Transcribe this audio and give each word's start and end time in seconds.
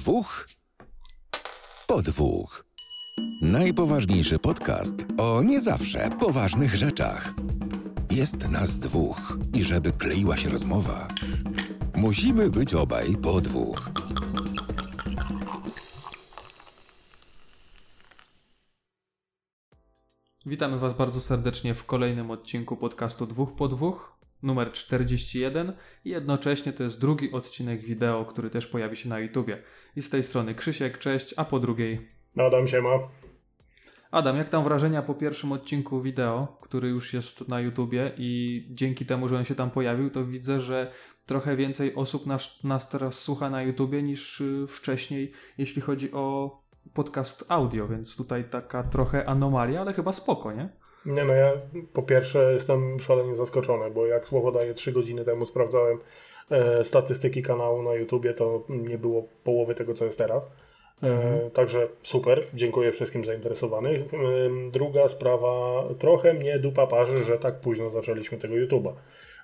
dwóch 0.00 0.48
po 1.86 2.02
dwóch. 2.02 2.64
Najpoważniejszy 3.42 4.38
podcast 4.38 4.94
o 5.18 5.42
nie 5.42 5.60
zawsze 5.60 6.10
poważnych 6.20 6.74
rzeczach. 6.74 7.34
Jest 8.10 8.50
nas 8.50 8.78
dwóch 8.78 9.38
i 9.54 9.62
żeby 9.62 9.92
kleiła 9.92 10.36
się 10.36 10.50
rozmowa, 10.50 11.08
musimy 11.94 12.50
być 12.50 12.74
obaj 12.74 13.16
po 13.16 13.40
dwóch. 13.40 13.90
Witamy 20.46 20.78
Was 20.78 20.94
bardzo 20.94 21.20
serdecznie 21.20 21.74
w 21.74 21.84
kolejnym 21.84 22.30
odcinku 22.30 22.76
podcastu 22.76 23.26
Dwóch 23.26 23.54
po 23.54 23.68
Dwóch, 23.68 24.19
numer 24.42 24.72
41 24.72 25.72
i 26.04 26.10
jednocześnie 26.10 26.72
to 26.72 26.82
jest 26.82 27.00
drugi 27.00 27.32
odcinek 27.32 27.80
wideo, 27.80 28.24
który 28.24 28.50
też 28.50 28.66
pojawi 28.66 28.96
się 28.96 29.08
na 29.08 29.18
YouTubie. 29.18 29.62
I 29.96 30.02
z 30.02 30.10
tej 30.10 30.22
strony 30.22 30.54
Krzysiek, 30.54 30.98
cześć, 30.98 31.34
a 31.36 31.44
po 31.44 31.60
drugiej 31.60 32.08
Adam 32.36 32.66
się 32.66 32.82
ma. 32.82 32.98
Adam, 34.10 34.36
jak 34.36 34.48
tam 34.48 34.64
wrażenia 34.64 35.02
po 35.02 35.14
pierwszym 35.14 35.52
odcinku 35.52 36.02
wideo, 36.02 36.58
który 36.60 36.88
już 36.88 37.14
jest 37.14 37.48
na 37.48 37.60
YouTubie 37.60 38.12
i 38.18 38.66
dzięki 38.70 39.06
temu, 39.06 39.28
że 39.28 39.36
on 39.36 39.44
się 39.44 39.54
tam 39.54 39.70
pojawił, 39.70 40.10
to 40.10 40.26
widzę, 40.26 40.60
że 40.60 40.92
trochę 41.24 41.56
więcej 41.56 41.94
osób 41.94 42.26
nas, 42.26 42.64
nas 42.64 42.88
teraz 42.88 43.18
słucha 43.18 43.50
na 43.50 43.62
YouTubie 43.62 44.02
niż 44.02 44.40
y, 44.40 44.66
wcześniej, 44.68 45.32
jeśli 45.58 45.82
chodzi 45.82 46.12
o 46.12 46.56
podcast 46.94 47.44
audio, 47.48 47.88
więc 47.88 48.16
tutaj 48.16 48.44
taka 48.50 48.82
trochę 48.82 49.28
anomalia, 49.28 49.80
ale 49.80 49.92
chyba 49.92 50.12
spoko, 50.12 50.52
nie? 50.52 50.68
Nie 51.06 51.24
no, 51.24 51.34
ja 51.34 51.52
po 51.92 52.02
pierwsze 52.02 52.52
jestem 52.52 53.00
szalenie 53.00 53.34
zaskoczony, 53.34 53.90
bo 53.90 54.06
jak 54.06 54.28
słowo 54.28 54.52
daję 54.52 54.74
3 54.74 54.92
godziny 54.92 55.24
temu 55.24 55.46
sprawdzałem 55.46 55.98
e, 56.50 56.84
statystyki 56.84 57.42
kanału 57.42 57.82
na 57.82 57.94
YouTubie, 57.94 58.34
to 58.34 58.64
nie 58.68 58.98
było 58.98 59.24
połowy 59.44 59.74
tego, 59.74 59.94
co 59.94 60.04
jest 60.04 60.18
teraz. 60.18 60.44
E, 61.02 61.50
także 61.50 61.88
super, 62.02 62.42
dziękuję 62.54 62.92
wszystkim 62.92 63.24
zainteresowanym. 63.24 63.94
E, 63.94 64.06
druga 64.72 65.08
sprawa, 65.08 65.84
trochę 65.98 66.34
mnie 66.34 66.58
dupa 66.58 66.86
parzy, 66.86 67.24
że 67.24 67.38
tak 67.38 67.60
późno 67.60 67.90
zaczęliśmy 67.90 68.38
tego 68.38 68.56
YouTuba. 68.56 68.92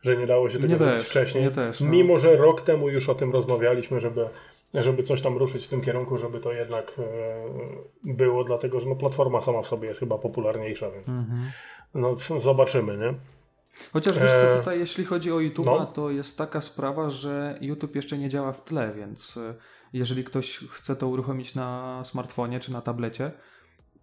Że 0.03 0.17
nie 0.17 0.27
dało 0.27 0.49
się 0.51 0.59
tego 0.59 0.75
zrobić 0.75 0.97
też, 0.97 1.09
wcześniej. 1.09 1.51
też, 1.51 1.81
no. 1.81 1.91
Mimo, 1.91 2.19
że 2.19 2.37
rok 2.37 2.63
temu 2.63 2.89
już 2.89 3.09
o 3.09 3.15
tym 3.15 3.33
rozmawialiśmy, 3.33 4.01
żeby, 4.01 4.29
żeby 4.83 5.03
coś 5.03 5.23
tam 5.23 5.37
ruszyć 5.37 5.67
w 5.67 5.69
tym 5.69 5.81
kierunku, 5.81 6.17
żeby 6.17 6.41
to 6.41 6.53
jednak 6.53 6.93
e, 6.99 7.05
było, 8.05 8.45
dlatego 8.45 8.81
że 8.81 8.89
no, 8.89 8.97
platforma 8.97 9.41
sama 9.41 9.63
w 9.63 9.67
sobie 9.67 9.89
jest 9.89 10.01
chyba 10.01 10.19
popularniejsza, 10.19 10.91
więc 10.91 11.09
no, 11.95 12.15
zobaczymy, 12.41 12.97
nie? 12.97 13.15
Chociaż 13.93 14.19
wiesz 14.19 14.31
co, 14.31 14.51
Eee, 14.53 14.59
tutaj 14.59 14.79
jeśli 14.79 15.05
chodzi 15.05 15.33
o 15.33 15.41
YouTube, 15.41 15.67
no. 15.67 15.87
to 15.87 16.11
jest 16.11 16.39
taka 16.39 16.61
sprawa, 16.61 17.11
że 17.11 17.59
YouTube 17.61 17.97
jeszcze 17.97 18.19
nie 18.19 18.29
działa 18.29 18.53
w 18.53 18.65
tle, 18.65 18.93
więc 18.97 19.37
y, 19.37 19.55
jeżeli 19.93 20.25
ktoś 20.25 20.59
chce 20.71 20.97
to 20.97 21.09
uruchomić 21.09 21.55
na 21.55 22.01
smartfonie 22.05 22.61
czy 22.61 22.73
na 22.73 22.81
tablecie, 22.81 23.31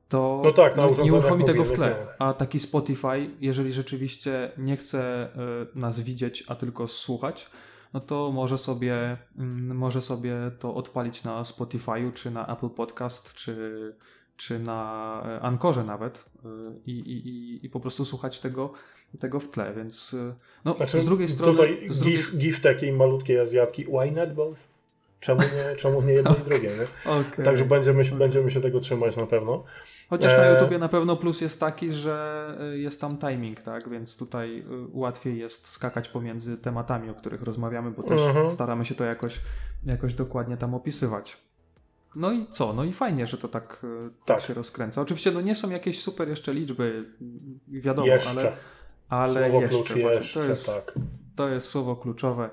to 0.09 0.41
No 0.45 0.51
tak, 0.51 0.77
nie 1.03 1.13
uruchomi 1.13 1.45
tego 1.45 1.63
w 1.63 1.71
tle. 1.71 2.07
A 2.19 2.33
taki 2.33 2.59
Spotify, 2.59 3.29
jeżeli 3.39 3.71
rzeczywiście 3.71 4.51
nie 4.57 4.77
chce 4.77 5.29
nas 5.75 5.99
widzieć, 5.99 6.43
a 6.47 6.55
tylko 6.55 6.87
słuchać, 6.87 7.49
no 7.93 7.99
to 7.99 8.31
może 8.31 8.57
sobie, 8.57 9.17
mm, 9.37 9.77
może 9.77 10.01
sobie 10.01 10.35
to 10.59 10.75
odpalić 10.75 11.23
na 11.23 11.43
Spotify'u, 11.43 12.13
czy 12.13 12.31
na 12.31 12.47
Apple 12.47 12.69
Podcast, 12.69 13.33
czy, 13.33 13.95
czy 14.37 14.59
na 14.59 15.21
e, 15.25 15.41
Ankorze 15.41 15.83
nawet 15.83 16.25
y, 16.45 16.47
i, 16.85 16.91
i, 16.91 17.65
i, 17.65 17.69
po 17.69 17.79
prostu 17.79 18.05
słuchać 18.05 18.39
tego, 18.39 18.73
tego 19.19 19.39
w 19.39 19.51
tle, 19.51 19.73
więc 19.73 20.13
y, 20.13 20.35
no, 20.65 20.73
Znaczy, 20.73 21.01
z 21.01 21.05
drugiej 21.05 21.27
strony... 21.27 21.51
Tutaj 21.51 21.87
z 21.89 21.99
drugiej... 21.99 22.17
gif, 22.17 22.37
gif 22.37 22.61
takiej 22.61 22.91
malutkiej 22.91 23.39
Azjatki. 23.39 23.85
Why 23.85 24.11
not 24.11 24.33
both? 24.33 24.73
Czemu 25.23 25.41
nie, 25.41 25.75
czemu 25.75 26.01
nie 26.01 26.13
jedno 26.13 26.35
i 26.35 26.43
drugie, 26.49 26.69
nie? 26.69 27.11
Okej. 27.11 27.45
Także 27.45 27.65
będziemy, 27.65 28.05
się- 28.05 28.17
będziemy 28.17 28.51
się 28.51 28.61
tego 28.61 28.79
trzymać 28.79 29.17
na 29.17 29.25
pewno. 29.25 29.63
Chociaż 30.09 30.33
na 30.33 30.45
Eee. 30.45 30.53
YouTubie 30.53 30.77
na 30.79 30.89
pewno 30.89 31.15
plus 31.15 31.41
jest 31.41 31.59
taki, 31.59 31.93
że 31.93 32.47
y, 32.73 32.79
jest 32.79 33.01
tam 33.01 33.17
timing, 33.17 33.61
tak? 33.61 33.89
Więc 33.89 34.17
tutaj 34.17 34.59
y, 34.59 34.63
łatwiej 34.93 35.39
jest 35.39 35.67
skakać 35.67 36.09
pomiędzy 36.09 36.57
tematami, 36.57 37.09
o 37.09 37.13
których 37.13 37.41
rozmawiamy, 37.41 37.91
bo 37.91 38.03
też 38.03 38.21
Mhm. 38.21 38.49
staramy 38.49 38.85
się 38.85 38.95
to 38.95 39.03
jakoś, 39.03 39.39
jakoś 39.85 40.13
dokładnie 40.13 40.57
tam 40.57 40.73
opisywać. 40.73 41.37
No 42.15 42.31
i 42.31 42.47
co? 42.51 42.73
No 42.73 42.83
i 42.83 42.93
fajnie, 42.93 43.27
że 43.27 43.37
to 43.37 43.47
tak, 43.47 43.81
tak. 44.25 44.41
Się 44.41 44.53
rozkręca. 44.53 45.01
Oczywiście 45.01 45.31
no 45.31 45.41
nie 45.41 45.55
są 45.55 45.69
jakieś 45.69 46.01
super 46.01 46.29
jeszcze 46.29 46.53
liczby, 46.53 47.05
wiadomo, 47.67 48.07
Jeszcze. 48.07 48.39
ale, 49.09 49.31
ale 49.31 49.49
Słowo 49.49 49.61
jeszcze, 49.61 49.75
klucz 49.77 49.95
jeszcze, 49.95 50.39
to 50.39 50.49
jest, 50.49 50.65
tak. 50.65 50.95
to 51.35 51.49
jest 51.49 51.69
słowo 51.69 51.95
kluczowe. 51.95 52.49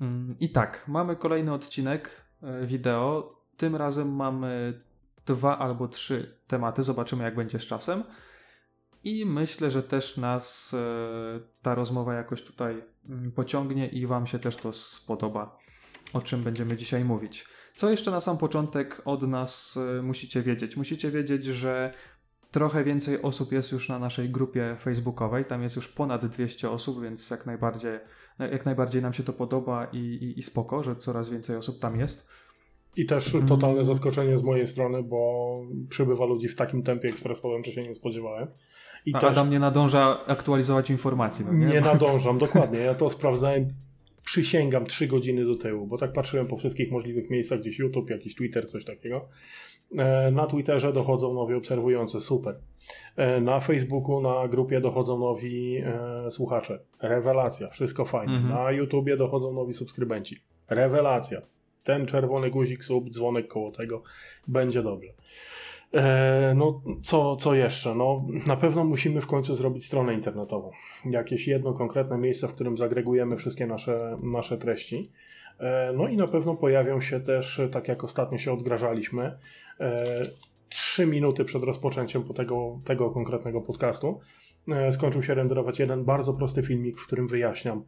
Mm, 0.00 0.36
I 0.40 0.48
tak, 0.48 0.84
mamy 0.88 1.16
kolejny 1.16 1.52
odcinek 1.52 2.24
e, 2.42 2.66
wideo. 2.66 3.38
Tym 3.56 3.76
razem 3.76 4.16
mamy 4.16 4.80
dwa 5.26 5.58
albo 5.58 5.88
trzy 5.88 6.38
tematy. 6.46 6.82
Zobaczymy, 6.82 7.24
jak 7.24 7.34
będzie 7.34 7.58
z 7.58 7.66
czasem. 7.66 8.04
I 9.04 9.26
myślę, 9.26 9.70
że 9.70 9.82
też 9.82 10.16
nas 10.16 10.74
e, 10.74 11.40
ta 11.62 11.74
rozmowa 11.74 12.14
jakoś 12.14 12.42
tutaj 12.42 12.84
mm, 13.08 13.32
pociągnie 13.32 13.88
i 13.88 14.06
Wam 14.06 14.26
się 14.26 14.38
też 14.38 14.56
to 14.56 14.72
spodoba, 14.72 15.58
o 16.12 16.20
czym 16.20 16.42
będziemy 16.42 16.76
dzisiaj 16.76 17.04
mówić. 17.04 17.46
Co 17.74 17.90
jeszcze 17.90 18.10
na 18.10 18.20
sam 18.20 18.38
początek 18.38 19.02
od 19.04 19.22
nas 19.22 19.78
e, 19.98 20.02
musicie 20.02 20.42
wiedzieć? 20.42 20.76
Musicie 20.76 21.10
wiedzieć, 21.10 21.44
że 21.44 21.90
trochę 22.54 22.84
więcej 22.84 23.22
osób 23.22 23.52
jest 23.52 23.72
już 23.72 23.88
na 23.88 23.98
naszej 23.98 24.30
grupie 24.30 24.76
facebookowej. 24.80 25.44
Tam 25.44 25.62
jest 25.62 25.76
już 25.76 25.88
ponad 25.88 26.26
200 26.26 26.70
osób, 26.70 27.02
więc 27.02 27.30
jak 27.30 27.46
najbardziej, 27.46 27.98
jak 28.38 28.64
najbardziej 28.66 29.02
nam 29.02 29.12
się 29.12 29.22
to 29.22 29.32
podoba 29.32 29.86
i, 29.92 29.98
i, 29.98 30.38
i 30.38 30.42
spoko, 30.42 30.82
że 30.82 30.96
coraz 30.96 31.30
więcej 31.30 31.56
osób 31.56 31.78
tam 31.78 32.00
jest. 32.00 32.28
I 32.96 33.06
też 33.06 33.26
Mhm. 33.26 33.46
totalne 33.46 33.84
zaskoczenie 33.84 34.36
z 34.36 34.42
mojej 34.42 34.66
strony, 34.66 35.02
bo 35.02 35.60
przybywa 35.88 36.24
ludzi 36.24 36.48
w 36.48 36.56
takim 36.56 36.82
tempie 36.82 37.08
ekspresowym, 37.08 37.64
że 37.64 37.72
się 37.72 37.82
nie 37.82 37.94
spodziewałem. 37.94 38.48
I 39.06 39.14
A 39.14 39.18
też 39.18 39.30
Adam 39.30 39.50
nie 39.50 39.58
nadąża 39.58 40.26
aktualizować 40.26 40.90
informacji. 40.90 41.44
No 41.46 41.52
nie? 41.52 41.66
nie 41.66 41.80
nadążam, 41.80 42.38
dokładnie. 42.38 42.78
Ja 42.78 42.94
to 42.94 43.10
sprawdzałem, 43.10 43.74
przysięgam, 44.24 44.86
trzy 44.86 45.06
godziny 45.06 45.44
do 45.44 45.58
tyłu, 45.58 45.86
bo 45.86 45.98
tak 45.98 46.12
patrzyłem 46.12 46.46
po 46.46 46.56
wszystkich 46.56 46.90
możliwych 46.90 47.30
miejscach, 47.30 47.60
gdzieś 47.60 47.78
YouTube, 47.78 48.10
jakiś 48.10 48.34
Twitter, 48.34 48.66
coś 48.66 48.84
takiego. 48.84 49.28
E, 49.98 50.30
Na 50.30 50.46
Twitterze 50.46 50.92
dochodzą 50.92 51.34
nowi 51.34 51.54
obserwujący, 51.54 52.20
super. 52.20 52.58
E, 53.16 53.40
Na 53.40 53.60
Facebooku, 53.60 54.20
na 54.20 54.48
grupie 54.48 54.80
dochodzą 54.80 55.18
nowi 55.18 55.76
e, 55.76 56.30
słuchacze. 56.30 56.78
Rewelacja, 57.00 57.68
wszystko 57.70 58.04
fajnie. 58.04 58.34
Mhm. 58.34 58.54
Na 58.54 58.70
YouTubie 58.70 59.16
dochodzą 59.16 59.52
nowi 59.52 59.72
subskrybenci. 59.72 60.36
Rewelacja. 60.68 61.40
Ten 61.82 62.06
czerwony 62.06 62.50
guzik, 62.50 62.84
sub, 62.84 63.10
dzwonek 63.10 63.48
koło 63.48 63.70
tego, 63.70 64.02
będzie 64.48 64.82
dobrze. 64.82 65.08
E, 65.94 66.54
no, 66.56 66.82
co, 67.02 67.36
co 67.36 67.54
jeszcze? 67.54 67.94
No, 67.94 68.24
na 68.46 68.56
pewno 68.56 68.84
musimy 68.84 69.20
w 69.20 69.26
końcu 69.26 69.54
zrobić 69.54 69.86
stronę 69.86 70.14
internetową. 70.14 70.70
Jakieś 71.04 71.48
jedno 71.48 71.72
konkretne 71.72 72.18
miejsce, 72.18 72.48
w 72.48 72.52
którym 72.52 72.76
zagregujemy 72.76 73.36
wszystkie 73.36 73.66
nasze, 73.66 74.18
nasze 74.22 74.58
treści. 74.58 75.10
E, 75.58 75.92
no 75.96 76.08
i 76.08 76.16
na 76.16 76.26
pewno 76.26 76.56
pojawią 76.56 77.00
się 77.00 77.20
też, 77.20 77.60
tak 77.72 77.88
jak 77.88 78.04
ostatnio 78.04 78.38
się 78.38 78.52
odgrażaliśmy, 78.52 79.38
e, 79.80 80.22
trzy 80.68 81.06
minuty 81.06 81.44
przed 81.44 81.62
rozpoczęciem 81.62 82.22
po 82.22 82.34
tego, 82.34 82.80
tego 82.84 83.10
konkretnego 83.10 83.60
podcastu. 83.60 84.20
E, 84.68 84.92
skończył 84.92 85.22
się 85.22 85.34
renderować 85.34 85.78
jeden 85.78 86.04
bardzo 86.04 86.34
prosty 86.34 86.62
filmik, 86.62 87.00
w 87.00 87.06
którym 87.06 87.28
wyjaśniam, 87.28 87.84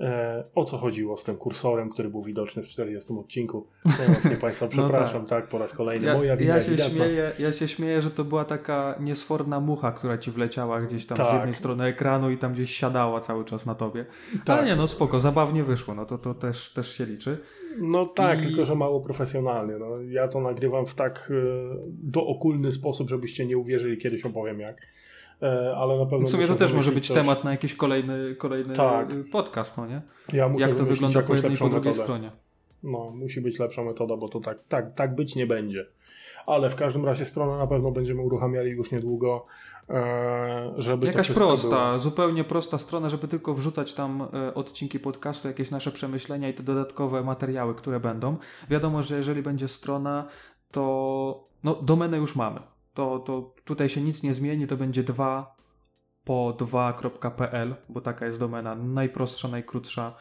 e, 0.00 0.44
o 0.54 0.64
co 0.64 0.78
chodziło 0.78 1.16
z 1.16 1.24
tym 1.24 1.36
kursorem, 1.36 1.90
który 1.90 2.08
był 2.10 2.22
widoczny 2.22 2.62
w 2.62 2.66
40 2.66 3.12
odcinku. 3.12 3.66
Najmocniej 3.98 4.36
Państwa 4.36 4.68
przepraszam, 4.68 5.26
tak. 5.26 5.48
po 5.48 5.58
raz 5.58 5.74
kolejny. 5.74 6.06
Ja, 6.06 6.14
Moja 6.14 6.34
ja, 6.34 6.62
się 6.62 6.78
śmieję, 6.78 7.32
ja 7.38 7.52
się 7.52 7.68
śmieję, 7.68 8.02
że 8.02 8.10
to 8.10 8.24
była 8.24 8.44
taka 8.44 8.94
niesforna 9.00 9.60
mucha, 9.60 9.92
która 9.92 10.18
ci 10.18 10.30
wleciała 10.30 10.78
gdzieś 10.78 11.06
tam 11.06 11.16
z 11.16 11.20
Tak. 11.20 11.32
jednej 11.34 11.54
strony 11.54 11.84
ekranu 11.84 12.30
i 12.30 12.38
tam 12.38 12.52
gdzieś 12.52 12.74
siadała 12.74 13.20
cały 13.20 13.44
czas 13.44 13.66
na 13.66 13.74
tobie. 13.74 14.06
Tak. 14.46 14.58
Ale 14.58 14.66
nie, 14.68 14.76
no 14.76 14.88
spoko, 14.88 15.20
zabawnie 15.20 15.64
wyszło, 15.64 15.94
no 15.94 16.06
to, 16.06 16.18
to 16.18 16.34
też, 16.34 16.72
też 16.72 16.96
się 16.96 17.06
liczy. 17.06 17.38
No 17.78 18.06
tak, 18.06 18.40
I- 18.40 18.42
tylko 18.42 18.64
że 18.64 18.74
mało 18.74 19.00
profesjonalnie. 19.00 19.74
No, 19.78 20.00
ja 20.02 20.28
to 20.28 20.40
nagrywam 20.40 20.86
w 20.86 20.94
tak 20.94 21.32
e, 21.32 21.34
dookulny 21.88 22.72
sposób, 22.72 23.08
żebyście 23.08 23.46
nie 23.46 23.58
uwierzyli, 23.58 23.98
kiedyś 23.98 24.24
opowiem 24.24 24.60
jak. 24.60 24.76
E, 25.42 25.76
ale 25.76 25.98
na 25.98 26.06
pewno. 26.06 26.26
W 26.26 26.30
sumie 26.30 26.46
to 26.46 26.54
też 26.54 26.72
może 26.72 26.92
być 26.92 27.08
coś. 27.08 27.16
temat 27.16 27.44
na 27.44 27.50
jakiś 27.50 27.74
kolejny, 27.74 28.34
kolejny 28.34 28.74
Tak. 28.74 29.08
podcast, 29.32 29.76
no 29.76 29.86
nie? 29.86 30.02
Ja 30.32 30.48
muszę 30.48 30.68
Jak 30.68 30.78
to 30.78 30.84
wygląda 30.84 31.22
po 31.22 31.34
jednej 31.34 31.52
i 31.52 31.56
po 31.56 31.68
drugiej 31.68 31.94
stronie. 31.94 32.30
No, 32.82 33.10
musi 33.10 33.40
być 33.40 33.58
lepsza 33.58 33.84
metoda, 33.84 34.16
bo 34.16 34.28
to 34.28 34.40
tak, 34.40 34.58
tak, 34.68 34.94
tak 34.94 35.14
być 35.14 35.36
nie 35.36 35.46
będzie. 35.46 35.86
Ale 36.46 36.70
w 36.70 36.76
każdym 36.76 37.04
razie 37.04 37.24
stronę 37.24 37.58
na 37.58 37.66
pewno 37.66 37.90
będziemy 37.90 38.22
uruchamiali 38.22 38.70
już 38.70 38.92
niedługo, 38.92 39.46
e, 39.90 40.72
żeby 40.76 41.06
Jakaś 41.06 41.30
prosta, 41.30 41.86
Było. 41.88 41.98
zupełnie 41.98 42.44
prosta 42.44 42.78
strona, 42.78 43.08
żeby 43.08 43.28
tylko 43.28 43.54
wrzucać 43.54 43.94
tam 43.94 44.22
e, 44.22 44.54
odcinki 44.54 45.00
podcastu, 45.00 45.48
jakieś 45.48 45.70
nasze 45.70 45.90
przemyślenia 45.90 46.48
i 46.48 46.54
te 46.54 46.62
dodatkowe 46.62 47.22
materiały, 47.22 47.74
które 47.74 48.00
będą. 48.00 48.36
Wiadomo, 48.70 49.02
że 49.02 49.16
jeżeli 49.16 49.42
będzie 49.42 49.68
strona, 49.68 50.26
to 50.70 51.48
no, 51.64 51.74
domenę 51.74 52.16
już 52.16 52.36
mamy. 52.36 52.60
To, 52.98 53.18
to 53.18 53.54
tutaj 53.64 53.88
się 53.88 54.00
nic 54.00 54.22
nie 54.22 54.34
zmieni, 54.34 54.66
to 54.66 54.76
będzie 54.76 55.02
2 55.02 55.56
po 56.24 56.56
2.pl, 56.58 57.76
bo 57.88 58.00
taka 58.00 58.26
jest 58.26 58.38
domena 58.38 58.74
najprostsza, 58.74 59.48
najkrótsza 59.48 60.14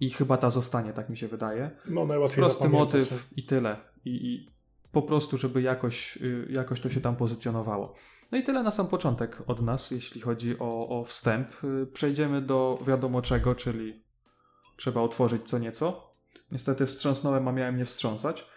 i 0.00 0.10
chyba 0.10 0.36
ta 0.36 0.50
zostanie, 0.50 0.92
tak 0.92 1.08
mi 1.08 1.16
się 1.16 1.28
wydaje. 1.28 1.70
No, 1.88 2.06
najłatwiej 2.06 2.44
Prosty 2.44 2.68
motyw 2.68 3.28
i 3.36 3.46
tyle. 3.46 3.76
i, 4.04 4.10
i 4.10 4.50
po 4.92 5.02
prostu, 5.02 5.36
żeby 5.36 5.62
jakoś, 5.62 6.16
y, 6.16 6.48
jakoś 6.50 6.80
to 6.80 6.90
się 6.90 7.00
tam 7.00 7.16
pozycjonowało. 7.16 7.94
No 8.32 8.38
i 8.38 8.42
tyle 8.42 8.62
na 8.62 8.70
sam 8.70 8.86
początek 8.86 9.42
od 9.46 9.62
nas, 9.62 9.90
jeśli 9.90 10.20
chodzi 10.20 10.58
o, 10.58 10.88
o 11.00 11.04
wstęp. 11.04 11.64
Y, 11.64 11.86
Przejdziemy 11.86 12.42
do 12.42 12.78
wiadomo 12.86 13.22
czego, 13.22 13.54
czyli 13.54 14.04
trzeba 14.76 15.00
otworzyć 15.00 15.42
co 15.48 15.58
nieco. 15.58 16.14
Niestety 16.50 16.86
wstrząsnąłem, 16.86 17.48
a 17.48 17.52
miałem 17.52 17.76
nie 17.76 17.84
wstrząsać. 17.84 18.51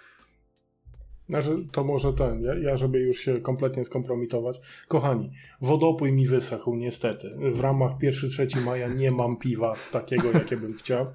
Znaczy, 1.30 1.50
to 1.72 1.83
może 1.83 2.13
ten, 2.13 2.44
ja, 2.44 2.56
ja, 2.56 2.77
żeby 2.77 3.00
już 3.00 3.19
się 3.19 3.42
kompletnie 3.42 3.86
skompromitować. 3.86 4.62
Kochani, 4.88 5.31
wodopój 5.62 6.12
mi 6.12 6.27
wysechł, 6.27 6.75
niestety. 6.75 7.30
W 7.51 7.60
ramach 7.60 7.92
1-3 7.98 8.62
maja 8.66 8.88
nie 8.88 9.12
mam 9.12 9.38
piwa 9.38 9.74
takiego, 9.92 10.31
jakie 10.33 10.57
bym 10.57 10.74
chciał. 10.74 11.06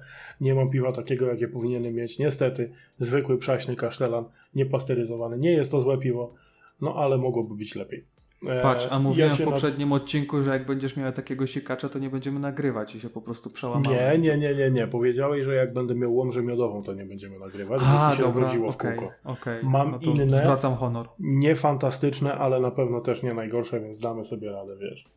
Nie 0.41 0.55
mam 0.55 0.69
piwa 0.69 0.91
takiego, 0.91 1.25
jakie 1.25 1.47
powinienem 1.47 1.93
mieć. 1.93 2.19
Niestety, 2.19 2.71
zwykły 2.99 3.37
przaśny 3.37 3.75
kasztelan, 3.75 4.25
niepasteryzowany. 4.55 5.37
Nie 5.37 5.51
jest 5.51 5.71
to 5.71 5.81
złe 5.81 5.97
piwo, 5.97 6.33
no 6.81 6.95
ale 6.95 7.17
mogłoby 7.17 7.55
być 7.55 7.75
lepiej. 7.75 8.05
E, 8.47 8.61
Patrz, 8.61 8.87
a 8.89 8.99
mówiłem 8.99 9.29
ja 9.29 9.35
w 9.35 9.41
poprzednim 9.41 9.89
nad... 9.89 10.01
odcinku, 10.01 10.41
że 10.41 10.49
jak 10.49 10.65
będziesz 10.65 10.97
miał 10.97 11.11
takiego 11.11 11.47
sikacza, 11.47 11.89
to 11.89 11.99
nie 11.99 12.09
będziemy 12.09 12.39
nagrywać 12.39 12.95
i 12.95 12.99
się 12.99 13.09
po 13.09 13.21
prostu 13.21 13.49
przełamamy. 13.49 13.95
Nie, 13.95 14.17
nie, 14.17 14.37
nie, 14.37 14.55
nie, 14.55 14.71
nie. 14.71 14.87
Powiedziałeś, 14.87 15.45
że 15.45 15.55
jak 15.55 15.73
będę 15.73 15.95
miał 15.95 16.15
łomżę 16.15 16.43
miodową, 16.43 16.83
to 16.83 16.93
nie 16.93 17.05
będziemy 17.05 17.39
nagrywać, 17.39 17.81
a, 17.85 18.09
bo 18.09 18.15
się 18.15 18.23
dobra, 18.23 18.47
zgodziło 18.47 18.69
okay, 18.69 18.95
w 18.95 18.99
kółko. 18.99 19.13
Okay, 19.23 19.59
Mam 19.63 19.91
no 19.91 19.99
inne, 20.01 20.41
zwracam 20.41 20.75
honor. 20.75 21.09
nie 21.19 21.55
fantastyczne, 21.55 22.33
ale 22.33 22.59
na 22.59 22.71
pewno 22.71 23.01
też 23.01 23.23
nie 23.23 23.33
najgorsze, 23.33 23.81
więc 23.81 23.99
damy 23.99 24.25
sobie 24.25 24.51
radę, 24.51 24.77
wiesz. 24.77 25.09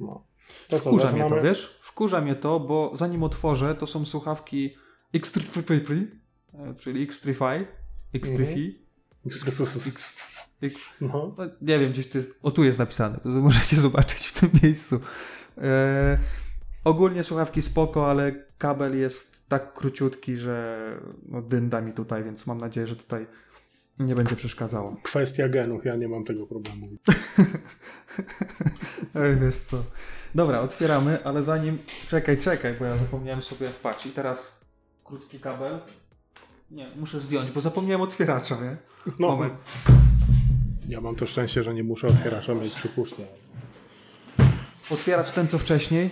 No. 0.00 0.24
To 0.68 0.78
Wkurza 0.78 1.02
zaczynamy? 1.02 1.30
mnie 1.30 1.40
to, 1.40 1.46
wiesz? 1.46 1.78
Wkurza 1.80 2.20
mnie 2.20 2.34
to, 2.34 2.60
bo 2.60 2.90
zanim 2.94 3.22
otworzę, 3.22 3.74
to 3.74 3.86
są 3.86 4.04
słuchawki 4.04 4.74
X3, 5.14 5.72
czyli 6.82 7.06
X3fi, 7.06 7.64
X3fi, 8.14 8.72
x 9.26 9.42
3 9.44 10.31
no. 11.00 11.34
no. 11.38 11.44
nie 11.62 11.78
wiem, 11.78 11.92
gdzieś 11.92 12.08
to 12.08 12.18
jest, 12.18 12.38
o 12.42 12.50
tu 12.50 12.64
jest 12.64 12.78
napisane, 12.78 13.18
to 13.18 13.28
możecie 13.28 13.76
zobaczyć 13.86 14.26
w 14.26 14.40
tym 14.40 14.50
miejscu. 14.62 15.00
E, 15.58 16.18
ogólnie 16.84 17.24
słuchawki 17.24 17.62
spoko, 17.62 18.10
ale 18.10 18.32
kabel 18.58 18.98
jest 18.98 19.48
tak 19.48 19.74
króciutki, 19.74 20.36
że 20.36 20.86
no, 21.26 21.42
dynda 21.42 21.80
mi 21.80 21.92
tutaj, 21.92 22.24
więc 22.24 22.46
mam 22.46 22.58
nadzieję, 22.58 22.86
że 22.86 22.96
tutaj 22.96 23.26
nie 23.98 24.14
będzie 24.14 24.36
przeszkadzało. 24.36 24.96
Kwestia 25.02 25.48
genów, 25.48 25.84
ja 25.84 25.96
nie 25.96 26.08
mam 26.08 26.24
tego 26.24 26.46
problemu. 26.46 26.88
Ej, 29.14 29.36
wiesz 29.36 29.56
co. 29.56 29.76
Dobra, 30.34 30.60
otwieramy, 30.60 31.24
ale 31.24 31.42
zanim... 31.42 31.78
Czekaj, 32.08 32.38
czekaj, 32.38 32.74
bo 32.78 32.84
ja 32.84 32.96
zapomniałem 32.96 33.42
sobie... 33.42 33.68
Patrz, 33.82 34.06
i 34.06 34.10
teraz 34.10 34.64
krótki 35.04 35.40
kabel. 35.40 35.80
Nie, 36.70 36.88
muszę 36.96 37.20
zdjąć, 37.20 37.50
bo 37.50 37.60
zapomniałem 37.60 38.00
otwieracza, 38.00 38.54
nie? 38.54 38.76
No. 39.18 39.28
Moment 39.28 39.64
ja 40.88 41.00
mam 41.00 41.16
to 41.16 41.26
szczęście, 41.26 41.62
że 41.62 41.74
nie 41.74 41.84
muszę 41.84 42.08
otwieracza 42.08 42.54
mieć 42.54 42.74
przy 42.74 42.88
puszce. 42.88 43.22
Otwieracz 44.90 45.30
ten, 45.30 45.48
co 45.48 45.58
wcześniej, 45.58 46.10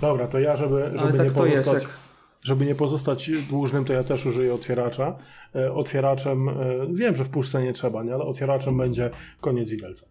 Dobra, 0.00 0.28
to 0.28 0.40
ja, 0.40 0.56
żeby, 0.56 0.76
żeby 0.76 1.00
ale 1.00 1.12
nie 1.12 1.18
tak 1.18 1.32
to 1.32 1.46
jest, 1.46 1.64
pozostać... 1.64 1.82
jak... 1.82 2.04
Żeby 2.42 2.66
nie 2.66 2.74
pozostać 2.74 3.30
dłużnym, 3.50 3.84
to 3.84 3.92
ja 3.92 4.04
też 4.04 4.26
użyję 4.26 4.54
otwieracza. 4.54 5.18
E, 5.54 5.72
Otwieraczem, 5.72 6.48
e, 6.48 6.54
wiem, 6.92 7.16
że 7.16 7.24
w 7.24 7.28
puszce 7.28 7.62
nie 7.62 7.72
trzeba, 7.72 8.02
nie? 8.02 8.14
ale 8.14 8.24
otwieraczem 8.24 8.78
będzie 8.78 9.10
koniec 9.40 9.68
widelca. 9.68 10.06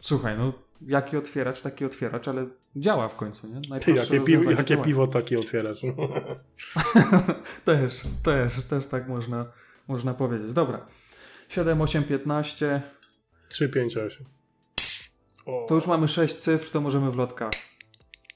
Słuchaj, 0.00 0.38
no 0.38 0.52
jaki 0.86 1.16
otwieracz, 1.16 1.62
taki 1.62 1.84
otwieracz, 1.84 2.28
ale 2.28 2.46
działa 2.76 3.08
w 3.08 3.16
końcu, 3.16 3.46
nie? 3.46 3.80
Ty, 3.80 3.92
jakie, 3.92 4.20
piwo, 4.20 4.50
jakie 4.50 4.76
piwo, 4.76 5.06
taki 5.06 5.36
otwieracz. 5.36 5.80
Też, 7.64 8.02
też, 8.24 8.64
też 8.64 8.86
tak 8.86 9.08
można, 9.08 9.44
można 9.88 10.14
powiedzieć. 10.14 10.52
Dobra. 10.52 10.86
7, 11.50 11.80
8, 11.80 12.04
15. 12.04 12.82
3, 13.48 13.68
5, 13.68 13.96
8. 13.96 14.26
O, 15.46 15.66
To 15.68 15.74
już 15.74 15.86
mamy 15.86 16.08
6 16.08 16.34
cyfr, 16.36 16.72
to 16.72 16.80
możemy 16.80 17.10
w 17.10 17.16
lotka 17.16 17.50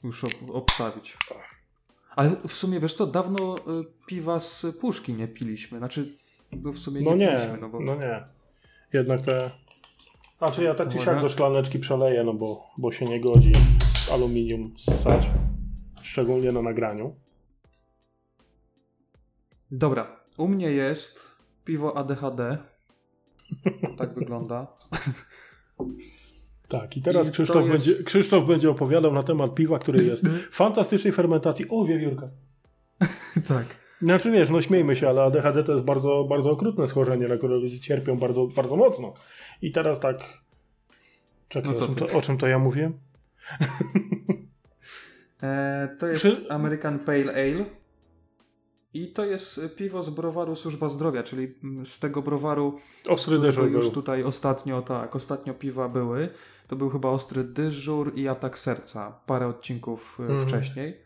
już 0.05 0.25
ob- 0.25 0.51
obstawić. 0.53 1.19
Ale 2.17 2.31
w 2.49 2.53
sumie, 2.53 2.81
wiesz 2.81 2.95
co, 2.95 3.07
dawno 3.07 3.57
y, 3.57 3.61
piwa 4.07 4.41
z 4.41 4.67
puszki 4.81 5.13
nie 5.13 5.29
piliśmy. 5.29 5.79
Znaczy, 5.79 6.09
go 6.53 6.73
w 6.73 6.79
sumie 6.79 7.01
nie, 7.01 7.11
no 7.11 7.17
nie, 7.17 7.29
piliśmy, 7.29 7.59
no 7.61 7.69
bo... 7.69 7.81
no 7.81 7.95
nie. 7.95 8.25
Jednak 8.93 9.21
te... 9.21 9.51
A 10.41 10.51
czy 10.51 10.65
ja 10.65 10.75
tak 10.75 10.89
czy 10.89 10.99
siak 10.99 11.21
do 11.21 11.29
szklaneczki 11.29 11.79
przeleję, 11.79 12.25
no 12.25 12.35
bo, 12.35 12.71
bo 12.79 12.93
się 12.93 13.05
nie 13.05 13.21
godzi 13.21 13.53
aluminium 14.13 14.75
ssać. 14.79 15.27
Szczególnie 16.03 16.53
na 16.53 16.63
nagraniu. 16.63 17.15
Dobra, 19.71 20.21
u 20.37 20.49
mnie 20.49 20.71
jest 20.73 21.37
piwo 21.65 21.97
ADHD. 21.97 22.59
Tak 23.99 24.15
wygląda. 24.15 24.67
Tak, 26.69 26.97
i 26.97 27.03
teraz 27.03 27.27
I 27.27 27.31
to 27.31 27.35
Krzysztof, 27.35 27.67
jest- 27.67 27.87
będzie, 27.89 28.05
Krzysztof 28.05 28.47
będzie 28.47 28.71
opowiadał 28.71 29.13
na 29.13 29.23
temat 29.23 29.55
piwa, 29.55 29.79
który 29.79 30.05
jest 30.11 30.29
w 30.29 30.55
fantastycznej 30.55 31.13
fermentacji. 31.13 31.67
O, 31.71 31.85
wiewiórka. 31.85 32.29
tak. 33.49 33.67
Znaczy 34.03 34.31
wiesz, 34.31 34.51
no 34.51 34.61
śmiejmy 34.63 34.97
się, 34.97 35.09
ale 35.09 35.23
ADHD 35.23 35.65
to 35.65 35.73
jest 35.73 35.85
bardzo, 35.85 36.25
bardzo 36.29 36.51
okrutne 36.51 36.89
schorzenie, 36.89 37.29
na 37.29 37.37
które 37.37 37.55
ludzie 37.57 37.81
cierpią 37.81 38.17
bardzo, 38.19 38.47
bardzo 38.47 38.77
mocno. 38.77 39.15
I 39.63 39.73
teraz 39.73 40.01
tak... 40.01 40.19
Czekaj, 41.49 41.73
No 41.73 41.79
o, 41.79 41.87
czym 41.87 41.95
to, 41.95 42.19
o 42.19 42.23
czym 42.23 42.39
to 42.39 42.47
ja 42.47 42.59
mówiłem? 42.59 42.99
E, 45.43 45.89
to 45.99 46.07
jest 46.07 46.23
Czy- 46.23 46.51
American 46.53 46.99
Pale 46.99 47.33
Ale. 47.33 47.65
I 48.95 49.09
to 49.13 49.25
jest 49.25 49.61
piwo 49.77 50.03
z 50.03 50.11
browaru 50.11 50.57
Służba 50.57 50.89
Zdrowia, 50.89 51.23
czyli 51.23 51.55
mm, 51.65 51.87
z 51.87 51.99
tego 51.99 52.23
browaru 52.23 52.79
Ostry 53.09 53.39
dyżur 53.39 53.71
już 53.71 53.85
był. 53.85 53.95
tutaj 53.95 54.23
ostatnio, 54.25 54.83
tak, 54.83 55.17
ostatnio 55.17 55.55
piwa 55.55 55.89
były. 55.89 56.29
To 56.69 56.77
był 56.77 56.91
chyba 56.91 57.09
Ostry 57.09 57.45
Dyżur 57.45 58.13
i 58.15 58.29
Atak 58.29 58.59
Serca, 58.59 59.21
parę 59.27 59.47
odcinków 59.49 60.17
y, 60.21 60.23
Mhm. 60.23 60.41
wcześniej. 60.49 61.05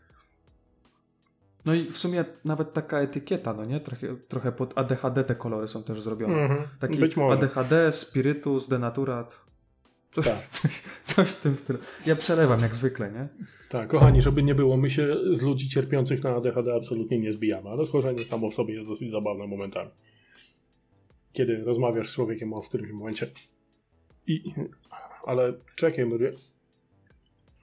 No 1.65 1.73
i 1.73 1.85
w 1.91 1.97
sumie 1.97 2.25
nawet 2.45 2.73
taka 2.73 2.99
etykieta, 2.99 3.53
no 3.53 3.65
nie? 3.65 3.79
Trochę, 3.79 4.07
trochę 4.27 4.51
pod 4.51 4.77
ADHD 4.77 5.23
te 5.23 5.35
kolory 5.35 5.67
są 5.67 5.83
też 5.83 6.01
zrobione. 6.01 6.33
Mhm. 6.41 6.67
Taki. 6.79 6.99
ADHD, 7.31 7.91
spirytus, 7.91 8.67
denaturat. 8.67 9.41
Coś, 10.11 10.25
Tak. 10.25 10.47
coś, 10.57 10.81
coś 11.03 11.31
w 11.31 11.41
tym 11.41 11.55
stylu. 11.55 11.79
Ja 12.05 12.15
przelewam 12.15 12.61
jak 12.61 12.75
zwykle, 12.75 13.11
nie? 13.11 13.27
Tak, 13.69 13.89
kochani, 13.89 14.21
żeby 14.21 14.43
nie 14.43 14.55
było, 14.55 14.77
my 14.77 14.89
się 14.89 15.17
z 15.31 15.41
ludzi 15.41 15.69
cierpiących 15.69 16.23
na 16.23 16.35
ADHD 16.35 16.75
absolutnie 16.75 17.19
nie 17.19 17.31
zbijamy, 17.31 17.69
ale 17.69 17.85
schorzenie 17.85 18.25
samo 18.25 18.49
w 18.49 18.53
sobie 18.53 18.73
jest 18.73 18.87
dosyć 18.87 19.11
zabawne 19.11 19.47
momentami. 19.47 19.91
Kiedy 21.33 21.63
rozmawiasz 21.63 22.09
z 22.09 22.13
człowiekiem 22.13 22.53
o 22.53 22.61
w 22.61 22.69
którymś 22.69 22.91
momencie. 22.91 23.27
I, 24.27 24.53
ale 25.25 25.53
czekaj, 25.75 26.05
mówię. 26.05 26.33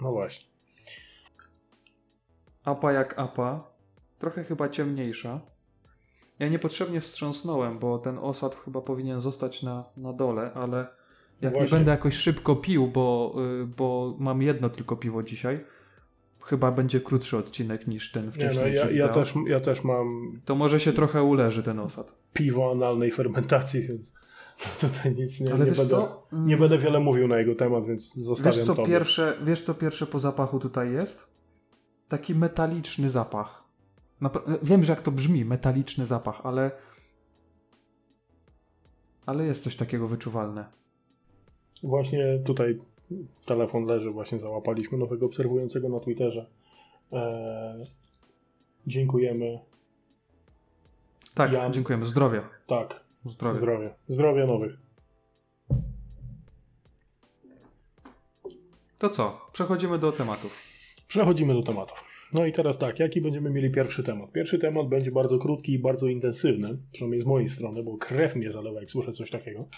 No 0.01 0.13
właśnie. 0.13 0.47
Apa 2.65 2.93
jak 2.93 3.19
apa. 3.19 3.71
Trochę 4.19 4.45
chyba 4.45 4.69
ciemniejsza. 4.69 5.41
Ja 6.39 6.49
niepotrzebnie 6.49 7.01
wstrząsnąłem, 7.01 7.79
bo 7.79 7.99
ten 7.99 8.19
osad 8.19 8.55
chyba 8.55 8.81
powinien 8.81 9.21
zostać 9.21 9.63
na, 9.63 9.85
na 9.97 10.13
dole, 10.13 10.53
ale 10.55 10.87
jak 11.41 11.53
nie 11.53 11.59
Właśnie. 11.59 11.77
będę 11.79 11.91
jakoś 11.91 12.15
szybko 12.15 12.57
pił, 12.57 12.89
bo, 12.89 13.35
y, 13.63 13.67
bo 13.67 14.17
mam 14.19 14.43
jedno 14.43 14.69
tylko 14.71 14.97
piwo 14.97 15.23
dzisiaj, 15.23 15.65
chyba 16.43 16.73
będzie 16.73 17.01
krótszy 17.01 17.37
odcinek 17.37 17.87
niż 17.87 18.13
ten 18.13 18.31
Nie, 18.39 18.51
no, 18.55 18.67
ja, 18.67 18.91
ja, 18.91 19.09
też, 19.09 19.35
ja 19.47 19.61
też 19.61 19.85
mam 19.85 20.35
To 20.45 20.55
może 20.55 20.81
się 20.81 20.93
trochę 20.93 21.23
uleży 21.23 21.63
ten 21.63 21.81
osad. 21.81 22.13
piwo 22.33 22.71
analnej 22.73 23.11
fermentacji, 23.11 23.83
więc 23.89 24.15
tutaj 24.81 25.15
nic 25.17 25.41
nie, 25.41 25.51
Ale 25.55 25.59
nie, 25.65 25.71
wiesz 25.71 25.79
będę, 25.79 25.91
co? 25.91 26.27
nie 26.33 26.57
będę 26.57 26.79
wiele 26.79 27.01
mówił 27.01 27.29
na 27.29 27.39
jego 27.39 27.55
temat, 27.55 27.87
więc 27.87 28.15
zostawiam 28.15 28.55
Wiesz 28.57 28.67
co, 28.67 28.75
tobie. 28.75 28.89
pierwsze, 28.89 29.37
wiesz 29.45 29.63
co 29.63 29.75
pierwsze 29.75 30.07
po 30.07 30.19
zapachu 30.19 30.59
tutaj 30.59 30.93
jest? 30.93 31.37
Taki 32.09 32.35
metaliczny 32.35 33.11
zapach. 33.11 33.65
Napra- 34.23 34.59
Wiem, 34.63 34.85
że 34.85 34.93
jak 34.93 35.03
to 35.03 35.11
brzmi, 35.13 35.45
metaliczny 35.45 36.07
zapach, 36.07 36.41
ale 36.45 36.71
ale 39.27 39.47
jest 39.47 39.65
coś 39.65 39.77
takiego 39.77 40.09
wyczuwalne. 40.09 40.65
Właśnie 41.83 42.39
tutaj 42.45 42.79
telefon 43.47 43.85
leży, 43.85 44.11
właśnie 44.11 44.39
załapaliśmy 44.39 44.99
nowego 44.99 45.27
obserwującego 45.27 45.89
na 45.89 46.01
Twitterze. 46.01 46.47
Eee, 47.13 47.77
dziękujemy. 48.87 49.61
Tak, 51.35 51.53
Ja- 51.53 51.71
dziękujemy. 51.71 52.05
Zdrowie. 52.07 52.43
Tak, 52.67 53.05
Zdrowie. 53.25 53.55
zdrowie. 53.59 53.95
Zdrowie 54.09 54.47
nowych. 54.47 54.77
To 58.99 59.09
co? 59.09 59.41
Przechodzimy 59.53 59.99
do 59.99 60.13
tematów. 60.13 60.63
Przechodzimy 61.09 61.55
do 61.55 61.63
tematów. 61.63 62.29
No 62.33 62.47
i 62.47 62.53
teraz 62.53 62.79
tak, 62.79 62.99
jaki 62.99 63.21
będziemy 63.21 63.51
mieli 63.51 63.71
pierwszy 63.71 64.03
temat? 64.03 64.33
Pierwszy 64.33 64.59
temat 64.59 64.89
będzie 64.89 65.11
bardzo 65.11 65.39
krótki 65.39 65.73
i 65.73 65.79
bardzo 65.79 66.07
intensywny, 66.07 66.79
przynajmniej 66.93 67.21
z 67.21 67.25
mojej 67.27 67.49
strony, 67.49 67.83
bo 67.83 67.97
krew 67.97 68.37
mnie 68.37 68.51
zalewa, 68.51 68.81
jak 68.81 68.91
słyszę 68.91 69.13
coś 69.13 69.31
takiego. 69.31 69.69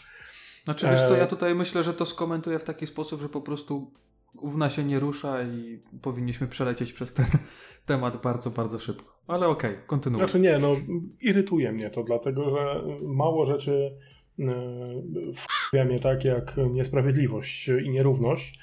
Znaczy, 0.65 0.87
wiesz 0.91 1.03
co, 1.09 1.17
ja 1.17 1.27
tutaj 1.27 1.55
myślę, 1.55 1.83
że 1.83 1.95
to 1.95 2.07
skomentuję 2.07 2.59
w 2.59 2.65
taki 2.65 2.87
sposób, 2.87 3.21
że 3.21 3.29
po 3.29 3.41
prostu 3.41 3.91
Ówna 4.35 4.71
się 4.71 4.85
nie 4.85 5.01
rusza 5.01 5.43
i 5.43 5.83
powinniśmy 6.03 6.47
przelecieć 6.47 6.93
przez 6.93 7.15
ten 7.15 7.27
temat 7.87 8.23
bardzo, 8.23 8.51
bardzo 8.51 8.79
szybko. 8.79 9.19
Ale 9.27 9.49
okej, 9.49 9.71
okay, 9.71 9.83
kontynuuj. 9.87 10.19
Znaczy 10.19 10.41
nie, 10.41 10.59
no 10.59 10.77
irytuje 11.21 11.73
mnie 11.73 11.91
to, 11.91 12.03
dlatego 12.03 12.51
że 12.51 12.83
mało 13.03 13.45
rzeczy 13.45 13.99
wpływa 15.35 15.85
mnie 15.85 16.01
tak 16.01 16.25
jak 16.25 16.57
niesprawiedliwość 16.71 17.69
i 17.85 17.91
nierówność. 17.91 18.59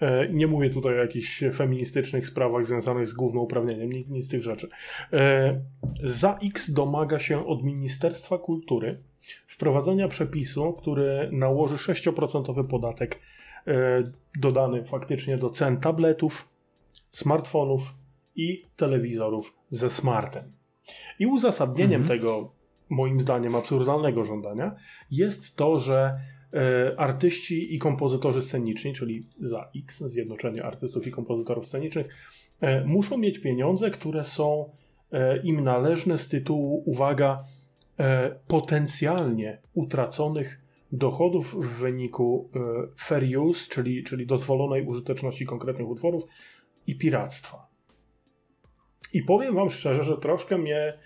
E, 0.00 0.28
nie 0.32 0.46
mówię 0.46 0.70
tutaj 0.70 0.94
o 0.94 1.02
jakichś 1.02 1.44
feministycznych 1.54 2.26
sprawach 2.26 2.64
związanych 2.64 3.08
z 3.08 3.12
głównouprawnieniem, 3.12 3.92
nic, 3.92 4.08
nic 4.08 4.24
z 4.24 4.28
tych 4.28 4.42
rzeczy. 4.42 4.68
E, 5.12 5.60
za 6.02 6.38
X 6.42 6.70
domaga 6.70 7.18
się 7.18 7.46
od 7.46 7.62
Ministerstwa 7.62 8.38
Kultury 8.38 9.02
wprowadzenia 9.46 10.08
przepisu, 10.08 10.72
który 10.72 11.28
nałoży 11.32 11.76
6% 11.76 12.66
podatek 12.66 13.20
e, 13.66 14.02
dodany 14.38 14.84
faktycznie 14.84 15.36
do 15.36 15.50
cen 15.50 15.76
tabletów, 15.76 16.48
smartfonów 17.10 17.94
i 18.36 18.66
telewizorów 18.76 19.54
ze 19.70 19.90
smartem. 19.90 20.52
I 21.18 21.26
uzasadnieniem 21.26 22.00
mhm. 22.02 22.20
tego, 22.20 22.52
moim 22.88 23.20
zdaniem, 23.20 23.54
absurdalnego 23.54 24.24
żądania 24.24 24.74
jest 25.10 25.56
to, 25.56 25.78
że 25.78 26.18
artyści 26.96 27.74
i 27.74 27.78
kompozytorzy 27.78 28.42
sceniczni, 28.42 28.92
czyli 28.92 29.22
za 29.40 29.70
X, 29.76 29.98
Zjednoczenie 29.98 30.64
Artystów 30.64 31.06
i 31.06 31.10
Kompozytorów 31.10 31.66
Scenicznych, 31.66 32.06
e, 32.60 32.84
muszą 32.84 33.18
mieć 33.18 33.38
pieniądze, 33.38 33.90
które 33.90 34.24
są 34.24 34.70
e, 35.12 35.42
im 35.42 35.64
należne 35.64 36.18
z 36.18 36.28
tytułu, 36.28 36.82
uwaga, 36.86 37.42
potencjalnie 38.46 39.62
utraconych 39.74 40.62
dochodów 40.92 41.54
w 41.54 41.80
wyniku 41.80 42.50
fair 43.00 43.38
use, 43.38 43.68
czyli, 43.70 44.04
czyli 44.04 44.26
dozwolonej 44.26 44.86
użyteczności 44.86 45.46
konkretnych 45.46 45.88
utworów 45.88 46.22
i 46.86 46.98
piractwa. 46.98 47.68
I 49.12 49.22
powiem 49.22 49.54
Wam 49.54 49.70
szczerze, 49.70 50.04
że 50.04 50.18
troszkę 50.18 50.58
mnie 50.58 50.98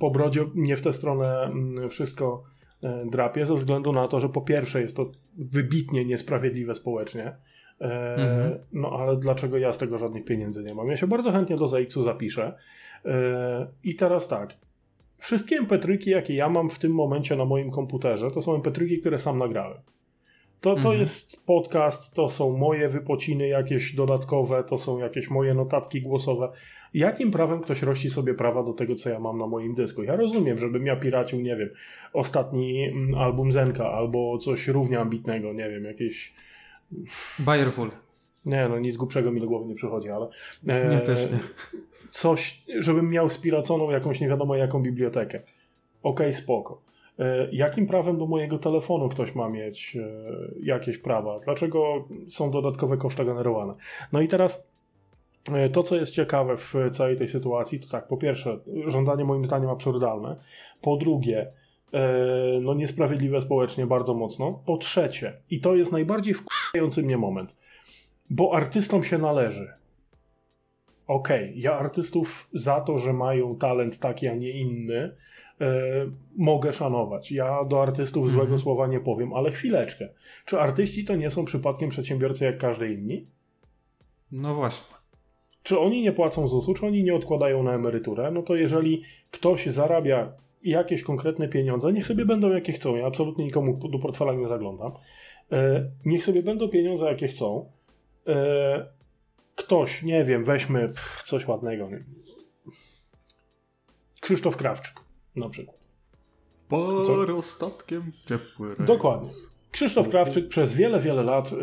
po 0.00 0.10
brodzie 0.10 0.40
nie 0.54 0.76
w 0.76 0.82
tę 0.82 0.92
stronę 0.92 1.42
mm, 1.42 1.90
wszystko 1.90 2.42
E, 2.42 2.55
drapie, 3.10 3.46
ze 3.46 3.54
względu 3.54 3.92
na 3.92 4.08
to, 4.08 4.20
że 4.20 4.28
po 4.28 4.40
pierwsze 4.40 4.80
jest 4.80 4.96
to 4.96 5.10
wybitnie 5.38 6.04
niesprawiedliwe 6.04 6.74
społecznie. 6.74 7.36
E, 7.80 8.14
mhm. 8.14 8.58
No 8.72 8.90
ale 8.90 9.16
dlaczego 9.16 9.58
ja 9.58 9.72
z 9.72 9.78
tego 9.78 9.98
żadnych 9.98 10.24
pieniędzy 10.24 10.64
nie 10.64 10.74
mam? 10.74 10.88
Ja 10.88 10.96
się 10.96 11.06
bardzo 11.06 11.32
chętnie 11.32 11.56
do 11.56 11.68
ZX-u 11.68 12.02
zapiszę. 12.02 12.58
E, 13.04 13.66
I 13.84 13.94
teraz 13.94 14.28
tak. 14.28 14.56
Wszystkie 15.18 15.62
MP3, 15.62 16.08
jakie 16.08 16.34
ja 16.34 16.48
mam 16.48 16.70
w 16.70 16.78
tym 16.78 16.94
momencie 16.94 17.36
na 17.36 17.44
moim 17.44 17.70
komputerze, 17.70 18.30
to 18.30 18.42
są 18.42 18.58
MP3, 18.58 19.00
które 19.00 19.18
sam 19.18 19.38
nagrałem. 19.38 19.78
To, 20.66 20.74
to 20.74 20.78
mhm. 20.78 20.98
jest 20.98 21.40
podcast, 21.44 22.14
to 22.14 22.28
są 22.28 22.56
moje 22.56 22.88
wypociny 22.88 23.48
jakieś 23.48 23.94
dodatkowe, 23.94 24.64
to 24.64 24.78
są 24.78 24.98
jakieś 24.98 25.30
moje 25.30 25.54
notatki 25.54 26.02
głosowe. 26.02 26.48
Jakim 26.94 27.30
prawem 27.30 27.60
ktoś 27.60 27.82
rości 27.82 28.10
sobie 28.10 28.34
prawa 28.34 28.62
do 28.62 28.72
tego, 28.72 28.94
co 28.94 29.10
ja 29.10 29.20
mam 29.20 29.38
na 29.38 29.46
moim 29.46 29.74
dysku? 29.74 30.02
Ja 30.02 30.16
rozumiem, 30.16 30.58
żebym 30.58 30.86
ja 30.86 30.96
piracił, 30.96 31.40
nie 31.40 31.56
wiem, 31.56 31.70
ostatni 32.12 32.84
mm, 32.84 33.14
album 33.14 33.52
Zenka 33.52 33.92
albo 33.92 34.38
coś 34.38 34.68
równie 34.68 35.00
ambitnego, 35.00 35.52
nie 35.52 35.70
wiem, 35.70 35.84
jakieś... 35.84 36.34
Bayerful. 37.38 37.90
Nie, 38.46 38.68
no 38.68 38.78
nic 38.78 38.96
głupszego 38.96 39.32
mi 39.32 39.40
do 39.40 39.46
głowy 39.46 39.66
nie 39.66 39.74
przychodzi, 39.74 40.10
ale... 40.10 40.28
E, 40.68 40.88
nie, 40.88 41.00
też 41.00 41.30
nie. 41.30 41.38
Coś, 42.08 42.62
żebym 42.78 43.10
miał 43.10 43.30
spiraconą 43.30 43.90
jakąś 43.90 44.20
nie 44.20 44.28
wiadomo 44.28 44.56
jaką 44.56 44.82
bibliotekę. 44.82 45.38
Okej, 45.38 46.26
okay, 46.26 46.34
spoko. 46.34 46.85
E, 47.18 47.48
jakim 47.52 47.86
prawem 47.86 48.18
do 48.18 48.26
mojego 48.26 48.58
telefonu 48.58 49.08
ktoś 49.08 49.34
ma 49.34 49.48
mieć 49.48 49.96
e, 49.96 50.08
jakieś 50.62 50.98
prawa? 50.98 51.40
Dlaczego 51.40 52.08
są 52.28 52.50
dodatkowe 52.50 52.96
koszty 52.96 53.24
generowane? 53.24 53.72
No 54.12 54.20
i 54.20 54.28
teraz 54.28 54.70
e, 55.52 55.68
to, 55.68 55.82
co 55.82 55.96
jest 55.96 56.14
ciekawe 56.14 56.56
w 56.56 56.74
całej 56.92 57.16
tej 57.16 57.28
sytuacji, 57.28 57.80
to 57.80 57.88
tak, 57.88 58.06
po 58.06 58.16
pierwsze, 58.16 58.58
żądanie 58.86 59.24
moim 59.24 59.44
zdaniem 59.44 59.70
absurdalne. 59.70 60.36
Po 60.80 60.96
drugie, 60.96 61.52
no 62.60 62.74
niesprawiedliwe 62.74 63.40
społecznie 63.40 63.86
bardzo 63.86 64.14
mocno. 64.14 64.62
Po 64.66 64.76
trzecie, 64.76 65.32
i 65.50 65.60
to 65.60 65.76
jest 65.76 65.92
najbardziej 65.92 66.34
wkurzający 66.34 67.02
mnie 67.02 67.16
moment, 67.16 67.56
bo 68.30 68.54
artystom 68.54 69.04
się 69.04 69.18
należy. 69.18 69.72
Okej, 71.06 71.44
okay, 71.44 71.52
ja 71.56 71.78
artystów 71.78 72.48
za 72.52 72.80
to, 72.80 72.98
że 72.98 73.12
mają 73.12 73.56
talent 73.56 73.98
taki, 73.98 74.28
a 74.28 74.34
nie 74.34 74.50
inny, 74.50 75.16
mogę 76.36 76.72
szanować. 76.72 77.32
Ja 77.32 77.64
do 77.64 77.82
artystów 77.82 78.28
złego 78.28 78.42
mhm. 78.42 78.58
słowa 78.58 78.86
nie 78.86 79.00
powiem, 79.00 79.32
ale 79.32 79.50
chwileczkę. 79.50 80.08
Czy 80.44 80.60
artyści 80.60 81.04
to 81.04 81.16
nie 81.16 81.30
są 81.30 81.44
przypadkiem 81.44 81.90
przedsiębiorcy 81.90 82.44
jak 82.44 82.58
każdy 82.58 82.92
inni? 82.92 83.26
No 84.32 84.54
właśnie. 84.54 84.96
Czy 85.62 85.78
oni 85.78 86.02
nie 86.02 86.12
płacą 86.12 86.48
ZUS-u, 86.48 86.74
czy 86.74 86.86
oni 86.86 87.02
nie 87.02 87.14
odkładają 87.14 87.62
na 87.62 87.74
emeryturę? 87.74 88.30
No 88.30 88.42
to 88.42 88.54
jeżeli 88.54 89.02
ktoś 89.30 89.66
zarabia 89.66 90.32
jakieś 90.62 91.02
konkretne 91.02 91.48
pieniądze, 91.48 91.92
niech 91.92 92.06
sobie 92.06 92.24
będą 92.24 92.50
jakie 92.50 92.72
chcą. 92.72 92.96
Ja 92.96 93.06
absolutnie 93.06 93.44
nikomu 93.44 93.76
do 93.90 93.98
portfela 93.98 94.34
nie 94.34 94.46
zaglądam. 94.46 94.92
E, 95.52 95.90
niech 96.04 96.24
sobie 96.24 96.42
będą 96.42 96.68
pieniądze 96.68 97.06
jakie 97.06 97.28
chcą. 97.28 97.70
E, 98.26 98.86
ktoś, 99.54 100.02
nie 100.02 100.24
wiem, 100.24 100.44
weźmy 100.44 100.90
coś 101.24 101.48
ładnego. 101.48 101.88
Krzysztof 104.20 104.56
Krawczyk 104.56 105.05
na 105.36 105.48
przykład. 105.48 105.88
Parostatkiem 106.68 108.12
ciepły 108.28 108.68
rejs. 108.68 108.88
Dokładnie. 108.88 109.30
Krzysztof 109.70 110.08
Krawczyk 110.08 110.48
przez 110.48 110.74
wiele, 110.74 111.00
wiele 111.00 111.22
lat 111.22 111.52
yy, 111.52 111.58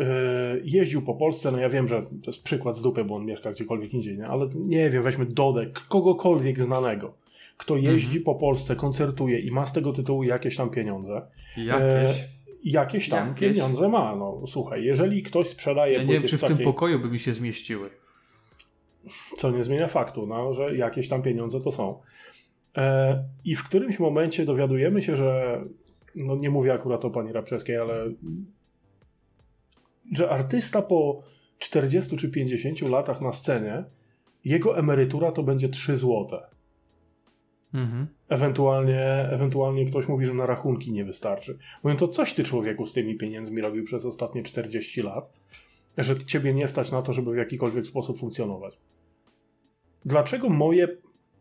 jeździł 0.64 1.02
po 1.02 1.14
Polsce. 1.14 1.50
No 1.50 1.58
ja 1.58 1.68
wiem, 1.68 1.88
że 1.88 2.02
to 2.02 2.30
jest 2.30 2.42
przykład 2.42 2.76
z 2.76 2.82
dupy, 2.82 3.04
bo 3.04 3.16
on 3.16 3.24
mieszka 3.24 3.50
gdziekolwiek 3.50 3.94
indziej, 3.94 4.18
nie? 4.18 4.26
ale 4.26 4.48
nie 4.54 4.90
wiem, 4.90 5.02
weźmy 5.02 5.26
Dodek, 5.26 5.80
kogokolwiek 5.88 6.60
znanego, 6.60 7.14
kto 7.56 7.76
jeździ 7.76 8.18
mhm. 8.18 8.24
po 8.24 8.34
Polsce, 8.34 8.76
koncertuje 8.76 9.38
i 9.38 9.50
ma 9.50 9.66
z 9.66 9.72
tego 9.72 9.92
tytułu 9.92 10.22
jakieś 10.22 10.56
tam 10.56 10.70
pieniądze. 10.70 11.22
Jakieś. 11.56 12.20
E, 12.20 12.28
jakieś 12.64 13.08
tam 13.08 13.28
jakieś. 13.28 13.52
pieniądze 13.52 13.88
ma. 13.88 14.16
No 14.16 14.42
słuchaj, 14.46 14.84
jeżeli 14.84 15.22
ktoś 15.22 15.48
sprzedaje. 15.48 15.92
Ja 15.92 16.02
nie 16.02 16.12
wiem, 16.12 16.22
czy 16.22 16.38
w, 16.38 16.40
takiej... 16.40 16.56
tym 16.56 16.64
pokoju 16.64 16.98
by 16.98 17.08
mi 17.08 17.18
się 17.18 17.32
zmieściły. 17.32 17.90
Co 19.36 19.50
nie 19.50 19.62
zmienia 19.62 19.88
faktu, 19.88 20.26
no, 20.26 20.54
że 20.54 20.76
jakieś 20.76 21.08
tam 21.08 21.22
pieniądze 21.22 21.60
to 21.60 21.70
są. 21.70 22.00
E, 22.76 23.24
I 23.44 23.54
w 23.54 23.64
którymś 23.64 23.98
momencie 23.98 24.44
dowiadujemy 24.44 25.02
się, 25.02 25.16
że 25.16 25.60
no 26.14 26.36
nie 26.36 26.50
mówię 26.50 26.72
akurat 26.72 27.04
o 27.04 27.10
pani 27.10 27.32
Rabczewskiej, 27.32 27.76
ale 27.76 28.12
że 30.12 30.30
artysta 30.30 30.82
po 30.82 31.20
40 31.58 32.16
czy 32.16 32.30
50 32.30 32.82
latach 32.82 33.20
na 33.20 33.32
scenie, 33.32 33.84
jego 34.44 34.78
emerytura 34.78 35.32
to 35.32 35.42
będzie 35.42 35.68
3 35.68 35.96
złote. 35.96 36.46
Mhm. 37.74 38.06
Ewentualnie, 38.28 39.28
ewentualnie 39.30 39.86
ktoś 39.86 40.08
mówi, 40.08 40.26
że 40.26 40.34
na 40.34 40.46
rachunki 40.46 40.92
nie 40.92 41.04
wystarczy. 41.04 41.58
Mówię, 41.82 41.96
to 41.96 42.08
coś 42.08 42.34
ty 42.34 42.44
człowieku 42.44 42.86
z 42.86 42.92
tymi 42.92 43.16
pieniędzmi 43.16 43.62
robił 43.62 43.84
przez 43.84 44.06
ostatnie 44.06 44.42
40 44.42 45.02
lat, 45.02 45.32
że 45.98 46.18
ciebie 46.18 46.54
nie 46.54 46.68
stać 46.68 46.92
na 46.92 47.02
to, 47.02 47.12
żeby 47.12 47.32
w 47.32 47.36
jakikolwiek 47.36 47.86
sposób 47.86 48.18
funkcjonować. 48.18 48.78
Dlaczego 50.04 50.48
moje 50.48 50.88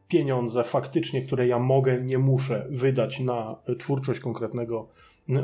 pieniądze 0.07 0.63
faktycznie, 0.63 1.21
które 1.21 1.47
ja 1.47 1.59
mogę, 1.59 2.01
nie 2.01 2.17
muszę 2.17 2.67
wydać 2.69 3.19
na 3.19 3.55
twórczość 3.79 4.19
konkretnego 4.19 4.87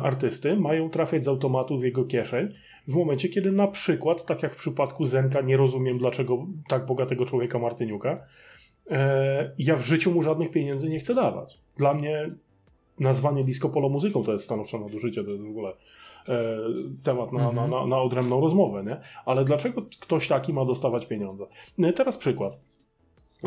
artysty, 0.01 0.55
mają 0.55 0.89
trafiać 0.89 1.25
z 1.25 1.27
automatu 1.27 1.79
w 1.79 1.83
jego 1.83 2.05
kieszeń 2.05 2.53
w 2.87 2.95
momencie, 2.95 3.29
kiedy 3.29 3.51
na 3.51 3.67
przykład, 3.67 4.25
tak 4.25 4.43
jak 4.43 4.55
w 4.55 4.57
przypadku 4.57 5.05
Zenka, 5.05 5.41
nie 5.41 5.57
rozumiem 5.57 5.97
dlaczego 5.97 6.47
tak 6.67 6.85
bogatego 6.85 7.25
człowieka 7.25 7.59
Martyniuka, 7.59 8.23
e, 8.91 9.51
ja 9.57 9.75
w 9.75 9.81
życiu 9.81 10.11
mu 10.11 10.23
żadnych 10.23 10.51
pieniędzy 10.51 10.89
nie 10.89 10.99
chcę 10.99 11.15
dawać. 11.15 11.59
Dla 11.77 11.93
mnie 11.93 12.31
nazwanie 12.99 13.43
disco 13.43 13.69
polo 13.69 13.89
muzyką 13.89 14.23
to 14.23 14.31
jest 14.31 14.45
stanowcze 14.45 14.79
nadużycie, 14.79 15.23
to 15.23 15.31
jest 15.31 15.43
w 15.43 15.49
ogóle 15.49 15.73
e, 16.29 16.57
temat 17.03 17.33
na, 17.33 17.51
na, 17.51 17.67
na, 17.67 17.85
na 17.85 18.01
odrębną 18.01 18.41
rozmowę, 18.41 18.83
nie? 18.83 18.97
Ale 19.25 19.45
dlaczego 19.45 19.81
ktoś 19.99 20.27
taki 20.27 20.53
ma 20.53 20.65
dostawać 20.65 21.05
pieniądze? 21.05 21.45
E, 21.79 21.93
teraz 21.93 22.17
przykład. 22.17 22.59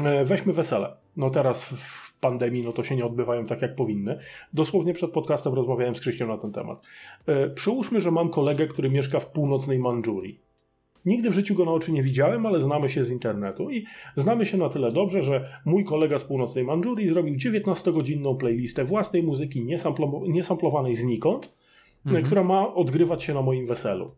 E, 0.05 0.25
weźmy 0.25 0.53
wesele. 0.53 1.02
No 1.17 1.31
teraz 1.31 1.65
w 1.65 2.19
pandemii 2.19 2.63
no 2.63 2.73
to 2.73 2.83
się 2.83 2.97
nie 2.97 3.07
odbywają 3.07 3.47
tak 3.47 3.63
jak 3.63 3.75
powinny. 3.75 4.19
Dosłownie 4.53 4.93
przed 4.93 5.11
podcastem 5.11 5.55
rozmawiałem 5.55 5.95
z 5.95 6.01
Krzyśkiem 6.01 6.29
na 6.29 6.39
ten 6.39 6.53
temat. 6.53 6.83
E, 7.27 7.51
przyłóżmy, 7.51 8.01
że 8.01 8.11
mam 8.11 8.29
kolegę, 8.29 8.67
który 8.67 8.91
mieszka 8.91 9.21
w 9.21 9.27
północnej 9.27 9.79
Mandżurii. 9.79 10.41
Nigdy 11.05 11.31
w 11.31 11.35
życiu 11.35 11.55
go 11.55 11.65
na 11.65 11.73
oczy 11.73 11.93
nie 11.93 12.03
widziałem, 12.03 12.47
ale 12.47 12.61
znamy 12.61 12.89
się 12.89 13.05
z 13.05 13.11
internetu 13.11 13.71
i 13.71 13.87
znamy 14.17 14.47
się 14.47 14.59
na 14.59 14.69
tyle 14.69 14.93
dobrze, 14.93 15.23
że 15.23 15.61
mój 15.65 15.85
kolega 15.85 16.19
z 16.19 16.25
północnej 16.25 16.65
Mandżurii 16.65 17.09
zrobił 17.09 17.35
19-godzinną 17.35 18.37
playlistę 18.37 18.85
własnej 18.85 19.23
muzyki 19.23 19.67
niesamplowanej 20.29 20.95
znikąd, 20.95 21.55
mhm. 22.07 22.25
która 22.25 22.45
ma 22.45 22.75
odgrywać 22.75 23.23
się 23.23 23.35
na 23.35 23.43
moim 23.43 23.67
weselu 23.67 24.15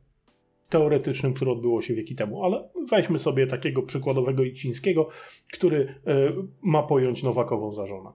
teoretycznym, 0.68 1.34
które 1.34 1.52
odbyło 1.52 1.82
się 1.82 1.94
wieki 1.94 2.14
temu, 2.14 2.44
ale 2.44 2.68
weźmy 2.90 3.18
sobie 3.18 3.46
takiego 3.46 3.82
przykładowego 3.82 4.44
Icińskiego, 4.44 5.08
który 5.52 5.94
e, 6.06 6.32
ma 6.62 6.82
pojąć 6.82 7.22
Nowakową 7.22 7.72
za 7.72 7.86
żonę. 7.86 8.10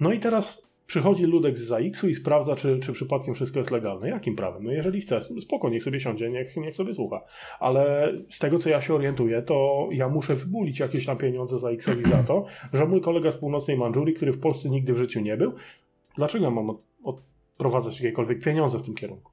No 0.00 0.12
i 0.12 0.18
teraz 0.18 0.70
Przychodzi 0.90 1.24
ludek 1.24 1.58
z 1.58 1.66
ZAX-u 1.66 2.08
i 2.08 2.14
sprawdza, 2.14 2.56
czy, 2.56 2.78
czy 2.78 2.92
przypadkiem 2.92 3.34
wszystko 3.34 3.58
jest 3.58 3.70
legalne. 3.70 4.08
Jakim 4.08 4.36
prawem? 4.36 4.64
No 4.64 4.72
jeżeli 4.72 5.00
chce, 5.00 5.20
spoko, 5.40 5.68
niech 5.68 5.82
sobie 5.82 6.00
siądzie, 6.00 6.30
niech, 6.30 6.56
niech 6.56 6.76
sobie 6.76 6.92
słucha. 6.92 7.20
Ale 7.60 8.12
z 8.28 8.38
tego, 8.38 8.58
co 8.58 8.70
ja 8.70 8.82
się 8.82 8.94
orientuję, 8.94 9.42
to 9.42 9.88
ja 9.92 10.08
muszę 10.08 10.34
wybulić 10.34 10.78
jakieś 10.78 11.06
tam 11.06 11.18
pieniądze 11.18 11.56
ZAX-owi 11.56 12.02
za 12.02 12.22
to, 12.22 12.44
że 12.72 12.86
mój 12.86 13.00
kolega 13.00 13.30
z 13.30 13.36
północnej 13.36 13.78
Mandżurii, 13.78 14.14
który 14.14 14.32
w 14.32 14.40
Polsce 14.40 14.70
nigdy 14.70 14.94
w 14.94 14.98
życiu 14.98 15.20
nie 15.20 15.36
był, 15.36 15.52
dlaczego 16.16 16.44
ja 16.44 16.50
mam 16.50 16.70
od, 16.70 16.82
odprowadzać 17.04 18.00
jakiekolwiek 18.00 18.44
pieniądze 18.44 18.78
w 18.78 18.82
tym 18.82 18.94
kierunku? 18.94 19.32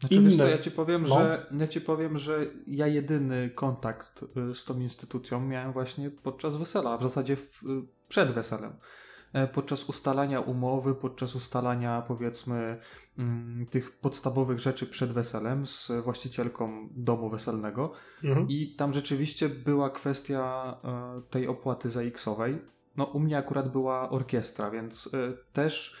Znaczy, 0.00 0.14
Inne- 0.14 0.28
wiesz 0.28 0.36
co, 0.38 0.48
ja 0.48 0.58
ci 0.58 0.70
powiem, 0.70 1.02
no. 1.02 1.08
że 1.18 1.46
ja 1.58 1.68
ci 1.68 1.80
powiem, 1.80 2.18
że 2.18 2.46
ja 2.66 2.86
jedyny 2.86 3.50
kontakt 3.50 4.24
y, 4.50 4.54
z 4.54 4.64
tą 4.64 4.80
instytucją 4.80 5.40
miałem 5.40 5.72
właśnie 5.72 6.10
podczas 6.10 6.56
wesela, 6.56 6.98
w 6.98 7.02
zasadzie 7.02 7.36
w, 7.36 7.62
y, 7.62 7.66
przed 8.08 8.30
weselem. 8.30 8.72
E, 9.32 9.46
Podczas 9.48 9.84
ustalania 9.84 10.40
umowy, 10.40 10.94
podczas 10.94 11.34
ustalania 11.36 12.02
powiedzmy 12.08 12.78
mm, 13.18 13.66
tych 13.66 13.98
podstawowych 13.98 14.58
rzeczy 14.58 14.86
przed 14.86 15.12
weselem 15.12 15.66
z 15.66 15.92
właścicielką 16.04 16.88
domu 16.92 17.30
weselnego 17.30 17.92
Mhm. 18.24 18.48
i 18.48 18.74
tam 18.74 18.92
rzeczywiście 18.92 19.48
była 19.48 19.90
kwestia 19.90 20.76
e, 20.84 21.22
tej 21.30 21.48
opłaty 21.48 21.88
ZX-owej. 21.88 22.58
No 22.96 23.04
u 23.04 23.20
mnie 23.20 23.38
akurat 23.38 23.72
była 23.72 24.10
orkiestra, 24.10 24.70
więc 24.70 25.14
e, 25.14 25.32
też 25.52 25.96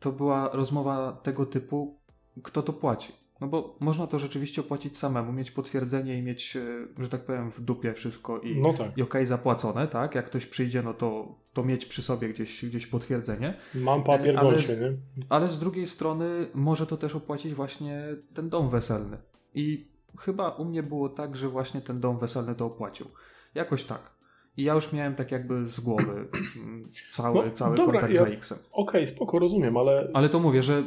to 0.00 0.12
była 0.12 0.50
rozmowa 0.52 1.12
tego 1.22 1.46
typu, 1.46 1.98
kto 2.42 2.62
to 2.62 2.72
płaci. 2.72 3.12
No 3.40 3.46
bo 3.48 3.76
można 3.80 4.06
to 4.06 4.18
rzeczywiście 4.18 4.60
opłacić 4.60 4.96
samemu, 4.98 5.32
mieć 5.32 5.50
potwierdzenie 5.50 6.18
i 6.18 6.22
mieć, 6.22 6.56
e, 6.56 7.02
że 7.02 7.08
tak 7.08 7.24
powiem, 7.24 7.50
w 7.50 7.60
dupie 7.60 7.94
wszystko 7.94 8.38
i, 8.40 8.60
No 8.60 8.72
tak. 8.72 8.98
i 8.98 9.02
okej, 9.02 9.26
zapłacone, 9.26 9.88
tak? 9.88 10.14
Jak 10.14 10.26
ktoś 10.26 10.46
przyjdzie, 10.46 10.82
no 10.82 10.94
to, 10.94 11.38
to 11.52 11.64
mieć 11.64 11.86
przy 11.86 12.02
sobie 12.02 12.28
gdzieś, 12.28 12.64
gdzieś 12.64 12.86
potwierdzenie. 12.86 13.54
Mam 13.74 14.02
papier 14.02 14.36
E, 14.36 14.38
ale 14.38 14.58
z- 14.58 14.80
nie? 14.80 14.92
Ale 15.28 15.48
z 15.48 15.58
drugiej 15.58 15.86
strony 15.86 16.46
może 16.54 16.86
to 16.86 16.96
też 16.96 17.14
opłacić 17.14 17.54
właśnie 17.54 18.02
ten 18.34 18.48
dom 18.48 18.70
weselny. 18.70 19.16
I 19.54 19.90
chyba 20.18 20.48
u 20.50 20.64
mnie 20.64 20.82
było 20.82 21.08
tak, 21.08 21.36
że 21.36 21.48
właśnie 21.48 21.80
ten 21.80 22.00
dom 22.00 22.18
weselny 22.18 22.54
to 22.54 22.66
opłacił. 22.66 23.06
Jakoś 23.54 23.84
tak. 23.84 24.16
I 24.56 24.62
ja 24.62 24.74
już 24.74 24.92
miałem 24.92 25.14
tak 25.14 25.30
jakby 25.32 25.68
z 25.68 25.80
głowy 25.80 26.28
cały, 27.12 27.44
No, 27.46 27.50
cały 27.50 27.76
dobra, 27.76 27.92
kontakt 28.00 28.14
ja- 28.14 28.24
z 28.24 28.28
AX-em. 28.38 28.58
Okej, 28.72 29.06
spoko, 29.06 29.38
rozumiem, 29.38 29.76
ale 29.76 30.10
Ale 30.14 30.28
to 30.28 30.40
mówię, 30.40 30.62
że 30.62 30.82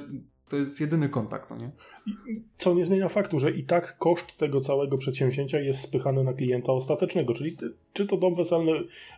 to 0.50 0.56
jest 0.56 0.82
jedyny 0.82 1.10
kontakt, 1.10 1.50
no 1.50 1.58
nie? 1.58 1.72
co 2.58 2.74
nie 2.74 2.84
zmienia 2.84 3.10
faktu, 3.10 3.40
że 3.40 3.52
i 3.52 3.64
tak 3.64 3.98
koszt 3.98 4.40
tego 4.40 4.62
całego 4.62 4.98
przedsięwzięcia 4.98 5.60
jest 5.60 5.82
spychany 5.82 6.24
na 6.24 6.34
klienta 6.34 6.72
ostatecznego, 6.72 7.34
czyli 7.34 7.52
ty, 7.58 7.74
czy 7.94 8.08
to 8.08 8.18
dom 8.18 8.36
weselny 8.36 8.72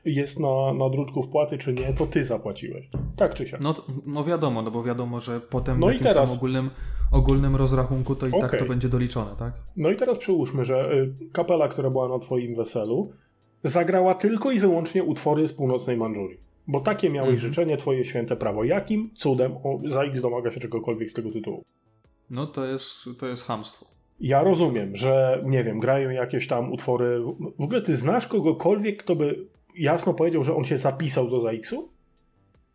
jest 0.05 0.39
na, 0.39 0.73
na 0.73 0.89
druczku 0.89 1.23
wpłaty, 1.23 1.57
czy 1.57 1.73
nie, 1.73 1.93
to 1.93 2.07
ty 2.07 2.23
zapłaciłeś. 2.23 2.89
Tak 3.15 3.33
czy 3.33 3.47
siak. 3.47 3.61
No, 3.61 3.75
no 4.05 4.23
wiadomo, 4.23 4.61
no 4.61 4.71
bo 4.71 4.83
wiadomo, 4.83 5.19
że 5.19 5.39
potem 5.39 5.79
No 5.79 5.87
w 5.87 5.89
i 5.89 5.93
jakimś 5.93 6.13
teraz- 6.13 6.29
tam 6.29 6.37
ogólnym, 6.37 6.69
ogólnym 7.11 7.55
rozrachunku 7.55 8.15
to 8.15 8.27
i 8.27 8.31
tak 8.31 8.43
Okej. 8.43 8.59
to 8.59 8.65
będzie 8.65 8.89
doliczone, 8.89 9.31
tak? 9.39 9.53
No 9.77 9.89
i 9.89 9.95
teraz 9.95 10.17
przyłóżmy, 10.17 10.65
że 10.65 10.93
y, 10.93 11.13
kapela, 11.31 11.67
która 11.67 11.89
była 11.89 12.07
na 12.07 12.19
twoim 12.19 12.55
weselu, 12.55 13.09
zagrała 13.63 14.13
tylko 14.13 14.51
i 14.51 14.59
wyłącznie 14.59 15.03
utwory 15.03 15.47
z 15.47 15.53
północnej 15.53 15.97
Mandżurii. 15.97 16.50
Bo 16.67 16.79
takie 16.79 17.09
miałeś 17.09 17.33
Mhm. 17.33 17.49
życzenie, 17.49 17.77
twoje 17.77 18.05
święte 18.05 18.35
prawo. 18.35 18.63
Jakim 18.63 19.11
cudem 19.15 19.51
o, 19.63 19.79
za 19.85 20.03
X 20.03 20.21
domaga 20.21 20.51
się 20.51 20.59
czegokolwiek 20.59 21.09
z 21.11 21.13
tego 21.13 21.31
tytułu? 21.31 21.63
No 22.29 22.47
to 22.47 22.65
jest, 22.65 22.93
to 23.19 23.27
jest 23.27 23.43
hamstwo. 23.43 23.85
Ja 24.19 24.43
rozumiem, 24.43 24.95
że 24.95 25.43
nie 25.45 25.63
wiem, 25.63 25.79
grają 25.79 26.09
jakieś 26.09 26.47
tam 26.47 26.71
utwory. 26.71 27.19
W 27.59 27.63
ogóle 27.63 27.81
ty 27.81 27.95
znasz 27.95 28.27
kogokolwiek, 28.27 29.03
kto 29.03 29.15
by 29.15 29.47
jasno 29.77 30.13
powiedział, 30.13 30.43
że 30.43 30.55
on 30.55 30.63
się 30.63 30.77
zapisał 30.77 31.29
do 31.29 31.39
ZAX-u? 31.39 31.89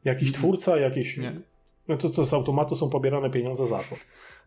Jakiś 0.05 0.33
twórca, 0.33 0.77
jakieś. 0.77 1.17
nie. 1.17 1.41
No 1.89 1.97
to, 1.97 2.11
to 2.11 2.25
z 2.25 2.35
automatu 2.35 2.75
są 2.77 2.91
pobierane 2.91 3.31
pieniądze 3.31 3.67
za 3.67 3.79
co? 3.79 3.97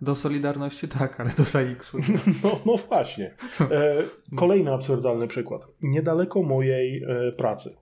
Do 0.01 0.15
Solidarności 0.15 0.87
tak, 0.87 1.19
ale 1.19 1.29
do 1.29 1.43
nie. 1.43 1.99
No, 2.43 2.59
no 2.65 2.75
właśnie. 2.77 3.33
E, 3.71 3.95
kolejny 4.35 4.73
absurdalny 4.73 5.27
przykład. 5.27 5.67
Niedaleko 5.81 6.43
mojej 6.43 7.03
e, 7.03 7.31
pracy, 7.31 7.75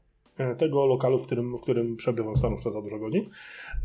tego 0.58 0.86
lokalu, 0.86 1.20
w 1.20 1.24
którym, 1.26 1.58
w 1.58 1.62
którym 1.62 1.96
przebywam 1.96 2.34
za 2.38 2.82
dużo 2.82 3.00
godzin, 3.00 3.30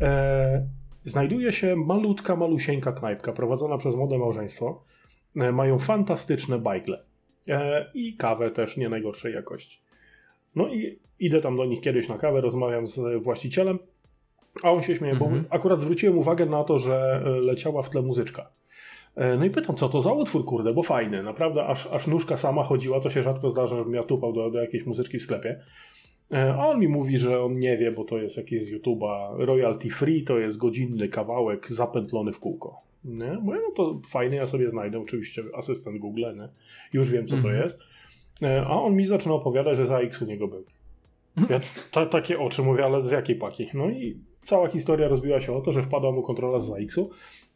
e, 0.01 0.67
znajduje 1.03 1.51
się 1.51 1.75
malutka, 1.75 2.35
malusieńka 2.35 2.91
knajpka 2.91 3.33
prowadzona 3.33 3.77
przez 3.77 3.95
młode 3.95 4.17
małżeństwo. 4.17 4.83
E, 5.35 5.51
mają 5.51 5.79
fantastyczne 5.79 6.59
bajgle 6.59 7.03
e, 7.49 7.91
i 7.93 8.17
kawę 8.17 8.51
też 8.51 8.77
nie 8.77 8.89
najgorszej 8.89 9.33
jakości. 9.33 9.79
No 10.55 10.67
i 10.67 10.99
idę 11.19 11.41
tam 11.41 11.57
do 11.57 11.65
nich 11.65 11.81
kiedyś 11.81 12.09
na 12.09 12.17
kawę, 12.17 12.41
rozmawiam 12.41 12.87
z 12.87 13.23
właścicielem, 13.23 13.79
a 14.63 14.71
on 14.71 14.81
się 14.83 14.95
śmieje, 14.95 15.13
Mhm. 15.13 15.43
bo 15.49 15.55
akurat 15.55 15.79
zwróciłem 15.81 16.17
uwagę 16.17 16.45
na 16.45 16.63
to, 16.63 16.79
że 16.79 17.23
e, 17.25 17.29
leciała 17.29 17.81
w 17.81 17.89
tle 17.89 18.01
muzyczka. 18.01 18.49
E, 19.15 19.37
No 19.37 19.45
i 19.45 19.49
pytam, 19.49 19.75
co 19.75 19.89
to 19.89 20.01
za 20.01 20.11
utwór, 20.11 20.45
kurde, 20.45 20.73
bo 20.73 20.83
fajny. 20.83 21.23
Naprawdę, 21.23 21.65
aż, 21.65 21.87
aż 21.87 22.07
nóżka 22.07 22.37
sama 22.37 22.63
chodziła, 22.63 22.99
to 22.99 23.09
się 23.09 23.21
rzadko 23.21 23.49
zdarza, 23.49 23.75
żebym 23.75 23.93
ja 23.93 24.03
tupał 24.03 24.33
do, 24.33 24.49
do 24.51 24.61
jakiejś 24.61 24.85
muzyczki 24.85 25.19
w 25.19 25.23
sklepie. 25.23 25.59
E, 26.31 26.53
A 26.53 26.67
on 26.67 26.79
mi 26.79 26.87
mówi, 26.87 27.17
że 27.17 27.41
on 27.43 27.59
nie 27.59 27.77
wie, 27.77 27.91
bo 27.91 28.03
to 28.03 28.17
jest 28.17 28.37
jakieś 28.37 28.61
z 28.61 28.73
YouTube'a 28.73 29.35
royalty 29.37 29.89
free, 29.89 30.23
to 30.23 30.39
jest 30.39 30.57
godzinny 30.57 31.07
kawałek 31.07 31.71
zapętlony 31.71 32.31
w 32.31 32.39
kółko. 32.39 32.81
Nie? 33.03 33.33
Mówię, 33.33 33.59
no 33.63 33.71
to 33.75 33.99
fajnie, 34.09 34.37
ja 34.37 34.47
sobie 34.47 34.69
znajdę, 34.69 34.99
oczywiście 34.99 35.43
asystent 35.55 35.97
Google, 35.97 36.21
nie? 36.21 36.49
już 36.93 37.09
wiem, 37.09 37.27
co 37.27 37.35
to 37.35 37.47
Mhm. 37.47 37.63
jest. 37.63 37.79
E, 38.41 38.65
A 38.65 38.81
on 38.81 38.95
mi 38.95 39.05
zaczyna 39.05 39.33
opowiadać, 39.35 39.77
że 39.77 39.85
za 39.85 39.99
X 39.99 40.21
u 40.21 40.25
niego 40.25 40.47
był. 40.47 40.63
Ja 41.49 41.59
ta, 41.91 42.05
takie 42.05 42.39
oczy 42.39 42.61
mówię, 42.61 42.85
ale 42.85 43.01
z 43.01 43.11
jakiej 43.11 43.35
paki? 43.35 43.67
No 43.73 43.89
i 43.89 44.17
cała 44.43 44.67
historia 44.67 45.07
rozbiła 45.07 45.39
się 45.39 45.53
o 45.53 45.61
to, 45.61 45.71
że 45.71 45.83
wpadła 45.83 46.11
mu 46.11 46.21
kontrola 46.21 46.59
z 46.59 46.65
ZAX-u 46.67 47.09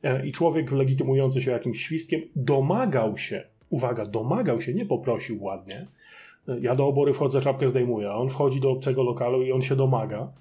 e, 0.03 0.27
i 0.27 0.31
człowiek 0.31 0.71
legitymujący 0.71 1.41
się 1.41 1.51
jakimś 1.51 1.81
świstkiem 1.81 2.21
domagał 2.35 3.17
się, 3.17 3.43
uwaga, 3.69 4.05
domagał 4.05 4.61
się, 4.61 4.73
nie 4.73 4.85
poprosił 4.85 5.43
ładnie. 5.43 5.87
Ja 6.61 6.75
do 6.75 6.87
obory 6.87 7.13
wchodzę, 7.13 7.41
czapkę 7.41 7.67
zdejmuję, 7.67 8.09
a 8.09 8.15
on 8.15 8.29
wchodzi 8.29 8.59
do 8.59 8.71
obcego 8.71 9.03
lokalu 9.03 9.43
i 9.43 9.51
on 9.51 9.61
się 9.61 9.75
domaga 9.75 10.33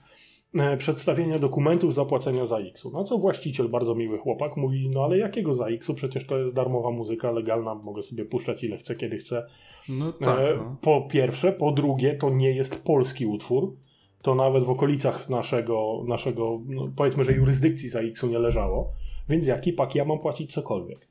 e, 0.55 0.77
przedstawienia 0.77 1.38
dokumentów 1.38 1.95
zapłacenia 1.95 2.45
za 2.45 2.59
X-u. 2.59 2.90
Na 2.90 3.05
co 3.05 3.19
właściciel, 3.19 3.69
bardzo 3.69 3.95
miły 3.95 4.19
chłopak, 4.19 4.57
mówi, 4.57 4.90
no 4.95 5.05
ale 5.05 5.19
jakiego 5.19 5.55
za 5.55 5.66
X-u? 5.66 5.95
Przecież 5.95 6.27
to 6.27 6.38
jest 6.38 6.55
darmowa 6.55 6.90
muzyka, 6.90 7.31
legalna, 7.31 7.75
mogę 7.75 8.03
sobie 8.03 8.25
puszczać 8.25 8.64
ile 8.64 8.77
chcę, 8.77 8.95
kiedy 8.95 9.16
chcę. 9.16 9.47
No 9.88 10.12
tak, 10.12 10.38
E, 10.38 10.57
no. 10.57 10.77
Po 10.81 11.03
pierwsze, 11.11 11.53
po 11.53 11.73
drugie, 11.73 12.14
to 12.14 12.31
nie 12.31 12.51
jest 12.53 12.85
polski 12.85 13.27
utwór. 13.27 13.77
To 14.23 14.35
nawet 14.35 14.64
w 14.64 14.71
okolicach 14.71 15.29
naszego, 15.29 16.05
naszego 16.07 16.61
no 16.66 16.88
powiedzmy, 16.97 17.25
że 17.25 17.33
jurysdykcji 17.33 17.88
za 17.88 18.01
X-u 18.01 18.27
nie 18.27 18.38
leżało. 18.38 18.92
Więc 19.29 19.47
jaki 19.47 19.73
pak 19.73 19.95
ja 19.95 20.05
mam 20.05 20.19
płacić 20.19 20.53
cokolwiek? 20.53 21.09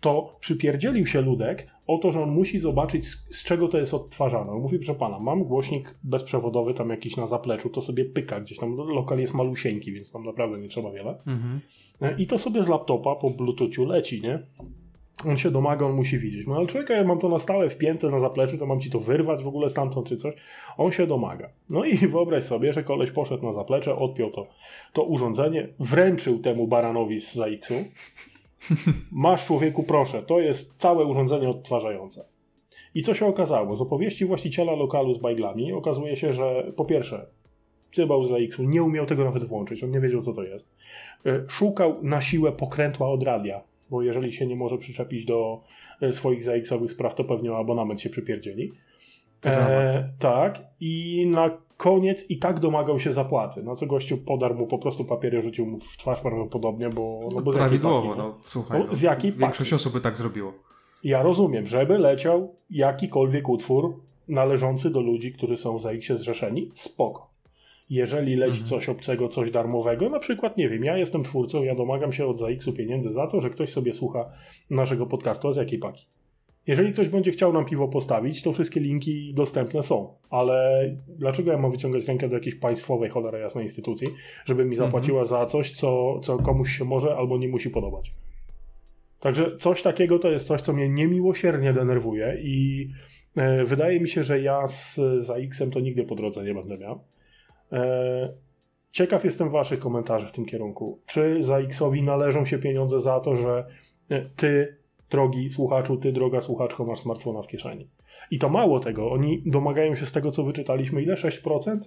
To 0.00 0.36
przypierdzielił 0.40 1.06
się 1.06 1.20
Ludek 1.20 1.66
o 1.90 1.98
to, 1.98 2.12
że 2.12 2.22
on 2.22 2.30
musi 2.30 2.58
zobaczyć, 2.58 3.06
z, 3.06 3.36
z 3.36 3.44
czego 3.44 3.68
to 3.68 3.78
jest 3.78 3.94
odtwarzane. 3.94 4.52
On 4.52 4.62
mówi, 4.62 4.78
proszę 4.78 4.94
pana, 4.94 5.18
mam 5.18 5.44
głośnik 5.44 5.94
bezprzewodowy 6.02 6.74
tam 6.74 6.90
jakiś 6.90 7.16
na 7.16 7.26
zapleczu, 7.26 7.70
to 7.70 7.80
sobie 7.80 8.04
pyka 8.04 8.40
gdzieś 8.40 8.58
tam. 8.58 8.76
Lokal 8.76 9.18
jest 9.18 9.34
malusieńki, 9.34 9.92
więc 9.92 10.12
tam 10.12 10.22
naprawdę 10.22 10.58
nie 10.58 10.68
trzeba 10.68 10.90
wiele. 10.90 11.18
Mhm. 11.26 11.60
E, 12.00 12.16
I 12.18 12.26
to 12.26 12.38
sobie 12.38 12.62
z 12.62 12.68
laptopa 12.68 13.14
po 13.14 13.30
bluetoothu 13.30 13.84
leci, 13.84 14.22
nie? 14.22 14.42
On 15.28 15.36
się 15.36 15.50
domaga, 15.50 15.86
on 15.86 15.92
musi 15.92 16.18
widzieć. 16.18 16.46
No 16.46 16.56
ale 16.56 16.66
człowieka, 16.66 16.94
ja 16.94 17.04
mam 17.04 17.18
to 17.18 17.28
na 17.28 17.38
stałe 17.38 17.70
wpięte 17.70 18.08
na 18.08 18.18
zapleczu, 18.18 18.58
to 18.58 18.66
mam 18.66 18.80
ci 18.80 18.90
to 18.90 19.00
wyrwać 19.00 19.42
w 19.42 19.48
ogóle 19.48 19.68
stamtąd 19.68 20.08
czy 20.08 20.16
coś. 20.16 20.34
On 20.76 20.92
się 20.92 21.06
domaga. 21.06 21.50
No 21.70 21.84
i 21.84 21.96
wyobraź 22.14 22.44
sobie, 22.44 22.72
że 22.72 22.84
koleś 22.84 23.10
poszedł 23.10 23.44
na 23.44 23.52
zaplecze, 23.52 23.96
odpiął 23.96 24.30
to, 24.30 24.46
to 24.92 25.02
urządzenie, 25.02 25.68
wręczył 25.80 26.38
temu 26.38 26.66
baranowi 26.66 27.20
z 27.20 27.34
ZAX-u. 27.34 27.74
Masz 29.10 29.46
człowieku, 29.46 29.82
proszę, 29.82 30.22
to 30.22 30.40
jest 30.40 30.76
całe 30.76 31.04
urządzenie 31.04 31.48
odtwarzające. 31.48 32.24
I 32.94 33.02
co 33.02 33.14
się 33.14 33.26
okazało? 33.26 33.76
Z 33.76 33.80
opowieści 33.80 34.24
właściciela 34.24 34.72
lokalu 34.72 35.12
z 35.12 35.18
bajglami 35.18 35.72
okazuje 35.72 36.16
się, 36.16 36.32
że 36.32 36.72
po 36.76 36.84
pierwsze, 36.84 37.26
cybał 37.92 38.24
z 38.24 38.28
ZAX-u 38.28 38.62
nie 38.62 38.82
umiał 38.82 39.06
tego 39.06 39.24
nawet 39.24 39.44
włączyć, 39.44 39.84
on 39.84 39.90
nie 39.90 40.00
wiedział 40.00 40.22
co 40.22 40.32
to 40.32 40.42
jest. 40.42 40.74
E, 41.26 41.44
Szukał 41.48 42.02
na 42.02 42.20
siłę 42.20 42.52
pokrętła 42.52 43.10
od 43.10 43.22
radia, 43.22 43.60
bo 43.90 44.02
jeżeli 44.02 44.32
się 44.32 44.46
nie 44.46 44.56
może 44.56 44.78
przyczepić 44.78 45.24
do 45.24 45.60
e, 46.00 46.12
swoich 46.12 46.44
ZAX-owych 46.44 46.92
spraw, 46.92 47.14
to 47.14 47.24
pewnie 47.24 47.56
abonament 47.56 48.00
się 48.00 48.10
przypierdzieli. 48.10 48.72
E, 49.46 50.08
tak. 50.18 50.62
I 50.80 51.26
na 51.26 51.50
koniec 51.80 52.30
i 52.30 52.38
tak 52.38 52.60
domagał 52.60 53.00
się 53.00 53.12
zapłaty. 53.12 53.62
No 53.62 53.76
co 53.76 53.86
gościu 53.86 54.18
podarł 54.18 54.54
mu 54.54 54.66
po 54.66 54.78
prostu 54.78 55.04
papiery, 55.04 55.42
rzucił 55.42 55.66
mu 55.66 55.80
w 55.80 55.96
twarz 55.96 56.20
prawdopodobnie, 56.20 56.88
bo, 56.88 57.28
no, 57.34 57.40
bo 57.42 57.52
Prawidłowo, 57.52 58.08
paki, 58.08 58.18
no 58.18 58.38
słuchaj. 58.42 58.80
No, 58.80 58.86
no, 58.86 58.94
z 58.94 59.02
jakiej 59.02 59.32
Większość 59.32 59.72
osób 59.72 59.92
by 59.92 60.00
tak 60.00 60.16
zrobiło. 60.16 60.52
Ja 61.04 61.22
rozumiem, 61.22 61.66
żeby 61.66 61.98
leciał 61.98 62.54
jakikolwiek 62.70 63.48
utwór 63.48 64.00
należący 64.28 64.90
do 64.90 65.00
ludzi, 65.00 65.32
którzy 65.32 65.56
są 65.56 65.76
w 65.76 65.80
ZAX-ie 65.80 66.16
zrzeszeni, 66.16 66.70
spoko. 66.74 67.30
Jeżeli 67.90 68.36
leci 68.36 68.60
Mhm. 68.60 68.66
coś 68.66 68.88
obcego, 68.88 69.28
coś 69.28 69.50
darmowego, 69.50 70.08
na 70.08 70.18
przykład, 70.18 70.56
nie 70.56 70.68
wiem, 70.68 70.84
ja 70.84 70.96
jestem 70.98 71.24
twórcą, 71.24 71.62
ja 71.62 71.74
domagam 71.74 72.12
się 72.12 72.26
od 72.26 72.38
ZAX-u 72.38 72.72
pieniędzy 72.72 73.10
za 73.10 73.26
to, 73.26 73.40
że 73.40 73.50
ktoś 73.50 73.70
sobie 73.72 73.92
słucha 73.92 74.30
naszego 74.70 75.06
podcastu, 75.06 75.48
a 75.48 75.52
z 75.52 75.56
jakiej 75.56 75.78
paki? 75.78 76.06
Jeżeli 76.70 76.92
ktoś 76.92 77.08
będzie 77.08 77.32
chciał 77.32 77.52
nam 77.52 77.64
piwo 77.64 77.88
postawić, 77.88 78.42
to 78.42 78.52
wszystkie 78.52 78.80
linki 78.80 79.34
dostępne 79.34 79.82
są. 79.82 80.14
Ale 80.30 80.84
dlaczego 81.08 81.52
ja 81.52 81.58
mam 81.58 81.70
wyciągać 81.70 82.08
rękę 82.08 82.28
do 82.28 82.34
jakiejś 82.34 82.54
państwowej, 82.54 83.10
cholera 83.10 83.38
jasnej 83.38 83.64
instytucji, 83.64 84.08
żeby 84.44 84.64
mi 84.64 84.76
zapłaciła 84.76 85.24
za 85.24 85.46
coś, 85.46 85.70
co, 85.70 86.20
co 86.20 86.38
komuś 86.38 86.78
się 86.78 86.84
może 86.84 87.16
albo 87.16 87.38
nie 87.38 87.48
musi 87.48 87.70
podobać? 87.70 88.14
Także 89.20 89.56
coś 89.56 89.82
takiego 89.82 90.18
to 90.18 90.30
jest 90.30 90.46
coś, 90.46 90.60
co 90.60 90.72
mnie 90.72 90.88
niemiłosiernie 90.88 91.72
denerwuje 91.72 92.36
i 92.42 92.88
e, 93.36 93.64
wydaje 93.64 94.00
mi 94.00 94.08
się, 94.08 94.22
że 94.22 94.40
ja 94.40 94.66
z 94.66 95.00
ZAX-em 95.16 95.70
to 95.70 95.80
nigdy 95.80 96.04
po 96.04 96.14
drodze 96.14 96.44
nie 96.44 96.54
będę 96.54 96.78
miał. 96.78 97.04
E, 97.72 98.32
ciekaw 98.90 99.24
jestem 99.24 99.50
waszych 99.50 99.80
komentarzy 99.80 100.26
w 100.26 100.32
tym 100.32 100.46
kierunku. 100.46 101.00
Czy 101.06 101.42
ZAX-owi 101.42 102.02
należą 102.02 102.44
się 102.44 102.58
pieniądze 102.58 103.00
za 103.00 103.20
to, 103.20 103.36
że 103.36 103.66
e, 104.10 104.30
ty, 104.36 104.79
drogi 105.10 105.50
słuchaczu, 105.50 105.96
ty, 105.96 106.12
droga 106.12 106.40
słuchaczko, 106.40 106.84
masz 106.84 106.98
smartfona 106.98 107.42
w 107.42 107.46
kieszeni? 107.46 107.88
I 108.30 108.38
to 108.38 108.48
mało 108.48 108.80
tego, 108.80 109.10
oni 109.12 109.42
domagają 109.46 109.94
się 109.94 110.06
z 110.06 110.12
tego, 110.12 110.30
co 110.30 110.44
wyczytaliśmy, 110.44 111.02
ile? 111.02 111.14
6%? 111.14 111.78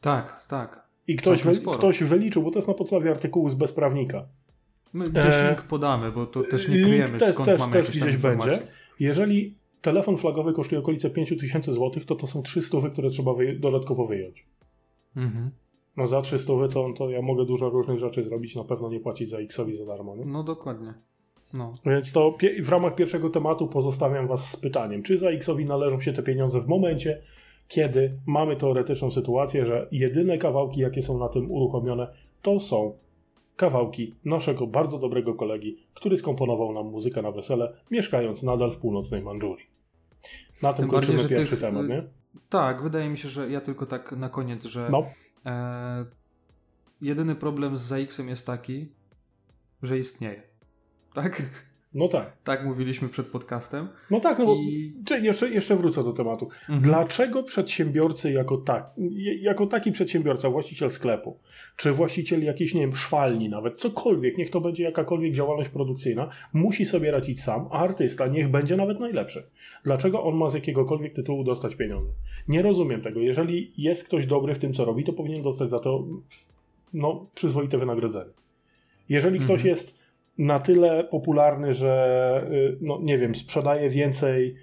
Tak, 0.00 0.46
tak. 0.46 0.88
I 1.06 1.16
ktoś, 1.16 1.42
wy, 1.44 1.60
ktoś 1.78 2.02
wyliczył, 2.02 2.42
bo 2.42 2.50
to 2.50 2.58
jest 2.58 2.68
na 2.68 2.74
podstawie 2.74 3.10
artykułu 3.10 3.48
z 3.48 3.54
bezprawnika. 3.54 4.26
My 4.92 5.04
gdzieś 5.04 5.24
E, 5.34 5.48
link 5.48 5.62
podamy, 5.62 6.12
bo 6.12 6.26
to 6.26 6.42
też 6.42 6.68
nie 6.68 6.74
link 6.74 6.88
kryjemy, 6.88 7.18
te- 7.18 7.32
skąd 7.32 7.46
też- 7.48 7.60
mamy 7.60 7.72
też 7.72 7.90
gdzieś 7.90 8.16
będzie. 8.16 8.58
Jeżeli 9.00 9.58
telefon 9.82 10.16
flagowy 10.16 10.52
kosztuje 10.52 10.78
okolice 10.80 11.10
5000 11.10 11.72
zł, 11.72 11.90
to 12.06 12.14
to 12.14 12.26
są 12.26 12.42
300, 12.42 12.78
które 12.92 13.10
trzeba 13.10 13.32
wyj- 13.32 13.60
dodatkowo 13.60 14.06
wyjąć. 14.06 14.46
Mhm. 15.16 15.50
No 15.96 16.06
za 16.06 16.22
300 16.22 16.52
to, 16.72 16.92
to 16.96 17.10
ja 17.10 17.22
mogę 17.22 17.44
dużo 17.44 17.70
różnych 17.70 17.98
rzeczy 17.98 18.22
zrobić, 18.22 18.56
na 18.56 18.64
pewno 18.64 18.88
nie 18.90 19.00
płacić 19.00 19.28
za 19.28 19.38
X-owi 19.38 19.74
za 19.74 19.86
darmo. 19.86 20.16
Nie? 20.16 20.24
No 20.24 20.42
dokładnie. 20.42 20.94
No. 21.54 21.72
Więc 21.86 22.12
to 22.12 22.36
w 22.62 22.68
ramach 22.68 22.94
pierwszego 22.94 23.30
tematu 23.30 23.68
pozostawiam 23.68 24.28
Was 24.28 24.50
z 24.50 24.56
pytaniem, 24.56 25.02
czy 25.02 25.18
za 25.18 25.30
X-owi 25.30 25.64
należą 25.64 26.00
się 26.00 26.12
te 26.12 26.22
pieniądze 26.22 26.60
w 26.60 26.66
momencie, 26.68 27.22
kiedy 27.68 28.18
mamy 28.26 28.56
teoretyczną 28.56 29.10
sytuację, 29.10 29.66
że 29.66 29.88
jedyne 29.92 30.38
kawałki, 30.38 30.80
jakie 30.80 31.02
są 31.02 31.18
na 31.18 31.28
tym 31.28 31.50
uruchomione, 31.50 32.12
to 32.42 32.60
są 32.60 32.94
kawałki 33.56 34.14
naszego 34.24 34.66
bardzo 34.66 34.98
dobrego 34.98 35.34
kolegi, 35.34 35.76
który 35.94 36.16
skomponował 36.16 36.72
nam 36.72 36.86
muzykę 36.86 37.22
na 37.22 37.30
wesele, 37.30 37.72
mieszkając 37.90 38.42
nadal 38.42 38.70
w 38.70 38.76
północnej 38.76 39.22
Mandżurii. 39.22 39.66
Na 40.62 40.72
tym 40.72 40.82
Tym 40.82 40.90
bardziej, 40.90 41.16
kończymy 41.16 41.22
że 41.22 41.28
pierwszy 41.28 41.56
tych, 41.56 41.60
temat, 41.60 41.84
y, 41.84 41.88
nie? 41.88 42.02
Tak, 42.48 42.82
wydaje 42.82 43.08
mi 43.08 43.18
się, 43.18 43.28
że 43.28 43.50
ja 43.50 43.60
tylko 43.60 43.86
tak 43.86 44.12
na 44.12 44.28
koniec, 44.28 44.64
że 44.64 44.88
No, 44.90 45.04
e, 45.46 46.04
jedyny 47.00 47.34
problem 47.34 47.76
z 47.76 47.80
ZX-em 47.80 48.28
jest 48.28 48.46
taki, 48.46 48.88
że 49.82 49.98
istnieje. 49.98 50.51
Tak? 51.14 51.42
no 51.94 52.08
tak. 52.08 52.36
Tak 52.44 52.64
mówiliśmy 52.64 53.08
przed 53.08 53.26
podcastem. 53.26 53.88
No 54.10 54.20
tak, 54.20 54.38
no 54.38 54.46
bo 54.46 54.54
I... 54.54 54.92
czy- 55.04 55.20
jeszcze, 55.20 55.50
jeszcze 55.50 55.76
wrócę 55.76 56.04
do 56.04 56.12
tematu. 56.12 56.48
Mhm. 56.60 56.80
Dlaczego 56.82 57.42
przedsiębiorcy 57.42 58.32
jako, 58.32 58.56
tak, 58.56 58.90
jako 59.40 59.66
taki 59.66 59.92
przedsiębiorca, 59.92 60.50
właściciel 60.50 60.90
sklepu, 60.90 61.38
czy 61.76 61.92
właściciel 61.92 62.44
jakiejś, 62.44 62.74
nie 62.74 62.80
wiem, 62.80 62.96
szwalni 62.96 63.48
nawet, 63.48 63.80
cokolwiek, 63.80 64.38
niech 64.38 64.50
to 64.50 64.60
będzie 64.60 64.84
jakakolwiek 64.84 65.32
działalność 65.32 65.70
produkcyjna, 65.70 66.28
musi 66.52 66.84
sobie 66.84 67.10
radzić 67.10 67.42
sam, 67.42 67.68
a 67.70 67.78
artysta 67.78 68.26
niech 68.26 68.50
będzie 68.50 68.76
nawet 68.76 69.00
najlepszy. 69.00 69.42
Dlaczego 69.84 70.24
on 70.24 70.36
ma 70.36 70.48
z 70.48 70.54
jakiegokolwiek 70.54 71.14
tytułu 71.14 71.44
dostać 71.44 71.74
pieniądze? 71.74 72.12
Nie 72.48 72.62
rozumiem 72.62 73.00
tego. 73.00 73.20
Jeżeli 73.20 73.72
jest 73.76 74.04
ktoś 74.04 74.26
dobry 74.26 74.54
w 74.54 74.58
tym, 74.58 74.72
co 74.72 74.84
robi, 74.84 75.04
to 75.04 75.12
powinien 75.12 75.42
dostać 75.42 75.70
za 75.70 75.78
to 75.78 76.04
no, 76.94 77.26
przyzwoite 77.34 77.78
wynagrodzenie. 77.78 78.30
Jeżeli 79.08 79.38
ktoś 79.38 79.50
Mhm. 79.50 79.68
jest 79.68 80.01
na 80.38 80.58
tyle 80.58 81.04
popularny, 81.04 81.74
że 81.74 82.46
y, 82.52 82.78
no 82.80 82.98
nie 83.02 83.18
wiem, 83.18 83.34
sprzedaje 83.34 83.90
więcej, 83.90 84.54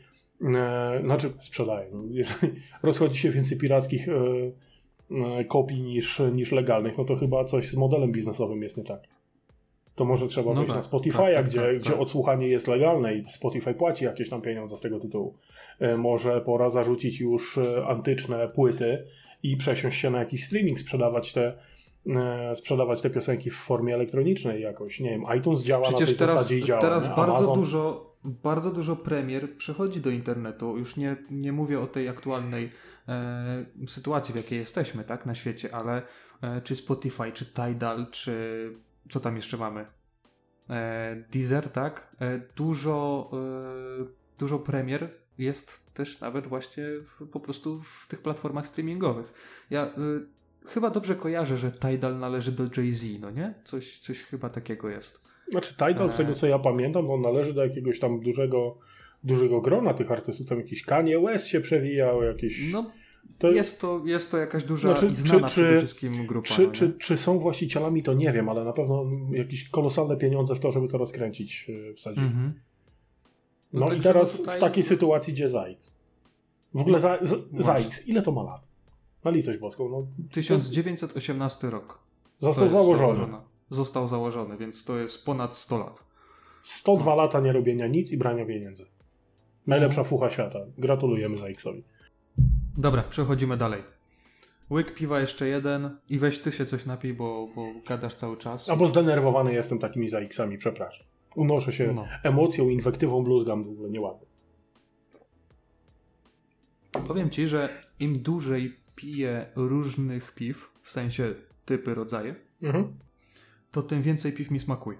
e, 0.55 1.01
znaczy 1.03 1.29
sprzedaje, 1.39 1.89
no, 1.93 2.03
jeżeli 2.09 2.53
rozchodzi 2.83 3.19
się 3.19 3.29
więcej 3.29 3.57
pirackich 3.57 4.09
e, 4.09 4.13
e, 5.39 5.45
kopii 5.45 5.81
niż, 5.81 6.21
niż 6.33 6.51
legalnych, 6.51 6.97
no 6.97 7.05
to 7.05 7.15
chyba 7.15 7.43
coś 7.43 7.67
z 7.67 7.75
modelem 7.75 8.11
biznesowym 8.11 8.63
jest 8.63 8.77
nie 8.77 8.83
tak. 8.83 9.01
To 9.95 10.05
może 10.05 10.27
trzeba 10.27 10.49
No 10.49 10.55
wejść 10.55 10.73
tak, 10.73 10.77
na 10.77 10.81
Spotify'a, 10.81 11.25
tak, 11.25 11.33
tak, 11.33 11.45
gdzie, 11.45 11.61
tak, 11.61 11.79
gdzie 11.79 11.89
tak. 11.89 11.99
odsłuchanie 11.99 12.47
jest 12.47 12.67
legalne 12.67 13.15
i 13.15 13.29
Spotify 13.29 13.73
płaci 13.73 14.05
jakieś 14.05 14.29
tam 14.29 14.41
pieniądze 14.41 14.77
z 14.77 14.81
tego 14.81 14.99
tytułu. 14.99 15.35
E, 15.79 15.97
Może 15.97 16.41
pora 16.41 16.69
zarzucić 16.69 17.19
już 17.19 17.57
e, 17.57 17.85
antyczne 17.85 18.47
płyty 18.47 19.05
i 19.43 19.57
przesiąść 19.57 19.99
się 19.99 20.09
na 20.09 20.19
jakiś 20.19 20.45
streaming, 20.45 20.79
sprzedawać 20.79 21.33
te, 21.33 21.53
sprzedawać 22.55 23.01
te 23.01 23.09
piosenki 23.09 23.49
w 23.49 23.55
formie 23.57 23.93
elektronicznej 23.93 24.61
jakoś. 24.61 24.99
Nie 24.99 25.09
wiem, 25.09 25.23
iTunes 25.37 25.61
działa 25.63 25.81
na 25.81 25.87
tej 25.87 25.97
Przecież 25.97 26.17
teraz, 26.17 26.33
zasadzie 26.35 26.59
i 26.59 26.63
działa. 26.63 26.81
teraz 26.81 27.09
nie? 27.09 27.15
bardzo, 27.15 27.37
Amazon- 27.37 27.55
dużo, 27.55 28.15
bardzo 28.23 28.71
dużo 28.71 28.95
premier 28.95 29.57
przechodzi 29.57 30.01
do 30.01 30.09
internetu. 30.09 30.77
Już 30.77 30.97
nie, 30.97 31.15
nie 31.31 31.51
mówię 31.51 31.79
o 31.79 31.87
tej 31.87 32.09
aktualnej 32.09 32.71
e, 33.07 33.65
sytuacji, 33.87 34.33
w 34.33 34.37
jakiej 34.37 34.59
jesteśmy 34.59 35.03
tak, 35.03 35.25
na 35.25 35.35
świecie, 35.35 35.75
ale 35.75 36.01
e, 36.41 36.61
czy 36.61 36.75
Spotify, 36.75 37.31
czy 37.31 37.45
Tidal, 37.45 38.07
czy 38.11 38.33
co 39.09 39.19
tam 39.19 39.35
jeszcze 39.35 39.57
mamy? 39.57 39.85
E, 40.69 41.23
Deezer, 41.31 41.69
tak? 41.69 42.15
E, 42.19 42.39
dużo, 42.55 43.29
e, 43.33 44.05
dużo 44.37 44.59
premier 44.59 45.09
jest 45.37 45.93
też 45.93 46.21
nawet 46.21 46.47
właśnie 46.47 46.83
w, 46.83 47.27
po 47.27 47.39
prostu 47.39 47.81
w 47.83 48.07
tych 48.07 48.21
platformach 48.21 48.67
streamingowych. 48.67 49.33
Ja 49.69 49.81
e, 49.85 49.91
chyba 50.69 50.89
dobrze 50.89 51.15
kojarzę, 51.15 51.57
że 51.57 51.71
Tidal 51.71 52.19
należy 52.19 52.51
do 52.51 52.63
Jay-Z, 52.77 53.19
no 53.21 53.31
nie? 53.31 53.53
Coś, 53.65 53.99
coś 53.99 54.23
chyba 54.23 54.49
takiego 54.49 54.89
jest. 54.89 55.29
Znaczy 55.51 55.73
Tidal, 55.75 56.09
z 56.09 56.17
tego 56.17 56.31
E. 56.31 56.35
co 56.35 56.47
ja 56.47 56.59
pamiętam, 56.59 57.11
on 57.11 57.21
należy 57.21 57.53
do 57.53 57.63
jakiegoś 57.65 57.99
tam 57.99 58.19
dużego, 58.19 58.77
dużego 59.23 59.61
grona 59.61 59.93
tych 59.93 60.11
artystów. 60.11 60.47
Tam 60.47 60.57
jakiś 60.57 60.83
Kanye 60.83 61.19
West 61.19 61.47
się 61.47 61.61
przewijał, 61.61 62.23
jakieś... 62.23 62.71
No, 62.73 62.91
to, 63.37 63.51
jest 63.51 63.81
to, 63.81 64.01
jest 64.05 64.31
to 64.31 64.37
jakaś 64.37 64.63
duża 64.63 64.89
Znaczy, 64.97 65.07
i 65.13 65.15
znana 65.15 65.47
czy- 65.47 65.53
przede 65.53 65.77
wszystkim 65.77 66.25
grupa. 66.27 66.47
czy, 66.47 66.63
no 66.67 66.71
czy, 66.71 66.93
czy 66.93 67.17
są 67.17 67.39
właścicielami, 67.39 68.03
to 68.03 68.13
nie 68.13 68.31
wiem, 68.31 68.49
ale 68.49 68.65
na 68.65 68.73
pewno 68.73 69.05
jakieś 69.31 69.69
kolosalne 69.69 70.17
pieniądze 70.17 70.55
w 70.55 70.59
to, 70.59 70.71
żeby 70.71 70.87
to 70.87 70.97
rozkręcić 70.97 71.65
yy, 71.67 71.93
wsadzili. 71.93 72.27
Mhm. 72.27 72.53
No 73.73 73.85
i 73.85 73.89
Także 73.89 74.03
teraz 74.03 74.37
tutaj- 74.37 74.57
w 74.57 74.59
takiej 74.59 74.83
sytuacji 74.83 75.33
gdzie 75.33 75.47
ZAX? 75.47 75.93
W 76.73 76.81
ogóle 76.81 76.99
za, 76.99 77.17
z, 77.21 77.29
Właśnie. 77.29 77.63
ZAX, 77.63 78.07
ile 78.07 78.21
to 78.21 78.31
ma 78.31 78.43
lat? 78.43 78.69
Na 79.23 79.31
litość 79.31 79.57
boską, 79.57 79.89
no 79.89 80.07
1918 80.31 81.69
rok. 81.69 81.99
Został 82.39 82.69
założony. 82.69 82.97
założona. 82.97 83.43
Został 83.69 84.07
założony, 84.07 84.57
więc 84.57 84.85
to 84.85 84.99
jest 84.99 85.25
ponad 85.25 85.55
100 85.55 85.77
lat. 85.77 86.03
102 86.63 87.15
lata 87.15 87.39
nie 87.39 87.51
robienia 87.53 87.87
nic 87.87 88.11
i 88.11 88.17
brania 88.17 88.45
pieniędzy. 88.45 88.85
Najlepsza 89.67 90.03
fucha 90.03 90.29
świata. 90.29 90.59
Gratulujemy 90.77 91.37
ZAX-owi. 91.37 91.83
Dobra, 92.77 93.03
przechodzimy 93.03 93.57
dalej. 93.57 93.83
Łyk 94.71 94.93
piwa 94.93 95.19
jeszcze 95.19 95.47
jeden 95.47 95.97
i 96.09 96.19
weź 96.19 96.39
ty 96.39 96.51
się 96.51 96.65
coś 96.65 96.85
napij, 96.85 97.13
bo, 97.13 97.47
bo 97.55 97.65
gadasz 97.87 98.15
cały 98.15 98.37
czas. 98.37 98.69
Albo 98.69 98.87
zdenerwowany 98.87 99.53
jestem 99.53 99.79
takimi 99.79 100.09
ZAX-ami, 100.09 100.57
przepraszam. 100.57 101.07
Unoszę 101.35 101.71
się 101.71 101.93
No. 101.93 102.05
emocją, 102.23 102.69
inwektywą, 102.69 103.23
bluzgam 103.23 103.63
w 103.63 103.67
ogóle 103.67 103.89
nieładnie. 103.89 104.27
Powiem 107.07 107.29
ci, 107.29 107.47
że 107.47 107.69
im 107.99 108.19
dłużej 108.23 108.78
piję 109.03 109.45
różnych 109.55 110.31
piw, 110.31 110.71
w 110.81 110.89
sensie 110.89 111.33
typy, 111.65 111.95
rodzaje, 111.95 112.35
Mhm. 112.61 112.97
to 113.71 113.81
tym 113.81 114.01
więcej 114.01 114.33
piw 114.33 114.51
mi 114.51 114.59
smakuje. 114.59 114.97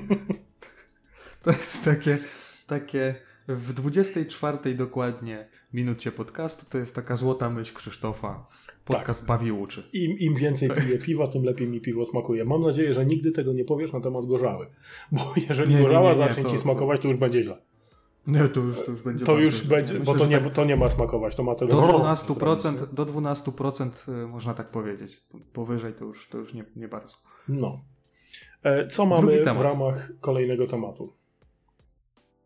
to 1.42 1.50
jest 1.50 1.84
takie, 1.84 2.18
takie 2.66 3.14
w 3.48 3.72
24 3.72 4.74
dokładnie 4.74 5.48
minucie 5.72 6.12
podcastu 6.12 6.66
to 6.70 6.78
jest 6.78 6.94
taka 6.94 7.16
złota 7.16 7.50
myśl 7.50 7.74
Krzysztofa. 7.74 8.46
Podcast 8.84 9.26
bawi 9.26 9.52
uczy. 9.52 9.82
Im, 9.92 10.18
Im 10.18 10.34
więcej 10.34 10.68
Tak. 10.68 10.84
piję 10.84 10.98
piwa, 10.98 11.26
tym 11.28 11.44
lepiej 11.44 11.68
mi 11.68 11.80
piwo 11.80 12.06
smakuje. 12.06 12.44
Mam 12.44 12.60
nadzieję, 12.60 12.94
że 12.94 13.06
nigdy 13.06 13.32
tego 13.32 13.52
nie 13.52 13.64
powiesz 13.64 13.92
na 13.92 14.00
temat 14.00 14.26
gorzały. 14.26 14.66
Bo 15.12 15.34
jeżeli 15.48 15.74
Nie, 15.74 15.82
gorzała 15.82 16.12
nie, 16.12 16.18
nie, 16.18 16.26
zacznie 16.26 16.42
to- 16.42 16.50
ci 16.50 16.58
smakować, 16.58 17.00
to 17.00 17.08
już 17.08 17.16
będzie 17.16 17.42
źle. 17.42 17.58
Nie, 18.26 18.48
to 18.48 18.60
już, 18.60 18.84
to 18.84 18.90
już 18.90 19.02
będzie 19.02 19.24
To 19.24 19.38
już 19.38 19.66
będzie, 19.66 19.98
Myślę, 19.98 20.14
bo 20.14 20.18
to 20.18 20.26
nie, 20.26 20.40
tak 20.40 20.52
to 20.52 20.64
nie 20.64 20.76
ma 20.76 20.90
smakować, 20.90 21.36
to 21.36 21.42
ma 21.42 21.54
do 21.54 21.66
zrobić, 21.66 21.90
12%, 21.90 22.80
nie? 22.80 22.86
do 22.92 23.06
12% 23.06 24.12
y, 24.24 24.26
można 24.26 24.54
tak 24.54 24.70
powiedzieć. 24.70 25.24
Powyżej 25.52 25.94
to 25.94 26.04
już, 26.04 26.28
to 26.28 26.38
już 26.38 26.54
nie, 26.54 26.64
nie 26.76 26.88
bardzo. 26.88 27.16
No. 27.48 27.84
E, 28.62 28.86
Co 28.86 29.06
mamy 29.06 29.44
w 29.44 29.60
ramach 29.60 30.12
kolejnego 30.20 30.66
tematu? 30.66 31.12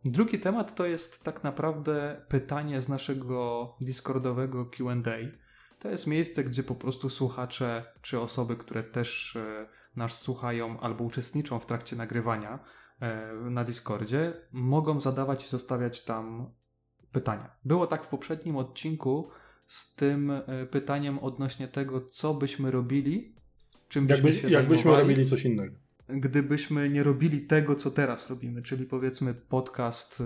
Drugi 0.05 0.39
temat 0.39 0.75
to 0.75 0.87
jest 0.87 1.25
tak 1.25 1.45
naprawdę 1.45 2.25
pytanie 2.29 2.81
z 2.81 2.89
naszego 2.89 3.69
Discordowego 3.81 4.67
QA. 4.67 4.95
To 5.79 5.89
jest 5.89 6.07
miejsce, 6.07 6.45
gdzie 6.45 6.63
po 6.63 6.75
prostu 6.75 7.11
słuchacze 7.11 7.85
czy 8.03 8.21
osoby, 8.21 8.57
które 8.57 8.83
też 8.83 9.37
e, 9.37 9.67
nas 9.97 10.21
słuchają 10.21 10.81
albo 10.81 11.05
uczestniczą 11.05 11.59
w 11.59 11.67
trakcie 11.67 11.97
nagrywania 11.97 12.59
na 13.51 13.65
Discordzie, 13.65 14.33
mogą 14.53 15.01
zadawać 15.01 15.45
i 15.45 15.49
zostawiać 15.49 16.05
tam 16.05 16.51
pytania. 17.13 17.57
Było 17.65 17.87
tak 17.87 18.05
w 18.05 18.09
poprzednim 18.09 18.57
odcinku 18.57 19.31
z 19.67 19.95
tym 19.95 20.31
e, 20.31 20.67
pytaniem 20.71 21.19
odnośnie 21.19 21.69
tego, 21.69 22.01
co 22.01 22.35
byśmy 22.35 22.71
robili, 22.71 23.35
czym 23.89 24.07
byśmy 24.07 24.31
Jakby, 24.31 24.41
się 24.41 24.51
jakbyśmy 24.51 24.91
robili 24.91 25.27
coś 25.27 25.45
innego. 25.45 25.77
gdybyśmy 26.09 26.91
nie 26.91 27.03
robili 27.03 27.41
tego, 27.41 27.75
co 27.75 27.91
teraz 27.91 28.31
robimy, 28.31 28.63
czyli 28.63 28.85
powiedzmy 28.85 29.35
podcast, 29.35 30.21
y, 30.21 30.25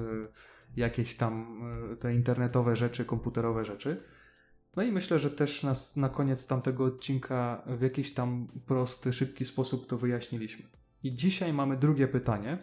jakieś 0.77 1.17
tam 1.17 1.63
te 2.01 2.15
internetowe 2.15 2.77
rzeczy, 2.77 3.05
komputerowe 3.05 3.65
rzeczy. 3.65 4.03
No 4.77 4.83
i 4.83 4.93
myślę, 4.93 5.19
że 5.19 5.31
też 5.31 5.63
nas 5.63 5.97
na 5.97 6.09
koniec 6.09 6.47
tamtego 6.47 6.85
odcinka 6.85 7.63
w 7.67 7.83
jakiś 7.83 8.15
tam 8.15 8.49
prosty, 8.67 9.13
szybki 9.13 9.45
sposób 9.45 9.87
to 9.87 9.99
wyjaśniliśmy. 9.99 10.78
I 11.03 11.15
dzisiaj 11.15 11.53
mamy 11.53 11.77
drugie 11.77 12.09
pytanie. 12.09 12.59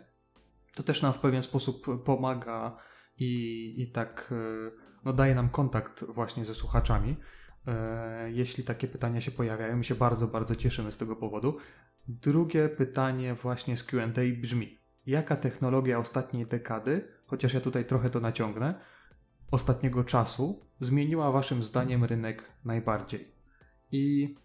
To 0.75 0.83
też 0.83 1.01
nam 1.01 1.13
w 1.13 1.19
pewien 1.19 1.43
sposób 1.43 2.03
pomaga 2.03 2.77
i, 3.17 3.73
i 3.77 3.91
tak 3.91 4.29
y, 4.31 4.71
no, 5.05 5.13
daje 5.13 5.35
nam 5.35 5.49
kontakt 5.49 6.03
właśnie 6.03 6.45
ze 6.45 6.53
słuchaczami. 6.53 7.17
E, 7.67 8.31
jeśli 8.31 8.63
takie 8.63 8.87
pytania 8.87 9.21
się 9.21 9.31
pojawiają, 9.31 9.77
my 9.77 9.83
się 9.83 9.95
bardzo, 9.95 10.27
bardzo 10.27 10.55
cieszymy 10.55 10.91
z 10.91 10.97
tego 10.97 11.15
powodu. 11.15 11.57
Drugie 12.07 12.69
pytanie 12.69 13.33
właśnie 13.33 13.77
z 13.77 13.83
QA 13.83 14.07
brzmi: 14.41 14.79
Jaka 15.05 15.35
technologia 15.35 15.99
ostatniej 15.99 16.45
dekady, 16.45 17.07
chociaż 17.25 17.53
ja 17.53 17.61
tutaj 17.61 17.85
trochę 17.85 18.09
to 18.09 18.19
naciągnę, 18.19 18.79
ostatniego 19.51 20.03
czasu 20.03 20.65
zmieniła 20.79 21.31
Waszym 21.31 21.63
zdaniem 21.63 22.03
rynek 22.03 22.51
najbardziej? 22.65 23.35
I 23.91 24.35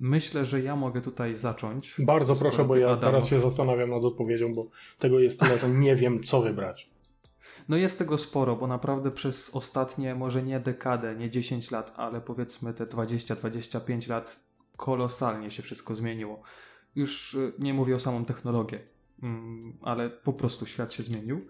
myślę, 0.00 0.44
że 0.44 0.60
ja 0.60 0.76
mogę 0.76 1.00
tutaj 1.00 1.36
zacząć. 1.36 1.94
Bardzo 1.98 2.36
proszę, 2.36 2.64
bo 2.64 2.76
ja 2.76 2.88
Adam- 2.88 3.00
teraz 3.00 3.28
się 3.28 3.38
zastanawiam 3.38 3.90
nad 3.90 4.04
odpowiedzią, 4.04 4.54
bo 4.54 4.66
tego 4.98 5.20
jest 5.20 5.40
tyle, 5.40 5.58
że 5.58 5.68
nie 5.68 5.96
wiem, 5.96 6.22
co 6.22 6.40
wybrać. 6.40 6.90
No 7.68 7.76
jest 7.76 7.98
tego 7.98 8.18
sporo, 8.18 8.56
bo 8.56 8.66
naprawdę 8.66 9.10
przez 9.10 9.50
ostatnie, 9.56 10.14
może 10.14 10.42
nie 10.42 10.60
dekadę, 10.60 11.16
nie 11.16 11.30
10 11.30 11.70
lat, 11.70 11.92
ale 11.96 12.20
powiedzmy 12.20 12.74
te 12.74 12.86
20-25 12.86 14.08
lat 14.10 14.40
kolosalnie 14.76 15.50
się 15.50 15.62
wszystko 15.62 15.96
zmieniło. 15.96 16.42
Już 16.96 17.34
y, 17.34 17.52
nie 17.58 17.74
mówię 17.74 17.96
o 17.96 18.00
samą 18.00 18.24
technologię, 18.24 18.80
mm, 19.22 19.78
ale 19.82 20.10
po 20.10 20.32
prostu 20.32 20.66
świat 20.66 20.92
się 20.92 21.02
zmienił. 21.02 21.40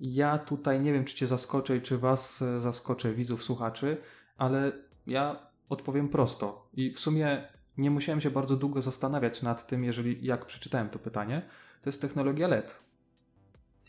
Ja 0.00 0.38
tutaj 0.38 0.80
nie 0.80 0.92
wiem, 0.92 1.04
czy 1.04 1.16
Cię 1.16 1.26
zaskoczę 1.26 1.76
i 1.76 1.80
czy 1.82 1.98
Was 1.98 2.42
e, 2.42 2.60
zaskoczę, 2.60 3.12
widzów, 3.12 3.42
słuchaczy, 3.42 3.96
ale 4.36 4.72
ja 5.06 5.46
odpowiem 5.68 6.08
prosto. 6.08 6.68
I 6.74 6.92
w 6.92 7.00
sumie 7.00 7.48
nie 7.78 7.90
musiałem 7.90 8.20
się 8.20 8.30
bardzo 8.30 8.56
długo 8.56 8.82
zastanawiać 8.82 9.42
nad 9.42 9.66
tym, 9.66 9.84
jeżeli 9.84 10.26
jak 10.26 10.46
przeczytałem 10.46 10.88
to 10.88 10.98
pytanie. 10.98 11.42
To 11.82 11.88
jest 11.88 12.00
technologia 12.00 12.48
LED. 12.48 12.80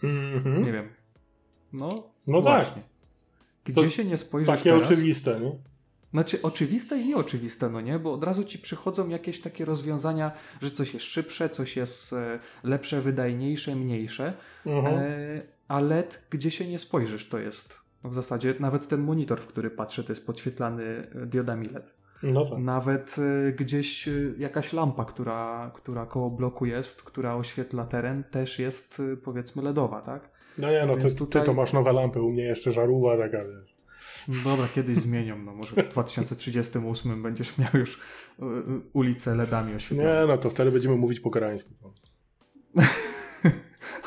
Mhm. 0.04 0.64
Nie 0.64 0.72
wiem. 0.72 0.90
No, 1.74 1.90
No 2.28 2.42
tak. 2.42 2.64
właśnie. 2.64 2.82
Gdzie 3.66 3.74
To 3.84 3.90
się 3.90 4.06
nie 4.06 4.18
spojrzysz 4.18 4.56
Takie 4.58 4.72
teraz, 4.72 4.88
oczywiste, 4.92 5.40
nie? 5.40 5.60
Znaczy 6.14 6.42
oczywiste 6.42 6.98
i 6.98 7.08
nieoczywiste, 7.08 7.70
no 7.70 7.82
nie? 7.82 8.00
Bo 8.00 8.14
od 8.14 8.24
razu 8.24 8.44
ci 8.44 8.60
przychodzą 8.60 9.10
jakieś 9.10 9.42
takie 9.42 9.66
rozwiązania, 9.66 10.32
że 10.62 10.72
coś 10.72 10.94
jest 10.94 11.06
szybsze, 11.06 11.50
coś 11.50 11.78
jest 11.78 12.14
e, 12.14 12.40
lepsze, 12.64 13.02
wydajniejsze, 13.02 13.76
mniejsze, 13.76 14.34
Mhm. 14.66 14.96
e, 14.98 15.42
a 15.68 15.80
LED, 15.80 16.28
gdzie 16.30 16.52
się 16.52 16.68
nie 16.68 16.80
spojrzysz, 16.80 17.30
to 17.30 17.40
jest 17.40 17.80
w 18.04 18.14
zasadzie 18.14 18.54
nawet 18.60 18.88
ten 18.88 19.02
monitor, 19.02 19.42
w 19.42 19.48
który 19.48 19.72
patrzę, 19.72 20.04
to 20.04 20.12
jest 20.12 20.26
podświetlany 20.26 20.84
e, 20.84 21.26
diodami 21.26 21.68
LED. 21.68 21.94
No 22.24 22.46
tak. 22.46 22.60
Nawet 22.60 23.16
e, 23.20 23.52
gdzieś 23.52 24.08
e, 24.08 24.12
jakaś 24.38 24.74
lampa, 24.74 25.06
która, 25.06 25.72
która 25.76 26.06
koło 26.06 26.30
bloku 26.30 26.66
jest, 26.66 27.04
która 27.04 27.36
oświetla 27.36 27.86
teren, 27.86 28.24
też 28.24 28.60
jest 28.60 29.02
e, 29.14 29.18
powiedzmy 29.18 29.62
LEDowa, 29.62 30.02
tak? 30.02 30.30
No 30.58 30.72
nie, 30.72 30.86
no 30.86 30.96
ty, 30.96 31.02
Więc 31.02 31.14
ty 31.14 31.20
tutaj- 31.20 31.46
to 31.46 31.54
masz 31.54 31.74
nowe 31.74 31.94
lampy, 31.94 32.22
u 32.22 32.32
mnie 32.32 32.44
jeszcze 32.44 32.72
żarówa 32.72 33.18
taka, 33.18 33.38
wiesz. 33.38 33.80
No 34.28 34.36
Dobra, 34.44 34.68
kiedyś 34.76 34.98
zmienią, 34.98 35.38
no 35.38 35.54
może 35.54 35.84
w 35.84 35.88
2038 35.90 37.24
będziesz 37.24 37.58
miał 37.58 37.70
już 37.74 37.96
y, 37.96 38.00
y, 38.46 38.82
ulice 38.94 39.36
LEDami 39.36 39.76
oświetlone. 39.76 40.22
Nie, 40.22 40.28
no 40.28 40.38
to 40.38 40.50
wtedy 40.50 40.72
będziemy 40.72 40.96
mówić 40.96 41.20
po 41.20 41.30
koreańsku. 41.30 41.70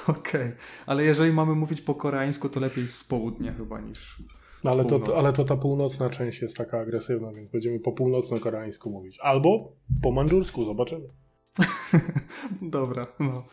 Okej, 0.07 0.53
ale 0.87 1.05
jeżeli 1.05 1.33
mamy 1.33 1.55
mówić 1.55 1.81
po 1.81 1.94
koreańsku, 1.94 2.48
to 2.48 2.61
lepiej 2.61 2.88
z 2.88 3.05
południa 3.05 3.55
chyba 3.55 3.81
niż... 3.81 4.16
No, 4.64 4.70
ale, 4.70 4.85
to, 4.85 5.16
ale 5.16 5.33
to 5.33 5.44
ta 5.44 5.57
północna 5.57 6.11
część 6.11 6.42
jest 6.42 6.57
taka 6.57 6.81
agresywna, 6.81 7.33
więc 7.33 7.51
będziemy 7.51 7.81
po 7.81 7.92
północno-koreańsku 7.92 8.90
mówić. 8.90 9.18
Albo 9.20 9.64
po 10.03 10.11
mandżursku, 10.11 10.64
zobaczymy. 10.64 11.09
Dobra, 12.62 13.07
no. 13.20 13.44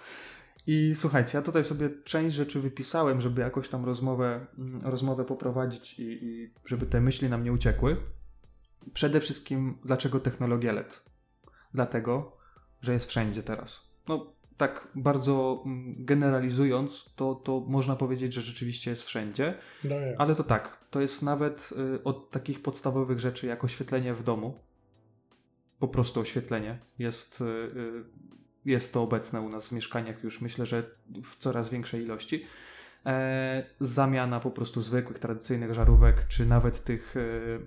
I 0.68 0.96
słuchajcie, 0.96 1.38
ja 1.38 1.42
tutaj 1.42 1.64
sobie 1.64 1.90
część 2.04 2.36
rzeczy 2.36 2.60
wypisałem, 2.60 3.22
żeby 3.22 3.42
jakoś 3.42 3.70
tam 3.70 3.86
rozmowę, 3.86 4.48
mm, 4.58 4.82
rozmowę 4.86 5.26
poprowadzić 5.26 6.00
i, 6.00 6.04
i 6.04 6.54
żeby 6.66 6.86
te 6.86 7.02
myśli 7.02 7.30
nam 7.30 7.44
nie 7.44 7.54
uciekły. 7.54 7.98
Przede 8.94 9.20
wszystkim, 9.20 9.78
dlaczego 9.86 10.20
technologia 10.20 10.72
LED? 10.72 11.04
Dlatego, 11.74 12.38
że 12.82 12.94
jest 12.94 13.10
wszędzie 13.10 13.44
teraz. 13.44 13.82
No, 14.08 14.34
tak 14.60 14.88
bardzo 14.96 15.64
mm, 15.66 15.96
generalizując, 16.00 17.14
to, 17.16 17.36
to 17.36 17.66
można 17.68 17.96
powiedzieć, 17.96 18.34
że 18.34 18.42
rzeczywiście 18.42 18.92
jest 18.92 19.04
wszędzie. 19.04 19.58
No 19.84 19.96
jest. 19.96 20.16
Ale 20.18 20.36
to 20.36 20.44
tak, 20.44 20.86
to 20.90 21.02
jest 21.02 21.22
nawet 21.22 21.70
y, 21.96 22.04
od 22.04 22.32
takich 22.32 22.62
podstawowych 22.62 23.20
rzeczy 23.20 23.48
jak 23.48 23.64
oświetlenie 23.64 24.14
w 24.14 24.24
domu. 24.24 24.60
Po 25.80 25.88
prostu 25.88 26.20
oświetlenie. 26.20 26.80
Jest, 27.00 27.42
y, 27.42 27.46
y, 27.46 28.04
jest 28.66 28.94
to 28.94 29.04
obecne 29.04 29.42
u 29.42 29.50
nas 29.50 29.68
w 29.68 29.72
mieszkaniach 29.72 30.24
już 30.24 30.42
myślę, 30.42 30.66
że 30.66 30.84
w 31.24 31.38
coraz 31.38 31.70
większej 31.70 32.04
ilości. 32.04 32.46
E, 33.06 33.64
zamiana 33.80 34.40
po 34.40 34.52
prostu 34.52 34.82
zwykłych, 34.82 35.20
tradycyjnych 35.20 35.74
żarówek, 35.74 36.28
czy 36.28 36.46
nawet 36.46 36.84
tych, 36.84 37.16
y, 37.16 37.60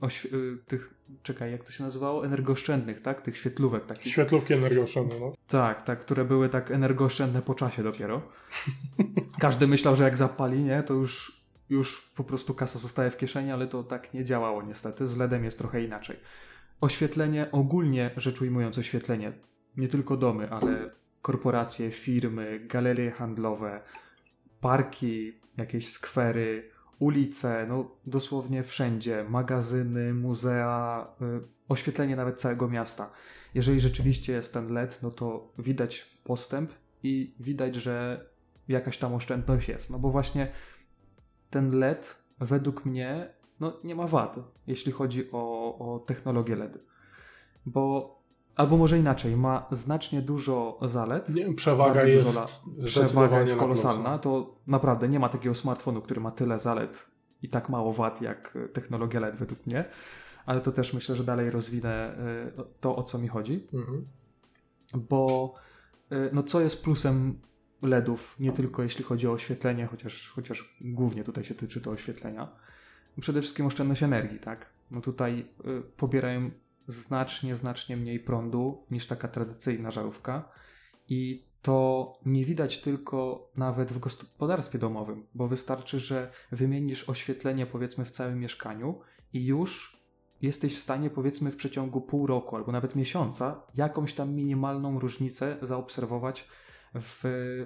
oświe- 0.00 0.34
y, 0.34 0.58
tych, 0.66 0.94
czekaj, 1.22 1.52
jak 1.52 1.64
to 1.64 1.72
się 1.72 1.84
nazywało? 1.84 2.26
Energooszczędnych, 2.26 3.00
tak? 3.00 3.20
Tych 3.20 3.36
świetlówek 3.36 3.86
takich. 3.86 4.12
Świetlówki 4.12 4.54
energooszczędne, 4.54 5.20
no. 5.20 5.32
Tak, 5.46 5.82
tak, 5.82 5.98
które 6.00 6.24
były 6.24 6.48
tak 6.48 6.70
energooszczędne 6.70 7.42
po 7.42 7.54
czasie 7.54 7.82
dopiero. 7.82 8.22
Każdy 9.40 9.66
myślał, 9.66 9.96
że 9.96 10.04
jak 10.04 10.16
zapali, 10.16 10.62
nie, 10.64 10.82
to 10.82 10.94
już, 10.94 11.40
już 11.68 12.12
po 12.16 12.24
prostu 12.24 12.54
kasa 12.54 12.78
zostaje 12.78 13.10
w 13.10 13.16
kieszeni, 13.16 13.50
ale 13.50 13.66
to 13.66 13.82
tak 13.82 14.14
nie 14.14 14.24
działało 14.24 14.62
niestety. 14.62 15.06
Z 15.06 15.16
LEDem 15.16 15.44
jest 15.44 15.58
trochę 15.58 15.82
inaczej. 15.82 16.16
Oświetlenie, 16.80 17.50
ogólnie 17.52 18.10
rzecz 18.16 18.42
ujmując 18.42 18.78
oświetlenie, 18.78 19.32
nie 19.76 19.88
tylko 19.88 20.16
domy, 20.16 20.50
ale 20.50 20.90
korporacje, 21.22 21.90
firmy, 21.90 22.60
galerie 22.68 23.10
handlowe, 23.10 23.82
parki, 24.60 25.40
jakieś 25.56 25.88
skwery, 25.88 26.70
ulice, 26.98 27.66
no 27.68 27.90
dosłownie 28.06 28.62
wszędzie, 28.62 29.24
magazyny, 29.28 30.14
muzea, 30.14 31.06
y, 31.22 31.40
oświetlenie 31.68 32.16
nawet 32.16 32.40
całego 32.40 32.68
miasta. 32.68 33.10
Jeżeli 33.54 33.80
rzeczywiście 33.80 34.32
jest 34.32 34.54
ten 34.54 34.72
LED, 34.72 34.98
no 35.02 35.10
to 35.10 35.52
widać 35.58 36.18
postęp 36.24 36.72
i 37.02 37.34
widać, 37.40 37.74
że 37.74 38.26
jakaś 38.68 38.98
tam 38.98 39.14
oszczędność 39.14 39.68
jest. 39.68 39.90
No 39.90 39.98
bo 39.98 40.10
właśnie 40.10 40.48
ten 41.50 41.78
LED 41.78 42.24
według 42.40 42.84
mnie 42.84 43.34
no, 43.60 43.80
nie 43.84 43.94
ma 43.94 44.06
wad, 44.06 44.36
jeśli 44.66 44.92
chodzi 44.92 45.32
o, 45.32 45.74
o 45.78 45.98
technologię 45.98 46.56
LED. 46.56 46.78
Bo, 47.66 48.19
albo 48.56 48.76
może 48.76 48.98
inaczej, 48.98 49.36
ma 49.36 49.66
znacznie 49.70 50.22
dużo 50.22 50.78
zalet. 50.82 51.28
Nie, 51.28 51.54
przewaga 51.54 52.04
jest 52.04 52.24
dużo 52.26 52.46
Przewaga 52.86 53.40
jest 53.40 53.52
na 53.52 53.58
kolosalna. 53.58 54.02
plusa. 54.02 54.18
To 54.18 54.56
naprawdę 54.66 55.08
nie 55.08 55.20
ma 55.20 55.28
takiego 55.28 55.54
smartfonu, 55.54 56.02
który 56.02 56.20
ma 56.20 56.30
tyle 56.30 56.58
zalet 56.58 57.10
i 57.42 57.48
tak 57.48 57.68
mało 57.68 57.92
wad 57.92 58.22
jak 58.22 58.56
y, 58.56 58.68
technologia 58.68 59.20
LED 59.20 59.36
według 59.36 59.66
mnie. 59.66 59.84
Ale 60.46 60.60
to 60.60 60.72
też 60.72 60.94
myślę, 60.94 61.16
że 61.16 61.24
dalej 61.24 61.50
rozwinę 61.50 62.18
y, 62.58 62.62
to, 62.80 62.96
o 62.96 63.02
co 63.02 63.18
mi 63.18 63.28
chodzi. 63.28 63.66
Mhm. 63.72 64.06
Bo 64.94 65.54
y, 66.12 66.30
no 66.32 66.42
co 66.42 66.60
jest 66.60 66.84
plusem 66.84 67.40
LEDów, 67.82 68.36
nie 68.40 68.52
tylko 68.52 68.82
jeśli 68.82 69.04
chodzi 69.04 69.28
o 69.28 69.32
oświetlenie, 69.32 69.86
chociaż, 69.86 70.30
chociaż 70.30 70.76
głównie 70.80 71.24
tutaj 71.24 71.44
się 71.44 71.54
tyczy 71.54 71.80
to 71.80 71.90
oświetlenia. 71.90 72.48
Przede 73.20 73.40
wszystkim 73.40 73.66
oszczędność 73.66 74.02
energii, 74.02 74.38
tak? 74.38 74.66
No 74.90 75.00
tutaj 75.00 75.46
y, 75.66 75.82
pobierają 75.96 76.50
znacznie, 76.90 77.56
znacznie 77.56 77.96
mniej 77.96 78.20
prądu 78.20 78.86
niż 78.90 79.06
taka 79.06 79.28
tradycyjna 79.28 79.90
żarówka 79.90 80.48
i 81.08 81.50
to 81.62 82.12
nie 82.26 82.44
widać 82.44 82.80
tylko 82.80 83.50
nawet 83.56 83.92
w 83.92 83.98
gospodarstwie 83.98 84.78
domowym, 84.78 85.26
bo 85.34 85.48
wystarczy, 85.48 86.00
że 86.00 86.30
wymienisz 86.52 87.08
oświetlenie 87.08 87.66
powiedzmy 87.66 88.04
w 88.04 88.10
całym 88.10 88.40
mieszkaniu 88.40 89.00
i 89.32 89.44
już 89.46 90.00
jesteś 90.42 90.76
w 90.76 90.80
stanie 90.80 91.10
powiedzmy 91.10 91.50
w 91.50 91.56
przeciągu 91.56 92.00
pół 92.00 92.26
roku 92.26 92.56
albo 92.56 92.72
nawet 92.72 92.96
miesiąca 92.96 93.62
jakąś 93.74 94.14
tam 94.14 94.34
minimalną 94.34 94.98
różnicę 94.98 95.56
zaobserwować 95.62 96.48
w, 96.94 97.20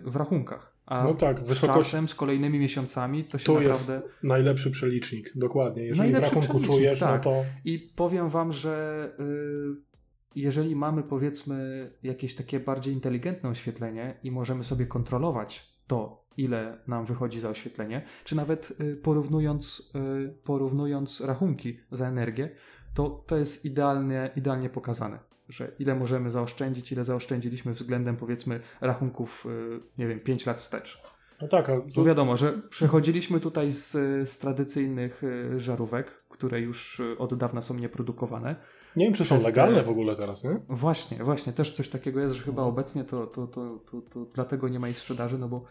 w 0.05 0.17
rachunkach. 0.17 0.74
A 0.87 1.05
No 1.05 1.15
tak, 1.15 1.47
z 1.47 1.49
wysokość- 1.49 1.91
czasem, 1.91 2.09
z 2.09 2.15
kolejnymi 2.15 2.59
miesiącami 2.59 3.25
to 3.25 3.39
się 3.39 3.45
Tu 3.45 3.63
jest 3.63 3.89
naprawdę... 3.89 4.17
najlepszy 4.23 4.71
przelicznik, 4.71 5.33
dokładnie. 5.35 5.83
Jeżeli 5.83 6.13
Najlepszy 6.13 6.35
w 6.41 6.43
rachunku 6.43 6.61
czujesz, 6.67 7.01
tak. 7.01 7.25
no 7.25 7.33
to 7.33 7.45
I 7.65 7.79
powiem 7.97 8.29
wam, 8.29 8.53
że 8.53 9.09
y, 9.21 9.95
jeżeli 10.35 10.77
mamy 10.77 11.03
powiedzmy 11.03 11.91
jakieś 12.03 12.35
takie 12.35 12.61
bardziej 12.61 12.95
inteligentne 12.95 13.49
oświetlenie 13.49 14.21
i 14.23 14.31
możemy 14.31 14.65
sobie 14.65 14.87
kontrolować 14.87 15.75
to, 15.87 16.25
ile 16.37 16.79
nam 16.87 17.05
wychodzi 17.07 17.41
za 17.41 17.51
oświetlenie, 17.51 18.03
czy 18.25 18.37
nawet 18.37 18.73
y, 18.81 18.97
porównując, 18.97 19.93
y, 20.27 20.39
porównując 20.45 21.21
rachunki 21.21 21.79
za 21.91 22.09
energię, 22.09 22.51
to 22.95 23.25
to 23.27 23.37
jest 23.37 23.65
idealnie, 23.65 24.31
idealnie 24.37 24.71
pokazane. 24.71 25.19
Że 25.49 25.73
ile 25.79 25.95
możemy 25.95 26.31
zaoszczędzić, 26.31 26.93
ile 26.93 27.05
zaoszczędziliśmy 27.05 27.73
względem 27.73 28.17
powiedzmy 28.17 28.61
rachunków, 28.81 29.47
y, 29.47 29.81
nie 29.99 30.09
wiem, 30.09 30.21
5 30.21 30.47
lat 30.47 30.61
wstecz. 30.61 31.03
No 31.43 31.49
tak, 31.49 31.71
a 31.71 31.81
tu, 31.95 32.05
wiadomo, 32.05 32.37
że 32.37 32.53
przechodziliśmy 32.71 33.41
tutaj 33.41 33.71
z, 33.71 33.91
z 34.31 34.39
tradycyjnych 34.39 35.25
y, 35.25 35.61
żarówek, 35.61 36.25
które 36.29 36.61
już 36.61 37.01
y, 37.01 37.19
od 37.19 37.35
dawna 37.35 37.63
są 37.63 37.75
nieprodukowane. 37.75 38.57
nie 38.97 39.05
wiem, 39.05 39.15
czy 39.15 39.25
są 39.25 39.41
legalne 39.43 39.83
w 39.83 39.89
ogóle 39.89 40.17
teraz, 40.17 40.45
nie? 40.45 40.61
Właśnie, 40.69 41.17
właśnie, 41.17 41.53
też 41.53 41.73
coś 41.73 41.89
takiego 41.89 42.21
jest, 42.21 42.35
że 42.35 42.43
chyba 42.43 42.63
obecnie 42.63 43.05
to, 43.05 43.27
to, 43.27 43.47
to, 43.47 43.79
to, 43.91 44.01
to 44.01 44.25
dlatego 44.35 44.69
nie 44.69 44.81
ma 44.81 44.89
ich 44.89 44.99
sprzedaży, 44.99 45.39
no 45.39 45.49
bo 45.49 45.65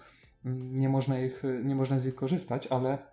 mm, 0.46 0.76
nie 0.76 0.90
można 0.90 1.20
ich, 1.20 1.46
y, 1.46 1.62
nie 1.66 1.76
można 1.76 2.00
z 2.00 2.06
nich 2.06 2.16
korzystać, 2.16 2.68
ale 2.68 3.13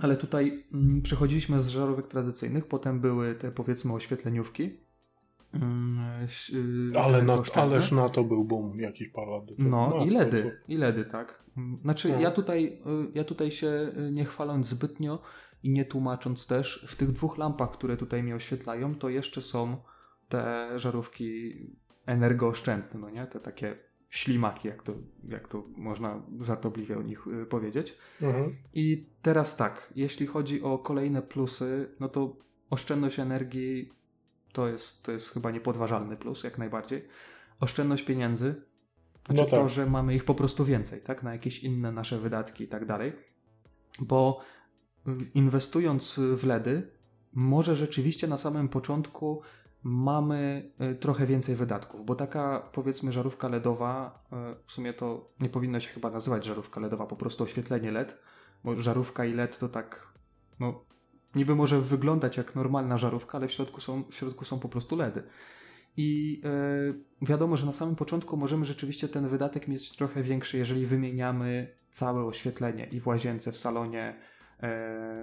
ale 0.00 0.16
tutaj 0.16 0.64
mm, 0.72 1.02
przechodziliśmy 1.02 1.60
z 1.60 1.68
żarówek 1.68 2.06
tradycyjnych, 2.06 2.66
potem 2.66 3.00
były 3.00 3.34
te 3.34 3.52
powiedzmy 3.52 3.92
oświetleniówki. 3.92 4.80
Mm, 5.52 5.98
y, 6.94 6.98
Ale 6.98 7.22
na, 7.22 7.36
ależ 7.54 7.92
na 7.92 8.08
to 8.08 8.24
był 8.24 8.44
boom 8.44 8.80
jakieś 8.80 9.08
parę 9.08 9.30
lat 9.30 9.46
temu. 9.56 9.70
No 9.70 10.04
w 10.04 10.06
i. 10.06 10.10
LEDy, 10.10 10.60
i 10.68 10.76
LEDy, 10.76 11.04
tak. 11.04 11.42
Mm, 11.56 11.78
Znaczy 11.82 12.12
No. 12.12 12.20
ja 12.20 12.30
tutaj, 12.30 12.64
y, 12.66 12.78
ja 13.14 13.24
tutaj 13.24 13.50
się 13.50 13.66
y, 14.08 14.12
nie 14.12 14.24
chwaląc 14.24 14.66
zbytnio 14.66 15.22
i 15.62 15.70
nie 15.70 15.84
tłumacząc 15.84 16.46
też, 16.46 16.86
w 16.88 16.96
tych 16.96 17.12
dwóch 17.12 17.38
lampach, 17.38 17.70
które 17.70 17.96
tutaj 17.96 18.22
mnie 18.22 18.34
oświetlają, 18.34 18.94
to 18.94 19.08
jeszcze 19.08 19.42
są 19.42 19.76
te 20.28 20.68
żarówki 20.76 21.52
energooszczędne, 22.06 23.00
no 23.00 23.10
nie? 23.10 23.26
Te 23.26 23.40
takie 23.40 23.76
ślimaki, 24.12 24.68
jak 24.68 24.82
to, 24.82 24.92
jak 25.28 25.48
to 25.48 25.64
można 25.76 26.22
żartobliwie 26.40 26.98
o 26.98 27.02
nich 27.02 27.26
y, 27.26 27.46
powiedzieć. 27.46 27.98
Mhm. 28.22 28.56
I 28.74 29.06
teraz 29.22 29.56
tak, 29.56 29.92
jeśli 29.96 30.26
chodzi 30.26 30.62
o 30.62 30.78
kolejne 30.78 31.22
plusy, 31.22 31.88
no 32.00 32.08
to 32.08 32.36
oszczędność 32.70 33.18
energii 33.18 33.92
to 34.52 34.68
jest, 34.68 35.02
to 35.02 35.12
jest 35.12 35.30
chyba 35.30 35.50
niepodważalny 35.50 36.16
plus, 36.16 36.44
jak 36.44 36.58
najbardziej. 36.58 37.08
Oszczędność 37.60 38.04
pieniędzy, 38.04 38.54
znaczy 39.26 39.42
No 39.42 39.50
tak. 39.50 39.60
to, 39.60 39.68
że 39.68 39.86
mamy 39.86 40.14
ich 40.14 40.24
po 40.24 40.34
prostu 40.34 40.64
więcej, 40.64 41.00
tak, 41.00 41.22
na 41.22 41.32
jakieś 41.32 41.64
inne 41.64 41.92
nasze 41.92 42.18
wydatki 42.18 42.64
i 42.64 42.68
tak 42.68 42.86
dalej. 42.86 43.12
Bo 44.00 44.40
y, 45.08 45.10
inwestując 45.34 46.20
w 46.36 46.46
LEDy, 46.46 46.90
może 47.32 47.76
rzeczywiście 47.76 48.28
na 48.28 48.38
samym 48.38 48.68
początku 48.68 49.42
mamy 49.82 50.72
y, 50.92 50.94
trochę 50.94 51.26
więcej 51.26 51.54
wydatków, 51.54 52.04
bo 52.04 52.14
taka 52.14 52.68
powiedzmy 52.72 53.12
żarówka 53.12 53.48
LEDowa, 53.48 54.24
y, 54.26 54.66
w 54.66 54.72
sumie 54.72 54.92
to 54.92 55.32
nie 55.40 55.48
powinno 55.48 55.80
się 55.80 55.88
chyba 55.90 56.10
nazywać 56.10 56.44
żarówka 56.44 56.80
LEDowa, 56.80 57.06
po 57.06 57.16
prostu 57.16 57.44
oświetlenie 57.44 57.92
LED, 57.92 58.18
bo 58.64 58.80
żarówka 58.80 59.24
i 59.24 59.32
LED 59.32 59.58
to 59.58 59.68
tak, 59.68 60.12
no 60.60 60.84
niby 61.34 61.54
może 61.54 61.80
wyglądać 61.80 62.36
jak 62.36 62.54
normalna 62.54 62.98
żarówka, 62.98 63.38
ale 63.38 63.48
w 63.48 63.52
środku 63.52 63.80
są, 63.80 64.04
w 64.10 64.14
środku 64.14 64.44
są 64.44 64.58
po 64.58 64.68
prostu 64.68 64.96
LEDy. 64.96 65.22
I 65.96 66.40
y, 67.22 67.26
wiadomo, 67.26 67.56
że 67.56 67.66
na 67.66 67.72
samym 67.72 67.96
początku 67.96 68.36
możemy 68.36 68.64
rzeczywiście 68.64 69.08
ten 69.08 69.28
wydatek 69.28 69.68
mieć 69.68 69.96
trochę 69.96 70.22
większy, 70.22 70.58
jeżeli 70.58 70.86
wymieniamy 70.86 71.76
całe 71.90 72.24
oświetlenie 72.24 72.86
i 72.86 73.00
w 73.00 73.06
łazience, 73.06 73.52
w 73.52 73.56
salonie, 73.56 74.02
e, 74.10 74.41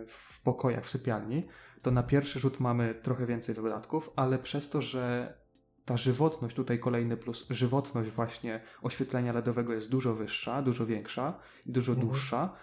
w 0.07 0.41
pokojach, 0.43 0.85
w 0.85 0.89
sypialni, 0.89 1.47
to 1.81 1.91
na 1.91 2.03
pierwszy 2.03 2.39
rzut 2.39 2.59
mamy 2.59 2.95
trochę 2.95 3.25
więcej 3.25 3.55
wydatków, 3.55 4.09
ale 4.15 4.39
przez 4.39 4.69
to, 4.69 4.81
że 4.81 5.33
ta 5.85 5.97
żywotność, 5.97 6.55
tutaj 6.55 6.79
kolejny 6.79 7.17
plus, 7.17 7.45
żywotność 7.49 8.09
właśnie 8.09 8.61
oświetlenia 8.81 9.33
LEDowego 9.33 9.73
jest 9.73 9.89
dużo 9.89 10.15
wyższa, 10.15 10.61
dużo 10.61 10.85
większa 10.85 11.39
i 11.65 11.71
dużo 11.71 11.91
Mhm. 11.91 12.07
dłuższa, 12.07 12.55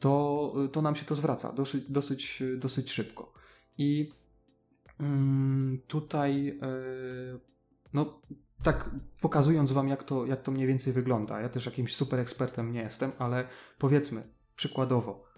to, 0.00 0.52
to 0.72 0.82
nam 0.82 0.94
się 0.94 1.04
to 1.04 1.14
zwraca 1.14 1.52
dosyć, 1.52 1.90
dosyć, 1.90 2.42
dosyć 2.56 2.92
szybko. 2.92 3.32
I 3.78 4.12
mm, 5.00 5.78
tutaj 5.86 6.58
e, 6.62 6.66
no 7.92 8.20
tak 8.62 8.90
pokazując 9.20 9.72
wam 9.72 9.88
jak 9.88 10.04
to, 10.04 10.26
jak 10.26 10.42
to 10.42 10.52
mniej 10.52 10.66
więcej 10.66 10.92
wygląda, 10.92 11.40
ja 11.40 11.48
też 11.48 11.66
jakimś 11.66 11.96
super 11.96 12.20
ekspertem 12.20 12.72
nie 12.72 12.80
jestem, 12.80 13.12
ale 13.18 13.44
powiedzmy 13.78 14.22
przykładowo 14.56 15.31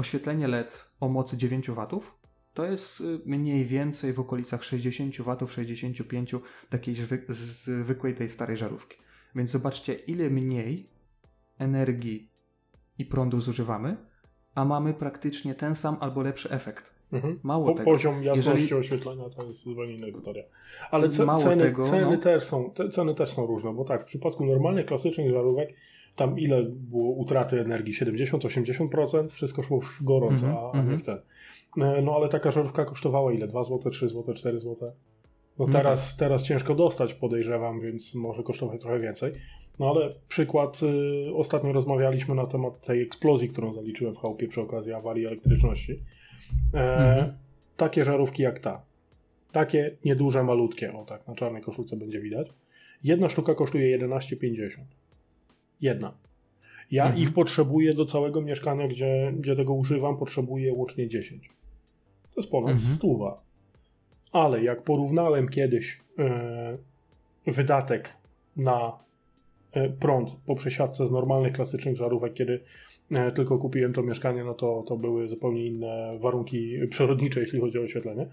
oświetlenie 0.00 0.48
LED 0.48 0.90
o 1.00 1.08
mocy 1.08 1.36
9 1.36 1.70
W 1.70 2.00
to 2.54 2.64
jest 2.64 3.00
y, 3.00 3.04
mniej 3.26 3.64
więcej 3.64 4.12
w 4.12 4.20
okolicach 4.20 4.64
60 4.64 5.16
W, 5.16 5.52
65 5.52 6.34
takiej 6.70 6.94
zwy- 6.94 7.32
zwykłej 7.32 8.14
tej 8.14 8.28
starej 8.28 8.56
żarówki. 8.56 8.96
Więc 9.34 9.50
zobaczcie, 9.50 9.94
ile 9.94 10.30
mniej 10.30 10.90
energii 11.58 12.30
i 12.98 13.04
prądu 13.04 13.40
zużywamy, 13.40 13.96
a 14.54 14.64
mamy 14.64 14.94
praktycznie 14.94 15.54
ten 15.54 15.74
sam 15.74 15.96
albo 16.00 16.22
lepszy 16.22 16.50
efekt. 16.50 16.94
Mhm. 17.12 17.40
Mało 17.42 17.66
Po, 17.66 17.72
tego. 17.74 17.90
poziom 17.90 18.24
jasności 18.24 18.62
jeżeli- 18.62 18.74
oświetlenia 18.80 19.28
to 19.30 19.46
jest 19.46 19.64
zupełnie 19.64 19.94
inna 19.96 20.06
historia. 20.06 20.44
Ale 20.90 21.08
ce, 21.08 21.26
ceny, 21.38 21.62
tego, 21.62 21.84
ceny, 21.84 22.10
no. 22.10 22.16
też 22.16 22.44
są, 22.44 22.70
te, 22.70 22.88
ceny 22.88 23.14
też 23.14 23.30
są 23.32 23.46
różne, 23.46 23.72
bo 23.74 23.84
tak, 23.84 24.02
w 24.02 24.04
przypadku 24.04 24.46
normalnych, 24.46 24.86
klasycznych 24.86 25.30
żarówek 25.30 25.74
tam 26.16 26.38
ile 26.38 26.62
było 26.62 27.12
utraty 27.12 27.60
energii? 27.60 27.94
70-80%? 27.94 29.28
Wszystko 29.28 29.62
szło 29.62 29.80
w 29.80 30.02
gorąc, 30.02 30.42
Mhm, 30.42 30.58
a, 30.58 30.70
a 30.70 30.76
nie 30.76 30.80
mhm. 30.80 30.98
w 30.98 31.02
ten. 31.02 31.18
E, 31.78 32.02
No 32.04 32.12
ale 32.14 32.28
taka 32.28 32.50
żarówka 32.50 32.84
kosztowała 32.84 33.32
ile? 33.32 33.46
2 33.46 33.64
zł, 33.64 33.90
3 33.90 34.08
zł, 34.08 34.34
4 34.34 34.60
zł? 34.60 34.92
No 35.58 35.66
No 35.66 35.72
teraz, 35.72 36.16
teraz 36.16 36.42
ciężko 36.42 36.74
dostać, 36.74 37.14
podejrzewam, 37.14 37.80
więc 37.80 38.14
może 38.14 38.42
kosztować 38.42 38.80
trochę 38.80 39.00
więcej. 39.00 39.32
No 39.78 39.90
ale 39.90 40.14
przykład, 40.28 40.80
y, 41.28 41.34
ostatnio 41.34 41.72
rozmawialiśmy 41.72 42.34
na 42.34 42.46
temat 42.46 42.86
tej 42.86 43.02
eksplozji, 43.02 43.48
którą 43.48 43.72
zaliczyłem 43.72 44.14
w 44.14 44.18
chałupie 44.18 44.48
przy 44.48 44.60
okazji 44.60 44.92
awarii 44.92 45.26
elektryczności. 45.26 45.96
E, 46.74 46.96
Mhm. 46.96 47.32
Takie 47.76 48.04
żarówki 48.04 48.42
jak 48.42 48.58
ta. 48.58 48.82
Takie 49.52 49.96
nieduże, 50.04 50.44
malutkie, 50.44 50.92
o 50.92 51.04
tak, 51.04 51.28
na 51.28 51.34
czarnej 51.34 51.62
koszulce 51.62 51.96
będzie 51.96 52.20
widać. 52.20 52.48
Jedna 53.04 53.28
sztuka 53.28 53.54
kosztuje 53.54 53.98
11,50. 53.98 54.84
Jedna. 55.80 56.14
Ja 56.90 57.04
Mhm. 57.04 57.22
ich 57.22 57.32
potrzebuję 57.32 57.92
do 57.92 58.04
całego 58.04 58.40
mieszkania, 58.42 58.88
gdzie, 58.88 59.32
gdzie 59.38 59.56
tego 59.56 59.72
używam, 59.74 60.16
potrzebuję 60.16 60.72
łącznie 60.74 61.08
10. 61.08 61.48
To 62.34 62.40
jest 62.40 62.50
ponad 62.50 62.70
Mhm. 62.70 62.88
stuwa. 62.88 63.42
Ale 64.32 64.64
jak 64.64 64.82
porównałem 64.82 65.48
kiedyś 65.48 66.00
e, 66.18 66.78
wydatek 67.46 68.14
na 68.56 68.98
e, 69.72 69.88
prąd 69.88 70.36
po 70.46 70.54
przesiadce 70.54 71.06
z 71.06 71.10
normalnych, 71.10 71.52
klasycznych 71.52 71.96
żarówek, 71.96 72.32
kiedy 72.34 72.60
e, 73.10 73.32
tylko 73.32 73.58
kupiłem 73.58 73.92
to 73.92 74.02
mieszkanie, 74.02 74.44
no 74.44 74.54
to, 74.54 74.84
to 74.86 74.96
były 74.96 75.28
zupełnie 75.28 75.66
inne 75.66 76.18
warunki 76.18 76.78
przyrodnicze, 76.90 77.40
jeśli 77.40 77.60
chodzi 77.60 77.78
o 77.78 77.82
oświetlenie, 77.82 78.28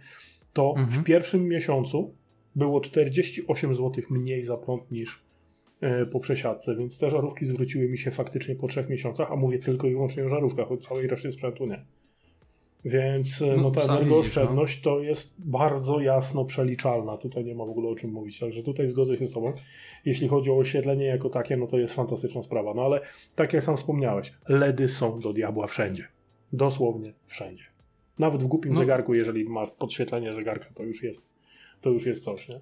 to 0.54 0.70
Mhm. 0.78 0.90
w 0.90 1.04
pierwszym 1.04 1.48
miesiącu 1.48 2.14
było 2.56 2.82
48 2.82 3.76
zł 3.76 4.04
mniej 4.10 4.44
za 4.44 4.58
prąd 4.58 4.92
niż 4.92 5.27
po 6.12 6.20
przesiadce, 6.20 6.76
więc 6.76 7.00
te 7.00 7.10
żarówki 7.10 7.46
zwróciły 7.46 7.90
mi 7.90 7.98
się 7.98 8.12
faktycznie 8.12 8.56
po 8.56 8.68
trzech 8.68 8.90
miesiącach, 8.90 9.32
a 9.32 9.36
mówię 9.36 9.60
tylko 9.60 9.88
i 9.88 9.92
wyłącznie 9.92 10.26
o 10.26 10.30
żarówkach, 10.30 10.72
o 10.72 10.78
całej 10.78 11.08
reszcie 11.08 11.32
sprzętu 11.32 11.66
nie. 11.66 11.86
Więc 12.86 13.42
e, 13.42 13.56
No, 13.58 13.62
no, 13.64 13.72
ta 13.72 13.82
energooszczędność 13.82 14.82
to 14.82 15.00
jest 15.00 15.36
bardzo 15.40 16.00
jasno 16.00 16.46
przeliczalna. 16.46 17.18
Tutaj 17.18 17.46
nie 17.46 17.56
ma 17.56 17.66
w 17.66 17.70
ogóle 17.70 17.90
o 17.90 17.96
czym 17.96 18.12
mówić. 18.12 18.40
Także 18.40 18.64
tutaj 18.64 18.88
zgodzę 18.88 19.18
się 19.18 19.26
z 19.26 19.32
Tobą. 19.32 19.54
Jeśli 20.06 20.28
chodzi 20.28 20.52
o 20.52 20.58
oświetlenie 20.58 21.06
jako 21.06 21.30
takie, 21.30 21.58
no 21.58 21.68
to 21.68 21.78
jest 21.80 21.94
fantastyczna 21.94 22.42
sprawa. 22.42 22.74
No 22.74 22.82
ale 22.86 23.02
tak 23.36 23.54
jak 23.54 23.64
sam 23.64 23.78
wspomniałeś, 23.78 24.34
LEDy 24.48 24.90
są 24.90 25.20
do 25.20 25.34
diabła 25.34 25.68
wszędzie. 25.68 26.08
Dosłownie 26.54 27.14
wszędzie. 27.26 27.64
Nawet 28.20 28.44
w 28.44 28.48
głupim 28.48 28.72
No. 28.72 28.80
zegarku, 28.80 29.14
jeżeli 29.14 29.46
masz 29.50 29.72
podświetlenie 29.72 30.32
zegarka, 30.32 30.68
to 30.76 30.84
już 30.84 31.04
jest, 31.04 31.30
to 31.82 31.90
już 31.90 32.06
jest 32.06 32.24
coś, 32.24 32.50
nie? 32.50 32.60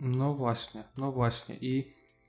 No 0.00 0.34
właśnie, 0.34 0.84
no 0.98 1.12
właśnie. 1.12 1.56
I 1.60 1.84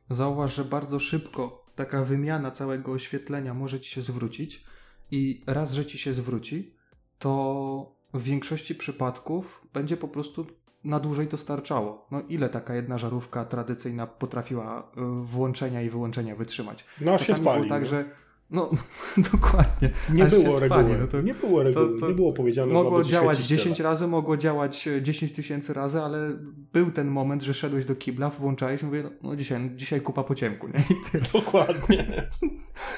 zauważ, 0.09 0.55
że 0.55 0.65
bardzo 0.65 0.99
szybko 0.99 1.65
taka 1.75 2.03
wymiana 2.03 2.51
całego 2.51 2.91
oświetlenia 2.91 3.53
może 3.53 3.79
ci 3.79 3.89
się 3.89 4.01
zwrócić. 4.01 4.65
I 5.11 5.43
raz, 5.47 5.73
że 5.73 5.85
ci 5.85 5.97
się 5.97 6.13
zwróci, 6.13 6.75
to 7.19 7.95
w 8.13 8.23
większości 8.23 8.75
przypadków 8.75 9.67
będzie 9.73 9.97
po 9.97 10.07
prostu 10.07 10.45
na 10.83 10.99
dłużej 10.99 11.27
to 11.27 11.37
starczało. 11.37 12.07
No 12.11 12.21
ile 12.29 12.49
taka 12.49 12.75
jedna 12.75 12.97
żarówka 12.97 13.45
tradycyjna 13.45 14.07
potrafiła 14.07 14.91
y, 14.97 15.01
włączenia 15.23 15.81
i 15.81 15.89
wyłączenia 15.89 16.35
wytrzymać? 16.35 16.85
No 17.01 17.13
aż 17.13 17.21
się 17.21 17.27
Czasami 17.27 17.43
spali. 17.45 17.59
było 17.59 17.69
tak, 17.69 17.85
że 17.85 18.05
no 18.49 18.69
dokładnie. 19.31 19.89
Nie 20.13 20.25
aż 20.25 20.31
było 20.31 20.57
spali, 20.57 20.71
reguły. 20.71 20.97
no 20.97 21.07
to- 21.07 21.21
nie 21.21 21.33
było 21.33 21.63
reguły. 21.63 21.99
to- 21.99 22.07
nie 22.09 22.13
było 22.15 22.33
powiedziane, 22.33 22.73
Mogło 22.73 23.03
działać 23.03 23.37
świecić 23.37 23.57
10 23.57 23.77
tyle. 23.77 23.89
razy, 23.89 24.07
mogło 24.07 24.37
działać 24.37 24.87
e, 24.87 25.01
10 25.01 25.33
tysięcy 25.33 25.73
razy, 25.73 26.01
ale 26.01 26.33
był 26.73 26.91
ten 26.91 27.07
moment, 27.07 27.43
że 27.43 27.53
szedłeś 27.53 27.85
do 27.85 27.95
kibla, 27.95 28.29
włączałeś 28.29 28.81
i 28.81 28.85
mówię, 28.85 29.03
no, 29.03 29.09
no 29.23 29.35
dzisiaj, 29.35 29.71
dzisiaj 29.75 30.01
kupa 30.01 30.23
po 30.23 30.35
ciemku, 30.35 30.67
nie? 30.67 30.79
I 30.79 31.11
tyle. 31.11 31.23
Dokładnie. 31.33 32.05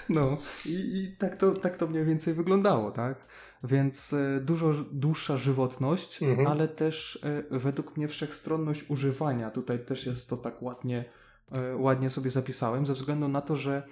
No 0.09 0.37
i, 0.65 0.69
i 0.71 1.15
tak, 1.17 1.35
to, 1.37 1.51
tak 1.55 1.77
to 1.77 1.87
mniej 1.87 2.05
więcej 2.05 2.33
wyglądało, 2.33 2.91
tak? 2.91 3.25
Więc 3.63 4.13
e, 4.13 4.39
dużo 4.43 4.73
dłuższa 4.91 5.37
żywotność, 5.37 6.23
Mhm. 6.23 6.47
ale 6.47 6.67
też 6.67 7.19
e, 7.51 7.59
według 7.59 7.97
mnie 7.97 8.07
wszechstronność 8.07 8.89
używania. 8.89 9.49
Tutaj 9.51 9.79
też 9.85 10.05
jest 10.05 10.29
to 10.29 10.37
tak 10.37 10.61
ładnie, 10.61 11.05
e, 11.51 11.75
ładnie 11.75 12.09
sobie 12.09 12.31
zapisałem, 12.31 12.85
ze 12.85 12.93
względu 12.93 13.27
na 13.27 13.41
to, 13.41 13.55
że 13.55 13.83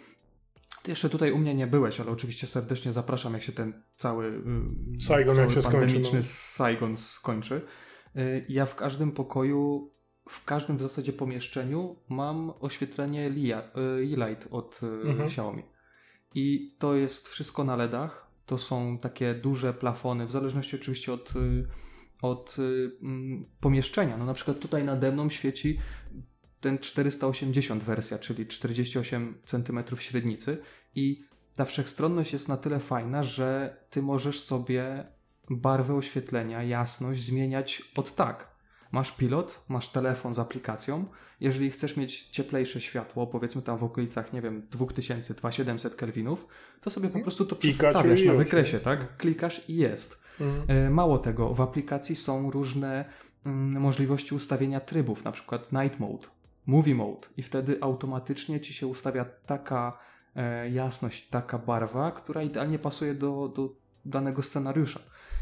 ty 0.87 0.91
jeszcze 0.91 1.09
tutaj 1.09 1.31
u 1.31 1.37
mnie 1.37 1.55
nie 1.55 1.67
byłeś, 1.67 1.99
ale 1.99 2.11
oczywiście 2.11 2.47
serdecznie 2.47 2.91
zapraszam, 2.91 3.33
jak 3.33 3.43
się 3.43 3.51
ten 3.51 3.83
cały, 3.97 4.25
y, 4.97 5.01
Saigon, 5.01 5.35
cały 5.35 5.47
jak 5.47 5.55
się 5.55 5.61
skończy, 5.61 5.79
pandemiczny 5.79 6.19
no. 6.19 6.23
Saigon 6.25 6.97
skończy. 6.97 7.61
Y, 8.17 8.45
Ja 8.49 8.65
w 8.65 8.75
każdym 8.75 9.11
pokoju, 9.11 9.91
w 10.29 10.45
każdym 10.45 10.77
w 10.77 10.81
zasadzie 10.81 11.13
pomieszczeniu 11.13 11.95
mam 12.09 12.53
oświetlenie 12.59 13.29
Lia- 13.31 13.61
y, 13.77 14.13
E-Light 14.13 14.47
od 14.51 14.79
Mhm. 14.83 15.21
Xiaomi. 15.21 15.63
I 16.35 16.75
to 16.79 16.95
jest 16.95 17.27
wszystko 17.27 17.63
na 17.63 17.75
LEDach. 17.75 18.31
To 18.45 18.57
są 18.57 18.97
takie 18.99 19.33
duże 19.33 19.73
plafony, 19.73 20.25
w 20.25 20.31
zależności 20.31 20.75
oczywiście 20.75 21.13
od, 21.13 21.33
od 22.21 22.57
mm, 23.01 23.45
pomieszczenia. 23.59 24.17
No 24.17 24.25
na 24.25 24.33
przykład 24.33 24.59
tutaj 24.59 24.83
nade 24.83 25.11
mną 25.11 25.29
świeci 25.29 25.79
ten 26.61 26.77
480 26.79 27.83
wersja, 27.83 28.19
czyli 28.19 28.47
48 28.47 29.41
cm 29.45 29.79
średnicy 29.97 30.61
i 30.95 31.25
ta 31.55 31.65
wszechstronność 31.65 32.33
jest 32.33 32.47
na 32.47 32.57
tyle 32.57 32.79
fajna, 32.79 33.23
że 33.23 33.77
ty 33.89 34.01
możesz 34.01 34.39
sobie 34.39 35.07
barwę 35.49 35.93
oświetlenia, 35.93 36.63
jasność 36.63 37.21
zmieniać 37.21 37.81
od 37.95 38.15
tak. 38.15 38.57
Masz 38.91 39.11
pilot, 39.11 39.63
masz 39.67 39.89
telefon 39.89 40.33
z 40.33 40.39
aplikacją. 40.39 41.05
Jeżeli 41.39 41.71
chcesz 41.71 41.97
mieć 41.97 42.27
cieplejsze 42.27 42.81
światło, 42.81 43.27
powiedzmy 43.27 43.61
tam 43.61 43.77
w 43.77 43.83
okolicach, 43.83 44.33
nie 44.33 44.41
wiem, 44.41 44.67
2000, 44.71 45.33
2700 45.33 45.95
kelwinów, 45.95 46.47
to 46.81 46.89
sobie 46.89 47.09
po 47.09 47.19
prostu 47.19 47.45
to 47.45 47.55
przestawiasz 47.55 48.23
na 48.23 48.33
wykresie, 48.33 48.79
tak? 48.79 49.17
Klikasz 49.17 49.69
i 49.69 49.75
jest. 49.75 50.23
Mhm. 50.41 50.63
E, 50.67 50.89
Mało 50.89 51.17
tego, 51.17 51.53
w 51.53 51.61
aplikacji 51.61 52.15
są 52.15 52.51
różne 52.51 53.05
mm, 53.45 53.81
możliwości 53.81 54.35
ustawienia 54.35 54.79
trybów, 54.79 55.23
na 55.23 55.31
przykład 55.31 55.71
Night 55.71 55.99
Mode, 55.99 56.27
Movie 56.65 56.95
Mode 56.95 57.27
i 57.37 57.41
wtedy 57.41 57.77
automatycznie 57.81 58.61
ci 58.61 58.73
się 58.73 58.87
ustawia 58.87 59.25
taka 59.25 59.99
jasność, 60.71 61.29
taka 61.29 61.57
barwa, 61.57 62.11
która 62.11 62.41
idealnie 62.43 62.79
pasuje 62.79 63.13
do, 63.13 63.53
do 63.55 63.75
danego 64.05 64.43
scenariusza. 64.43 64.99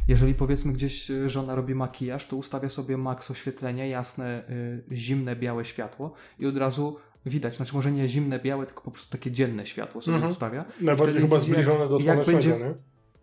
Jeżeli 0.08 0.36
powiedzmy 0.36 0.74
gdzieś 0.74 1.12
e, 1.12 1.30
żona 1.30 1.56
robi 1.56 1.76
makijaż, 1.76 2.28
to 2.28 2.36
ustawia 2.36 2.70
sobie 2.70 2.98
max 2.98 3.32
oświetlenie, 3.32 3.89
jasne, 3.89 4.43
e, 4.89 4.96
zimne, 4.96 5.36
białe 5.36 5.66
światło 5.66 6.14
i 6.39 6.46
od 6.46 6.58
razu 6.58 6.98
widać, 7.26 7.56
znaczy 7.58 7.76
może 7.76 7.91
nie 7.91 8.08
zimne, 8.08 8.39
białe, 8.39 8.66
tylko 8.66 8.82
po 8.82 8.91
prostu 8.91 9.12
takie 9.12 9.32
dzienne 9.32 9.66
światło 9.66 10.02
sobie 10.02 10.16
Mhm. 10.16 10.32
ustawia. 10.32 10.66
Najbardziej 10.82 11.22
chyba 11.22 11.39
widzi, 11.39 11.52
jak- 11.52 11.56
zbliżone 11.64 11.89
do 11.89 12.00
słonecznego, 12.00 12.39
będzie- 12.39 12.60
nie? 12.60 12.74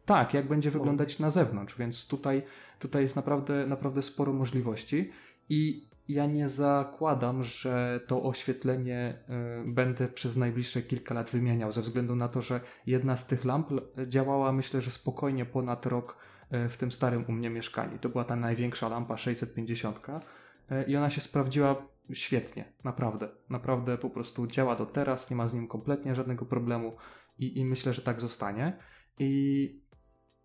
tak, 0.05 0.35
jak 0.35 0.49
będzie 0.49 0.70
wyglądać 0.70 1.18
na 1.18 1.31
zewnątrz, 1.31 1.79
więc 1.79 2.07
tutaj, 2.09 2.43
tutaj 2.79 3.03
jest 3.03 3.16
naprawdę, 3.16 3.66
naprawdę 3.66 4.03
sporo 4.03 4.33
możliwości 4.33 5.11
i 5.49 5.89
ja 6.09 6.27
nie 6.27 6.49
zakładam, 6.49 7.45
że 7.45 8.01
to 8.07 8.23
oświetlenie 8.23 9.25
y, 9.65 9.73
będę 9.73 10.09
przez 10.09 10.37
najbliższe 10.37 10.83
kilka 10.83 11.15
lat 11.15 11.31
wymieniał, 11.31 11.73
ze 11.73 11.81
względu 11.81 12.17
na 12.17 12.29
to, 12.29 12.43
że 12.43 12.61
jedna 12.87 13.17
z 13.17 13.27
tych 13.27 13.45
lamp 13.45 13.71
działała 14.07 14.53
myślę, 14.53 14.81
że 14.81 14.91
spokojnie 14.91 15.47
ponad 15.47 15.87
rok 15.87 16.17
y, 16.53 16.69
w 16.69 16.77
tym 16.77 16.93
starym 16.93 17.25
u 17.29 17.33
mnie 17.33 17.51
mieszkaniu. 17.51 17.99
To 17.99 18.09
była 18.09 18.25
ta 18.25 18.37
największa 18.37 18.89
lampa 18.89 19.17
650 19.17 19.99
y, 19.99 20.85
i 20.87 20.97
ona 20.97 21.11
się 21.11 21.21
sprawdziła 21.21 21.89
świetnie, 22.13 22.65
naprawdę. 22.85 23.29
Naprawdę 23.49 23.99
po 23.99 24.11
prostu 24.11 24.47
działa 24.47 24.77
do 24.77 24.87
teraz, 24.87 25.31
nie 25.31 25.37
ma 25.37 25.49
z 25.49 25.55
nim 25.55 25.69
kompletnie 25.69 26.15
żadnego 26.15 26.47
problemu 26.47 26.97
i, 27.39 27.59
i 27.59 27.65
myślę, 27.65 27.93
że 27.93 28.03
tak 28.03 28.21
zostanie. 28.21 28.79
I 29.19 29.83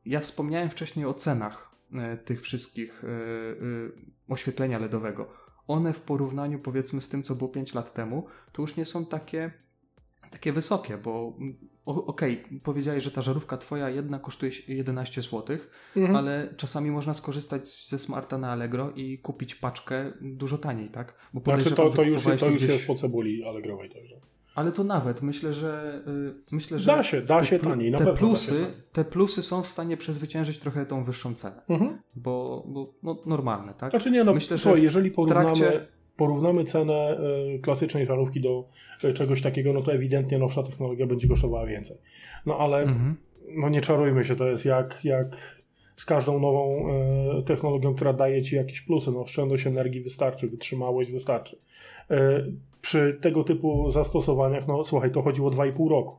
ja 0.05 0.20
wspomniałem 0.20 0.70
wcześniej 0.70 1.05
o 1.05 1.14
cenach 1.14 1.76
tych 2.26 2.41
wszystkich 2.41 3.03
oświetlenia 4.28 4.80
LEDowego. 4.80 5.46
One 5.68 5.93
w 5.93 6.01
porównaniu 6.01 6.59
powiedzmy 6.59 7.01
z 7.01 7.09
tym, 7.09 7.24
co 7.24 7.36
było 7.36 7.49
5 7.49 7.74
lat 7.74 7.93
temu, 7.93 8.26
to 8.51 8.61
już 8.61 8.78
nie 8.78 8.86
są 8.86 9.05
takie, 9.05 9.51
takie 10.32 10.53
wysokie, 10.53 10.97
bo 10.97 11.34
mm, 11.39 11.57
okej, 11.86 12.43
powiedziałeś, 12.63 13.03
że 13.03 13.11
ta 13.11 13.22
żarówka 13.22 13.57
twoja 13.57 13.89
jedna 13.89 14.20
kosztuje 14.20 14.51
11 14.68 15.22
zł, 15.22 15.57
Mhm. 15.95 16.15
ale 16.15 16.53
czasami 16.57 16.91
można 16.91 17.13
skorzystać 17.13 17.68
ze 17.88 17.99
smarta 17.99 18.38
na 18.38 18.51
Allegro 18.51 18.91
i 18.91 19.18
kupić 19.20 19.55
paczkę 19.55 20.11
dużo 20.22 20.57
taniej, 20.57 20.89
tak? 20.89 21.13
Bo 21.34 21.41
Znaczy 21.41 21.70
to, 21.76 21.89
to 21.89 22.03
już, 22.03 22.24
to 22.24 22.32
już 22.32 22.41
gdzieś- 22.63 22.70
jest 22.70 22.88
po 22.88 22.95
cebuli 22.95 23.43
alegrowej 23.43 23.89
także. 23.89 24.15
Ale 24.58 24.72
to 24.72 24.84
nawet, 24.84 25.22
myślę, 25.22 25.53
że 25.53 26.01
y, 26.08 26.34
myślę, 26.55 26.80
że 26.80 26.86
Da 26.88 27.03
się, 27.03 27.22
da 27.22 27.43
się 27.43 27.60
taniej, 27.60 27.91
te 27.91 28.14
plusy, 28.14 28.66
te 28.93 29.05
plusy 29.05 29.43
są 29.43 29.62
w 29.64 29.68
stanie 29.68 29.97
przezwyciężyć 29.97 30.60
trochę 30.60 30.86
tą 30.86 31.03
wyższą 31.03 31.34
cenę, 31.34 31.62
Mhm. 31.70 31.97
bo, 32.16 32.64
bo 32.68 32.93
no, 33.03 33.18
normalne, 33.26 33.74
tak? 33.74 33.89
Znaczy 33.89 34.12
nie, 34.12 34.24
no 34.24 34.34
Myślę, 34.34 34.58
że 34.58 34.64
słuchaj, 34.64 34.82
jeżeli 34.84 35.12
porównamy, 35.12 35.45
trakcie- 35.45 35.86
porównamy 36.16 36.64
cenę 36.64 37.18
y, 37.55 37.60
klasycznej 37.60 38.05
żarówki 38.05 38.41
do 38.41 38.70
y, 39.03 39.14
czegoś 39.14 39.41
takiego, 39.41 39.74
no 39.74 39.82
to 39.82 39.93
ewidentnie 39.93 40.38
nowsza 40.38 40.64
technologia 40.64 41.08
będzie 41.08 41.28
kosztowała 41.28 41.66
więcej. 41.66 41.97
No 42.45 42.58
ale 42.60 42.78
Mhm. 42.82 43.16
no 43.49 43.70
nie 43.70 43.82
czarujmy 43.82 44.24
się, 44.24 44.36
to 44.36 44.47
jest 44.49 44.66
jak, 44.66 44.99
jak 45.03 45.58
z 45.95 46.05
każdą 46.05 46.39
nową 46.39 46.88
y, 47.39 47.43
technologią, 47.43 47.95
która 47.95 48.14
daje 48.14 48.41
ci 48.41 48.55
jakieś 48.55 48.82
plusy. 48.82 49.12
No, 49.12 49.22
oszczędność 49.22 49.68
energii 49.68 50.01
wystarczy, 50.01 50.47
wytrzymałość 50.47 51.12
wystarczy. 51.12 51.58
Y, 52.12 52.16
przy 52.88 53.17
tego 53.21 53.43
typu 53.43 53.89
zastosowaniach, 53.89 54.67
no 54.67 54.83
słuchaj, 54.83 55.11
to 55.11 55.21
chodziło 55.21 55.49
2,5 55.51 55.89
roku. 55.89 56.15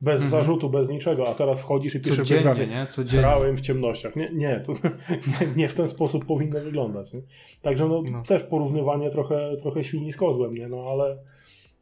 Bez 0.00 0.22
Mhm. 0.22 0.30
zarzutu, 0.30 0.70
bez 0.70 0.88
niczego, 0.88 1.28
a 1.28 1.34
teraz 1.34 1.60
wchodzisz 1.60 1.94
i 1.94 2.00
piszesz 2.00 2.16
Codziennie, 2.16 2.54
wygranie. 2.54 2.66
nie? 2.66 2.86
Codziennie. 2.86 3.20
Srałem 3.22 3.56
w 3.56 3.60
ciemnościach. 3.60 4.16
Nie, 4.16 4.30
nie, 4.34 4.60
to, 4.60 4.72
nie, 5.40 5.46
nie 5.56 5.68
w 5.68 5.74
ten 5.74 5.88
sposób 5.88 6.24
powinno 6.24 6.60
wyglądać. 6.60 7.12
Nie? 7.12 7.22
Także 7.62 7.88
no, 7.88 8.02
No. 8.10 8.22
też 8.22 8.42
porównywanie 8.42 9.10
trochę, 9.10 9.56
trochę 9.62 9.84
świni 9.84 10.12
z 10.12 10.16
kozłem, 10.16 10.54
nie? 10.54 10.68
No 10.68 10.86
ale 10.90 11.18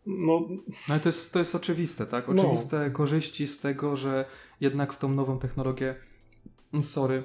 no, 0.06 0.48
No 0.88 0.98
to 1.02 1.08
jest, 1.08 1.32
to 1.32 1.38
jest 1.38 1.54
oczywiste, 1.54 2.06
tak? 2.06 2.28
No. 2.28 2.34
Oczywiste 2.42 2.90
korzyści 2.90 3.48
z 3.48 3.60
tego, 3.60 3.96
że 3.96 4.24
jednak 4.60 4.92
w 4.92 4.98
tą 4.98 5.08
nową 5.08 5.38
technologię, 5.38 5.94
mm, 6.74 6.84
sorry, 6.86 7.22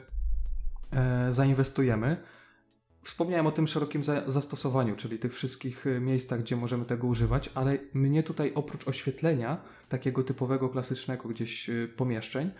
e, 0.94 1.28
zainwestujemy. 1.34 2.18
Wspomniałem 3.08 3.48
o 3.48 3.52
tym 3.52 3.68
szerokim 3.68 4.04
za 4.04 4.32
zastosowaniu, 4.32 4.96
czyli 4.96 5.20
tych 5.20 5.34
wszystkich 5.34 5.88
e, 5.88 6.00
miejscach, 6.00 6.40
gdzie 6.40 6.56
możemy 6.56 6.86
tego 6.86 7.08
używać, 7.08 7.50
ale 7.56 7.78
mnie 7.94 8.24
tutaj 8.24 8.52
oprócz 8.56 8.88
oświetlenia, 8.88 9.62
takiego 9.90 10.24
typowego, 10.24 10.70
klasycznego 10.70 11.30
gdzieś 11.30 11.70
e, 11.70 11.88
pomieszczeń, 11.88 12.52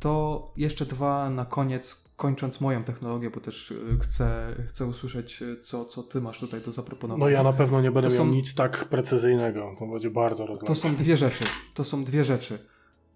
to 0.00 0.52
jeszcze 0.56 0.86
dwa 0.86 1.30
na 1.30 1.44
koniec, 1.44 2.12
kończąc 2.16 2.60
moją 2.60 2.84
technologię, 2.84 3.30
bo 3.30 3.40
też 3.40 3.72
e, 3.72 3.98
chcę, 3.98 4.54
chcę 4.68 4.86
usłyszeć, 4.86 5.42
co, 5.62 5.84
co 5.84 6.02
ty 6.02 6.20
masz 6.20 6.40
tutaj 6.40 6.60
do 6.60 6.72
zaproponowania. 6.72 7.24
no 7.24 7.30
ja 7.30 7.42
na 7.42 7.52
pewno 7.52 7.80
nie 7.80 7.90
będę 7.90 8.08
To 8.10 8.14
miał 8.16 8.24
są- 8.24 8.30
nic 8.32 8.54
tak 8.54 8.84
precyzyjnego. 8.84 9.74
To 9.78 9.86
będzie 9.86 10.10
bardzo 10.10 10.42
To 10.44 10.46
rozległe. 10.46 10.76
są 10.76 10.96
dwie 10.96 11.16
rzeczy. 11.16 11.44
To 11.74 11.84
są 11.84 12.04
dwie 12.04 12.24
rzeczy. 12.24 12.58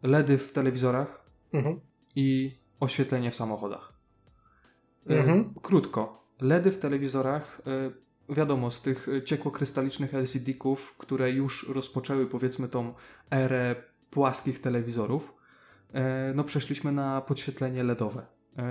LEDy 0.02 0.38
w 0.38 0.52
telewizorach 0.52 1.24
Mhm. 1.52 1.80
i 2.16 2.58
oświetlenie 2.80 3.30
w 3.30 3.34
samochodach. 3.34 3.92
Mhm. 5.06 5.54
Krótko. 5.62 6.18
LEDy 6.40 6.70
w 6.72 6.78
telewizorach, 6.78 7.62
e, 8.30 8.34
wiadomo, 8.34 8.70
z 8.70 8.82
tych 8.82 9.08
e, 9.08 9.22
ciekłokrystalicznych 9.22 10.14
LCD-ków, 10.14 10.94
które 10.98 11.30
już 11.30 11.68
rozpoczęły 11.68 12.26
powiedzmy 12.26 12.68
tą 12.68 12.94
erę 13.30 13.76
płaskich 14.10 14.60
telewizorów, 14.60 15.34
e, 15.92 16.32
no 16.34 16.44
przeszliśmy 16.44 16.92
na 16.92 17.20
podświetlenie 17.20 17.84
LEDowe. 17.84 18.26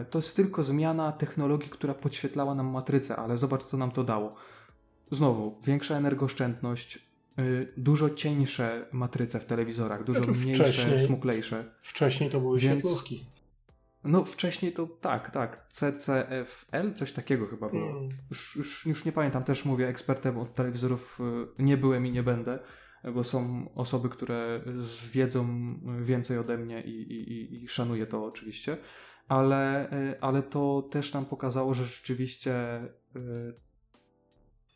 To 0.09 0.20
jest 0.20 0.36
tylko 0.36 0.63
zmiana 0.63 1.11
technologii, 1.11 1.70
która 1.70 1.93
podświetlała 1.93 2.55
nam 2.55 2.65
matrycę, 2.68 3.15
ale 3.15 3.38
zobacz, 3.38 3.63
co 3.63 3.78
nam 3.78 3.91
to 3.91 4.03
dało. 4.03 4.36
Znowu, 5.11 5.57
większa 5.63 5.97
energooszczędność, 5.97 6.99
dużo 7.78 8.09
cieńsze 8.09 8.88
matryce 8.91 9.39
w 9.39 9.45
telewizorach, 9.45 10.03
dużo 10.03 10.24
Znaczy 10.24 10.39
mniejsze, 10.39 10.63
wcześniej- 10.63 11.01
smuklejsze. 11.01 11.65
Wcześniej 11.82 12.30
to 12.30 12.39
były 12.39 12.59
Więc- 12.59 12.74
świetlówki. 12.84 13.26
No 14.08 14.26
wcześniej 14.26 14.72
to 14.72 14.88
tak, 14.88 15.32
tak, 15.32 15.68
CCFL, 15.70 16.93
coś 16.95 17.12
takiego 17.12 17.47
chyba 17.47 17.70
było. 17.70 17.89
Mm. 17.89 18.10
Już, 18.30 18.55
już, 18.55 18.86
już 18.86 19.05
nie 19.05 19.12
pamiętam, 19.12 19.43
też 19.43 19.66
mówię 19.66 19.88
ekspertem 19.88 20.38
od 20.38 20.53
telewizorów 20.53 21.20
y, 21.60 21.64
nie 21.64 21.78
byłem 21.78 22.05
i 22.05 22.12
nie 22.12 22.24
będę, 22.24 22.60
bo 23.14 23.24
są 23.24 23.70
osoby, 23.76 24.10
które 24.10 24.62
wiedzą 25.12 25.47
więcej 26.01 26.38
ode 26.38 26.58
mnie 26.58 26.82
i, 26.84 27.01
i, 27.01 27.64
i- 27.64 27.68
szanuję 27.68 28.05
to 28.08 28.26
oczywiście, 28.26 28.78
ale, 29.28 29.91
y, 29.93 30.22
ale 30.22 30.43
to 30.43 30.88
też 30.91 31.14
nam 31.14 31.26
pokazało, 31.26 31.74
że 31.74 31.86
rzeczywiście 31.86 32.84
y, 33.16 33.53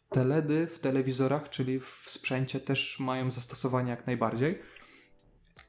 te 0.09 0.23
LEDy 0.23 0.67
w 0.67 0.79
telewizorach, 0.79 1.49
czyli 1.49 1.79
w 1.79 2.03
sprzęcie 2.05 2.59
też 2.59 2.99
mają 2.99 3.31
zastosowanie 3.31 3.89
jak 3.89 4.07
najbardziej. 4.07 4.59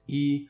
I, 0.09 0.49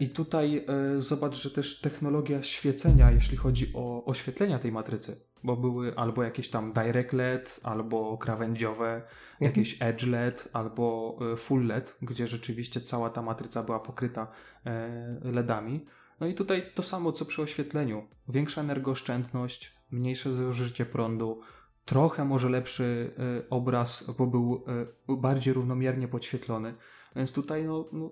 i 0.00 0.08
tutaj 0.08 0.64
e, 0.68 1.00
zobacz, 1.00 1.42
że 1.42 1.50
też 1.50 1.80
technologia 1.80 2.42
świecenia, 2.42 3.10
jeśli 3.10 3.36
chodzi 3.36 3.72
o 3.74 4.04
oświetlenia 4.04 4.58
tej 4.58 4.72
matrycy, 4.72 5.20
bo 5.44 5.56
były 5.56 5.96
albo 5.96 6.22
jakieś 6.22 6.50
tam 6.50 6.72
direct 6.72 7.12
LED, 7.12 7.60
albo 7.62 8.18
krawędziowe, 8.18 9.02
jakieś 9.40 9.76
edge 9.82 10.06
LED, 10.06 10.48
albo 10.52 11.18
e, 11.32 11.36
full 11.36 11.66
LED, 11.66 11.96
gdzie 12.02 12.26
rzeczywiście 12.26 12.80
cała 12.80 13.10
ta 13.10 13.22
matryca 13.22 13.62
była 13.62 13.80
pokryta 13.80 14.26
e, 14.66 15.20
LEDami. 15.22 15.86
No 16.20 16.26
i 16.26 16.34
tutaj 16.34 16.72
to 16.74 16.82
samo 16.82 17.12
co 17.12 17.24
przy 17.24 17.42
oświetleniu. 17.42 18.08
Większa 18.28 18.60
energooszczędność, 18.60 19.74
mniejsze 19.90 20.32
zużycie 20.32 20.86
prądu, 20.86 21.40
trochę 21.84 22.24
może 22.24 22.48
lepszy 22.48 23.14
e, 23.18 23.50
obraz, 23.50 24.10
bo 24.18 24.26
był 24.26 24.64
e, 25.08 25.16
bardziej 25.16 25.54
równomiernie 25.54 26.08
podświetlony. 26.08 26.74
Więc 27.16 27.32
tutaj 27.32 27.64
no, 27.64 27.88
no, 27.92 28.10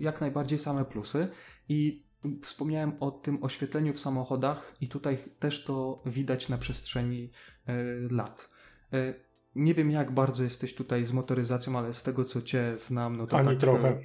jak 0.00 0.20
najbardziej 0.20 0.58
same 0.58 0.84
plusy. 0.84 1.28
I 1.68 2.04
wspomniałem 2.42 2.92
o 3.00 3.10
tym 3.10 3.44
oświetleniu 3.44 3.92
w 3.94 4.00
samochodach 4.00 4.76
i 4.80 4.88
tutaj 4.88 5.18
też 5.38 5.64
to 5.64 6.02
widać 6.06 6.48
na 6.48 6.58
przestrzeni 6.58 7.30
e, 7.66 7.74
lat. 8.10 8.50
E, 8.92 9.14
nie 9.54 9.74
wiem, 9.74 9.90
jak 9.90 10.10
bardzo 10.14 10.42
jesteś 10.42 10.74
tutaj 10.74 11.04
z 11.04 11.12
motoryzacją, 11.12 11.78
ale 11.78 11.94
z 11.94 12.02
tego, 12.02 12.24
co 12.24 12.42
cię 12.42 12.74
znam, 12.78 13.16
no 13.16 13.26
to 13.26 13.38
Ani 13.38 13.48
tak... 13.48 13.58
trochę. 13.58 13.88
e, 13.88 14.00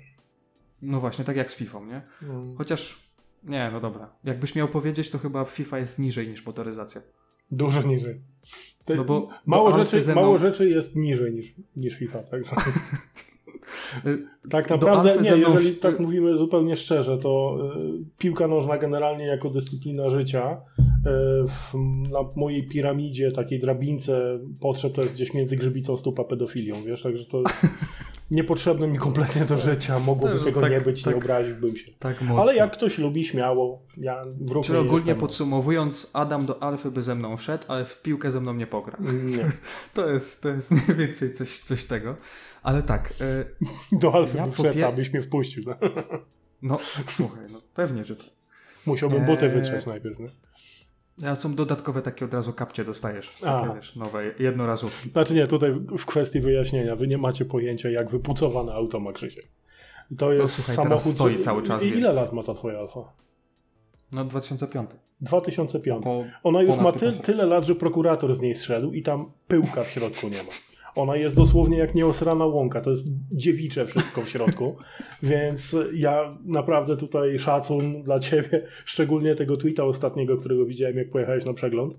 No 0.81 0.99
właśnie, 0.99 1.25
tak 1.25 1.35
jak 1.37 1.51
z 1.51 1.55
FIFA, 1.55 1.79
nie? 1.79 2.01
Mm. 2.23 2.57
Chociaż, 2.57 3.11
nie, 3.43 3.69
no 3.73 3.79
dobra. 3.81 4.15
Jakbyś 4.23 4.55
miał 4.55 4.67
powiedzieć, 4.67 5.09
to 5.09 5.17
chyba 5.17 5.45
FIFA 5.45 5.77
jest 5.79 5.99
niżej 5.99 6.27
niż 6.27 6.45
motoryzacja. 6.45 7.01
Dużo 7.51 7.81
niżej. 7.81 8.21
Te, 8.85 8.95
No 8.95 9.03
bo 9.03 9.29
mało, 9.45 9.73
Alfy 9.73 9.83
rzeczy, 9.97 10.11
mną- 10.11 10.15
mało 10.21 10.37
rzeczy 10.37 10.69
jest 10.69 10.95
niżej 10.95 11.33
niż, 11.33 11.53
niż 11.75 11.95
FIFA, 11.97 12.23
także... 12.23 12.55
Y, 14.05 14.17
tak 14.49 14.69
naprawdę, 14.69 15.17
nie, 15.21 15.31
mną 15.31 15.37
jeżeli 15.37 15.71
w- 15.71 15.79
tak 15.79 15.99
mówimy 15.99 16.37
zupełnie 16.37 16.75
szczerze, 16.75 17.17
to 17.17 17.57
y, 18.01 18.05
piłka 18.17 18.47
nożna 18.47 18.77
generalnie 18.77 19.25
jako 19.25 19.49
dyscyplina 19.49 20.09
życia 20.09 20.61
y, 20.81 21.03
w, 21.47 21.73
na 22.11 22.19
mojej 22.35 22.67
piramidzie, 22.67 23.31
takiej 23.31 23.59
drabince 23.59 24.39
potrzeb 24.59 24.93
to 24.93 25.01
jest 25.01 25.13
gdzieś 25.15 25.33
między 25.33 25.57
grzybicą 25.57 25.97
stóp 25.97 26.19
a 26.19 26.23
pedofilią, 26.23 26.83
wiesz, 26.83 27.01
także 27.01 27.25
to 27.25 27.41
jest 27.41 27.65
niepotrzebne 28.31 28.87
mi 28.87 28.97
kompletnie 28.97 29.45
do 29.45 29.57
życia, 29.57 29.99
mogłoby 29.99 30.39
tego 30.39 30.61
tak- 30.61 30.71
nie 30.71 30.81
być, 30.81 31.03
tak- 31.03 31.13
nie 31.13 31.17
obraziłbym 31.21 31.75
się. 31.75 31.91
Tak 31.99 32.21
mocno. 32.21 32.41
Ale 32.41 32.55
jak 32.55 32.71
ktoś 32.71 32.97
lubi, 32.97 33.25
śmiało, 33.25 33.81
ja 33.97 34.23
wróg 34.41 34.65
Czyli 34.65 34.73
nie 34.75 34.81
ogólnie 34.81 34.97
jestem. 34.97 35.17
podsumowując, 35.17 36.11
Adam 36.13 36.45
do 36.45 36.63
Alfy 36.63 36.91
by 36.91 37.03
ze 37.03 37.15
mną 37.15 37.37
wszedł, 37.37 37.63
ale 37.67 37.85
w 37.85 38.01
piłkę 38.01 38.31
ze 38.31 38.41
mną 38.41 38.53
nie 38.53 38.67
pogra. 38.67 38.97
Nie. 39.37 39.51
To 39.93 40.09
jest, 40.09 40.43
to 40.43 40.49
jest 40.49 40.71
mniej 40.71 41.07
więcej 41.07 41.33
coś, 41.33 41.59
coś 41.59 41.85
tego. 41.85 42.15
Ale 42.67 42.83
tak, 42.83 43.13
y, 43.21 43.45
Do 44.01 44.13
Alfy 44.13 44.37
Ja 44.37 44.47
popie- 44.47 44.83
abyś 44.87 45.13
mnie 45.13 45.21
wpuścił. 45.21 45.63
No. 45.67 45.75
no 46.61 46.77
słuchaj, 47.07 47.43
no 47.51 47.59
pewnie, 47.73 48.05
że 48.05 48.15
tak. 48.15 48.27
Musiałbym 48.85 49.25
buty 49.25 49.45
Eee. 49.45 49.51
wytrzeć 49.51 49.85
najpierw. 49.85 50.19
Nie? 50.19 50.29
A 51.29 51.35
są 51.35 51.55
dodatkowe 51.55 52.01
takie 52.01 52.25
od 52.25 52.33
razu 52.33 52.53
kapcie 52.53 52.85
dostajesz. 52.85 53.31
Takie 53.41 53.75
wiesz, 53.75 53.95
nowe, 53.95 54.23
jednorazówki. 54.39 55.09
Znaczy 55.09 55.33
nie, 55.33 55.47
tutaj 55.47 55.71
w 55.97 56.05
kwestii 56.05 56.39
wyjaśnienia, 56.39 56.95
wy 56.95 57.07
nie 57.07 57.17
macie 57.17 57.45
pojęcia, 57.45 57.89
jak 57.89 58.09
wypucowany 58.11 58.71
auto 58.71 58.99
ma 58.99 59.13
Krzysiek. 59.13 59.47
To 60.17 60.31
jest 60.33 60.55
słuchaj, 60.55 60.75
samochód... 60.75 61.13
stoi 61.13 61.37
cały 61.37 61.63
czas, 61.63 61.83
I 61.83 61.87
ile 61.87 61.97
więc- 62.01 62.15
lat 62.15 62.33
ma 62.33 62.43
ta 62.43 62.53
twoja 62.53 62.79
Alfa? 62.79 63.13
No 64.11 64.25
2005. 64.25 64.89
2005. 65.21 66.03
Po, 66.03 66.23
Ona 66.43 66.61
już 66.61 66.77
ma 66.77 66.91
ty, 66.91 66.99
15. 66.99 67.23
tyle 67.23 67.45
lat, 67.45 67.65
że 67.65 67.75
prokurator 67.75 68.33
z 68.35 68.41
niej 68.41 68.55
zszedł 68.55 68.93
i 68.93 69.01
tam 69.03 69.31
pyłka 69.47 69.83
w 69.83 69.89
środku 69.89 70.27
nie 70.29 70.43
ma. 70.43 70.49
Ona 70.97 71.15
jest 71.15 71.35
dosłownie 71.35 71.77
jak 71.77 71.95
nieosrana 71.95 72.45
łąka, 72.45 72.81
to 72.81 72.89
jest 72.89 73.07
dziewicze 73.31 73.85
wszystko 73.85 74.21
w 74.21 74.29
środku, 74.29 74.77
więc 75.23 75.75
ja 75.93 76.37
naprawdę 76.45 76.97
tutaj 76.97 77.39
szacun 77.39 78.03
dla 78.03 78.19
ciebie, 78.19 78.67
szczególnie 78.85 79.35
tego 79.35 79.57
tweeta 79.57 79.83
ostatniego, 79.83 80.37
którego 80.37 80.65
widziałem 80.65 80.97
jak 80.97 81.09
pojechałeś 81.09 81.45
na 81.45 81.53
przegląd. 81.53 81.97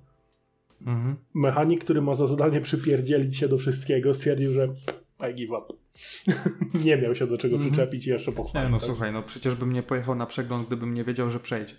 mhm. 0.86 1.16
Mechanik, 1.34 1.84
który 1.84 2.02
ma 2.02 2.14
za 2.14 2.26
zadanie 2.26 2.60
przypierdzielić 2.60 3.36
się 3.36 3.48
do 3.48 3.58
wszystkiego, 3.58 4.14
stwierdził, 4.14 4.52
że 4.52 4.68
I 5.30 5.34
give 5.34 5.50
up. 5.50 5.66
nie 6.84 6.96
miał 6.96 7.14
się 7.14 7.26
do 7.26 7.38
czego 7.38 7.54
Mhm. 7.56 7.72
przyczepić 7.72 8.06
i 8.06 8.10
jeszcze 8.10 8.32
pochwalić. 8.32 8.72
no 8.72 8.78
tak? 8.78 8.86
słuchaj, 8.86 9.12
no 9.12 9.22
przecież 9.22 9.54
bym 9.54 9.72
nie 9.72 9.82
pojechał 9.82 10.14
na 10.14 10.26
przegląd, 10.26 10.66
gdybym 10.66 10.94
nie 10.94 11.04
wiedział, 11.04 11.30
że 11.30 11.40
przejdzie. 11.40 11.74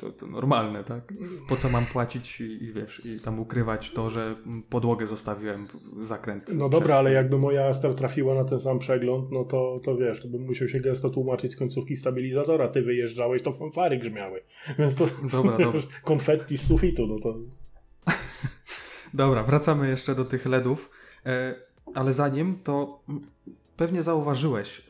To, 0.00 0.10
to 0.10 0.26
normalne, 0.26 0.84
tak? 0.84 1.12
Po 1.48 1.56
co 1.56 1.68
mam 1.68 1.86
płacić 1.86 2.40
i, 2.40 2.64
i 2.64 2.72
wiesz, 2.72 3.02
i 3.06 3.20
tam 3.20 3.40
ukrywać 3.40 3.90
to, 3.90 4.10
że 4.10 4.36
podłogę 4.70 5.06
zostawiłem, 5.06 5.66
zakręt. 6.02 6.54
No 6.54 6.68
dobra, 6.68 6.96
ale 6.96 7.12
jakby 7.12 7.38
moja 7.38 7.66
Astra 7.66 7.94
trafiła 7.94 8.34
na 8.34 8.44
ten 8.44 8.58
sam 8.58 8.78
przegląd, 8.78 9.30
no 9.32 9.44
to, 9.44 9.80
to 9.82 9.96
wiesz, 9.96 10.22
to 10.22 10.28
bym 10.28 10.42
musiał 10.42 10.68
się 10.68 10.80
gęsto 10.80 11.10
tłumaczyć 11.10 11.52
z 11.52 11.56
końcówki 11.56 11.96
stabilizatora. 11.96 12.68
Ty 12.68 12.82
wyjeżdżałeś, 12.82 13.42
to 13.42 13.52
fanfary 13.52 13.98
grzmiały. 13.98 14.42
Więc 14.78 14.96
to 14.96 15.06
Dobra, 15.32 15.58
dobra. 15.58 15.80
konfetti 16.04 16.58
z 16.58 16.66
sufitu, 16.66 17.06
no 17.06 17.18
to 17.18 17.36
Dobra, 19.14 19.42
wracamy 19.42 19.88
jeszcze 19.88 20.14
do 20.14 20.24
tych 20.24 20.46
LEDów, 20.46 20.90
e, 21.26 21.54
ale 21.94 22.12
zanim 22.12 22.56
to 22.56 23.02
pewnie 23.76 24.02
zauważyłeś 24.02 24.78
e, 24.78 24.82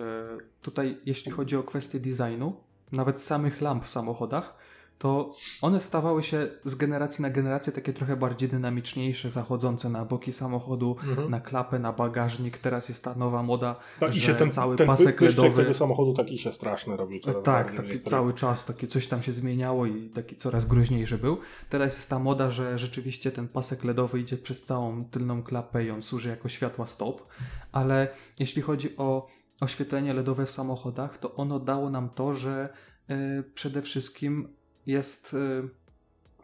tutaj, 0.62 0.96
jeśli 1.06 1.32
chodzi 1.32 1.56
o 1.56 1.62
kwestię 1.62 2.00
designu, 2.00 2.56
nawet 2.92 3.20
samych 3.20 3.61
lamp 3.61 3.84
w 3.84 3.90
samochodach, 3.90 4.58
to 5.01 5.34
one 5.62 5.80
stawały 5.80 6.22
się 6.22 6.48
z 6.64 6.74
generacji 6.74 7.22
na 7.22 7.30
generację 7.30 7.72
takie 7.72 7.92
trochę 7.92 8.16
bardziej 8.16 8.48
dynamiczniejsze, 8.48 9.30
zachodzące 9.30 9.90
na 9.90 10.05
boki 10.05 10.32
samochodu, 10.32 10.96
na 11.28 11.40
klapę, 11.40 11.78
na 11.78 11.92
bagażnik. 11.92 12.59
Teraz 12.59 12.88
jest 12.88 13.05
ta 13.05 13.14
nowa 13.14 13.42
moda, 13.42 13.76
tak, 14.01 14.16
i 14.16 14.20
że 14.20 14.26
się 14.26 14.34
ten, 14.34 14.51
cały 14.51 14.76
ten 14.76 14.86
pasek 14.86 15.20
ledowy. 15.20 15.62
tego 15.62 15.74
samochodu 15.74 16.12
taki 16.12 16.38
się 16.38 16.53
straszny 16.53 16.96
robił 16.96 17.20
coraz 17.20 17.44
tak, 17.44 17.66
taki 17.66 17.82
niektórych. 17.82 18.11
cały 18.11 18.34
czas, 18.34 18.64
takie 18.64 18.86
coś 18.86 19.07
tam 19.07 19.22
się 19.22 19.32
zmieniało 19.32 19.86
i 19.86 20.11
taki 20.11 20.36
coraz 20.36 20.64
groźniejszy 20.64 21.18
był. 21.18 21.38
Teraz 21.68 21.96
jest 21.96 22.11
ta 22.11 22.18
moda, 22.18 22.51
że 22.51 22.78
rzeczywiście 22.78 23.30
ten 23.32 23.48
pasek 23.48 23.84
LEDowy 23.84 24.20
idzie 24.20 24.36
przez 24.36 24.64
całą 24.64 25.05
tylną 25.05 25.42
klapę 25.42 25.84
i 25.84 25.90
on 25.90 26.03
służy 26.03 26.28
jako 26.28 26.48
światła 26.48 26.86
stop, 26.86 27.26
ale 27.72 28.09
jeśli 28.38 28.62
chodzi 28.62 28.96
o 28.96 29.26
oświetlenie 29.61 30.14
LEDowe 30.14 30.46
w 30.46 30.51
samochodach, 30.51 31.18
to 31.18 31.34
ono 31.34 31.59
dało 31.59 31.90
nam 31.90 32.11
to, 32.14 32.32
że 32.34 32.68
e, 33.09 33.42
przede 33.55 33.82
wszystkim 33.82 34.59
jest, 34.87 35.35
e, 35.35 35.68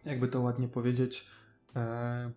jakby 0.06 0.28
to 0.28 0.40
ładnie 0.40 0.68
powiedzieć, 0.68 1.26
e, 1.76 2.30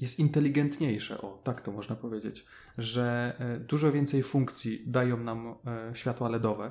jest 0.00 0.18
inteligentniejsze, 0.18 1.22
o 1.22 1.40
tak 1.44 1.60
to 1.60 1.72
można 1.72 1.96
powiedzieć, 1.96 2.46
że 2.78 3.36
e, 3.38 3.60
dużo 3.60 3.92
więcej 3.92 4.22
funkcji 4.22 4.82
dają 4.86 5.16
nam 5.16 5.54
e, 5.66 5.94
światła 5.94 6.28
LEDowe, 6.28 6.70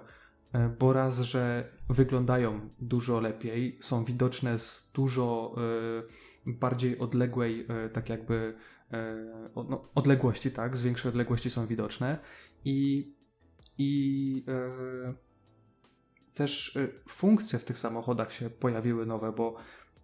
bo 0.80 0.93
raz, 0.93 1.20
że 1.20 1.70
wyglądają 1.89 2.70
dużo 2.80 3.20
lepiej, 3.20 3.78
są 3.82 4.06
widoczne 4.06 4.60
z 4.60 4.91
dużo 4.95 5.56
bardziej 6.45 6.99
odległej, 6.99 7.68
tak 7.93 8.10
jakby 8.10 8.54
no, 9.56 9.89
odległości, 9.95 10.52
tak, 10.52 10.78
z 10.78 10.84
większej 10.84 11.10
odległości 11.10 11.49
są 11.49 11.68
widoczne 11.68 12.18
i, 12.66 13.12
i 13.78 14.45
też 16.34 16.77
e, 16.77 16.88
funkcje 17.09 17.59
w 17.59 17.65
tych 17.65 17.79
samochodach 17.79 18.34
się 18.34 18.49
pojawiły 18.49 19.05
nowe, 19.05 19.32
bo 19.32 19.55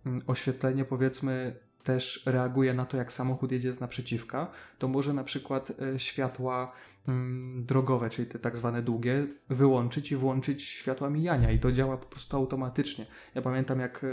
mm, 0.05 0.21
oświetlenie 0.27 0.85
powiedzmy 0.85 1.59
też 1.87 2.23
reaguje 2.25 2.73
na 2.73 2.85
to, 2.85 2.97
jak 2.97 3.13
samochód 3.13 3.51
jedzie 3.51 3.73
z 3.73 3.79
naprzeciwka, 3.79 4.47
to 4.79 4.87
może 4.87 5.13
na 5.13 5.23
przykład 5.23 5.71
e, 5.81 5.99
światła 5.99 6.71
mm, 7.07 7.65
drogowe, 7.65 8.09
czyli 8.09 8.27
te 8.27 8.39
tak 8.39 8.57
zwane 8.57 8.81
długie, 8.81 9.27
wyłączyć 9.49 10.11
i 10.11 10.15
włączyć 10.15 10.63
światła 10.63 11.09
mijania 11.09 11.51
i 11.51 11.59
to 11.59 11.71
działa 11.71 11.97
po 11.97 12.05
prostu 12.05 12.37
automatycznie. 12.37 13.05
Ja 13.35 13.41
pamiętam 13.41 13.79
jak 13.79 14.03
e, 14.03 14.07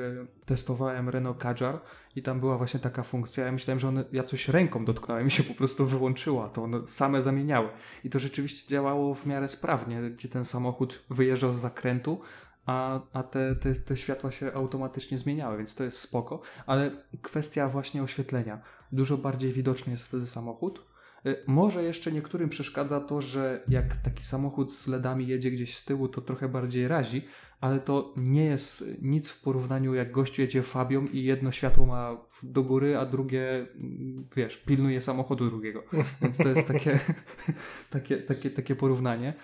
testowałem 0.45 1.09
Renault 1.09 1.39
Kadjar 1.39 1.81
i 2.17 2.23
tam 2.23 2.41
była 2.41 2.59
właśnie 2.59 2.81
taka 2.81 3.03
funkcja, 3.03 3.47
ja 3.47 3.53
myślałem, 3.53 3.81
że 3.81 3.89
one, 3.89 4.05
ja 4.13 4.25
coś 4.25 4.49
ręką 4.49 4.85
dotknąłem 4.85 5.27
i 5.27 5.31
się 5.31 5.43
po 5.43 5.55
prostu 5.55 5.87
wyłączyła, 5.87 6.49
to 6.49 6.63
one 6.63 6.89
same 6.89 7.23
zamieniały. 7.23 7.69
I 8.05 8.11
to 8.11 8.19
rzeczywiście 8.19 8.69
działało 8.69 9.15
w 9.15 9.27
miarę 9.27 9.49
sprawnie, 9.49 10.11
gdzie 10.11 10.29
ten 10.29 10.45
samochód 10.45 11.05
wyjeżdżał 11.11 11.53
z 11.53 11.57
zakrętu, 11.57 12.21
a, 12.67 13.01
a 13.13 13.23
te, 13.23 13.57
te, 13.57 13.75
te 13.75 13.97
światła 13.97 14.31
się 14.31 14.53
automatycznie 14.53 15.19
zmieniały, 15.19 15.57
więc 15.57 15.75
to 15.75 15.85
jest 15.85 15.99
spoko. 15.99 16.41
Ale 16.67 16.91
kwestia 17.23 17.69
właśnie 17.69 18.03
oświetlenia. 18.03 18.63
Dużo 18.93 19.19
bardziej 19.19 19.53
widoczny 19.53 19.93
jest 19.93 20.09
wtedy 20.09 20.27
samochód. 20.27 20.87
Y, 21.27 21.37
Może 21.47 21.83
jeszcze 21.83 22.13
niektórym 22.13 22.49
przeszkadza 22.49 23.01
to, 23.01 23.21
że 23.21 23.65
jak 23.69 23.97
taki 23.97 24.25
samochód 24.25 24.73
z 24.73 24.89
LEDami 24.89 25.27
jedzie 25.27 25.51
gdzieś 25.51 25.77
z 25.77 25.85
tyłu, 25.85 26.09
to 26.09 26.21
trochę 26.21 26.49
bardziej 26.49 26.89
razi, 26.89 27.23
ale 27.61 27.81
to 27.81 28.15
nie 28.17 28.45
jest 28.45 29.03
nic 29.03 29.31
w 29.31 29.43
porównaniu 29.43 29.95
jak 29.95 30.13
gościu 30.13 30.43
jedzie 30.43 30.63
Fabią 30.63 31.05
i 31.13 31.23
jedno 31.23 31.53
światło 31.53 31.87
ma 31.87 32.21
do 32.43 32.63
góry, 32.63 32.99
a 32.99 33.07
drugie, 33.07 33.67
mm, 33.75 34.29
wiesz, 34.37 34.57
pilnuje 34.57 35.03
samochodu 35.03 35.51
drugiego. 35.51 35.83
Więc 36.23 36.37
to 36.37 36.49
jest 36.49 36.69
takie, 36.69 36.99
takie, 37.91 38.17
takie, 38.17 38.51
takie 38.51 38.77
porównanie. 38.77 39.35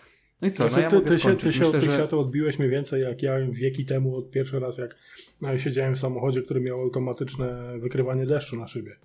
No 0.43 0.49
i 0.49 0.51
co, 0.51 0.69
Znaczy, 0.69 0.77
no 0.77 0.83
ja 0.83 0.91
ty, 0.91 1.01
ty, 1.01 1.19
się, 1.21 1.35
ty 1.37 1.53
się 1.53 1.61
Myślę, 1.61 1.81
tych 1.81 1.91
że... 1.91 1.97
świateł 1.97 2.21
odbiłeś 2.21 2.59
mniej 2.59 2.71
więcej 2.71 3.03
jak 3.03 3.23
ja 3.23 3.35
wieki 3.51 3.85
temu, 3.85 4.17
od 4.17 4.31
pierwszy 4.31 4.61
raz 4.61 4.79
jak 4.79 4.97
no, 5.41 5.59
siedziałem 5.59 5.95
w 5.95 5.99
samochodzie, 5.99 6.43
który 6.43 6.61
miał 6.61 6.81
automatyczne 6.81 7.79
wykrywanie 7.79 8.27
deszczu 8.27 8.57
na 8.57 8.69
szybie. 8.69 8.97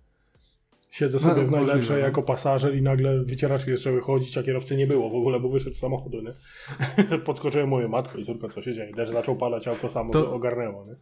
Siedzę 0.92 1.20
sobie 1.20 1.42
No, 1.42 1.48
w 1.48 1.52
najlepsze 1.52 1.76
możliwe, 1.76 1.94
no. 2.00 2.00
jako 2.06 2.24
pasażer 2.24 2.76
i 2.76 2.82
nagle 2.82 3.24
wycieraczki 3.24 3.72
zaczęły 3.78 4.02
chodzić, 4.02 4.38
a 4.38 4.44
kierowcy 4.44 4.78
nie 4.78 4.88
było 4.88 5.10
w 5.10 5.16
ogóle, 5.16 5.40
bo 5.40 5.50
wyszedł 5.50 5.76
z 5.76 5.80
samochodu, 5.80 6.22
nie? 6.22 6.32
Podskoczyłem 7.26 7.70
moją 7.70 7.88
matkę 7.88 8.20
i 8.20 8.26
córko, 8.26 8.50
co 8.50 8.62
się 8.62 8.74
dzieje? 8.74 8.92
Deszcz 8.96 9.12
zaczął 9.12 9.36
padać, 9.36 9.68
auto 9.68 9.90
samo 9.90 10.14
To- 10.14 10.24
to... 10.24 10.34
ogarnęło, 10.34 10.86
nie? 10.86 10.96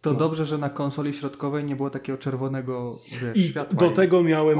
To 0.00 0.14
dobrze, 0.14 0.44
że 0.44 0.58
na 0.58 0.70
konsoli 0.70 1.12
środkowej 1.12 1.64
nie 1.64 1.76
było 1.76 1.90
takiego 1.90 2.18
czerwonego 2.18 2.98
wiesz, 3.22 3.36
I 3.36 3.42
światła. 3.48 3.88
do 3.88 3.90
tego 3.94 4.22
miałem, 4.22 4.58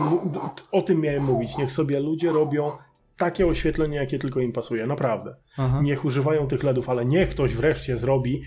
o 0.73 0.83
tym 0.83 1.01
miałem 1.01 1.25
mówić. 1.25 1.57
Niech 1.59 1.73
sobie 1.73 2.01
ludzie 2.01 2.31
robią 2.33 2.71
takie 3.21 3.47
oświetlenie, 3.47 3.97
jakie 3.97 4.19
tylko 4.19 4.41
im 4.41 4.53
pasuje, 4.53 4.87
naprawdę. 4.87 5.37
Aha. 5.59 5.81
Niech 5.83 6.05
używają 6.05 6.47
tych 6.47 6.63
LEDów, 6.63 6.89
ale 6.89 7.05
niech 7.05 7.29
ktoś 7.29 7.55
wreszcie 7.55 7.97
zrobi 7.97 8.43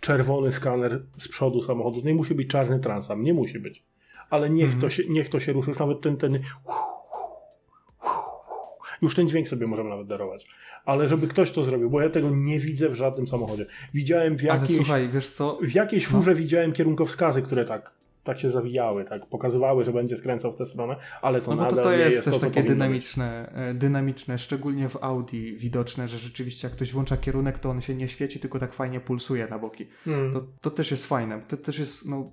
czerwony 0.00 0.52
skaner 0.52 1.02
z 1.16 1.28
przodu 1.28 1.62
samochodu. 1.62 2.00
Nie 2.04 2.14
musi 2.14 2.34
być 2.34 2.48
czarny 2.48 2.80
transam, 2.80 3.20
nie 3.20 3.34
musi 3.34 3.58
być. 3.58 3.84
Ale 4.30 4.50
niech, 4.50 4.64
Mhm. 4.64 4.80
to, 4.80 4.88
się, 4.88 5.02
niech 5.08 5.28
to 5.28 5.40
się 5.40 5.52
ruszy, 5.52 5.70
już 5.70 5.78
nawet 5.78 6.00
ten, 6.00 6.16
ten 6.16 6.38
Już 9.02 9.14
ten 9.14 9.28
dźwięk 9.28 9.48
sobie 9.48 9.66
możemy 9.66 9.90
nawet 9.90 10.06
darować. 10.06 10.46
Ale 10.84 11.08
żeby 11.08 11.28
ktoś 11.28 11.50
to 11.50 11.64
zrobił, 11.64 11.90
bo 11.90 12.00
ja 12.00 12.10
tego 12.10 12.30
nie 12.30 12.58
widzę 12.60 12.88
w 12.88 12.94
żadnym 12.94 13.26
samochodzie. 13.26 13.66
Widziałem 13.94 14.38
w 14.38 14.40
Ale 14.40 14.60
jakiejś, 14.60 14.76
słuchaj, 14.76 15.08
wiesz 15.08 15.28
co? 15.28 15.58
w 15.62 15.74
jakiejś 15.74 16.06
furze 16.06 16.34
widziałem 16.34 16.72
kierunkowskazy, 16.72 17.42
które 17.42 17.64
tak, 17.64 17.94
tak 18.26 18.38
się 18.38 18.50
zawijały, 18.50 19.04
tak 19.04 19.26
pokazywały, 19.26 19.84
że 19.84 19.92
będzie 19.92 20.16
skręcał 20.16 20.52
w 20.52 20.56
tę 20.56 20.66
stronę, 20.66 20.96
ale 21.22 21.40
to 21.40 21.50
No 21.50 21.56
nadal 21.56 21.76
to, 21.76 21.82
to 21.82 21.92
jest 21.92 22.12
jest 22.16 22.24
też 22.24 22.34
to, 22.34 22.40
takie 22.40 22.60
być. 22.60 22.68
dynamiczne, 22.70 23.52
e, 23.54 23.74
dynamiczne, 23.74 24.38
szczególnie 24.38 24.88
w 24.88 24.96
Audi 25.04 25.52
widoczne, 25.56 26.08
że 26.08 26.18
rzeczywiście 26.18 26.66
jak 26.68 26.76
ktoś 26.76 26.92
włącza 26.92 27.16
kierunek, 27.16 27.58
to 27.58 27.70
on 27.70 27.80
się 27.80 27.94
nie 27.94 28.08
świeci, 28.08 28.40
tylko 28.40 28.58
tak 28.58 28.72
fajnie 28.72 29.00
pulsuje 29.00 29.46
na 29.50 29.58
boki. 29.58 29.86
Mm. 30.06 30.32
To, 30.32 30.42
to 30.60 30.70
też 30.70 30.90
jest 30.90 31.06
fajne. 31.06 31.42
To 31.48 31.56
też 31.56 31.78
jest 31.78 32.08
no, 32.08 32.30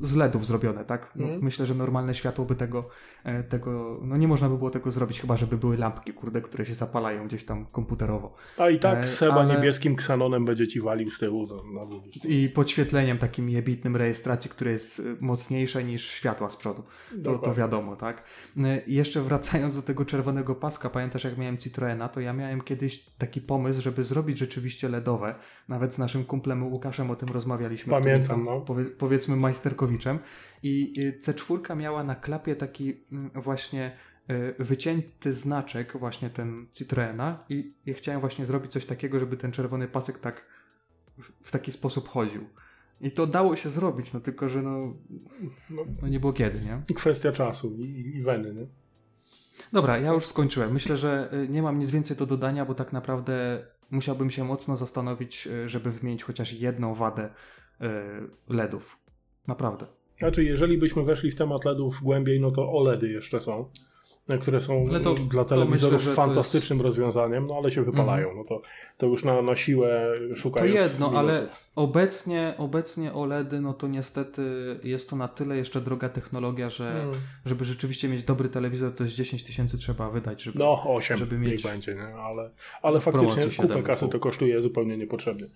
z 0.00 0.16
LEDów 0.16 0.46
zrobione, 0.46 0.84
tak? 0.84 1.12
No, 1.16 1.24
Mhm. 1.24 1.42
Myślę, 1.44 1.66
że 1.66 1.74
normalne 1.74 2.14
światło 2.14 2.44
by 2.44 2.54
tego, 2.54 2.88
e, 3.24 3.42
tego, 3.42 4.00
no 4.04 4.16
nie 4.16 4.28
można 4.28 4.48
by 4.48 4.58
było 4.58 4.70
tego 4.70 4.90
zrobić, 4.90 5.20
chyba 5.20 5.36
żeby 5.36 5.56
były 5.56 5.76
lampki, 5.76 6.12
kurde, 6.12 6.40
które 6.40 6.66
się 6.66 6.74
zapalają 6.74 7.26
gdzieś 7.26 7.44
tam 7.44 7.66
komputerowo. 7.66 8.34
A 8.58 8.70
i 8.70 8.78
tak 8.78 8.98
E, 9.04 9.06
Seba 9.06 9.34
ale- 9.34 9.54
niebieskim 9.56 9.96
ksanonem 9.96 10.44
będzie 10.44 10.68
ci 10.68 10.80
walił 10.80 11.10
z 11.10 11.18
tyłu 11.18 11.46
długi. 11.46 12.20
I 12.44 12.48
podświetleniem 12.48 13.18
takim 13.18 13.50
jebitnym 13.50 13.96
rejestracji, 13.96 14.50
które 14.50 14.72
jest 14.72 15.02
mocniejsze 15.34 15.84
niż 15.84 16.10
światła 16.10 16.50
z 16.50 16.56
przodu. 16.56 16.82
To, 17.24 17.38
to 17.38 17.54
wiadomo, 17.54 17.96
tak? 17.96 18.24
I 18.86 18.94
jeszcze 18.94 19.20
wracając 19.20 19.76
do 19.76 19.82
tego 19.82 20.04
czerwonego 20.04 20.54
paska, 20.54 20.90
pamiętasz 20.90 21.24
jak 21.24 21.38
miałem 21.38 21.58
Citroena, 21.58 22.08
to 22.08 22.20
ja 22.20 22.32
miałem 22.32 22.60
kiedyś 22.60 23.04
taki 23.18 23.40
pomysł, 23.40 23.80
żeby 23.80 24.04
zrobić 24.04 24.38
rzeczywiście 24.38 24.88
LEDowe. 24.88 25.34
Nawet 25.68 25.94
z 25.94 25.98
naszym 25.98 26.24
kumplem 26.24 26.72
Łukaszem 26.72 27.10
o 27.10 27.16
tym 27.16 27.28
rozmawialiśmy. 27.28 27.90
Pamiętam, 27.90 28.28
tam, 28.28 28.42
no. 28.42 28.60
Powie, 28.60 28.84
powiedzmy 28.84 29.36
majsterkowiczem. 29.36 30.18
I 30.62 30.92
y, 30.98 31.18
C4 31.20 31.76
miała 31.76 32.04
na 32.04 32.14
klapie 32.14 32.56
taki 32.56 33.04
mm, 33.12 33.30
właśnie 33.34 33.96
y, 34.30 34.54
wycięty 34.58 35.32
znaczek 35.32 35.98
właśnie 35.98 36.30
ten 36.30 36.66
Citroena 36.72 37.44
i, 37.48 37.74
i 37.86 37.94
chciałem 37.94 38.20
właśnie 38.20 38.46
zrobić 38.46 38.72
coś 38.72 38.86
takiego, 38.86 39.20
żeby 39.20 39.36
ten 39.36 39.52
czerwony 39.52 39.88
pasek 39.88 40.18
tak 40.18 40.46
w, 41.18 41.48
w 41.48 41.50
taki 41.50 41.72
sposób 41.72 42.08
chodził. 42.08 42.48
I 43.00 43.10
to 43.10 43.26
dało 43.26 43.56
się 43.56 43.70
zrobić, 43.70 44.12
no 44.12 44.20
tylko, 44.20 44.48
że 44.48 44.62
no, 44.62 44.94
No, 45.70 45.82
no 46.02 46.08
nie 46.08 46.20
było 46.20 46.32
kiedy, 46.32 46.60
nie? 46.60 46.82
I 46.88 46.94
kwestia 46.94 47.32
czasu 47.32 47.76
i, 47.78 48.12
i 48.16 48.22
weny, 48.22 48.54
nie? 48.54 48.66
Dobra, 49.72 49.98
ja 49.98 50.12
już 50.12 50.26
skończyłem. 50.26 50.72
Myślę, 50.72 50.96
że 50.96 51.28
y, 51.32 51.48
nie 51.48 51.62
mam 51.62 51.78
nic 51.78 51.90
więcej 51.90 52.16
do 52.16 52.26
dodania, 52.26 52.64
bo 52.64 52.74
tak 52.74 52.92
naprawdę 52.92 53.66
musiałbym 53.90 54.30
się 54.30 54.44
mocno 54.44 54.76
zastanowić, 54.76 55.46
y, 55.46 55.68
żeby 55.68 55.90
wymienić 55.90 56.22
chociaż 56.22 56.52
jedną 56.52 56.94
wadę 56.94 57.24
y, 57.80 57.86
LEDów. 58.48 58.98
Naprawdę. 59.46 59.86
Znaczy, 60.18 60.44
jeżeli 60.44 60.78
byśmy 60.78 61.04
weszli 61.04 61.30
w 61.30 61.34
temat 61.34 61.64
LEDów 61.64 62.00
głębiej, 62.02 62.40
no 62.40 62.50
to 62.50 62.72
OLEDy 62.72 63.08
jeszcze 63.08 63.40
są, 63.40 63.70
które 64.40 64.60
są 64.60 64.86
Ale 64.90 65.00
to- 65.00 65.14
dla 65.14 65.44
to 65.44 65.48
telewizorów 65.50 65.94
myślę, 65.98 66.10
to 66.10 66.16
fantastycznym 66.16 66.80
rozwiązaniem, 66.80 67.44
no 67.44 67.54
ale 67.56 67.70
się 67.70 67.82
wypalają. 67.84 68.34
No 68.36 68.44
to, 68.44 68.62
to 68.98 69.06
już 69.06 69.24
na, 69.24 69.42
na 69.42 69.56
siłę 69.56 70.06
To 70.30 70.36
szukają 70.36 70.74
jedno, 70.74 71.12
ale 71.14 71.32
minusów. 71.32 71.70
obecnie, 71.76 72.54
obecnie 72.58 73.12
OLEDy, 73.12 73.60
no 73.60 73.74
to 73.74 73.88
niestety 73.88 74.42
jest 74.84 75.10
to 75.10 75.16
na 75.16 75.28
tyle 75.28 75.56
jeszcze 75.56 75.80
droga 75.80 76.08
technologia, 76.08 76.70
że 76.70 77.02
Mm. 77.02 77.14
żeby 77.46 77.64
rzeczywiście 77.64 78.08
mieć 78.08 78.22
dobry 78.22 78.48
telewizor, 78.48 78.92
to 78.94 79.04
jest 79.04 79.16
10 79.16 79.44
tysięcy 79.44 79.78
trzeba 79.78 80.10
wydać, 80.10 80.42
żeby... 80.42 80.58
No, 80.58 80.82
8 80.94 81.18
żeby 81.18 81.38
niech 81.38 81.50
mieć- 81.50 81.62
będzie, 81.62 81.94
nie? 81.94 82.14
ale, 82.14 82.50
ale 82.82 83.00
faktycznie 83.00 83.42
kupę 83.42 83.68
7,5. 83.74 83.82
kasy 83.82 84.08
to 84.08 84.18
kosztuje 84.18 84.60
zupełnie 84.62 84.96
niepotrzebnie. 84.96 85.46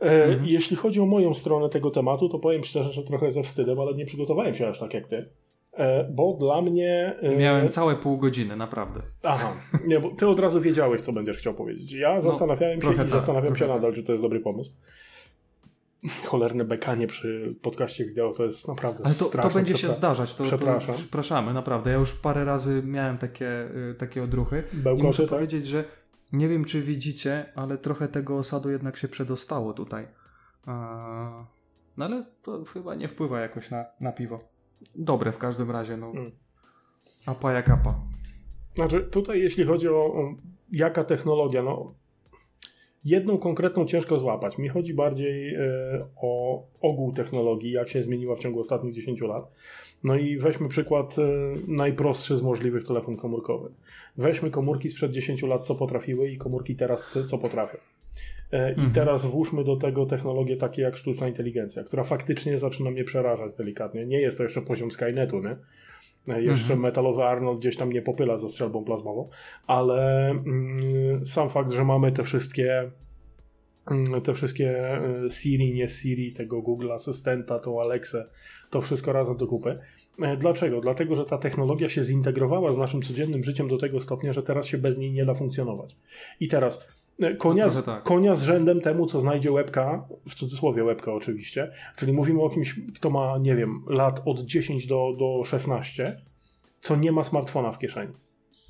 E, 0.00 0.24
Mhm. 0.24 0.46
Jeśli 0.48 0.76
chodzi 0.76 1.00
o 1.00 1.06
moją 1.06 1.34
stronę 1.34 1.68
tego 1.68 1.90
tematu, 1.90 2.28
to 2.28 2.38
powiem 2.38 2.64
szczerze, 2.64 2.92
że 2.92 3.02
trochę 3.02 3.30
ze 3.32 3.42
wstydem, 3.42 3.80
ale 3.80 3.94
nie 3.94 4.06
przygotowałem 4.06 4.54
się 4.54 4.68
aż 4.68 4.78
tak 4.78 4.94
jak 4.94 5.06
ty. 5.06 5.28
E, 5.76 6.04
bo 6.12 6.36
dla 6.40 6.62
mnie. 6.62 7.14
e, 7.22 7.36
Miałem 7.36 7.68
całe 7.68 7.96
pół 7.96 8.18
godziny, 8.18 8.56
naprawdę. 8.56 9.00
Aha, 9.22 9.52
nie, 9.86 10.00
bo 10.00 10.10
ty 10.10 10.28
od 10.28 10.40
razu 10.40 10.60
wiedziałeś, 10.60 11.00
co 11.00 11.12
będziesz 11.12 11.36
chciał 11.36 11.54
powiedzieć. 11.54 11.92
Ja 11.92 12.20
zastanawiałem 12.20 12.74
się 12.74 12.80
trochę 12.80 12.94
i 12.96 12.98
tak, 12.98 13.08
zastanawiam 13.08 13.56
się 13.56 13.64
trochę 13.64 13.74
nadal, 13.74 13.94
czy 13.94 14.02
to 14.02 14.12
jest 14.12 14.24
dobry 14.24 14.40
pomysł. 14.40 14.72
Cholerne 16.26 16.64
bekanie 16.64 17.06
przy 17.06 17.54
podcaście 17.62 18.04
wideo 18.04 18.32
to 18.34 18.44
jest 18.44 18.68
naprawdę 18.68 19.04
Ale 19.04 19.14
to, 19.14 19.20
to 19.20 19.24
straszne. 19.24 19.50
będzie 19.60 19.76
się 19.78 19.90
zdarzać. 19.90 20.34
To, 20.34 20.44
Przepraszam. 20.44 20.94
To, 20.94 21.00
przepraszamy, 21.00 21.52
naprawdę. 21.54 21.90
Ja 21.90 21.96
już 21.96 22.12
parę 22.12 22.44
razy 22.44 22.82
miałem 22.86 23.18
takie, 23.18 23.48
y, 23.90 23.94
takie 23.98 24.22
odruchy. 24.22 24.62
I 24.74 24.76
Bełkoty, 24.76 25.06
muszę 25.06 25.22
tak? 25.22 25.30
powiedzieć, 25.30 25.66
że 25.66 25.84
nie 26.32 26.48
wiem, 26.48 26.64
czy 26.64 26.82
widzicie, 26.82 27.44
ale 27.54 27.78
trochę 27.78 28.08
tego 28.08 28.38
osadu 28.38 28.70
jednak 28.70 28.96
się 28.96 29.08
przedostało 29.08 29.72
tutaj. 29.72 30.06
No 31.96 32.04
ale 32.04 32.24
to 32.42 32.64
chyba 32.64 32.94
nie 32.94 33.08
wpływa 33.08 33.40
jakoś 33.40 33.70
na, 33.70 33.84
na 34.00 34.12
piwo. 34.12 34.53
Dobre 34.96 35.32
w 35.32 35.38
każdym 35.38 35.70
razie, 35.70 35.96
no. 35.96 36.10
Mm. 36.10 36.30
Apa 37.26 37.52
jak 37.52 37.68
apa. 37.68 37.94
Znaczy, 38.74 39.00
tutaj 39.00 39.40
jeśli 39.40 39.64
chodzi 39.64 39.88
o 39.88 40.04
o 40.04 40.34
jaka 40.72 41.04
technologia, 41.04 41.62
no 41.62 41.94
jedną 43.04 43.38
konkretną 43.38 43.84
ciężko 43.84 44.18
złapać. 44.18 44.58
Mi 44.58 44.68
chodzi 44.68 44.94
bardziej 44.94 45.54
e, 45.54 45.60
o 46.16 46.62
ogół 46.80 47.12
technologii, 47.12 47.72
jak 47.72 47.88
się 47.88 48.02
zmieniła 48.02 48.36
w 48.36 48.38
ciągu 48.38 48.60
ostatnich 48.60 48.94
10 48.94 49.20
lat. 49.20 49.50
No 50.04 50.16
i 50.16 50.38
weźmy 50.38 50.68
przykład 50.68 51.16
e, 51.18 51.22
najprostszy 51.68 52.36
z 52.36 52.42
możliwych 52.42 52.86
telefon 52.86 53.16
komórkowy. 53.16 53.70
Weźmy 54.16 54.50
komórki 54.50 54.88
sprzed 54.88 55.12
10 55.12 55.42
lat, 55.42 55.66
co 55.66 55.74
potrafiły 55.74 56.30
i 56.30 56.38
komórki 56.38 56.76
teraz, 56.76 57.10
te, 57.12 57.24
co 57.24 57.38
potrafią. 57.38 57.78
E, 58.52 58.68
I 58.68 58.74
Mhm. 58.74 58.92
teraz 58.92 59.26
włóżmy 59.26 59.64
do 59.64 59.76
tego 59.76 60.06
technologie 60.06 60.56
takie 60.56 60.82
jak 60.82 60.96
sztuczna 60.96 61.28
inteligencja, 61.28 61.84
która 61.84 62.02
faktycznie 62.02 62.58
zaczyna 62.58 62.90
mnie 62.90 63.04
przerażać 63.04 63.54
delikatnie. 63.54 64.06
Nie 64.06 64.20
jest 64.20 64.36
to 64.36 64.42
jeszcze 64.42 64.62
poziom 64.62 64.90
Skynetu, 64.90 65.40
nie? 65.40 65.56
E, 66.34 66.42
Jeszcze 66.42 66.62
Mhm. 66.64 66.80
metalowy 66.80 67.22
Arnold 67.24 67.58
gdzieś 67.58 67.76
tam 67.76 67.92
nie 67.92 68.02
popyla 68.02 68.38
ze 68.38 68.48
strzelbą 68.48 68.84
plazmową, 68.84 69.28
ale 69.66 70.30
mm, 70.30 71.26
sam 71.26 71.50
fakt, 71.50 71.72
że 71.72 71.84
mamy 71.84 72.12
te 72.12 72.22
wszystkie 72.22 72.90
mm, 73.90 74.20
te 74.22 74.34
wszystkie 74.34 74.88
e, 75.24 75.30
Siri, 75.30 75.74
nie 75.74 75.88
Siri, 75.88 76.32
tego 76.32 76.62
Google 76.62 76.92
Asystenta, 76.92 77.58
tą 77.58 77.80
Alexę, 77.80 78.28
to 78.70 78.80
wszystko 78.80 79.12
razem 79.12 79.36
do 79.36 79.46
kupy. 79.46 79.78
Dlaczego? 80.38 80.80
Dlatego, 80.80 81.14
że 81.14 81.24
ta 81.24 81.38
technologia 81.38 81.88
się 81.88 82.02
zintegrowała 82.02 82.72
z 82.72 82.78
naszym 82.78 83.02
codziennym 83.02 83.44
życiem 83.44 83.68
do 83.68 83.76
tego 83.76 84.00
stopnia, 84.00 84.32
że 84.32 84.42
teraz 84.42 84.66
się 84.66 84.78
bez 84.78 84.98
niej 84.98 85.12
nie 85.12 85.24
da 85.24 85.34
funkcjonować. 85.34 85.96
I 86.40 86.48
teraz 86.48 86.88
konia, 87.38 87.66
No 87.66 87.82
tak. 87.82 88.02
konia 88.02 88.34
z 88.34 88.42
rzędem 88.42 88.80
temu, 88.80 89.06
co 89.06 89.20
znajdzie 89.20 89.52
łebka, 89.52 90.08
w 90.28 90.34
cudzysłowie 90.34 90.84
łebka 90.84 91.12
oczywiście, 91.12 91.70
czyli 91.96 92.12
mówimy 92.12 92.42
o 92.42 92.50
kimś, 92.50 92.80
kto 92.94 93.10
ma, 93.10 93.38
nie 93.38 93.56
wiem, 93.56 93.84
lat 93.88 94.22
od 94.24 94.40
10 94.40 94.86
do, 94.86 95.14
do 95.18 95.44
16, 95.44 96.20
co 96.80 96.96
nie 96.96 97.12
ma 97.12 97.24
smartfona 97.24 97.72
w 97.72 97.78
kieszeni. 97.78 98.12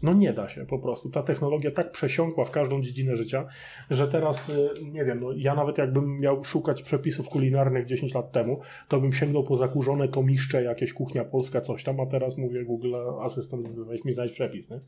No 0.03 0.12
nie 0.14 0.32
da 0.32 0.49
się 0.49 0.66
po 0.66 0.78
prostu. 0.78 1.11
Ta 1.11 1.22
technologia 1.22 1.70
tak 1.70 1.92
przesiąkła 1.92 2.45
w 2.45 2.51
każdą 2.51 2.82
dziedzinę 2.82 3.16
życia, 3.16 3.47
że 3.90 4.09
teraz, 4.09 4.49
y, 4.49 4.70
nie 4.92 5.05
wiem, 5.05 5.20
no 5.20 5.32
ja 5.36 5.55
nawet 5.55 5.78
jakbym 5.78 6.20
miał 6.20 6.45
szukać 6.45 6.82
przepisów 6.82 7.28
kulinarnych 7.28 7.86
10 7.86 8.14
lat 8.14 8.32
temu, 8.32 8.61
to 8.88 9.01
bym 9.01 9.12
sięgnął 9.12 9.42
po 9.42 9.57
zakurzone 9.57 10.09
tomiszcze, 10.09 10.62
jakieś 10.62 10.92
kuchnia 10.92 11.24
polska, 11.24 11.61
coś 11.61 11.84
tam, 11.84 12.01
a 12.01 12.07
teraz 12.07 12.38
mówię 12.38 12.64
Google 12.64 12.95
Asystent, 13.22 13.68
weź 13.68 14.05
mi 14.05 14.12
znajdź 14.12 14.32
przepis, 14.32 14.70
nie? 14.70 14.80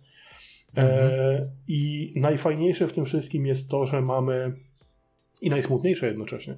E, 0.77 1.49
I 1.69 2.13
najfajniejsze 2.17 2.89
w 2.89 2.93
tym 2.93 3.05
wszystkim 3.05 3.47
jest 3.47 3.71
to, 3.71 3.87
że 3.87 4.01
mamy 4.01 4.57
i 5.43 5.51
najsmutniejsze 5.51 6.07
jednocześnie, 6.07 6.57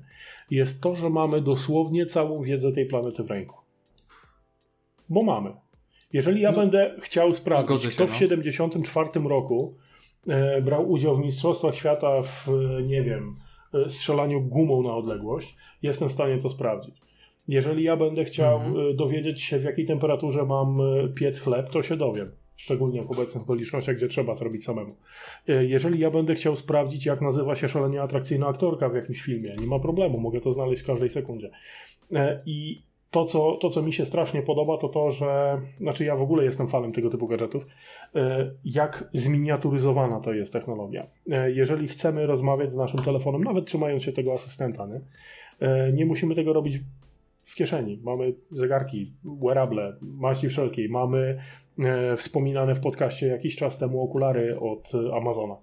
jest 0.51 0.83
to, 0.83 0.95
że 0.95 1.11
mamy 1.11 1.41
dosłownie 1.41 2.07
całą 2.07 2.43
wiedzę 2.43 2.73
tej 2.73 2.87
planety 2.87 3.23
w 3.23 3.31
ręku. 3.31 3.57
Bo 5.09 5.23
mamy. 5.23 5.53
Jeżeli 6.13 6.41
ja 6.41 6.51
No, 6.51 6.57
będę 6.57 6.95
chciał 7.01 7.35
sprawdzić, 7.35 7.83
się, 7.83 7.89
kto 7.89 8.07
w 8.07 8.11
no. 8.11 8.17
74 8.17 9.11
roku 9.29 9.75
e, 10.29 10.63
brał 10.63 10.91
udział 10.91 11.17
w 11.17 11.21
Mistrzostwach 11.21 11.75
Świata 11.75 12.23
w, 12.23 12.49
e, 12.49 12.83
nie 12.83 13.03
wiem, 13.03 13.37
e, 13.75 13.89
strzelaniu 13.89 14.41
gumą 14.41 14.83
na 14.83 14.95
odległość, 14.97 15.57
jestem 15.83 16.09
w 16.09 16.13
stanie 16.13 16.39
to 16.39 16.49
sprawdzić. 16.49 16.95
Jeżeli 17.49 17.85
ja 17.85 17.97
będę 17.97 18.25
chciał 18.25 18.61
Mhm. 18.61 18.97
dowiedzieć 18.97 19.41
się, 19.43 19.59
w 19.59 19.65
jakiej 19.65 19.87
temperaturze 19.87 20.47
mam 20.47 20.79
piec 21.15 21.41
chleb, 21.41 21.71
to 21.71 21.83
się 21.83 21.97
dowiem. 21.97 22.33
Szczególnie 22.59 23.03
w 23.03 23.11
obecnych 23.11 23.43
okolicznościach, 23.45 23.97
gdzie 23.97 24.09
trzeba 24.09 24.35
to 24.37 24.45
robić 24.45 24.65
samemu. 24.65 24.95
E, 25.49 25.65
Jeżeli 25.65 26.01
ja 26.01 26.11
będę 26.11 26.35
chciał 26.35 26.57
sprawdzić, 26.57 27.07
jak 27.07 27.21
nazywa 27.21 27.55
się 27.55 27.69
szalenie 27.69 28.03
atrakcyjna 28.03 28.47
aktorka 28.47 28.89
w 28.89 28.95
jakimś 28.95 29.23
filmie, 29.23 29.57
nie 29.61 29.67
ma 29.67 29.79
problemu, 29.79 30.21
mogę 30.21 30.41
to 30.41 30.53
znaleźć 30.53 30.83
w 30.83 30.87
każdej 30.87 31.09
sekundzie. 31.11 31.51
E, 32.13 32.43
I 32.47 32.83
to 33.11 33.25
co, 33.25 33.57
to, 33.61 33.71
co 33.71 33.83
mi 33.83 33.93
się 33.93 34.05
strasznie 34.05 34.43
podoba, 34.43 34.79
to 34.79 34.89
to, 34.89 35.11
że. 35.11 35.61
Znaczy, 35.81 36.05
ja 36.05 36.17
w 36.17 36.23
ogóle 36.23 36.45
jestem 36.45 36.69
fanem 36.69 36.93
tego 36.93 37.11
typu 37.11 37.27
gadżetów. 37.27 37.67
e, 38.15 38.51
Jak 38.65 39.11
zminiaturyzowana 39.13 40.21
to 40.21 40.33
jest 40.33 40.53
technologia. 40.53 41.07
Jeżeli 41.47 41.89
chcemy 41.89 42.27
rozmawiać 42.27 42.73
z 42.73 42.77
naszym 42.77 43.01
telefonem, 43.03 43.45
nawet 43.45 43.67
trzymając 43.67 44.03
się 44.03 44.13
tego 44.13 44.33
asystenta, 44.33 44.87
nie, 44.87 45.01
nie 45.93 46.07
musimy 46.07 46.35
tego 46.35 46.53
robić 46.53 46.79
w 47.49 47.55
kieszeni. 47.55 48.01
Mamy 48.03 48.34
zegarki, 48.51 49.05
wearable, 49.24 49.96
maści 50.01 50.49
wszelkiej. 50.49 50.88
Mamy 50.88 51.38
e, 51.78 52.16
wspominane 52.16 52.74
w 52.74 52.80
podcaście 52.80 53.26
jakiś 53.26 53.57
czas 53.57 53.78
temu 53.78 54.03
okulary 54.03 54.61
od 54.61 54.92
e, 54.94 55.14
Amazona 55.16 55.57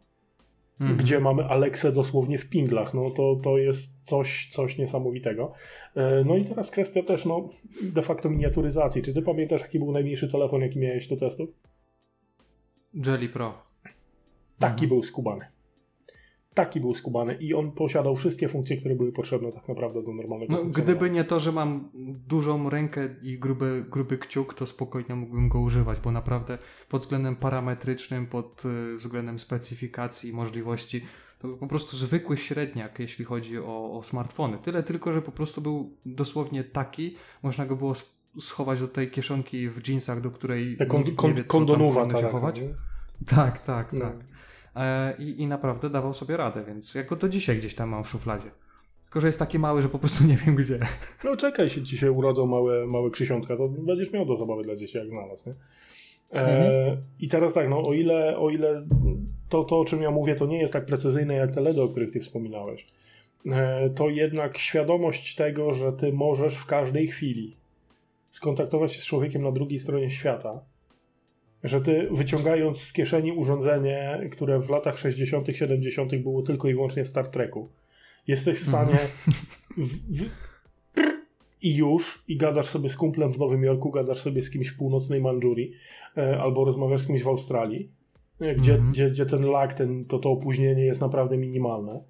Mhm. 0.79 0.97
gdzie 0.99 1.19
mamy 1.19 1.43
Alexę 1.43 1.91
dosłownie 1.91 2.38
w 2.38 2.49
pinglach. 2.49 2.93
No 2.93 3.09
to, 3.09 3.36
to 3.43 3.57
jest 3.57 4.03
coś, 4.03 4.47
coś 4.51 4.77
niesamowitego. 4.77 5.51
E, 5.95 6.23
No 6.23 6.36
i 6.36 6.43
teraz 6.45 6.71
kwestia 6.71 7.03
też 7.03 7.25
no, 7.25 7.49
de 7.93 8.01
facto 8.01 8.29
miniaturyzacji. 8.29 9.01
Czy 9.01 9.13
ty 9.13 9.21
pamiętasz, 9.21 9.61
jaki 9.61 9.79
był 9.79 9.91
najmniejszy 9.91 10.27
telefon, 10.31 10.61
jaki 10.61 10.79
miałeś 10.79 11.07
do 11.07 11.15
testów? 11.15 11.49
Jelly 13.05 13.29
Pro. 13.29 13.53
Taki 14.59 14.73
Mhm. 14.73 14.89
był 14.89 15.03
skubany. 15.03 15.45
Taki 16.56 16.80
był 16.80 16.93
skubany 16.95 17.34
i 17.34 17.53
on 17.53 17.72
posiadał 17.72 18.16
wszystkie 18.16 18.47
funkcje, 18.47 18.78
które 18.78 18.95
były 18.95 19.12
potrzebne 19.12 19.51
tak 19.51 19.68
naprawdę 19.70 20.03
do 20.03 20.14
normalnego 20.14 20.53
No, 20.53 20.66
gdyby 20.66 21.10
nie 21.10 21.24
to, 21.24 21.39
że 21.39 21.51
mam 21.51 21.89
dużą 22.28 22.70
rękę 22.70 23.10
i 23.24 23.39
gruby, 23.39 23.86
gruby 23.89 24.18
kciuk, 24.18 24.53
to 24.53 24.66
spokojnie 24.66 25.16
mógłbym 25.16 25.49
go 25.49 25.60
używać, 25.60 25.99
bo 25.99 26.12
naprawdę 26.12 26.58
pod 26.89 27.01
względem 27.01 27.36
parametrycznym, 27.36 28.26
pod 28.28 28.64
y, 28.66 28.95
względem 28.95 29.39
specyfikacji 29.39 30.30
i 30.30 30.34
możliwości, 30.34 31.01
to 31.39 31.47
był 31.47 31.58
po 31.58 31.68
prostu 31.68 31.97
zwykły 31.97 32.38
średniak, 32.38 32.99
jeśli 32.99 33.26
chodzi 33.26 33.60
o, 33.60 33.97
o 33.97 34.03
smartfony. 34.03 34.58
Tyle 34.58 34.84
tylko, 34.84 35.14
że 35.14 35.22
po 35.22 35.32
prostu 35.32 35.62
był 35.62 35.95
dosłownie 36.06 36.64
taki, 36.64 37.16
można 37.43 37.66
go 37.66 37.76
było 37.76 37.93
schować 38.39 38.80
do 38.80 38.88
tej 38.88 39.12
kieszonki 39.12 39.70
w 39.70 39.88
jeansach, 39.88 40.22
do 40.22 40.32
której 40.32 40.78
Ta 40.78 40.86
kon, 40.86 41.03
kon, 41.16 41.30
nie 41.30 41.36
wie, 41.36 41.43
co 41.43 41.66
tam 41.66 42.10
ta 42.10 42.30
chować. 42.30 42.62
nie? 42.62 42.70
Tak, 43.26 43.60
tak, 43.60 43.93
No. 43.93 43.99
tak. 43.99 44.34
E, 44.76 45.13
i, 45.19 45.41
I 45.41 45.47
naprawdę 45.47 45.89
dawał 45.89 46.13
sobie 46.13 46.38
radę, 46.38 46.63
więc 46.67 46.95
jako 46.95 47.15
to 47.15 47.30
dzisiaj 47.30 47.57
gdzieś 47.57 47.76
tam 47.76 47.89
mam 47.89 48.03
w 48.03 48.09
szufladzie. 48.09 48.51
Tylko, 49.03 49.21
że 49.21 49.28
jest 49.28 49.39
taki 49.39 49.59
mały, 49.59 49.82
że 49.82 49.89
po 49.89 49.99
prostu 49.99 50.23
nie 50.23 50.38
wiem 50.38 50.55
gdzie. 50.55 50.80
No 51.23 51.38
czekaj, 51.38 51.69
się 51.69 51.84
ci 51.84 51.97
się 51.97 52.11
urodzą 52.11 52.45
małe, 52.45 52.86
małe 52.86 53.11
krzysiątka, 53.11 53.57
to 53.57 53.67
będziesz 53.67 54.13
miał 54.13 54.26
do 54.26 54.36
zabawy 54.36 54.63
dla 54.63 54.76
dzieci, 54.76 54.97
jak 54.97 55.09
znalazł, 55.09 55.49
nie? 55.49 55.55
E, 56.34 56.97
I 57.19 57.28
teraz 57.28 57.53
tak, 57.53 57.69
no 57.69 57.84
o 57.84 57.93
ile, 57.93 58.38
o 58.38 58.49
ile 58.49 58.86
to, 59.49 59.63
to, 59.63 59.80
o 59.80 59.86
czym 59.86 60.01
ja 60.01 60.11
mówię, 60.11 60.36
to 60.36 60.45
nie 60.45 60.59
jest 60.59 60.73
tak 60.73 60.86
precyzyjne 60.86 61.34
jak 61.34 61.51
te 61.51 61.61
LEDy, 61.61 61.82
o 61.82 61.88
których 61.88 62.11
ty 62.11 62.19
wspominałeś, 62.19 62.88
e, 63.51 63.89
to 63.89 64.09
jednak 64.09 64.57
świadomość 64.57 65.36
tego, 65.36 65.73
że 65.73 65.93
ty 65.93 66.13
możesz 66.13 66.55
w 66.55 66.65
każdej 66.65 67.07
chwili 67.07 67.57
skontaktować 68.32 68.93
się 68.93 69.01
z 69.01 69.05
człowiekiem 69.05 69.41
na 69.41 69.51
drugiej 69.51 69.80
stronie 69.80 70.09
świata, 70.09 70.59
że 71.66 71.82
ty 71.82 72.07
wyciągając 72.11 72.82
z 72.82 72.93
kieszeni 72.93 73.32
urządzenie, 73.32 74.30
które 74.32 74.59
w 74.61 74.70
latach 74.70 74.97
60., 74.97 75.47
70. 75.53 76.16
było 76.16 76.41
tylko 76.41 76.70
i 76.70 76.74
wyłącznie 76.74 77.05
w 77.05 77.07
Star 77.07 77.28
Treku, 77.28 77.70
jesteś 78.28 78.57
w 78.57 78.68
stanie 78.68 78.97
w, 79.78 80.20
w, 80.20 80.30
i 81.61 81.76
już, 81.76 82.24
i 82.28 82.38
gadasz 82.38 82.66
sobie 82.66 82.89
z 82.89 82.97
kumplem 82.97 83.32
w 83.32 83.39
Nowym 83.39 83.63
Jorku, 83.63 83.91
gadasz 83.91 84.20
sobie 84.20 84.41
z 84.41 84.49
kimś 84.49 84.68
w 84.68 84.78
północnej 84.78 85.22
Mandżurii, 85.22 85.72
e, 86.18 86.39
albo 86.39 86.66
rozmawiasz 86.66 87.01
z 87.01 87.07
kimś 87.07 87.24
w 87.24 87.28
Australii, 87.28 87.89
e, 88.41 88.55
gdzie, 88.55 88.74
Mhm. 88.74 88.91
gdzie, 88.91 89.09
gdzie 89.09 89.26
ten 89.26 89.43
lag, 89.45 89.74
ten, 89.74 90.05
to, 90.05 90.20
to 90.20 90.32
opóźnienie 90.32 90.86
jest 90.86 91.01
naprawdę 91.01 91.38
minimalne. 91.38 92.03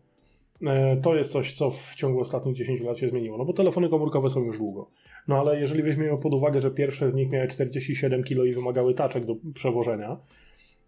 E, 0.62 0.98
to 0.98 1.16
jest 1.16 1.32
coś, 1.32 1.52
co 1.52 1.72
w 1.72 1.96
ciągu 1.96 2.20
ostatnich 2.20 2.56
10 2.56 2.82
lat 2.82 2.98
się 2.98 3.08
zmieniło, 3.08 3.38
no 3.38 3.46
bo 3.46 3.54
telefony 3.54 3.90
komórkowe 3.90 4.30
są 4.30 4.44
już 4.44 4.58
długo. 4.58 4.90
No 5.28 5.40
ale 5.40 5.60
jeżeli 5.60 5.84
weźmiemy 5.84 6.18
pod 6.18 6.34
uwagę, 6.34 6.62
że 6.62 6.72
pierwsze 6.72 7.10
z 7.10 7.14
nich 7.14 7.32
miały 7.32 7.48
47 7.48 8.24
kg 8.24 8.46
i 8.46 8.54
wymagały 8.54 8.94
taczek 8.94 9.26
do 9.26 9.36
przewożenia, 9.54 10.18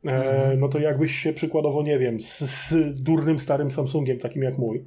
Mhm. 0.04 0.60
no 0.60 0.68
to 0.70 0.80
jakbyś 0.80 1.12
się 1.12 1.34
przykładowo, 1.34 1.84
nie 1.84 2.00
wiem, 2.00 2.20
z, 2.20 2.40
z 2.40 3.04
durnym 3.04 3.40
starym 3.40 3.72
Samsungiem, 3.72 4.18
takim 4.18 4.44
jak 4.44 4.58
mój, 4.58 4.86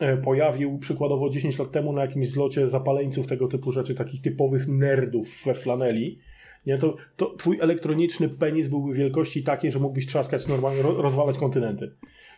e, 0.00 0.16
pojawił 0.16 0.78
przykładowo 0.78 1.30
10 1.30 1.58
lat 1.58 1.70
temu 1.70 1.92
na 1.92 2.02
jakimś 2.02 2.28
zlocie 2.28 2.68
zapaleńców 2.68 3.26
tego 3.26 3.48
typu 3.48 3.72
rzeczy, 3.72 3.94
takich 3.94 4.20
typowych 4.20 4.68
nerdów 4.68 5.42
we 5.46 5.54
flaneli, 5.54 6.18
nie, 6.66 6.78
to, 6.78 6.96
to 7.16 7.34
twój 7.34 7.58
elektroniczny 7.60 8.28
penis 8.28 8.68
byłby 8.68 8.94
wielkości 8.94 9.42
takiej, 9.42 9.70
że 9.70 9.78
mógłbyś 9.78 10.06
trzaskać 10.06 10.48
normalnie, 10.48 10.82
ro, 10.82 11.02
rozwalać 11.02 11.38
kontynenty. 11.38 11.92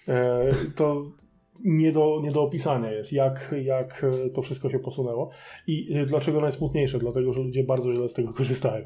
E, 0.09 0.51
to 0.75 1.03
nie 1.65 1.93
do, 1.93 2.21
nie 2.23 2.31
do 2.31 2.43
opisania 2.43 2.91
jest, 2.93 3.13
jak, 3.13 3.55
jak 3.63 4.05
e, 4.05 4.31
to 4.31 4.43
wszystko 4.43 4.71
się 4.71 4.79
posunęło 4.79 5.31
i 5.67 5.95
e, 5.95 6.07
dlaczego 6.07 6.41
najsmutniejsze, 6.41 6.99
dlatego, 6.99 7.33
że 7.33 7.41
ludzie 7.41 7.65
bardzo 7.65 7.95
źle 7.95 8.09
z 8.09 8.15
tego 8.15 8.33
korzystają. 8.39 8.85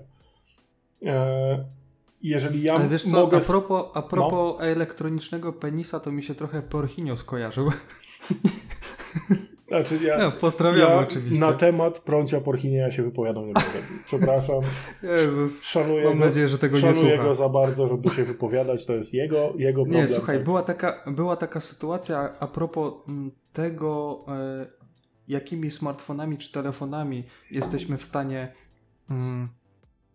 Jeżeli 2.22 2.62
ja 2.62 2.74
Ale 2.74 2.88
wiesz 2.88 3.04
co, 3.04 3.20
mogę... 3.20 3.36
a 3.36 3.40
propos, 3.40 3.84
a 3.94 4.02
propos 4.02 4.56
elektronicznego 4.60 5.52
penisa, 5.52 6.00
to 6.00 6.12
mi 6.12 6.22
się 6.22 6.34
trochę 6.34 6.62
Porchinio 6.62 7.16
skojarzył. 7.16 7.70
Znaczy 9.68 9.98
ja, 10.04 10.18
No, 10.18 10.30
pozdrawiamy 10.30 10.94
ja 10.94 10.98
oczywiście. 10.98 11.40
na 11.40 11.52
temat 11.52 11.98
prącia 11.98 12.40
porchinia 12.40 12.90
się 12.90 13.02
wypowiadam 13.02 13.46
nie 13.46 13.52
będę. 13.52 13.78
Przepraszam. 14.06 14.60
Jezus, 15.16 15.62
Szanuję 15.62 16.04
mam 16.04 16.18
go, 16.18 16.24
nadzieję, 16.26 16.48
że 16.48 16.58
tego 16.58 16.74
nie 16.74 16.80
szanuję 16.80 17.08
słucha. 17.10 17.24
go 17.24 17.34
za 17.34 17.48
bardzo, 17.48 17.88
żeby 17.88 18.10
się 18.10 18.24
wypowiadać. 18.24 18.86
To 18.86 18.92
jest 18.94 19.14
jego, 19.14 19.52
jego 19.56 19.82
problem. 19.82 20.02
Nie, 20.02 20.08
słuchaj, 20.08 20.36
tak. 20.36 20.44
była 20.44 20.62
taka, 20.62 21.04
była 21.06 21.36
taka 21.36 21.60
sytuacja 21.60 22.32
a 22.40 22.46
propos 22.46 22.92
mm, 23.08 23.30
tego, 23.52 24.24
e, 24.28 24.66
jakimi 25.28 25.70
smartfonami 25.70 26.38
czy 26.38 26.52
telefonami 26.52 27.24
jesteśmy 27.50 27.96
w 27.98 28.02
stanie 28.04 28.52
mm, 29.10 29.48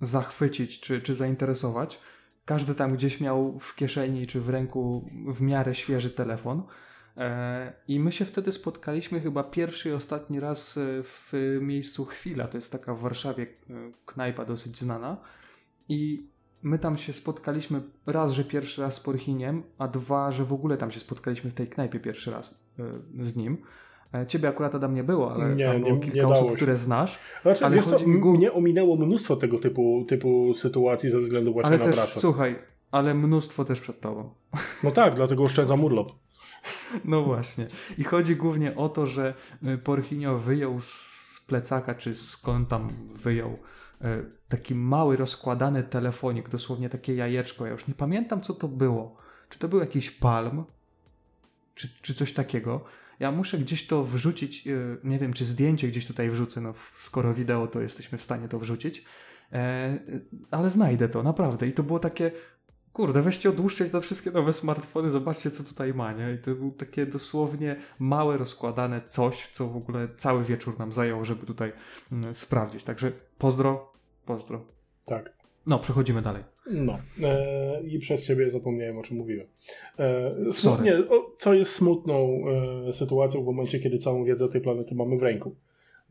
zachwycić 0.01 0.79
czy, 0.79 1.01
czy 1.01 1.15
zainteresować. 1.15 1.99
Każdy 2.45 2.75
tam 2.75 2.93
gdzieś 2.93 3.21
miał 3.21 3.59
w 3.59 3.75
kieszeni 3.75 4.27
czy 4.27 4.41
w 4.41 4.49
ręku 4.49 5.09
w 5.27 5.41
miarę 5.41 5.75
świeży 5.75 6.09
telefon. 6.09 6.63
E, 7.17 7.73
I 7.87 7.99
my 7.99 8.11
się 8.11 8.25
wtedy 8.25 8.51
spotkaliśmy 8.51 9.19
chyba 9.19 9.43
pierwszy 9.43 9.89
i 9.89 9.91
ostatni 9.91 10.39
raz 10.39 10.77
e, 10.77 10.81
w 11.03 11.33
miejscu 11.61 12.05
Chwila. 12.05 12.47
To 12.47 12.57
jest 12.57 12.71
taka 12.71 12.93
w 12.95 12.99
Warszawie 12.99 13.43
e, 13.69 13.73
knajpa 14.05 14.45
dosyć 14.45 14.79
znana. 14.79 15.17
I 15.89 16.27
my 16.63 16.79
tam 16.79 16.97
się 16.97 17.13
spotkaliśmy 17.13 17.81
raz, 18.05 18.31
że 18.31 18.43
pierwszy 18.43 18.81
raz 18.81 18.93
z 18.95 18.99
Porchiniem, 18.99 19.63
a 19.77 19.87
dwa, 19.87 20.31
że 20.31 20.45
w 20.45 20.53
ogóle 20.53 20.77
tam 20.77 20.91
się 20.91 20.99
spotkaliśmy 20.99 21.51
w 21.51 21.53
tej 21.53 21.67
knajpie 21.67 21.99
pierwszy 21.99 22.31
raz 22.31 22.67
z 23.21 23.35
nim. 23.35 23.57
Ciebie 24.27 24.49
akurat 24.49 24.75
Adam 24.75 24.93
nie 24.93 25.03
było, 25.03 25.33
ale 25.33 25.55
Nie, 25.55 25.65
tam 25.65 25.79
było 25.81 25.93
nie- 25.95 25.99
kilka 25.99 26.17
nie 26.17 26.27
osób, 26.27 26.49
się. 26.49 26.55
które 26.55 26.77
znasz. 26.77 27.19
Znaczy, 27.41 27.65
ale 27.65 27.75
wiesz 27.75 27.85
co, 27.85 27.99
mnie 28.07 28.51
ominęło 28.53 28.95
mnóstwo 28.97 29.35
tego 29.35 29.59
typu, 29.59 30.05
typu 30.07 30.53
sytuacji 30.53 31.09
ze 31.09 31.19
względu 31.19 31.53
właśnie 31.53 31.67
Ale 31.67 31.77
na 31.77 31.83
też, 31.85 31.95
pracę. 31.95 32.19
słuchaj, 32.19 32.55
ale 32.91 33.13
mnóstwo 33.13 33.65
też 33.65 33.79
przed 33.79 34.01
tobą. 34.01 34.29
No 34.83 34.91
tak, 34.91 35.15
dlatego 35.15 35.43
oszczędzam 35.43 35.83
urlop. 35.83 36.11
No 37.05 37.23
właśnie. 37.23 37.67
I 37.97 38.03
chodzi 38.03 38.35
głównie 38.35 38.75
o 38.75 38.89
to, 38.89 39.07
że 39.07 39.33
y, 39.63 39.77
Porchinio 39.77 40.37
wyjął 40.37 40.81
z 40.81 41.45
plecaka, 41.47 41.95
czy 41.95 42.15
skąd 42.15 42.69
tam 42.69 42.89
wyjął 43.13 43.51
y, 43.51 44.05
taki 44.49 44.75
mały, 44.75 45.17
rozkładany 45.17 45.83
telefonik, 45.83 46.49
dosłownie 46.49 46.89
takie 46.89 47.15
jajeczko. 47.15 47.65
Ja 47.65 47.71
już 47.71 47.87
nie 47.87 47.93
pamiętam, 47.93 48.41
co 48.41 48.53
to 48.53 48.67
było. 48.67 49.17
Czy 49.49 49.59
to 49.59 49.67
był 49.67 49.79
jakiś 49.79 50.11
palm? 50.11 50.65
Czy, 51.73 51.89
czy 52.01 52.13
coś 52.13 52.33
takiego? 52.33 52.85
Ja 53.19 53.31
muszę 53.31 53.57
gdzieś 53.57 53.87
to 53.87 54.03
wrzucić, 54.03 54.67
y, 54.67 54.97
nie 55.03 55.19
wiem, 55.19 55.33
czy 55.33 55.45
zdjęcie 55.45 55.87
gdzieś 55.87 56.05
tutaj 56.05 56.29
wrzucę, 56.29 56.61
no 56.61 56.73
skoro 56.95 57.33
wideo, 57.33 57.67
to 57.67 57.81
jesteśmy 57.81 58.17
w 58.17 58.23
stanie 58.23 58.47
to 58.47 58.59
wrzucić. 58.59 59.05
E, 59.53 59.99
ale 60.51 60.69
znajdę 60.69 61.09
to, 61.09 61.23
naprawdę. 61.23 61.67
I 61.67 61.73
to 61.73 61.83
było 61.83 61.99
takie, 61.99 62.31
kurde, 62.97 63.21
weźcie 63.21 63.49
odłóżcie 63.49 63.85
te 63.85 64.01
wszystkie 64.01 64.31
nowe 64.31 64.53
smartfony, 64.53 65.11
zobaczcie 65.11 65.51
co 65.51 65.63
tutaj 65.63 65.93
ma, 65.93 66.13
nie? 66.13 66.33
I 66.33 66.37
to 66.37 66.51
było 66.51 66.71
takie 66.71 67.05
dosłownie 67.05 67.75
małe, 67.99 68.37
rozkładane 68.37 69.01
coś, 69.05 69.47
co 69.53 69.67
w 69.67 69.77
ogóle 69.77 70.07
cały 70.15 70.43
wieczór 70.43 70.79
nam 70.79 70.91
zajął, 70.91 71.25
żeby 71.25 71.45
tutaj 71.45 71.71
mm, 72.11 72.35
sprawdzić. 72.35 72.83
Także 72.83 73.11
pozdro, 73.37 73.93
pozdro. 74.25 74.65
Tak. 75.05 75.37
No, 75.67 75.79
przechodzimy 75.79 76.21
dalej. 76.21 76.43
No. 76.71 76.99
E, 77.23 77.81
I 77.81 77.99
przez 77.99 78.27
ciebie 78.27 78.49
zapomniałem, 78.49 78.97
o 78.97 79.03
czym 79.03 79.17
mówiłem. 79.17 79.47
E, 79.99 80.35
smutnie, 80.53 80.97
o, 80.97 81.35
co 81.37 81.53
jest 81.53 81.71
smutną 81.71 82.41
e, 82.87 82.93
sytuacją 82.93 83.43
w 83.43 83.45
momencie, 83.45 83.79
kiedy 83.79 83.97
całą 83.97 84.25
wiedzę 84.25 84.49
tej 84.49 84.61
planety 84.61 84.95
mamy 84.95 85.17
w 85.17 85.23
ręku. 85.23 85.55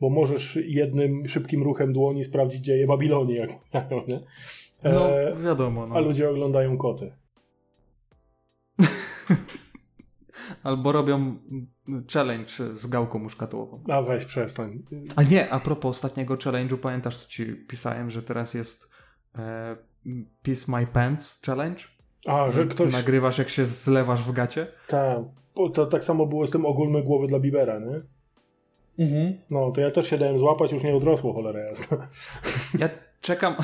Bo 0.01 0.11
możesz 0.11 0.59
jednym 0.67 1.29
szybkim 1.29 1.63
ruchem 1.63 1.93
dłoni 1.93 2.25
sprawdzić 2.25 2.65
dzieje 2.65 2.87
Babilonii, 2.87 3.37
jak 3.37 3.51
mają, 3.75 4.07
nie? 4.07 4.21
E, 4.83 4.93
No, 4.93 5.11
wiadomo, 5.45 5.87
no. 5.87 5.95
A 5.95 6.01
ludzie 6.01 6.31
oglądają 6.31 6.77
koty. 6.79 7.13
Albo 10.63 10.93
robią 10.93 11.37
challenge 12.13 12.49
z 12.75 12.87
gałką 12.87 13.19
muszkatułową. 13.19 13.83
A 13.89 14.03
weź, 14.03 14.25
przestań. 14.25 14.83
A 15.17 15.23
nie, 15.23 15.51
a 15.51 15.61
propos 15.61 15.97
ostatniego 15.97 16.35
challenge'u, 16.37 16.77
pamiętasz 16.77 17.17
co 17.17 17.29
ci 17.29 17.47
pisałem, 17.55 18.11
że 18.11 18.23
teraz 18.23 18.55
jest 18.55 18.91
e, 19.39 19.77
Piss 20.43 20.69
My 20.69 20.87
Pants 20.87 21.43
Challenge? 21.47 21.83
A, 22.27 22.51
że 22.51 22.67
ktoś... 22.67 22.93
Nagrywasz 22.93 23.39
jak 23.39 23.49
się 23.49 23.67
zlewasz 23.67 24.23
w 24.23 24.33
gacie? 24.33 24.67
Tak. 24.87 25.19
To 25.75 25.87
tak 25.87 26.05
samo 26.05 26.27
było 26.27 26.47
z 26.47 26.51
tym 26.51 26.67
ogólmy 26.67 27.03
głowy 27.03 27.27
dla 27.27 27.39
Bibera, 27.41 27.79
nie? 27.79 28.03
Mhm. 28.99 29.35
No, 29.51 29.71
to 29.71 29.81
ja 29.81 29.91
też 29.91 30.11
się 30.11 30.19
dałem 30.19 30.39
złapać, 30.39 30.73
już 30.73 30.83
nie 30.83 30.95
odrosło, 30.97 31.33
cholera 31.33 31.61
jasna. 31.61 32.09
Ja 32.79 32.89
czekam, 33.21 33.55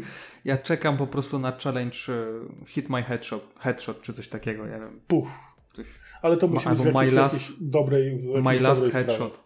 ja 0.44 0.58
czekam 0.58 0.96
po 0.96 1.06
prostu 1.06 1.38
na 1.38 1.52
challenge 1.64 1.96
e, 2.08 2.66
Hit 2.66 2.88
My 2.88 3.02
Headshot, 3.02 3.54
headshot 3.58 4.02
czy 4.02 4.12
coś 4.12 4.28
takiego, 4.28 4.64
nie 4.66 4.72
wiem. 4.80 5.00
Puf. 5.06 5.28
Coś, 5.72 5.86
Ale 6.22 6.36
to 6.36 6.48
musi 6.48 6.68
Albo 6.68 6.84
być 6.84 6.92
w 6.92 6.94
jakiejś, 6.96 7.12
my 7.14 7.20
last- 7.20 7.52
dobrej, 7.70 8.18
my 8.42 8.60
Last 8.60 8.86
sprawie. 8.88 9.06
Headshot. 9.06 9.40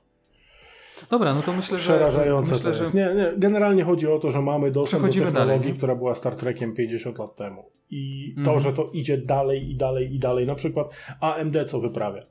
Dobra, 1.11 1.35
no 1.35 1.43
to 1.43 1.53
myślę, 1.53 1.79
że... 1.79 1.85
Przerażające 1.85 2.55
myślę, 2.55 2.73
to 2.73 2.79
jest. 2.83 2.93
że 2.95 2.99
Nie, 2.99 3.15
nie, 3.15 3.33
generalnie 3.39 3.85
chodzi 3.85 4.07
o 4.07 4.19
to, 4.19 4.31
że 4.31 4.41
mamy 4.41 4.71
dostęp 4.71 5.03
do 5.03 5.09
technologii, 5.09 5.35
dalej, 5.61 5.75
która 5.77 5.95
była 5.95 6.15
Star 6.15 6.37
Trekiem 6.37 6.75
50 6.75 7.19
lat 7.19 7.37
temu. 7.37 7.71
I 7.91 8.33
to, 8.45 8.51
Mhm. 8.53 8.59
że 8.59 8.73
to 8.73 8.91
idzie 8.93 9.19
dalej 9.19 9.71
i 9.71 9.77
dalej 9.77 10.15
i 10.15 10.19
dalej. 10.19 10.47
Na 10.47 10.55
przykład 10.55 10.89
AMD 11.21 11.57
co 11.67 11.81
wyprawia. 11.81 12.23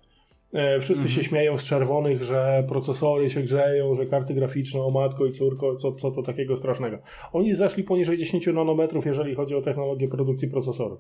E, 0.56 0.80
Wszyscy 0.80 1.04
Mhm. 1.06 1.16
się 1.24 1.30
śmieją 1.30 1.58
z 1.60 1.64
czerwonych, 1.64 2.24
że 2.24 2.64
procesory 2.68 3.30
się 3.30 3.42
grzeją, 3.42 3.96
że 3.96 4.06
karty 4.06 4.34
graficzne, 4.34 4.82
o 4.82 4.90
matko 4.90 5.26
i 5.26 5.32
córko, 5.32 5.76
co, 5.76 5.92
co 5.92 6.12
to 6.12 6.22
takiego 6.22 6.56
strasznego. 6.58 6.98
Oni 7.34 7.56
zeszli 7.56 7.84
poniżej 7.84 8.18
10 8.18 8.48
nanometrów, 8.54 9.06
jeżeli 9.06 9.36
chodzi 9.36 9.56
o 9.56 9.62
technologię 9.62 10.08
produkcji 10.08 10.48
procesorów. 10.48 11.00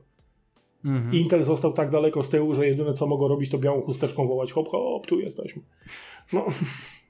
Mhm. 0.86 1.14
Intel 1.14 1.44
został 1.44 1.74
tak 1.74 1.90
daleko 1.90 2.24
z 2.24 2.30
tyłu, 2.30 2.56
że 2.56 2.68
jedyne 2.68 2.94
co 2.94 3.08
mogą 3.08 3.28
robić 3.28 3.50
to 3.52 3.58
białą 3.58 3.82
chusteczką 3.82 4.28
wołać 4.28 4.52
hop, 4.52 4.70
hop, 4.70 5.08
tu 5.08 5.20
jesteśmy. 5.20 5.62
No, 6.34 6.46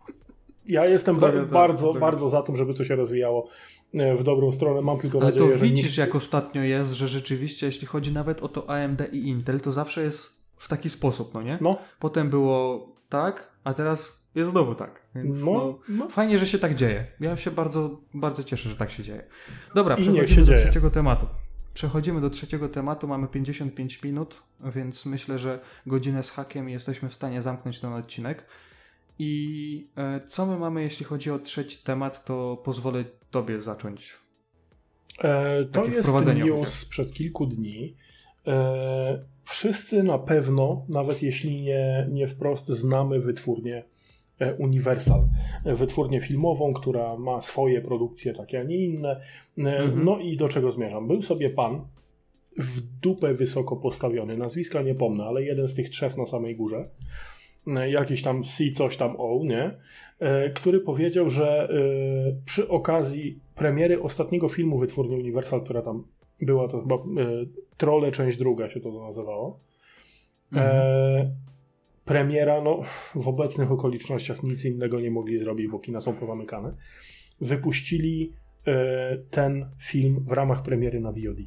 ja 0.68 0.86
jestem 0.86 1.16
Trochę 1.16 1.34
ba- 1.34 1.40
tak, 1.44 1.52
bardzo, 1.52 1.84
trochę. 1.84 2.00
bardzo 2.00 2.30
za 2.30 2.42
tym, 2.42 2.56
żeby 2.56 2.74
to 2.74 2.84
się 2.86 2.96
rozwijało 2.96 3.48
e, 3.94 4.16
w 4.16 4.24
dobrą 4.24 4.52
stronę. 4.52 4.82
Mam 4.82 4.98
tylko 5.00 5.18
Ale 5.18 5.28
nadzieję, 5.28 5.50
to 5.52 5.58
że 5.58 5.64
widzisz, 5.66 5.86
nikt... 5.86 5.98
jak 5.98 6.16
ostatnio 6.16 6.64
jest, 6.64 6.92
że 6.94 7.08
rzeczywiście, 7.08 7.66
jeśli 7.66 7.88
chodzi 7.88 8.12
nawet 8.12 8.44
o 8.44 8.48
to 8.48 8.70
AMD 8.70 9.02
i 9.14 9.28
Intel, 9.28 9.62
to 9.62 9.72
zawsze 9.72 10.04
jest 10.04 10.45
w 10.66 10.68
taki 10.68 10.90
sposób, 10.90 11.34
no 11.34 11.42
nie? 11.42 11.58
No, 11.62 11.78
Potem 12.00 12.30
było 12.30 12.88
tak, 13.10 13.52
a 13.64 13.74
teraz 13.74 14.32
jest 14.36 14.52
znowu 14.52 14.76
tak. 14.76 15.02
Więc 15.16 15.46
no, 15.46 15.52
no, 15.52 15.80
no. 15.90 16.10
fajnie, 16.10 16.40
że 16.40 16.48
się 16.48 16.60
tak 16.60 16.76
dzieje. 16.76 17.06
Ja 17.20 17.38
się 17.38 17.52
bardzo, 17.52 18.02
bardzo 18.14 18.44
cieszę, 18.44 18.70
że 18.70 18.76
tak 18.76 18.92
się 18.92 19.04
dzieje. 19.04 19.24
Dobra, 19.76 19.96
I 19.96 20.02
przechodzimy 20.02 20.42
do 20.42 20.48
dzieje. 20.48 20.64
trzeciego 20.64 20.90
tematu. 20.90 21.28
Przechodzimy 21.74 22.22
do 22.22 22.30
trzeciego 22.30 22.70
tematu, 22.70 23.08
mamy 23.08 23.28
55 23.28 24.04
minut, 24.04 24.44
więc 24.76 25.06
myślę, 25.06 25.40
że 25.40 25.60
godzinę 25.86 26.24
z 26.24 26.30
hakiem 26.30 26.70
jesteśmy 26.70 27.10
w 27.10 27.14
stanie 27.14 27.42
zamknąć 27.42 27.80
ten 27.80 27.94
odcinek. 27.94 28.46
I 29.20 29.90
e, 29.96 30.22
co 30.28 30.46
my 30.46 30.58
mamy, 30.58 30.82
jeśli 30.84 31.06
chodzi 31.06 31.32
o 31.32 31.40
trzeci 31.40 31.78
temat, 31.84 32.26
to 32.26 32.58
pozwolę 32.64 33.06
Tobie 33.32 33.62
zacząć. 33.62 34.20
E, 35.24 35.66
to 35.66 35.82
Takie 35.82 35.96
jest 35.96 36.10
news 36.36 36.74
sprzed 36.74 37.14
kilku 37.14 37.46
dni. 37.46 37.96
E, 38.48 39.35
wszyscy 39.46 40.04
na 40.04 40.20
pewno, 40.20 40.86
nawet 40.90 41.24
jeśli 41.24 41.62
nie, 41.62 42.08
nie 42.12 42.28
wprost, 42.28 42.68
znamy 42.68 43.20
wytwórnię 43.20 43.84
e, 44.40 44.54
Universal. 44.54 45.22
Wytwórnię 45.66 46.22
filmową, 46.22 46.74
która 46.74 47.18
ma 47.18 47.42
swoje 47.42 47.82
produkcje 47.82 48.34
takie, 48.34 48.60
a 48.60 48.64
nie 48.64 48.78
inne. 48.78 49.10
E, 49.12 49.22
Mhm. 49.58 50.06
No 50.06 50.20
i 50.20 50.38
do 50.38 50.48
czego 50.48 50.72
zmierzam? 50.72 51.08
Był 51.08 51.22
sobie 51.22 51.50
pan 51.50 51.88
w 52.58 52.82
dupę 52.82 53.34
wysoko 53.34 53.76
postawiony, 53.76 54.38
nazwiska 54.38 54.82
nie 54.82 54.96
pomnę, 54.96 55.24
ale 55.24 55.44
jeden 55.44 55.68
z 55.68 55.76
tych 55.76 55.90
trzech 55.90 56.18
na 56.18 56.26
samej 56.26 56.56
górze, 56.56 56.90
e, 57.68 57.90
jakiś 57.90 58.22
tam 58.22 58.44
C 58.44 58.72
coś 58.72 58.98
tam 58.98 59.16
O, 59.18 59.40
nie? 59.44 59.78
Który 60.56 60.80
powiedział, 60.80 61.30
że 61.30 61.70
przy 62.46 62.70
okazji 62.70 63.40
premiery 63.56 64.02
ostatniego 64.02 64.48
filmu 64.48 64.78
wytwórni 64.78 65.16
Universal, 65.16 65.62
która 65.62 65.82
tam 65.82 66.08
była, 66.42 66.68
to 66.68 66.82
chyba 66.82 66.96
e, 66.96 67.00
Trolle 67.78 68.12
część 68.12 68.38
druga 68.38 68.70
się 68.70 68.80
to 68.80 69.06
nazywało, 69.06 69.60
e, 70.56 71.36
premiera, 72.06 72.62
no 72.62 72.80
w 73.16 73.28
obecnych 73.28 73.72
okolicznościach 73.72 74.44
nic 74.44 74.66
innego 74.66 75.00
nie 75.00 75.12
mogli 75.12 75.38
zrobić, 75.38 75.68
bo 75.68 75.80
kina 75.80 76.02
są 76.02 76.16
powamykane, 76.16 76.76
wypuścili 77.42 78.34
e, 78.68 79.18
ten 79.18 79.70
film 79.80 80.26
w 80.28 80.32
ramach 80.32 80.62
premiery 80.62 81.00
na 81.00 81.12
VOD. 81.12 81.40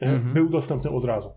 E, 0.00 0.06
Mhm. 0.06 0.34
Był 0.34 0.48
dostępny 0.48 0.90
od 0.90 1.04
razu. 1.04 1.30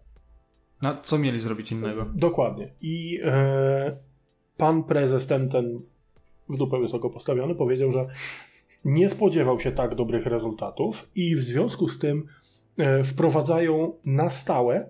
No, 0.82 0.98
co 1.02 1.18
mieli 1.18 1.40
zrobić 1.40 1.72
innego? 1.72 2.06
Dokładnie. 2.16 2.74
I 2.82 3.20
e, 3.24 3.98
pan 4.58 4.84
prezes, 4.84 5.28
ten, 5.28 5.50
ten 5.50 5.82
w 6.50 6.58
dupę 6.58 6.80
wysoko 6.80 7.10
postawiony, 7.10 7.56
powiedział, 7.56 7.92
że 7.92 8.08
nie 8.86 9.10
spodziewał 9.10 9.60
się 9.60 9.72
tak 9.72 9.96
dobrych 9.96 10.26
rezultatów 10.26 11.10
i 11.16 11.36
w 11.36 11.44
związku 11.44 11.88
z 11.88 12.00
tym 12.00 12.28
e, 12.78 13.04
wprowadzają 13.04 13.94
na 14.06 14.30
stałe 14.30 14.90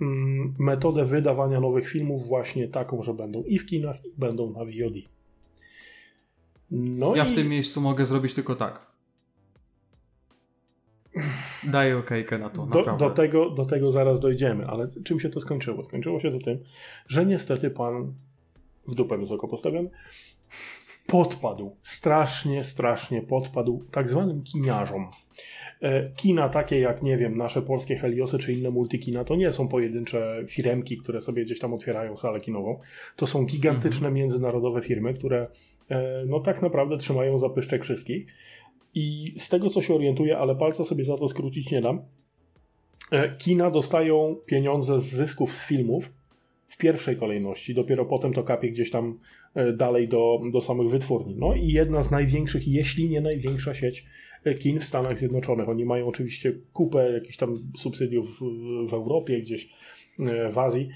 mm, 0.00 0.54
metodę 0.58 1.04
wydawania 1.04 1.60
nowych 1.60 1.88
filmów 1.88 2.28
właśnie 2.28 2.68
taką, 2.68 3.02
że 3.02 3.14
będą 3.14 3.42
i 3.42 3.58
w 3.58 3.66
kinach, 3.66 4.04
i 4.04 4.12
będą 4.18 4.50
na 4.50 4.64
VOD. 4.64 4.94
No 6.70 7.16
ja 7.16 7.24
i 7.24 7.28
w 7.28 7.34
tym 7.34 7.48
miejscu 7.48 7.80
mogę 7.80 8.06
zrobić 8.06 8.34
tylko 8.34 8.56
tak. 8.56 8.88
Daję 11.64 11.98
okejkę 11.98 12.38
na 12.38 12.50
to, 12.50 12.66
do, 12.66 12.96
do, 12.96 13.10
tego, 13.10 13.50
do 13.50 13.64
tego 13.64 13.90
zaraz 13.90 14.20
dojdziemy, 14.20 14.66
ale 14.66 14.88
czym 15.04 15.20
się 15.20 15.28
to 15.28 15.40
skończyło? 15.40 15.84
Skończyło 15.84 16.20
się 16.20 16.30
to 16.30 16.38
tym, 16.38 16.58
że 17.06 17.26
niestety 17.26 17.70
pan 17.70 18.14
w 18.88 18.94
dupę 18.94 19.18
wysoko 19.18 19.48
postawiony 19.48 19.90
podpadł, 21.08 21.76
strasznie, 21.82 22.64
strasznie 22.64 23.22
podpadł 23.22 23.84
tak 23.90 24.08
zwanym 24.08 24.42
kiniarzom. 24.42 25.10
E, 25.82 26.10
Kina 26.10 26.48
takie 26.48 26.80
jak, 26.80 27.02
nie 27.02 27.16
wiem, 27.16 27.34
nasze 27.34 27.62
polskie 27.62 27.96
Heliosy 27.96 28.38
czy 28.38 28.52
inne 28.52 28.70
multikina, 28.70 29.24
to 29.24 29.36
nie 29.36 29.52
są 29.52 29.68
pojedyncze 29.68 30.44
firemki, 30.48 30.98
które 30.98 31.20
sobie 31.20 31.44
gdzieś 31.44 31.58
tam 31.58 31.74
otwierają 31.74 32.16
salę 32.16 32.40
kinową. 32.40 32.78
To 33.16 33.26
są 33.26 33.46
gigantyczne 33.46 34.10
międzynarodowe 34.10 34.80
firmy, 34.80 35.14
które 35.14 35.46
e, 35.90 36.24
no 36.26 36.40
tak 36.40 36.62
naprawdę 36.62 36.96
trzymają 36.96 37.38
za 37.38 37.48
pyszczek 37.48 37.84
wszystkich. 37.84 38.26
I 38.94 39.34
z 39.38 39.48
tego, 39.48 39.70
co 39.70 39.82
się 39.82 39.94
orientuję, 39.94 40.38
ale 40.38 40.56
palca 40.56 40.84
sobie 40.84 41.04
za 41.04 41.16
to 41.16 41.28
skrócić 41.28 41.70
nie 41.70 41.80
dam, 41.80 42.02
e, 43.10 43.36
kina 43.36 43.70
dostają 43.70 44.36
pieniądze 44.46 45.00
z 45.00 45.04
zysków 45.04 45.54
z 45.54 45.66
filmów 45.66 46.17
w 46.68 46.78
pierwszej 46.78 47.16
kolejności, 47.16 47.74
dopiero 47.74 48.04
potem 48.04 48.32
to 48.32 48.42
kapie 48.42 48.70
gdzieś 48.70 48.90
tam 48.90 49.18
e, 49.54 49.72
dalej 49.72 50.08
do, 50.08 50.40
do 50.52 50.60
samych 50.60 50.88
wytwórni. 50.88 51.34
No 51.36 51.54
i 51.54 51.68
jedna 51.68 52.02
z 52.02 52.10
największych, 52.10 52.68
jeśli 52.68 53.08
nie 53.08 53.20
największa 53.20 53.74
sieć 53.74 54.06
e, 54.44 54.54
kin 54.54 54.80
w 54.80 54.84
Stanach 54.84 55.18
Zjednoczonych. 55.18 55.68
Oni 55.68 55.84
mają 55.84 56.06
oczywiście 56.06 56.52
kupę 56.72 57.12
jakichś 57.12 57.36
tam 57.36 57.54
subsydiów 57.76 58.40
w, 58.40 58.42
w 58.88 58.94
Europie, 58.94 59.40
gdzieś 59.40 59.68
e, 60.18 60.48
w 60.48 60.58
Azji. 60.58 60.88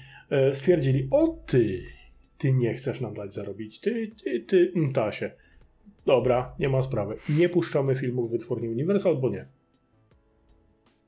Stwierdzili, 0.51 1.07
o 1.11 1.27
ty, 1.45 1.83
ty 2.37 2.53
nie 2.53 2.73
chcesz 2.73 3.01
nam 3.01 3.13
dać 3.13 3.33
zarobić, 3.33 3.79
ty, 3.79 4.11
ty, 4.23 4.39
ty, 4.39 4.71
mm, 4.75 4.93
tasie. 4.93 5.31
Dobra, 6.05 6.55
nie 6.59 6.69
ma 6.69 6.81
sprawy. 6.81 7.15
Nie 7.29 7.49
puszczamy 7.49 7.95
filmów 7.95 8.31
wytwórni 8.31 8.69
Universal, 8.69 9.17
bo 9.17 9.29
nie. 9.29 9.45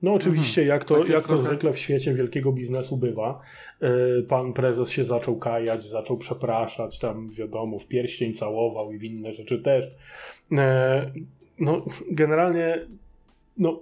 No 0.05 0.13
oczywiście, 0.13 0.65
jak, 0.65 0.83
to, 0.83 0.95
Takie 0.95 1.13
jak 1.13 1.27
to 1.27 1.37
zwykle 1.37 1.73
w 1.73 1.79
świecie 1.79 2.13
wielkiego 2.13 2.51
biznesu 2.51 2.97
bywa, 2.97 3.39
e, 3.81 3.89
pan 4.21 4.53
prezes 4.53 4.89
się 4.89 5.05
zaczął 5.05 5.35
kajać, 5.35 5.85
zaczął 5.85 6.17
przepraszać, 6.17 6.99
tam 6.99 7.29
wiadomo, 7.29 7.79
w 7.79 7.87
pierścień 7.87 8.33
całował 8.33 8.91
i 8.91 8.97
w 8.97 9.03
inne 9.03 9.31
rzeczy 9.31 9.59
też. 9.61 9.87
E, 10.51 11.11
No, 11.59 11.81
generalnie 12.11 12.87
no, 13.57 13.81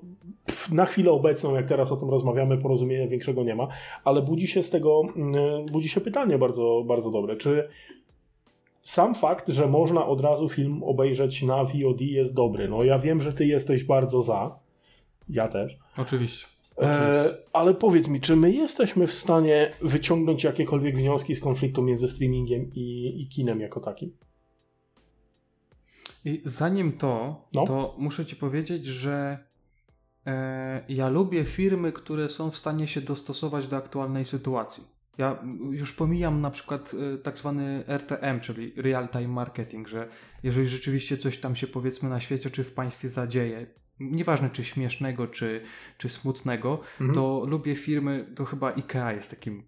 na 0.72 0.86
chwilę 0.86 1.12
obecną, 1.12 1.56
jak 1.56 1.68
teraz 1.68 1.92
o 1.92 1.98
tym 1.98 2.10
rozmawiamy, 2.10 2.58
porozumienia 2.58 3.08
większego 3.08 3.44
nie 3.44 3.56
ma, 3.56 3.68
ale 4.04 4.22
budzi 4.22 4.48
się 4.48 4.64
z 4.64 4.70
tego, 4.70 5.02
mm, 5.16 5.66
budzi 5.72 5.90
się 5.90 6.02
pytanie 6.02 6.38
bardzo, 6.38 6.84
bardzo 6.88 7.12
dobre. 7.12 7.36
Czy 7.36 7.68
sam 8.84 9.16
fakt, 9.16 9.50
że 9.50 9.68
można 9.68 10.06
od 10.06 10.22
razu 10.22 10.50
film 10.50 10.84
obejrzeć 10.84 11.44
na 11.44 11.64
VOD 11.64 12.02
jest 12.02 12.36
dobry? 12.36 12.70
No 12.70 12.84
ja 12.84 12.98
wiem, 12.98 13.20
że 13.20 13.34
ty 13.34 13.46
jesteś 13.46 13.84
bardzo 13.84 14.22
za, 14.22 14.63
ja 15.30 15.48
też, 15.48 15.78
Oczywiście. 15.98 16.48
e, 16.82 17.38
ale 17.54 17.74
powiedz 17.74 18.08
mi, 18.08 18.22
czy 18.22 18.36
my 18.36 18.52
jesteśmy 18.52 19.08
w 19.08 19.14
stanie 19.14 19.72
wyciągnąć 19.82 20.44
jakiekolwiek 20.44 20.98
wnioski 20.98 21.36
z 21.36 21.40
konfliktu 21.40 21.82
między 21.82 22.08
streamingiem 22.08 22.72
i, 22.74 23.14
i 23.22 23.28
kinem 23.30 23.60
jako 23.60 23.80
takim? 23.80 24.18
I 26.26 26.42
zanim 26.46 26.92
to, 26.98 27.42
No. 27.54 27.66
to 27.66 27.96
muszę 27.98 28.26
ci 28.26 28.36
powiedzieć, 28.36 28.86
że 28.86 29.38
e, 30.26 30.86
ja 30.90 31.10
lubię 31.10 31.46
firmy, 31.46 31.92
które 31.92 32.30
są 32.30 32.52
w 32.52 32.58
stanie 32.58 32.88
się 32.88 33.02
dostosować 33.02 33.68
do 33.68 33.78
aktualnej 33.78 34.26
sytuacji. 34.26 34.84
Ja 35.18 35.44
już 35.72 35.94
pomijam 35.94 36.42
na 36.42 36.50
przykład 36.50 36.96
e, 37.14 37.18
tak 37.18 37.38
zwany 37.38 37.84
RTM, 37.88 38.40
czyli 38.40 38.74
Real 38.78 39.10
Time 39.10 39.28
Marketing, 39.28 39.88
że 39.88 40.08
jeżeli 40.44 40.68
rzeczywiście 40.68 41.18
coś 41.18 41.38
tam 41.40 41.56
się 41.56 41.68
powiedzmy 41.68 42.10
na 42.10 42.20
świecie 42.20 42.50
czy 42.50 42.64
w 42.64 42.74
państwie 42.74 43.10
zadzieje, 43.10 43.68
nieważne 44.00 44.50
czy 44.50 44.64
śmiesznego, 44.64 45.28
czy, 45.28 45.62
czy 45.98 46.10
smutnego, 46.10 46.80
Mhm. 47.02 47.16
to 47.16 47.46
lubię 47.48 47.76
firmy, 47.76 48.26
to 48.36 48.46
chyba 48.46 48.74
IKEA 48.76 49.16
jest 49.16 49.30
takim, 49.30 49.64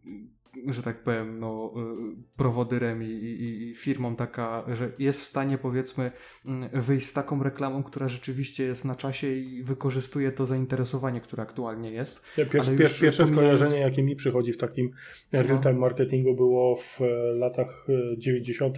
że 0.68 0.84
tak 0.84 1.04
powiem, 1.04 1.40
no, 1.40 1.74
y, 1.78 2.16
prowodyrem 2.38 3.04
i, 3.04 3.06
i, 3.06 3.70
i 3.70 3.76
firmą 3.76 4.16
taka, 4.16 4.64
że 4.74 4.92
jest 5.00 5.22
w 5.22 5.24
stanie 5.24 5.58
powiedzmy 5.58 6.12
mm, 6.46 6.70
wyjść 6.74 7.08
z 7.08 7.14
taką 7.14 7.44
reklamą, 7.44 7.84
która 7.84 8.08
rzeczywiście 8.08 8.64
jest 8.64 8.86
na 8.86 8.96
czasie 8.96 9.28
i 9.34 9.64
wykorzystuje 9.64 10.32
to 10.32 10.46
zainteresowanie, 10.46 11.22
które 11.22 11.44
aktualnie 11.44 11.92
jest. 11.92 12.26
Ja 12.38 12.46
Pier, 12.46 12.62
Ale 12.62 12.72
pier, 12.78 12.82
już 12.90 13.00
pierwsze 13.00 13.24
pomijając- 13.24 13.60
skojarzenie, 13.60 13.82
jakie 13.82 14.04
mi 14.04 14.16
przychodzi 14.16 14.54
w 14.54 14.58
takim 14.58 14.92
real-time 15.32 15.74
marketingu 15.74 16.36
było 16.36 16.76
w 16.76 17.02
e, 17.02 17.06
latach 17.36 17.88
e, 18.14 18.18
90., 18.18 18.78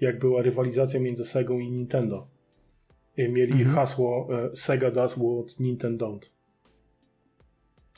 jak 0.00 0.18
była 0.18 0.42
rywalizacja 0.42 1.00
między 1.00 1.24
Segą 1.24 1.58
i 1.58 1.70
Nintendo. 1.70 2.33
I 3.16 3.28
mieli 3.28 3.52
Mhm. 3.52 3.74
hasło 3.76 4.28
e, 4.52 4.56
Sega 4.56 4.90
does 4.90 5.12
what 5.12 5.60
Nintendo 5.60 6.06
don't. 6.06 6.28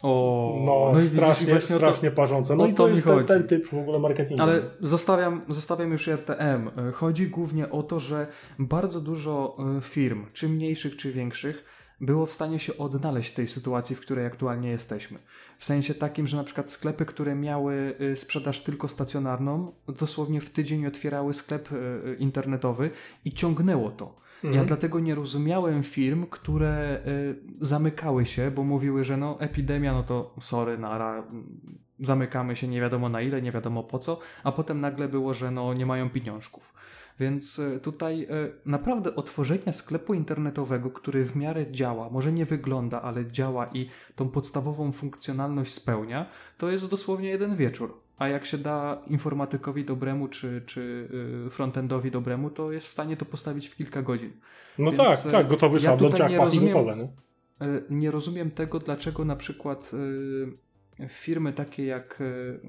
O, 0.03 0.63
No, 0.67 0.93
widzisz, 0.95 1.13
strasznie, 1.13 1.47
właśnie 1.47 1.77
o 1.77 1.79
to- 1.79 1.87
strasznie 1.87 2.11
parzące. 2.11 2.57
No 2.57 2.67
to 2.69 2.73
to 2.73 2.89
jest 2.89 3.05
ten, 3.07 3.25
ten 3.25 3.47
typ 3.49 3.67
w 3.67 3.75
ogóle 3.75 3.99
marketingu. 3.99 4.43
Ale 4.43 4.63
zostawiam, 4.81 5.43
zostawiam 5.49 5.93
już 5.93 6.09
RTM. 6.09 6.69
E, 6.89 6.93
Chodzi 6.93 7.27
głównie 7.29 7.71
o 7.71 7.83
to, 7.83 8.01
że 8.01 8.27
bardzo 8.59 9.01
dużo 9.01 9.57
e, 9.79 9.81
firm, 9.81 10.27
czy 10.33 10.49
mniejszych, 10.49 10.97
czy 10.97 11.13
większych, 11.13 11.65
było 12.01 12.27
w 12.27 12.33
stanie 12.33 12.59
się 12.59 12.77
odnaleźć 12.79 13.31
w 13.33 13.35
tej 13.35 13.47
sytuacji, 13.49 13.97
w 13.97 14.01
której 14.01 14.27
aktualnie 14.27 14.71
jesteśmy. 14.71 15.19
W 15.59 15.65
sensie 15.65 15.95
takim, 15.95 16.27
że 16.27 16.37
na 16.37 16.45
przykład 16.45 16.71
sklepy, 16.71 17.05
które 17.07 17.35
miały 17.35 17.95
sprzedaż 18.15 18.63
tylko 18.63 18.89
stacjonarną, 18.89 19.73
dosłownie 19.99 20.41
w 20.41 20.51
tydzień 20.51 20.87
otwierały 20.87 21.35
sklep 21.35 21.69
internetowy 22.19 22.91
i 23.25 23.33
ciągnęło 23.33 23.91
to. 23.91 24.26
Ja 24.47 24.51
Mhm. 24.51 24.67
dlatego 24.67 25.01
nie 25.01 25.15
rozumiałem 25.15 25.83
firm, 25.83 26.27
które 26.31 27.01
y, 27.07 27.67
zamykały 27.67 28.27
się, 28.27 28.51
bo 28.51 28.65
mówiły, 28.65 29.05
że 29.05 29.17
no 29.17 29.41
epidemia, 29.41 29.93
no 29.93 30.03
to 30.03 30.35
sorry, 30.41 30.79
nara, 30.79 31.25
zamykamy 32.01 32.57
się 32.57 32.69
nie 32.69 32.81
wiadomo 32.81 33.09
na 33.09 33.21
ile, 33.21 33.43
nie 33.43 33.53
wiadomo 33.53 33.83
po 33.83 33.99
co, 33.99 34.19
a 34.45 34.53
potem 34.53 34.81
nagle 34.81 35.09
było, 35.09 35.35
że 35.35 35.51
no 35.51 35.75
nie 35.75 35.87
mają 35.87 36.11
pieniążków. 36.11 36.75
Więc 37.21 37.59
y, 37.59 37.81
tutaj 37.81 38.23
y, 38.23 38.53
naprawdę 38.67 39.15
otworzenie 39.15 39.73
sklepu 39.73 40.15
internetowego, 40.15 40.91
który 40.91 41.25
w 41.25 41.37
miarę 41.37 41.71
działa, 41.71 42.11
może 42.11 42.33
nie 42.33 42.45
wygląda, 42.47 43.03
ale 43.03 43.31
działa 43.31 43.67
i 43.67 43.89
tą 44.17 44.29
podstawową 44.29 44.93
funkcjonalność 44.93 45.73
spełnia, 45.75 46.27
to 46.59 46.71
jest 46.71 46.91
dosłownie 46.91 47.29
jeden 47.29 47.57
wieczór. 47.57 48.06
A 48.19 48.29
jak 48.29 48.47
się 48.47 48.59
da 48.59 49.03
informatykowi 49.07 49.85
dobremu 49.85 50.29
czy, 50.29 50.63
czy 50.67 51.09
y, 51.47 51.51
frontendowi 51.51 52.11
dobremu, 52.11 52.51
to 52.51 52.73
jest 52.73 52.87
w 52.87 52.91
stanie 52.91 53.17
to 53.17 53.25
postawić 53.25 53.69
w 53.69 53.77
kilka 53.77 54.03
godzin. 54.03 54.33
No 54.79 54.85
Więc, 54.85 54.97
tak, 54.97 55.19
e, 55.27 55.31
tak, 55.33 55.47
gotowy 55.47 55.77
ja 55.77 55.81
szablon, 55.81 56.13
paki 56.13 56.37
rozumiem- 56.37 56.73
gotowe, 56.73 56.97
nie? 56.97 57.05
Y, 57.67 57.85
Nie 57.91 58.11
rozumiem 58.11 58.51
tego, 58.51 58.79
dlaczego 58.79 59.25
na 59.25 59.37
przykład 59.37 59.91
y, 61.01 61.09
firmy 61.09 61.53
takie 61.53 61.85
jak 61.87 62.21
y, 62.21 62.61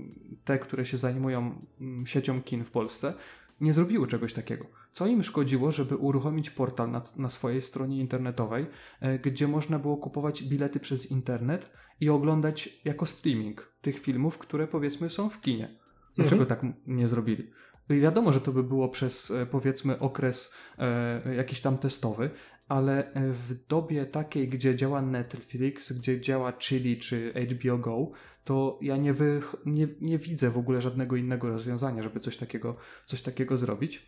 te, 0.46 0.60
które 0.60 0.86
się 0.86 0.98
zajmują 0.98 1.62
mm, 1.82 2.06
siecią 2.06 2.42
kin 2.42 2.66
w 2.66 2.72
Polsce, 2.72 3.14
nie 3.62 3.74
zrobiły 3.74 4.08
czegoś 4.08 4.34
takiego. 4.34 4.66
Co 4.92 5.08
im 5.08 5.24
szkodziło, 5.24 5.72
żeby 5.72 5.96
uruchomić 5.96 6.50
portal 6.50 6.92
na, 6.92 7.02
na 7.18 7.30
swojej 7.30 7.62
stronie 7.62 8.00
internetowej, 8.00 8.66
y, 9.04 9.20
gdzie 9.20 9.48
można 9.48 9.80
było 9.80 9.98
kupować 9.98 10.44
bilety 10.44 10.80
przez 10.80 11.12
internet 11.12 11.70
i 12.00 12.10
oglądać 12.10 12.70
jako 12.86 13.06
streaming 13.06 13.74
tych 13.82 14.00
filmów, 14.00 14.38
które 14.38 14.68
powiedzmy 14.68 15.10
są 15.10 15.30
w 15.30 15.42
kinie. 15.42 15.80
Dlaczego 16.16 16.46
tak 16.46 16.64
m- 16.64 16.74
nie 16.88 17.08
zrobili? 17.08 17.52
I 17.90 18.00
wiadomo, 18.00 18.34
że 18.34 18.42
to 18.42 18.52
by 18.52 18.64
było 18.64 18.90
przez 18.90 19.32
e, 19.32 19.46
powiedzmy 19.46 20.00
okres 20.00 20.56
e, 20.78 21.36
jakiś 21.36 21.62
tam 21.62 21.78
testowy, 21.78 22.30
ale 22.68 23.14
e, 23.14 23.32
w 23.32 23.68
dobie 23.68 24.06
takiej, 24.06 24.48
gdzie 24.50 24.76
działa 24.76 25.02
Netflix, 25.02 25.92
gdzie 25.92 26.22
działa 26.22 26.54
Chili 26.54 26.98
czy 26.98 27.34
HBO 27.52 27.78
Go, 27.78 28.12
to 28.44 28.80
ja 28.82 28.98
nie, 28.98 29.14
wy, 29.14 29.42
nie, 29.66 29.88
nie 30.02 30.18
widzę 30.18 30.50
w 30.50 30.58
ogóle 30.58 30.82
żadnego 30.82 31.16
innego 31.16 31.48
rozwiązania, 31.48 32.04
żeby 32.04 32.20
coś 32.20 32.38
takiego, 32.38 32.78
coś 33.06 33.22
takiego 33.22 33.58
zrobić. 33.58 34.06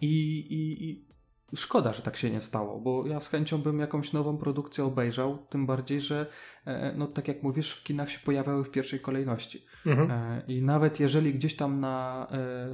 I, 0.00 0.38
i, 0.38 0.90
I 0.90 1.08
szkoda, 1.54 1.92
że 1.92 2.02
tak 2.02 2.16
się 2.16 2.30
nie 2.30 2.40
stało, 2.40 2.80
bo 2.80 3.06
ja 3.06 3.20
z 3.20 3.28
chęcią 3.28 3.58
bym 3.58 3.80
jakąś 3.80 4.12
nową 4.12 4.36
produkcję 4.36 4.84
obejrzał, 4.84 5.38
tym 5.50 5.66
bardziej, 5.66 6.00
że 6.00 6.26
e, 6.64 6.94
no 6.96 7.06
tak 7.06 7.28
jak 7.28 7.42
mówisz, 7.42 7.72
w 7.72 7.84
kinach 7.84 8.10
się 8.10 8.18
pojawiały 8.24 8.64
w 8.64 8.70
pierwszej 8.70 9.00
kolejności. 9.00 9.66
Mhm. 9.86 10.10
E, 10.10 10.42
I 10.48 10.62
nawet 10.62 11.00
jeżeli 11.00 11.34
gdzieś 11.34 11.56
tam 11.56 11.80
na 11.80 12.26
e, 12.30 12.68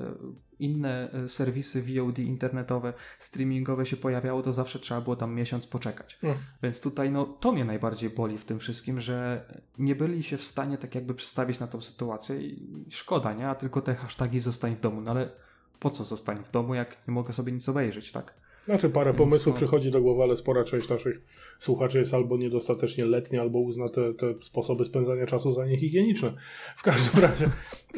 inne 0.59 1.11
e, 1.13 1.29
serwisy 1.29 1.83
VOD 1.83 2.19
internetowe, 2.19 2.93
streamingowe 3.19 3.87
się 3.87 3.97
pojawiało, 3.97 4.43
to 4.43 4.53
zawsze 4.53 4.79
trzeba 4.79 5.01
było 5.01 5.17
tam 5.17 5.35
miesiąc 5.35 5.67
poczekać. 5.67 6.19
Mhm. 6.23 6.45
Więc 6.63 6.81
tutaj 6.81 7.11
no, 7.11 7.25
to 7.25 7.53
mnie 7.53 7.65
najbardziej 7.65 8.11
boli 8.11 8.39
w 8.39 8.45
tym 8.45 8.59
wszystkim, 8.59 9.01
że 9.01 9.47
nie 9.79 9.97
byli 9.97 10.23
się 10.23 10.37
w 10.37 10.43
stanie 10.43 10.79
tak 10.79 10.95
jakby 10.95 11.15
przestawić 11.15 11.61
na 11.61 11.67
tą 11.67 11.81
sytuację 11.81 12.43
i 12.43 12.87
szkoda, 12.91 13.35
nie? 13.35 13.49
A 13.49 13.55
tylko 13.55 13.81
te 13.81 13.95
hasztagi 13.95 14.41
zostań 14.41 14.77
w 14.77 14.81
domu. 14.81 15.01
No 15.01 15.11
ale 15.11 15.31
po 15.79 15.91
co 15.91 16.05
zostań 16.05 16.45
w 16.45 16.51
domu, 16.51 16.75
jak 16.75 17.09
nie 17.09 17.15
mogę 17.15 17.33
sobie 17.33 17.53
nic 17.53 17.69
obejrzeć, 17.69 18.13
tak? 18.13 18.42
Znaczy 18.67 18.91
parę 18.91 19.15
pomysłów 19.15 19.57
przychodzi 19.57 19.91
do 19.91 20.01
głowy, 20.03 20.23
ale 20.23 20.37
spora 20.37 20.65
część 20.65 20.89
naszych 20.89 21.21
słuchaczy 21.59 21.99
jest 21.99 22.15
albo 22.15 22.37
niedostatecznie 22.37 23.05
letnia, 23.05 23.41
albo 23.41 23.59
uzna 23.59 23.89
te, 23.89 24.15
te 24.15 24.35
sposoby 24.41 24.85
spędzania 24.85 25.27
czasu 25.27 25.53
za 25.53 25.67
niehigieniczne. 25.67 26.33
W 26.77 26.83
każdym 26.83 27.23
razie, 27.29 27.49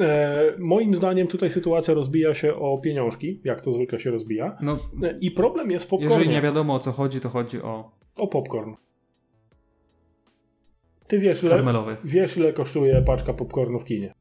e, 0.00 0.54
moim 0.58 0.94
zdaniem 0.94 1.26
tutaj 1.26 1.50
sytuacja 1.50 1.94
rozbija 1.94 2.34
się 2.34 2.54
o 2.54 2.78
pieniążki, 2.78 3.40
jak 3.44 3.60
to 3.60 3.72
zwykle 3.72 4.00
się 4.00 4.10
rozbija. 4.10 4.56
No, 4.60 4.78
E, 5.02 5.18
I 5.20 5.30
problem 5.30 5.70
jest 5.70 5.88
w 5.88 5.92
jeżeli 5.92 6.08
popcornie. 6.08 6.32
nie 6.32 6.42
wiadomo 6.42 6.74
o 6.74 6.78
co 6.78 6.92
chodzi, 6.92 7.20
to 7.20 7.28
chodzi 7.28 7.62
o 7.62 7.90
O 8.16 8.26
popcorn. 8.26 8.74
Ty 11.06 11.18
wiesz 11.18 11.42
ile, 11.42 11.50
karmelowy. 11.50 11.96
wiesz, 12.04 12.36
ile 12.36 12.52
kosztuje 12.52 13.02
paczka 13.06 13.32
popcornu 13.34 13.78
w 13.78 13.84
kinie? 13.84 14.14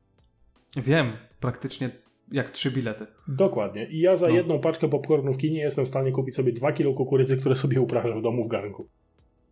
Wiem, 0.78 1.12
praktycznie 1.40 1.90
jak 2.32 2.52
trzy 2.52 2.72
bilety. 2.72 3.08
Dokładnie. 3.28 3.88
I 3.90 4.00
ja 4.00 4.16
za 4.18 4.28
No. 4.28 4.36
jedną 4.36 4.60
paczkę 4.60 4.90
popcornu 4.90 5.34
w 5.34 5.38
kinie 5.38 5.60
jestem 5.60 5.86
w 5.86 5.90
stanie 5.90 6.12
kupić 6.12 6.36
sobie 6.36 6.52
2 6.52 6.72
kilo 6.72 6.94
kukurydzy, 6.94 7.38
które 7.38 7.56
sobie 7.56 7.82
uprażę 7.82 8.16
w 8.16 8.22
domu 8.22 8.44
w 8.44 8.48
garnku. 8.48 8.88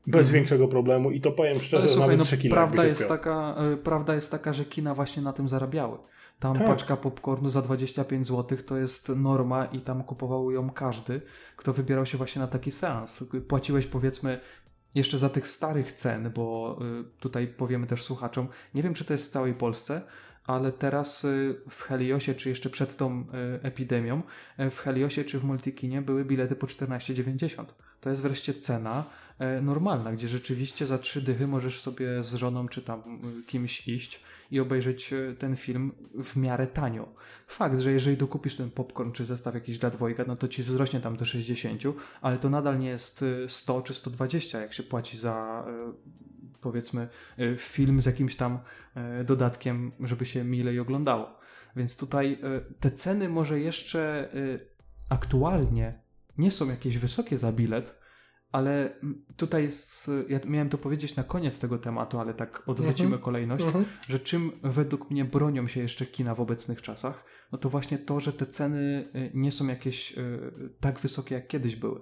Bez 0.07 0.19
Mhm. 0.28 0.34
większego 0.34 0.67
problemu 0.67 1.11
i 1.11 1.22
to 1.22 1.32
powiem 1.32 1.59
szczerze, 1.59 1.78
Ale 1.78 1.88
słuchaj, 1.89 2.07
nawet 2.07 2.17
no, 2.17 2.24
3 2.26 2.38
kilo 2.38 2.55
prawda, 2.55 2.84
jest 2.86 3.07
taka, 3.07 3.55
y, 3.74 3.78
prawda 3.78 4.15
jest 4.15 4.32
taka, 4.32 4.53
że 4.53 4.65
kina 4.65 4.95
właśnie 4.95 5.24
na 5.24 5.34
tym 5.34 5.47
zarabiały. 5.47 5.97
Tam 6.39 6.55
Tak. 6.55 6.67
paczka 6.67 6.97
popcornu 6.97 7.49
za 7.49 7.61
25 7.61 8.28
zł 8.28 8.57
to 8.67 8.78
jest 8.78 9.09
norma 9.09 9.65
i 9.65 9.82
tam 9.82 10.03
kupował 10.03 10.51
ją 10.51 10.69
każdy, 10.69 11.22
kto 11.55 11.74
wybierał 11.74 12.05
się 12.05 12.17
właśnie 12.17 12.39
na 12.39 12.47
taki 12.47 12.72
seans. 12.72 13.24
Płaciłeś 13.47 13.88
powiedzmy 13.88 14.39
jeszcze 14.95 15.17
za 15.17 15.30
tych 15.30 15.47
starych 15.47 15.91
cen, 15.91 16.32
bo 16.36 16.78
y, 17.01 17.19
tutaj 17.19 17.47
powiemy 17.47 17.88
też 17.88 18.03
słuchaczom, 18.03 18.47
nie 18.74 18.84
wiem 18.84 18.93
czy 18.93 19.05
to 19.05 19.13
jest 19.13 19.26
w 19.26 19.32
całej 19.32 19.53
Polsce, 19.53 20.01
ale 20.46 20.72
teraz 20.72 21.24
y, 21.26 21.56
w 21.70 21.82
Heliosie, 21.82 22.36
czy 22.36 22.50
jeszcze 22.50 22.70
przed 22.70 22.98
tą 22.98 23.22
y, 23.22 23.26
epidemią, 23.64 24.22
y, 24.60 24.70
w 24.70 24.80
Heliosie 24.80 25.24
czy 25.24 25.39
w 25.39 25.44
Multikinie 25.44 26.02
były 26.02 26.26
bilety 26.26 26.56
po 26.56 26.68
14,90. 26.68 27.66
To 28.02 28.10
jest 28.10 28.22
wreszcie 28.22 28.54
cena 28.54 29.04
normalna, 29.62 30.12
gdzie 30.12 30.28
rzeczywiście 30.28 30.86
za 30.86 30.98
trzy 30.98 31.22
dychy 31.22 31.48
możesz 31.48 31.82
sobie 31.82 32.24
z 32.24 32.34
żoną 32.34 32.68
czy 32.68 32.82
tam 32.82 33.20
kimś 33.48 33.88
iść 33.88 34.24
i 34.52 34.60
obejrzeć 34.60 35.14
ten 35.39 35.56
film 35.56 35.92
w 36.24 36.36
miarę 36.36 36.68
tanio. 36.68 37.14
Fakt, 37.48 37.80
że 37.80 37.92
jeżeli 37.92 38.18
dokupisz 38.18 38.56
ten 38.56 38.72
popcorn 38.72 39.12
czy 39.12 39.26
zestaw 39.26 39.54
jakiś 39.54 39.78
dla 39.78 39.89
dwojga, 39.89 40.26
no 40.28 40.36
to 40.36 40.48
ci 40.48 40.64
wzrośnie 40.64 41.00
tam 41.00 41.18
do 41.18 41.26
60, 41.26 41.82
ale 42.22 42.38
to 42.38 42.50
nadal 42.50 42.80
nie 42.80 42.88
jest 42.88 43.22
y, 43.22 43.46
100 43.50 43.82
czy 43.82 43.94
120, 43.94 44.62
jak 44.62 44.74
się 44.74 44.84
płaci 44.84 45.18
za 45.18 45.66
powiedzmy 46.62 47.07
y, 47.39 47.55
film 47.57 48.01
z 48.01 48.05
jakimś 48.05 48.36
tam 48.36 48.59
y, 49.22 49.24
dodatkiem, 49.24 49.91
żeby 49.99 50.26
się 50.26 50.43
milej 50.43 50.80
oglądało. 50.80 51.39
Więc 51.76 51.97
tutaj 51.97 52.34
y, 52.34 52.74
te 52.80 52.91
ceny 52.91 53.30
może 53.30 53.59
jeszcze 53.59 54.30
aktualnie 55.09 56.01
nie 56.38 56.51
są 56.51 56.70
jakieś 56.70 56.97
wysokie 56.97 57.38
za 57.38 57.51
bilet, 57.51 57.99
ale 58.51 58.95
mm, 58.95 59.26
tutaj 59.38 59.64
jest, 59.64 60.12
ja 60.30 60.39
miałem 60.47 60.70
to 60.70 60.78
powiedzieć 60.78 61.16
na 61.16 61.24
koniec 61.24 61.59
tego 61.59 61.78
tematu, 61.78 62.20
ale 62.20 62.34
tak 62.34 62.64
odwrócimy 62.66 63.05
Mhm. 63.05 63.22
kolejność, 63.22 63.66
Mhm. 63.66 63.86
że 64.07 64.20
czym 64.20 64.51
według 64.64 65.12
mnie 65.12 65.26
bronią 65.26 65.68
się 65.68 65.80
jeszcze 65.82 66.05
kina 66.05 66.36
w 66.36 66.41
obecnych 66.41 66.82
czasach, 66.82 67.26
no 67.51 67.57
to 67.57 67.70
właśnie 67.70 67.97
to, 67.97 68.20
że 68.20 68.34
te 68.34 68.45
ceny 68.45 69.09
nie 69.34 69.51
są 69.51 69.68
jakieś 69.68 70.16
tak 70.80 70.99
wysokie 70.99 71.36
jak 71.36 71.47
kiedyś 71.47 71.76
były. 71.76 72.01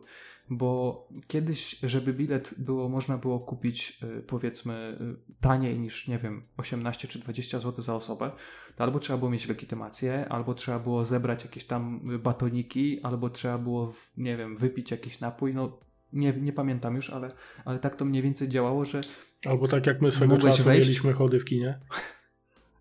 Bo 0.50 1.08
kiedyś, 1.28 1.80
żeby 1.80 2.14
bilet 2.14 2.54
było, 2.58 2.90
można 2.90 3.18
było 3.18 3.40
kupić 3.40 4.00
y, 4.04 4.22
powiedzmy 4.22 4.98
y, 5.02 5.34
taniej 5.42 5.80
niż, 5.80 6.08
nie 6.08 6.18
wiem, 6.18 6.44
18 6.58 7.08
czy 7.08 7.20
20 7.20 7.60
zł 7.60 7.84
za 7.84 7.96
osobę, 7.96 8.32
to 8.76 8.84
albo 8.84 9.00
trzeba 9.00 9.20
było 9.20 9.32
mieć 9.32 9.48
legitymację, 9.48 10.26
albo 10.30 10.54
trzeba 10.54 10.80
było 10.80 11.06
zebrać 11.06 11.44
jakieś 11.44 11.66
tam 11.66 12.02
batoniki, 12.20 13.02
albo 13.04 13.30
trzeba 13.30 13.58
było, 13.58 13.94
nie 14.18 14.38
wiem, 14.38 14.58
wypić 14.58 14.92
jakiś 14.92 15.20
napój, 15.20 15.54
no 15.54 15.80
nie, 16.14 16.34
nie 16.34 16.54
pamiętam 16.54 16.96
już, 16.96 17.10
ale, 17.10 17.32
ale 17.66 17.80
tak 17.80 17.96
to 17.96 18.06
mniej 18.06 18.24
więcej 18.24 18.50
działało, 18.50 18.86
że 18.86 19.02
Albo 19.46 19.68
tak 19.68 19.88
jak 19.88 20.02
my 20.02 20.12
swego 20.12 20.38
czasu 20.38 20.64
wejść? 20.64 20.88
mieliśmy 20.88 21.14
chody 21.14 21.40
w 21.40 21.46
kinie. 21.46 21.80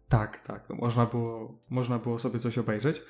Tak, 0.08 0.40
tak, 0.40 0.66
to 0.66 0.74
można 0.74 1.06
było, 1.06 1.58
można 1.70 1.98
było 1.98 2.18
sobie 2.18 2.38
coś 2.38 2.58
obejrzeć. 2.58 3.02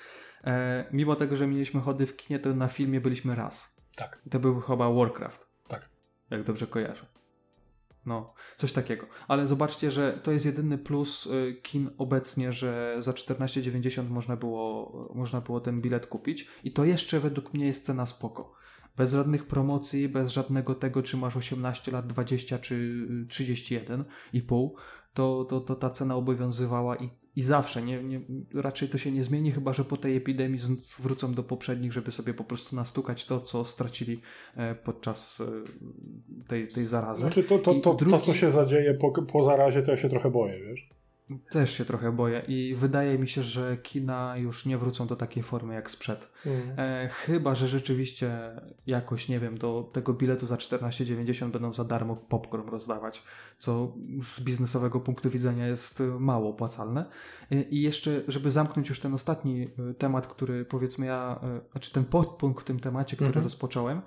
E, 0.44 0.84
mimo 0.92 1.16
tego, 1.16 1.36
że 1.36 1.46
mieliśmy 1.46 1.80
chody 1.80 2.06
w 2.06 2.16
kinie, 2.16 2.38
to 2.38 2.54
na 2.54 2.68
filmie 2.68 3.00
byliśmy 3.00 3.34
raz. 3.34 3.77
Tak. 3.99 4.22
To 4.30 4.38
był 4.38 4.61
chyba 4.61 4.92
Warcraft. 4.92 5.49
Tak. 5.68 5.90
Jak 6.30 6.44
dobrze 6.44 6.66
kojarzę. 6.66 7.07
No, 8.07 8.34
coś 8.57 8.72
takiego. 8.72 9.07
Ale 9.28 9.46
zobaczcie, 9.46 9.90
że 9.90 10.20
to 10.22 10.32
jest 10.32 10.46
jedyny 10.46 10.78
plus 10.78 11.26
y, 11.26 11.61
kin 11.62 11.90
obecnie, 11.99 12.53
że 12.53 12.96
za 12.99 13.12
14,90 13.12 14.11
można 14.11 14.36
było, 14.36 15.12
można 15.14 15.40
było 15.40 15.61
ten 15.61 15.80
bilet 15.80 16.07
kupić. 16.07 16.49
I 16.64 16.72
to 16.72 16.84
jeszcze 16.84 17.20
według 17.20 17.55
mnie 17.55 17.66
jest 17.66 17.84
cena 17.84 18.07
spoko. 18.07 18.53
Bez 18.96 19.12
żadnych 19.12 19.46
promocji, 19.46 20.09
bez 20.09 20.30
żadnego 20.30 20.74
tego, 20.74 21.03
czy 21.03 21.16
masz 21.16 21.36
18 21.36 21.92
lat, 21.92 22.07
20 22.07 22.59
czy 22.59 22.74
y, 23.24 23.26
31 23.28 24.05
i 24.32 24.42
pół, 24.42 24.76
to, 25.14 25.44
to, 25.44 25.61
to 25.61 25.74
ta 25.74 25.90
cena 25.90 26.14
obowiązywała 26.14 26.96
i, 26.96 27.11
i 27.39 27.43
zawsze. 27.43 27.82
Nie, 27.82 28.03
nie, 28.03 28.20
raczej 28.55 28.89
to 28.89 28.99
się 28.99 29.12
nie 29.12 29.22
zmieni, 29.22 29.53
chyba 29.53 29.72
że 29.72 29.84
po 29.84 29.97
tej 29.97 30.16
epidemii 30.16 30.59
wrócą 30.99 31.34
do 31.34 31.43
poprzednich, 31.43 31.93
żeby 31.93 32.11
sobie 32.11 32.34
po 32.34 32.45
prostu 32.45 32.76
nastukać 32.76 33.24
to, 33.24 33.41
co 33.41 33.64
stracili 33.64 34.20
e, 34.57 34.74
podczas 34.74 35.41
e, 35.41 35.45
tej, 36.49 36.68
tej 36.68 36.86
zarazy. 36.86 37.20
Znaczy 37.20 37.43
to, 37.43 37.59
to, 37.59 37.74
to, 37.74 37.80
to, 37.80 38.05
drugi- 38.05 38.20
co 38.24 38.34
się 38.34 38.51
zadzieje 38.51 38.95
po, 38.95 39.22
po 39.22 39.43
zarazie, 39.43 39.82
to 39.82 39.91
ja 39.91 39.97
się 39.97 40.09
trochę 40.09 40.30
boję, 40.30 40.59
wiesz? 40.68 40.89
Też 41.50 41.72
się 41.72 41.84
trochę 41.84 42.12
boję 42.12 42.42
i 42.48 42.74
wydaje 42.74 43.18
mi 43.18 43.28
się, 43.28 43.42
że 43.42 43.76
kina 43.76 44.36
już 44.36 44.66
nie 44.66 44.78
wrócą 44.78 45.06
do 45.06 45.16
takiej 45.16 45.42
formy 45.42 45.74
jak 45.74 45.90
sprzed. 45.90 46.28
Mm. 46.46 46.60
E, 46.76 47.08
chyba, 47.08 47.54
że 47.54 47.68
rzeczywiście 47.68 48.30
jakoś, 48.86 49.28
nie 49.28 49.40
wiem, 49.40 49.58
do 49.58 49.90
tego 49.92 50.14
biletu 50.14 50.46
za 50.46 50.56
14,90 50.56 51.50
będą 51.50 51.72
za 51.72 51.84
darmo 51.84 52.16
popcorn 52.16 52.68
rozdawać, 52.68 53.22
co 53.58 53.94
z 54.22 54.40
biznesowego 54.44 55.00
punktu 55.00 55.30
widzenia 55.30 55.66
jest 55.66 56.02
mało 56.18 56.50
opłacalne. 56.50 57.04
E, 57.50 57.62
I 57.62 57.82
jeszcze, 57.82 58.10
żeby 58.28 58.50
zamknąć 58.50 58.88
już 58.88 59.00
ten 59.00 59.14
ostatni 59.14 59.68
e, 59.90 59.94
temat, 59.94 60.26
który 60.26 60.64
powiedzmy 60.64 61.06
ja, 61.06 61.40
e, 61.42 61.60
znaczy 61.72 61.92
ten 61.92 62.04
podpunkt 62.04 62.62
w 62.62 62.64
tym 62.64 62.80
temacie, 62.80 63.16
który 63.16 63.28
Mhm. 63.28 63.44
rozpocząłem, 63.44 64.02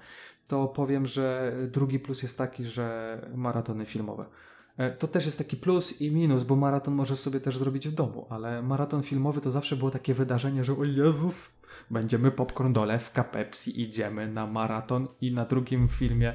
to 0.47 0.67
powiem, 0.67 1.05
że 1.05 1.53
drugi 1.72 1.99
plus 1.99 2.24
jest 2.24 2.38
taki, 2.38 2.65
że 2.65 3.17
maratony 3.36 3.86
filmowe. 3.86 4.26
E, 4.78 4.91
To 4.91 5.07
też 5.07 5.26
jest 5.26 5.38
taki 5.38 5.57
plus 5.57 6.01
i 6.01 6.11
minus, 6.11 6.43
bo 6.43 6.55
maraton 6.55 6.93
możesz 6.93 7.19
sobie 7.19 7.39
też 7.39 7.57
zrobić 7.57 7.88
w 7.88 7.91
domu, 7.91 8.28
ale 8.30 8.61
maraton 8.61 9.03
filmowy 9.03 9.41
to 9.41 9.51
zawsze 9.51 9.76
było 9.76 9.91
takie 9.91 10.13
wydarzenie, 10.13 10.63
że 10.63 10.74
o 10.74 10.84
Jezus, 10.84 11.61
będziemy 11.91 12.32
popcorn 12.32 12.74
dolewka 12.74 13.24
Pepsi, 13.24 13.82
idziemy 13.82 14.28
na 14.28 14.47
maraton 14.47 15.07
i 15.22 15.32
na 15.32 15.45
drugim 15.45 15.88
filmie 15.88 16.34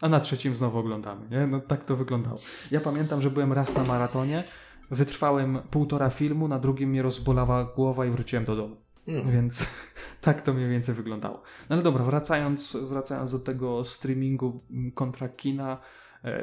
a 0.00 0.08
na 0.08 0.20
trzecim 0.20 0.56
znowu 0.56 0.78
oglądamy, 0.78 1.28
nie? 1.30 1.46
No 1.46 1.60
tak 1.60 1.84
to 1.84 1.96
wyglądało. 1.96 2.38
Ja 2.70 2.80
pamiętam, 2.80 3.22
że 3.22 3.30
byłem 3.30 3.52
raz 3.52 3.76
na 3.76 3.84
maratonie, 3.84 4.44
wytrwałem 4.90 5.58
półtora 5.70 6.10
filmu, 6.10 6.48
na 6.48 6.58
drugim 6.58 6.90
mnie 6.90 7.02
rozbolała 7.02 7.64
głowa 7.64 8.06
i 8.06 8.10
wróciłem 8.10 8.44
do 8.44 8.56
domu. 8.56 8.76
Mm. 9.06 9.30
Więc 9.30 9.74
tak 10.20 10.42
to 10.42 10.54
mniej 10.54 10.68
więcej 10.68 10.94
wyglądało. 10.94 11.42
No 11.70 11.74
ale 11.74 11.82
dobra, 11.82 12.04
wracając, 12.04 12.76
wracając 12.76 13.32
do 13.32 13.38
tego 13.38 13.84
streamingu 13.84 14.60
kontra 14.94 15.28
kina, 15.28 15.78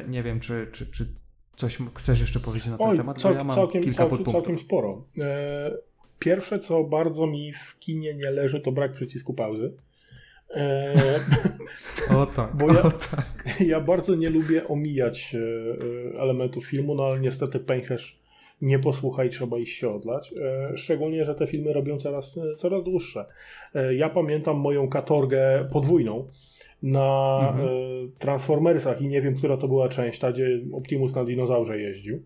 nie 0.08 0.24
wiem, 0.24 0.40
czy, 0.40 0.68
czy, 0.72 0.86
czy 0.86 1.06
coś 1.56 1.78
chcesz 1.96 2.20
jeszcze 2.20 2.40
powiedzieć 2.40 2.68
na 2.70 2.78
ten 2.78 2.88
Oj, 2.88 2.98
temat, 2.98 3.22
cał, 3.22 3.34
ja 3.34 3.44
mam 3.44 3.56
całkiem, 3.56 3.84
kilka 3.84 3.98
całkiem, 3.98 4.26
całkiem 4.26 4.60
sporo. 4.60 5.06
E, 5.22 5.72
pierwsze, 6.20 6.60
co 6.60 6.84
bardzo 6.84 7.28
mi 7.28 7.54
w 7.54 7.80
kinie 7.80 8.14
nie 8.14 8.32
leży, 8.32 8.60
to 8.60 8.72
brak 8.72 8.92
przycisku 8.92 9.34
pauzy. 9.34 9.74
E, 10.56 10.96
O 12.18 12.26
tak, 12.26 12.56
Bo 12.56 12.74
ja- 12.74 12.82
o 12.84 12.92
tak. 12.92 13.26
ja 13.68 13.82
bardzo 13.82 14.16
nie 14.16 14.30
lubię 14.30 14.68
omijać 14.68 15.36
e, 15.36 15.40
e, 16.18 16.22
elementów 16.22 16.66
filmu, 16.66 16.96
no 16.96 17.04
ale 17.04 17.20
niestety 17.20 17.60
pęcherz 17.60 18.20
nie 18.62 18.80
posłuchaj, 18.80 19.30
trzeba 19.30 19.58
iść 19.58 19.78
się 19.78 19.96
odlać. 19.96 20.34
E, 20.34 20.78
szczególnie, 20.78 21.26
że 21.26 21.36
te 21.36 21.48
filmy 21.48 21.74
robią 21.74 21.98
coraz, 21.98 22.38
e, 22.38 22.56
coraz 22.56 22.84
dłuższe. 22.84 23.26
E, 23.76 23.96
ja 23.96 24.10
pamiętam 24.10 24.58
moją 24.58 24.90
katorgę 24.90 25.68
podwójną 25.74 26.28
na 26.84 27.40
Mhm. 27.50 27.68
e, 27.68 27.72
Transformersach 28.20 29.02
i 29.02 29.08
nie 29.08 29.22
wiem, 29.22 29.36
która 29.36 29.58
to 29.58 29.68
była 29.68 29.90
część, 29.90 30.20
ta 30.20 30.32
gdzie 30.32 30.60
Optimus 30.74 31.16
na 31.16 31.26
dinozaurze 31.26 31.80
jeździł. 31.80 32.22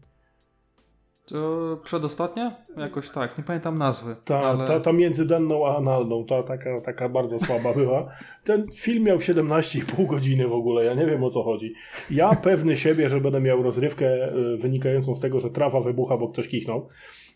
To 1.26 1.78
przedostatnia? 1.84 2.56
Jakoś 2.78 3.10
tak, 3.10 3.38
nie 3.38 3.44
pamiętam 3.44 3.78
nazwy. 3.78 4.16
Ta, 4.26 4.40
ale... 4.40 4.68
ta, 4.68 4.80
ta 4.80 4.92
między 4.92 5.28
denną 5.28 5.68
a 5.68 5.78
analną, 5.78 6.26
ta 6.26 6.44
taka, 6.44 6.82
taka 6.82 7.10
bardzo 7.10 7.40
słaba 7.40 7.74
była. 7.74 8.10
Ten 8.44 8.68
film 8.76 9.04
miał 9.04 9.18
17,5 9.18 10.06
godziny 10.06 10.48
w 10.48 10.54
ogóle, 10.54 10.86
ja 10.86 10.94
nie 10.94 11.06
wiem 11.06 11.24
o 11.24 11.30
co 11.30 11.44
chodzi. 11.44 11.74
Ja 12.12 12.36
pewny 12.36 12.78
siebie, 12.78 13.10
że 13.10 13.22
będę 13.22 13.42
miał 13.42 13.64
rozrywkę 13.64 14.34
y, 14.36 14.58
wynikającą 14.58 15.16
z 15.16 15.20
tego, 15.20 15.40
że 15.40 15.50
trawa 15.50 15.82
wybucha, 15.82 16.18
bo 16.18 16.30
ktoś 16.30 16.48
kichnął. 16.48 16.88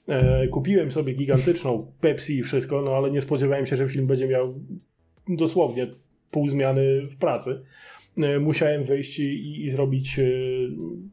E, 0.08 0.48
kupiłem 0.48 0.92
sobie 0.92 1.14
gigantyczną 1.14 1.92
Pepsi 2.02 2.38
i 2.38 2.44
wszystko, 2.44 2.82
no 2.82 2.92
ale 2.96 3.12
nie 3.12 3.22
spodziewałem 3.22 3.66
się, 3.66 3.76
że 3.76 3.88
film 3.88 4.08
będzie 4.08 4.28
miał 4.28 4.54
dosłownie 5.28 5.88
pół 6.34 6.48
zmiany 6.48 7.08
w 7.08 7.18
pracy. 7.18 7.62
E, 8.18 8.40
Musiałem 8.40 8.84
wyjść 8.84 9.20
i, 9.20 9.64
i 9.64 9.70
zrobić 9.70 10.20
e, 10.20 10.24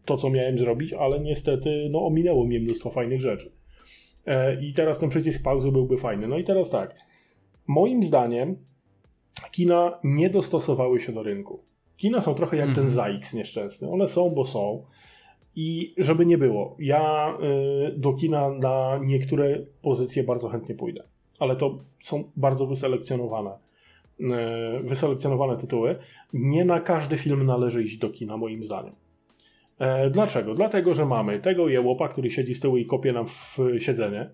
to, 0.04 0.16
co 0.16 0.30
miałem 0.30 0.58
zrobić, 0.58 0.92
ale 0.92 1.20
niestety 1.20 1.88
no, 1.90 2.06
ominęło 2.06 2.44
mnie 2.46 2.60
mnóstwo 2.60 2.90
fajnych 2.90 3.20
rzeczy. 3.20 3.52
E, 4.26 4.62
I 4.62 4.72
teraz 4.72 4.98
ten 4.98 5.08
przycisk 5.08 5.44
pauzy 5.44 5.72
byłby 5.72 5.96
fajny. 5.96 6.28
No 6.28 6.38
i 6.38 6.44
teraz 6.44 6.70
tak. 6.70 6.94
Moim 7.66 8.02
zdaniem 8.02 8.56
kina 9.52 9.98
nie 10.04 10.30
dostosowały 10.30 11.00
się 11.00 11.12
do 11.12 11.22
rynku. 11.22 11.60
Kina 11.96 12.20
są 12.20 12.34
trochę 12.34 12.56
jak 12.56 12.68
Mhm. 12.68 12.86
ten 12.86 12.94
ZAX 12.94 13.34
nieszczęsny. 13.34 13.90
One 13.90 14.08
są, 14.08 14.30
bo 14.30 14.44
są. 14.44 14.82
I 15.56 15.94
żeby 15.98 16.26
nie 16.26 16.38
było, 16.38 16.76
ja 16.78 17.34
do 17.96 18.12
kina 18.12 18.50
na 18.50 19.00
niektóre 19.04 19.58
pozycje 19.82 20.24
bardzo 20.24 20.48
chętnie 20.48 20.74
pójdę. 20.74 21.02
Ale 21.38 21.56
to 21.56 21.78
są 21.98 22.24
bardzo 22.36 22.66
wyselekcjonowane, 22.66 23.50
wyselekcjonowane 24.84 25.56
tytuły. 25.56 25.96
Nie 26.32 26.64
na 26.64 26.80
każdy 26.80 27.16
film 27.16 27.46
należy 27.46 27.82
iść 27.82 27.98
do 27.98 28.10
kina, 28.10 28.36
moim 28.36 28.62
zdaniem. 28.62 28.94
E, 29.78 30.10
dlaczego? 30.10 30.54
Dlatego, 30.54 30.94
że 30.94 31.06
mamy 31.06 31.40
tego 31.40 31.68
jełopa, 31.68 32.08
który 32.08 32.30
siedzi 32.30 32.54
z 32.54 32.60
tyłu 32.60 32.76
i 32.76 32.86
kopie 32.86 33.12
nam 33.12 33.26
w 33.26 33.58
siedzenie. 33.78 34.30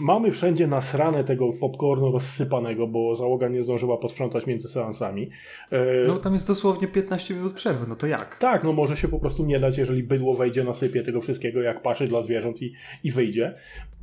Mamy 0.00 0.30
wszędzie 0.30 0.66
nasrane 0.66 1.24
tego 1.24 1.52
popcornu 1.52 2.12
rozsypanego, 2.12 2.86
bo 2.86 3.14
załoga 3.14 3.48
nie 3.48 3.62
zdążyła 3.62 3.96
posprzątać 3.96 4.46
między 4.46 4.68
seansami. 4.68 5.30
E, 5.72 6.06
No 6.06 6.16
tam 6.16 6.32
jest 6.32 6.48
dosłownie 6.48 6.88
15 6.88 7.34
minut 7.34 7.52
przerwy, 7.52 7.86
no 7.88 7.96
to 7.96 8.06
jak? 8.06 8.36
tak, 8.36 8.64
no 8.64 8.72
może 8.72 8.96
się 8.96 9.08
po 9.08 9.18
prostu 9.18 9.46
nie 9.46 9.60
dać, 9.60 9.78
jeżeli 9.78 10.02
bydło 10.02 10.34
wejdzie, 10.34 10.64
nasypie 10.64 11.02
tego 11.02 11.20
wszystkiego 11.20 11.62
jak 11.62 11.82
paszy 11.82 12.08
dla 12.08 12.22
zwierząt 12.22 12.62
i, 12.62 12.74
i 13.04 13.10
wyjdzie. 13.10 13.54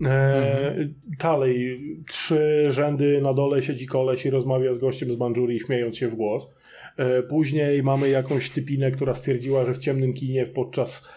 E, 0.05 0.75
Dalej, 1.19 1.81
trzy 2.09 2.65
rzędy 2.69 3.21
na 3.21 3.33
dole 3.33 3.63
siedzi 3.63 3.87
koleś 3.87 4.25
i 4.25 4.29
rozmawia 4.29 4.73
z 4.73 4.79
gościem 4.79 5.09
z 5.09 5.17
Mandżurii, 5.17 5.59
śmiejąc 5.59 5.97
się 5.97 6.07
w 6.07 6.15
głos. 6.15 6.53
E, 6.97 7.23
później 7.23 7.83
mamy 7.83 8.09
jakąś 8.09 8.49
typinę, 8.49 8.91
która 8.91 9.13
stwierdziła, 9.13 9.65
że 9.65 9.73
w 9.73 9.77
ciemnym 9.77 10.13
kinie 10.13 10.45
podczas 10.45 11.09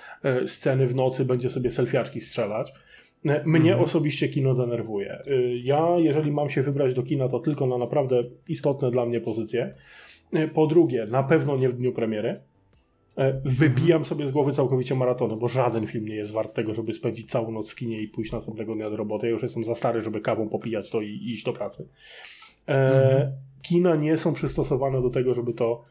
sceny 0.46 0.86
w 0.86 0.94
nocy 0.94 1.24
będzie 1.24 1.48
sobie 1.48 1.70
selfiaczki 1.70 2.20
strzelać. 2.20 2.72
E, 3.26 3.42
Mnie 3.46 3.70
Mhm. 3.70 3.80
osobiście 3.84 4.28
kino 4.28 4.54
denerwuje. 4.54 5.12
E, 5.12 5.56
Ja, 5.56 5.88
jeżeli 5.98 6.32
mam 6.32 6.50
się 6.50 6.62
wybrać 6.62 6.94
do 6.94 7.02
kina, 7.02 7.28
to 7.28 7.40
tylko 7.40 7.66
na 7.66 7.78
naprawdę 7.78 8.24
istotne 8.48 8.90
dla 8.90 9.06
mnie 9.06 9.20
pozycje. 9.20 9.74
E, 10.32 10.48
Po 10.48 10.66
drugie, 10.66 11.04
na 11.10 11.22
pewno 11.22 11.56
nie 11.56 11.68
w 11.68 11.74
dniu 11.74 11.92
premiery. 11.92 12.40
E, 13.16 13.40
Wybijam 13.44 14.04
sobie 14.04 14.26
z 14.26 14.32
głowy 14.32 14.52
całkowicie 14.52 14.94
maratony, 14.94 15.36
bo 15.36 15.48
żaden 15.48 15.86
film 15.86 16.04
nie 16.08 16.14
jest 16.14 16.32
wart 16.32 16.54
tego, 16.54 16.74
żeby 16.74 16.92
spędzić 16.92 17.30
całą 17.30 17.50
noc 17.52 17.72
w 17.72 17.76
kinie 17.76 18.00
i 18.02 18.08
pójść 18.08 18.32
następnego 18.32 18.74
dnia 18.74 18.90
do 18.90 18.96
roboty. 18.96 19.26
Ja 19.26 19.30
już 19.32 19.42
jestem 19.42 19.64
za 19.64 19.74
stary, 19.74 20.00
żeby 20.00 20.20
kawą 20.20 20.48
popijać 20.48 20.90
to 20.90 21.00
i, 21.00 21.08
i 21.08 21.32
iść 21.32 21.44
do 21.44 21.52
pracy. 21.52 21.88
E, 22.68 23.02
Mhm. 23.12 23.32
Kina 23.62 23.96
nie 23.96 24.16
są 24.16 24.32
przystosowane 24.34 25.02
do 25.02 25.10
tego, 25.10 25.34
żeby 25.34 25.52
to 25.52 25.84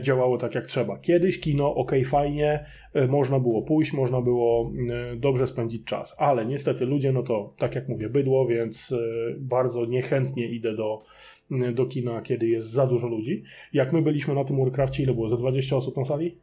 działało 0.00 0.38
tak 0.38 0.54
jak 0.54 0.66
trzeba. 0.66 0.98
Kiedyś 0.98 1.40
kino, 1.40 1.74
ok, 1.74 1.92
fajnie, 2.04 2.64
e, 2.94 3.06
można 3.06 3.40
było 3.40 3.62
pójść, 3.62 3.92
można 3.92 4.20
było 4.20 4.72
e, 5.12 5.16
dobrze 5.16 5.46
spędzić 5.46 5.84
czas, 5.84 6.16
ale 6.18 6.46
niestety 6.46 6.86
ludzie, 6.86 7.12
no 7.12 7.22
to 7.22 7.54
tak 7.56 7.74
jak 7.74 7.88
mówię, 7.88 8.08
bydło, 8.08 8.46
więc 8.46 8.92
e, 8.92 8.96
bardzo 9.38 9.86
niechętnie 9.86 10.46
idę 10.46 10.76
do, 10.76 11.02
e, 11.50 11.72
do 11.72 11.86
kina, 11.86 12.22
kiedy 12.22 12.48
jest 12.48 12.70
za 12.70 12.86
dużo 12.86 13.08
ludzi. 13.08 13.42
Jak 13.72 13.92
my 13.92 14.02
byliśmy 14.02 14.34
na 14.34 14.44
tym 14.44 14.58
Warcrafcie, 14.58 15.02
ile 15.02 15.14
było? 15.14 15.28
Za 15.28 15.36
20 15.36 15.76
osób 15.76 15.96
na 15.96 16.04
sali? 16.04 16.38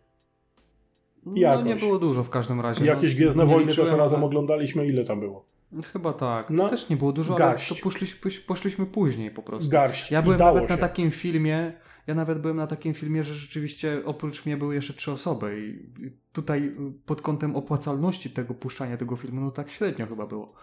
No 1.26 1.34
Jakoś. 1.38 1.66
nie 1.66 1.76
było 1.76 2.00
dużo 2.00 2.24
w 2.24 2.30
każdym 2.30 2.62
razie. 2.62 2.86
Jakieś 2.86 3.12
no, 3.14 3.18
Gwiezdne 3.18 3.46
Wojny 3.46 3.66
liczyłem, 3.66 3.90
też 3.90 3.98
razem 4.00 4.18
ale- 4.18 4.26
oglądaliśmy, 4.26 4.88
ile 4.88 5.06
tam 5.06 5.20
było? 5.20 5.46
Chyba 5.94 6.14
tak. 6.14 6.50
No, 6.50 6.70
Też 6.70 6.90
nie 6.90 6.98
było 6.98 7.12
dużo, 7.14 7.36
garść. 7.36 7.72
ale 7.72 7.80
to 7.80 7.84
poszliśmy, 7.84 8.32
poszliśmy 8.48 8.86
później 8.86 9.32
po 9.32 9.42
prostu. 9.44 9.70
Garść. 9.70 10.12
Ja 10.12 10.22
byłem 10.22 10.40
nawet 10.40 10.70
na 10.70 10.76
się. 10.76 10.82
takim 10.82 11.12
filmie, 11.12 11.74
ja 12.08 12.16
nawet 12.16 12.40
byłem 12.40 12.58
na 12.58 12.68
takim 12.68 12.94
filmie, 12.94 13.24
że 13.24 13.34
rzeczywiście 13.34 14.02
oprócz 14.06 14.46
mnie 14.46 14.58
były 14.58 14.76
jeszcze 14.76 14.94
trzy 14.94 15.12
osoby 15.12 15.60
i 15.60 16.12
tutaj 16.34 16.62
y, 16.68 16.74
pod 17.06 17.22
kątem 17.22 17.56
opłacalności 17.56 18.30
tego 18.30 18.54
puszczania 18.54 18.98
tego 18.98 19.16
filmu, 19.16 19.42
no 19.42 19.52
tak 19.52 19.70
średnio 19.70 20.06
chyba 20.08 20.26
było. 20.28 20.54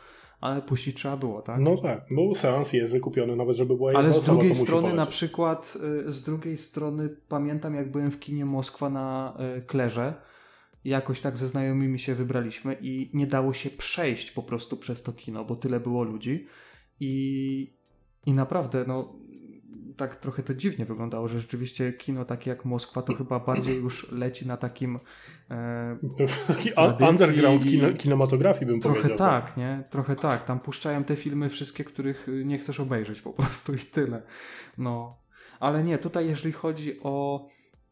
Ale 0.41 0.63
puścić 0.63 0.97
trzeba 0.97 1.17
było, 1.17 1.43
tak? 1.43 1.61
No 1.61 1.77
tak, 1.77 2.07
bo 2.11 2.35
seans 2.35 2.73
jest 2.73 2.93
wykupiony 2.93 3.37
nawet, 3.37 3.57
żeby 3.57 3.77
była 3.77 3.93
Ale 3.95 4.09
z 4.13 4.19
osoba, 4.19 4.27
drugiej 4.33 4.49
musi 4.49 4.63
strony, 4.63 4.95
na 4.95 5.07
przykład, 5.07 5.79
y, 6.09 6.13
z 6.13 6.23
drugiej 6.23 6.59
strony 6.59 7.09
pamiętam, 7.29 7.75
jak 7.75 7.91
byłem 7.91 8.11
w 8.11 8.21
kinie 8.21 8.45
Moskwa 8.45 8.91
na 8.91 9.37
y, 9.59 9.63
Klerze. 9.63 10.15
Jakoś 10.85 11.21
tak 11.21 11.37
ze 11.37 11.47
znajomymi 11.47 11.99
się 11.99 12.15
wybraliśmy 12.15 12.77
i 12.81 13.11
nie 13.13 13.27
dało 13.27 13.55
się 13.55 13.71
przejść 13.71 14.31
po 14.31 14.43
prostu 14.43 14.77
przez 14.77 15.03
to 15.03 15.13
kino, 15.13 15.45
bo 15.45 15.57
tyle 15.57 15.81
było 15.81 16.05
ludzi. 16.05 16.47
I, 17.01 17.77
i 18.27 18.33
naprawdę, 18.33 18.85
no, 18.89 19.15
tak 19.97 20.17
trochę 20.17 20.43
to 20.43 20.55
dziwnie 20.55 20.85
wyglądało, 20.85 21.29
że 21.29 21.41
rzeczywiście 21.41 21.93
kino 21.93 22.25
takie 22.25 22.51
jak 22.51 22.65
Moskwa 22.65 23.03
to 23.03 23.15
chyba 23.15 23.41
bardziej 23.41 23.77
już 23.77 24.13
leci 24.13 24.47
na 24.47 24.57
takim 24.57 24.99
e, 25.51 25.99
tradycji 26.17 26.73
underground 27.09 27.65
kino, 27.65 27.93
kinematografii 27.93 28.67
bym 28.67 28.81
Trochę 28.81 28.97
powiedział. 28.97 29.19
tak, 29.19 29.57
nie? 29.57 29.85
Trochę 29.91 30.17
tak. 30.17 30.45
Tam 30.45 30.61
puszczają 30.61 31.05
te 31.05 31.17
filmy 31.17 31.49
wszystkie, 31.49 31.85
których 31.85 32.29
y, 32.29 32.45
nie 32.45 32.59
chcesz 32.59 32.81
obejrzeć 32.81 33.23
po 33.23 33.33
prostu 33.39 33.75
i 33.75 33.79
tyle. 33.79 34.23
No. 34.79 35.19
Ale 35.61 35.85
nie, 35.85 35.99
tutaj 35.99 36.27
jeżeli 36.27 36.53
chodzi 36.53 37.01
o 37.03 37.47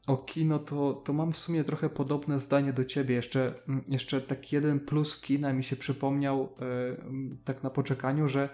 o 0.07 0.16
kino, 0.16 0.59
to, 0.59 0.93
to 0.93 1.12
mam 1.12 1.33
w 1.33 1.39
sumie 1.39 1.65
trochę 1.65 1.91
podobne 1.91 2.39
zdanie 2.39 2.73
do 2.73 2.85
ciebie. 2.85 3.15
Jeszcze, 3.15 3.55
mm, 3.69 3.85
jeszcze 3.89 4.20
taki 4.20 4.55
jeden 4.55 4.81
plus 4.81 5.20
kina 5.20 5.53
mi 5.53 5.65
się 5.65 5.77
przypomniał 5.77 6.43
e, 6.43 7.37
tak 7.45 7.62
na 7.62 7.70
poczekaniu, 7.70 8.29
że 8.29 8.49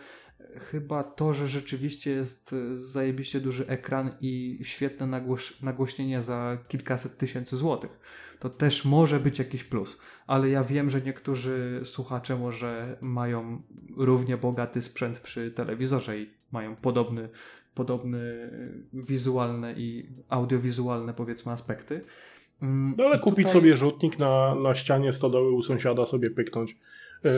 chyba 0.55 1.03
to, 1.05 1.35
że 1.35 1.49
rzeczywiście 1.49 2.11
jest 2.11 2.53
e, 2.53 2.77
zajebiście 2.77 3.41
duży 3.41 3.67
ekran 3.67 4.11
i 4.21 4.59
świetne 4.63 5.07
nagłoś 5.07 5.63
nagłośnienie 5.63 6.23
za 6.23 6.59
kilkaset 6.69 7.19
tysięcy 7.19 7.57
złotych. 7.57 8.01
To 8.41 8.51
też 8.51 8.85
może 8.85 9.21
być 9.21 9.39
jakiś 9.39 9.65
plus, 9.65 9.99
ale 10.27 10.49
ja 10.49 10.65
wiem, 10.65 10.91
że 10.91 11.01
niektórzy 11.01 11.81
słuchacze 11.85 12.37
może 12.37 12.99
mają 13.01 13.63
równie 13.97 14.37
bogaty 14.37 14.83
sprzęt 14.83 15.19
przy 15.21 15.51
telewizorze 15.51 16.19
i 16.19 16.31
mają 16.53 16.77
podobny, 16.77 17.29
podobny 17.79 18.51
wizualne 18.93 19.73
i 19.73 20.09
audiowizualne 20.29 21.15
powiedzmy 21.15 21.53
aspekty. 21.53 22.05
Mm, 22.63 22.95
no 22.99 23.05
ale 23.05 23.19
kupić 23.19 23.47
tutaj... 23.47 23.61
sobie 23.61 23.77
rzutnik 23.77 24.19
na, 24.19 24.55
na 24.55 24.75
ścianie 24.75 25.13
stodoły 25.13 25.53
u 25.53 25.63
sąsiada, 25.63 26.07
sobie 26.07 26.31
pyknąć 26.31 26.77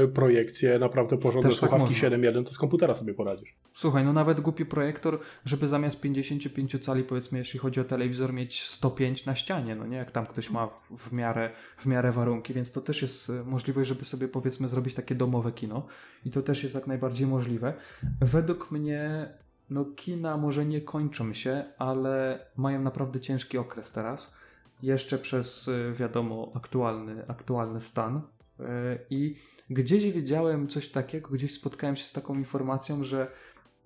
y, 0.05 0.09
projekcję, 0.09 0.79
naprawdę 0.79 1.19
porządne 1.19 1.51
tak 1.51 1.59
słuchawki 1.59 1.95
tak 2.01 2.13
7.1, 2.13 2.45
to 2.45 2.53
z 2.53 2.59
komputera 2.59 2.95
sobie 2.95 3.15
poradzisz. 3.15 3.57
Słuchaj, 3.75 4.05
no 4.05 4.13
nawet 4.13 4.41
głupi 4.41 4.67
projektor, 4.67 5.19
żeby 5.45 5.69
zamiast 5.69 6.01
55 6.01 6.85
cali, 6.85 7.03
powiedzmy, 7.03 7.39
jeśli 7.39 7.59
chodzi 7.59 7.81
o 7.81 7.85
telewizor, 7.85 8.33
mieć 8.33 8.63
105 8.67 9.27
na 9.27 9.35
ścianie, 9.35 9.77
no 9.77 9.87
nie? 9.87 9.97
Jak 9.97 10.11
tam 10.11 10.27
ktoś 10.27 10.51
ma 10.51 10.69
w 10.99 11.13
miarę, 11.13 11.51
w 11.77 11.87
miarę 11.87 12.13
warunki, 12.13 12.55
więc 12.55 12.73
to 12.73 12.81
też 12.81 13.03
jest 13.03 13.31
y, 13.31 13.33
możliwość, 13.47 13.89
żeby 13.89 14.05
sobie, 14.05 14.29
powiedzmy, 14.29 14.69
zrobić 14.69 14.95
takie 14.95 15.15
domowe 15.15 15.53
kino. 15.53 15.87
I 16.25 16.31
to 16.31 16.43
też 16.43 16.63
jest 16.63 16.75
jak 16.75 16.87
najbardziej 16.87 17.27
możliwe. 17.27 17.75
Według 18.21 18.71
mnie 18.71 19.29
no 19.71 19.85
kina 19.85 20.37
może 20.37 20.67
nie 20.67 20.81
kończą 20.81 21.35
się, 21.35 21.65
ale 21.79 22.47
mają 22.57 22.83
naprawdę 22.83 23.21
ciężki 23.21 23.59
okres 23.59 23.93
teraz. 23.93 24.35
Jeszcze 24.83 25.19
przez, 25.19 25.69
y, 25.69 25.93
wiadomo, 25.99 26.53
aktualny, 26.55 27.29
aktualny 27.29 27.81
stan. 27.81 28.17
Y, 28.17 28.63
I 29.11 29.35
gdzieś 29.71 30.13
wiedziałem 30.13 30.69
coś 30.69 30.89
takiego, 30.89 31.29
gdzieś 31.29 31.55
spotkałem 31.55 31.97
się 31.97 32.05
z 32.05 32.13
taką 32.13 32.35
informacją, 32.35 33.05
że 33.05 33.31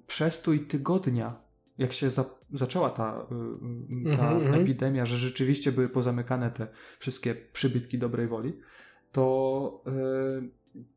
przestój 0.06 0.60
tygodnia, 0.60 1.40
jak 1.78 1.92
się 1.92 2.10
za, 2.10 2.24
zaczęła 2.52 2.90
ta, 2.90 3.26
y, 4.12 4.16
ta 4.16 4.30
mm 4.32 4.52
-hmm. 4.52 4.62
epidemia, 4.62 5.06
że 5.06 5.16
rzeczywiście 5.16 5.72
były 5.72 5.88
pozamykane 5.88 6.50
te 6.50 6.66
wszystkie 6.98 7.34
przybytki 7.34 7.98
dobrej 7.98 8.26
woli, 8.26 8.60
to 9.12 9.84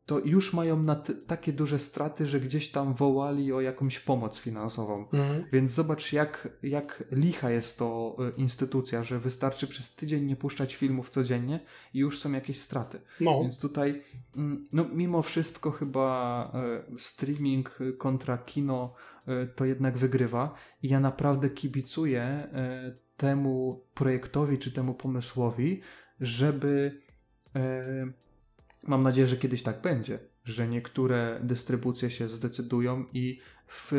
to 0.06 0.18
już 0.18 0.52
mają 0.52 0.86
takie 1.26 1.52
duże 1.52 1.78
straty, 1.78 2.26
że 2.26 2.40
gdzieś 2.40 2.70
tam 2.70 2.94
wołali 2.94 3.52
o 3.52 3.60
jakąś 3.60 4.00
pomoc 4.00 4.38
finansową. 4.38 5.08
Mhm. 5.12 5.44
Więc 5.52 5.70
zobacz, 5.70 6.12
jak, 6.12 6.48
jak 6.62 7.04
licha 7.12 7.50
jest 7.50 7.78
to 7.78 8.16
e, 8.18 8.40
instytucja, 8.40 9.04
że 9.04 9.18
wystarczy 9.18 9.66
przez 9.66 9.94
tydzień 9.94 10.24
nie 10.24 10.36
puszczać 10.36 10.74
filmów 10.74 11.10
codziennie 11.10 11.60
i 11.94 11.98
już 11.98 12.20
są 12.20 12.32
jakieś 12.32 12.60
straty. 12.60 13.00
No. 13.20 13.42
Więc 13.42 13.60
tutaj, 13.60 14.02
mm, 14.36 14.68
no 14.72 14.84
mimo 14.92 15.22
wszystko 15.22 15.70
chyba 15.70 16.52
e, 16.54 16.98
streaming 16.98 17.78
kontra 17.98 18.38
kino 18.38 18.94
e, 19.26 19.46
to 19.46 19.64
jednak 19.64 19.98
wygrywa 19.98 20.54
i 20.82 20.88
ja 20.88 21.00
naprawdę 21.00 21.50
kibicuję 21.50 22.48
temu 23.16 23.84
projektowi 23.94 24.58
czy 24.58 24.72
temu 24.72 24.94
pomysłowi, 24.94 25.80
żeby 26.20 27.00
Mam 28.86 29.02
nadzieję, 29.02 29.26
że 29.26 29.36
kiedyś 29.36 29.62
tak 29.62 29.80
będzie, 29.80 30.18
że 30.44 30.68
niektóre 30.68 31.40
dystrybucje 31.42 32.10
się 32.10 32.28
zdecydują 32.28 33.04
i 33.12 33.38
w 33.68 33.92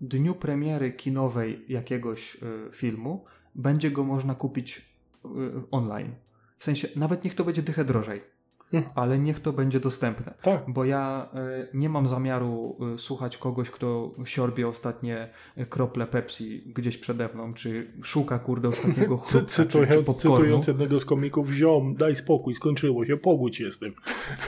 dniu 0.00 0.34
premiery 0.34 0.92
kinowej 0.92 1.64
jakiegoś 1.68 2.34
y, 2.34 2.38
filmu 2.72 3.24
będzie 3.54 3.90
go 3.90 4.04
można 4.04 4.34
kupić 4.34 4.78
y, 4.78 5.28
online. 5.70 6.14
W 6.56 6.64
sensie, 6.64 6.88
nawet 6.96 7.24
niech 7.24 7.34
to 7.34 7.44
będzie 7.44 7.62
dychę 7.62 7.84
drożej. 7.84 8.37
Ale 8.94 9.18
niech 9.18 9.40
to 9.40 9.52
będzie 9.52 9.80
dostępne. 9.80 10.34
Tak. 10.42 10.64
Bo 10.68 10.84
ja 10.84 11.28
y, 11.34 11.68
nie 11.74 11.88
mam 11.88 12.08
zamiaru 12.08 12.76
y, 12.94 12.98
słuchać 12.98 13.38
kogoś, 13.38 13.70
kto 13.70 14.14
siorbie 14.24 14.68
ostatnie 14.68 15.28
krople 15.68 16.06
Pepsi 16.06 16.62
gdzieś 16.66 16.98
przede 16.98 17.28
mną, 17.28 17.54
czy 17.54 17.92
szuka, 18.02 18.38
kurde, 18.38 18.68
ostatniego 18.68 19.16
chrupka, 19.18 19.40
Cy, 19.40 19.46
cytując, 19.46 19.90
czy, 19.90 20.04
czy 20.04 20.14
cytując 20.14 20.66
jednego 20.66 21.00
z 21.00 21.04
komików, 21.04 21.50
ziom, 21.50 21.94
daj 21.94 22.16
spokój, 22.16 22.54
skończyło 22.54 23.04
się, 23.04 23.16
pogódź 23.16 23.60
jestem. 23.60 23.94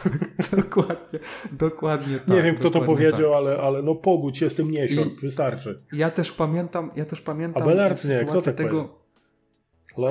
dokładnie, 0.56 1.18
dokładnie 1.52 2.18
tak. 2.18 2.28
Nie 2.28 2.42
wiem, 2.42 2.54
kto 2.54 2.70
to 2.70 2.80
powiedział, 2.80 3.30
tak. 3.30 3.36
ale, 3.36 3.58
ale 3.58 3.82
no 3.82 3.94
pogódź 3.94 4.40
jestem, 4.40 4.70
nie 4.70 4.88
siorb, 4.88 5.20
wystarczy. 5.20 5.82
Ja 5.92 6.10
też 6.10 6.32
pamiętam, 6.32 6.90
ja 6.96 7.04
też 7.04 7.20
pamiętam 7.20 7.62
Abelard 7.62 8.04
nie, 8.04 8.24
kto 8.24 8.42
tak 8.42 8.54
tego... 8.54 9.00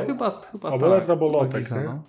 Chyba, 0.08 0.42
chyba 0.52 0.72
Abelard 0.72 1.02
tak. 1.02 1.10
albo 1.10 1.32
Lotek, 1.32 1.64
no. 1.86 2.04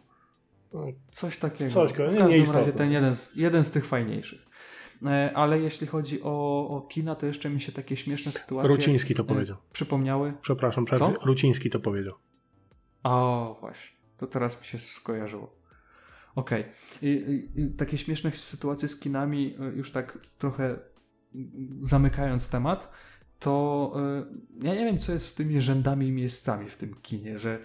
Coś 1.11 1.39
takiego. 1.39 1.71
Coś, 1.71 1.93
w 1.93 1.97
każdym 1.97 2.29
nie, 2.29 2.53
razie 2.53 2.73
ten 2.73 2.93
jeden 2.93 3.15
z, 3.15 3.37
jeden 3.37 3.65
z 3.65 3.71
tych 3.71 3.87
fajniejszych. 3.87 4.47
E, 5.07 5.33
ale 5.35 5.61
jeśli 5.61 5.87
chodzi 5.87 6.23
o, 6.23 6.69
o 6.69 6.81
kina, 6.81 7.15
to 7.15 7.27
jeszcze 7.27 7.51
mi 7.51 7.61
się 7.61 7.73
takie 7.73 7.97
śmieszne 7.97 8.33
sytuacje. 8.33 8.77
Ruciński 8.77 9.15
to 9.15 9.23
e, 9.23 9.27
powiedział. 9.27 9.57
Przypomniały. 9.73 10.33
Przepraszam, 10.41 10.85
przerwę. 10.85 11.13
Ruciński 11.23 11.71
to 11.71 11.81
powiedział. 11.81 12.15
O, 13.03 13.57
właśnie. 13.61 13.97
To 14.17 14.27
teraz 14.27 14.61
mi 14.61 14.67
się 14.67 14.79
skojarzyło. 14.79 15.61
Okej. 16.35 16.65
Okay. 16.97 17.73
takie 17.77 17.99
śmieszne 17.99 18.31
sytuacje 18.31 18.89
z 18.89 19.01
kinami, 19.01 19.57
e, 19.61 19.65
już 19.77 19.93
tak 19.93 20.19
trochę 20.39 20.79
zamykając 21.81 22.49
temat, 22.49 22.93
to 23.41 23.93
y, 24.63 24.67
ja 24.67 24.75
nie 24.75 24.85
wiem, 24.85 24.99
co 24.99 25.13
jest 25.13 25.27
z 25.27 25.35
tymi 25.35 25.61
rzędami 25.61 26.07
i 26.07 26.13
miejscami 26.13 26.71
w 26.71 26.77
tym 26.77 26.95
kinie, 27.03 27.39
że 27.39 27.59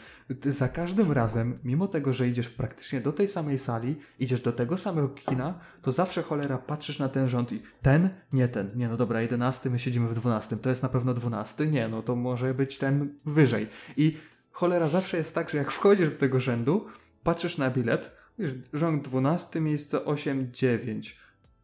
za 0.46 0.70
każdym 0.70 1.12
razem, 1.12 1.60
mimo 1.64 1.88
tego, 1.88 2.14
że 2.14 2.28
idziesz 2.28 2.50
praktycznie 2.50 3.02
do 3.02 3.14
tej 3.14 3.28
samej 3.28 3.60
sali, 3.60 3.96
idziesz 4.20 4.42
do 4.42 4.52
tego 4.52 4.78
samego 4.78 5.10
kina, 5.10 5.60
to 5.82 5.92
zawsze 5.92 6.24
cholera 6.24 6.58
patrzysz 6.58 7.00
na 7.00 7.10
ten 7.10 7.30
rząd 7.30 7.52
i 7.52 7.62
ten, 7.82 8.10
nie 8.34 8.48
ten, 8.48 8.72
nie 8.76 8.88
no 8.88 8.98
dobra, 8.98 9.22
jedenasty, 9.22 9.70
my 9.70 9.80
siedzimy 9.80 10.08
w 10.08 10.16
dwunastym, 10.16 10.60
to 10.60 10.70
jest 10.70 10.84
na 10.84 10.90
pewno 10.90 11.14
dwunasty, 11.14 11.68
nie 11.68 11.88
no 11.88 12.02
to 12.02 12.16
może 12.16 12.54
być 12.54 12.78
ten 12.78 13.16
wyżej. 13.26 13.68
I 13.98 14.18
cholera 14.52 14.90
zawsze 14.90 15.18
jest 15.18 15.36
tak, 15.36 15.50
że 15.50 15.58
jak 15.58 15.72
wchodzisz 15.72 16.10
do 16.10 16.16
tego 16.16 16.40
rzędu, 16.40 16.86
patrzysz 17.24 17.58
na 17.58 17.70
bilet, 17.70 18.12
wiesz, 18.40 18.52
rząd 18.74 19.04
dwunasty, 19.04 19.62
miejsce 19.62 20.06
8, 20.06 20.50
9. 20.54 21.20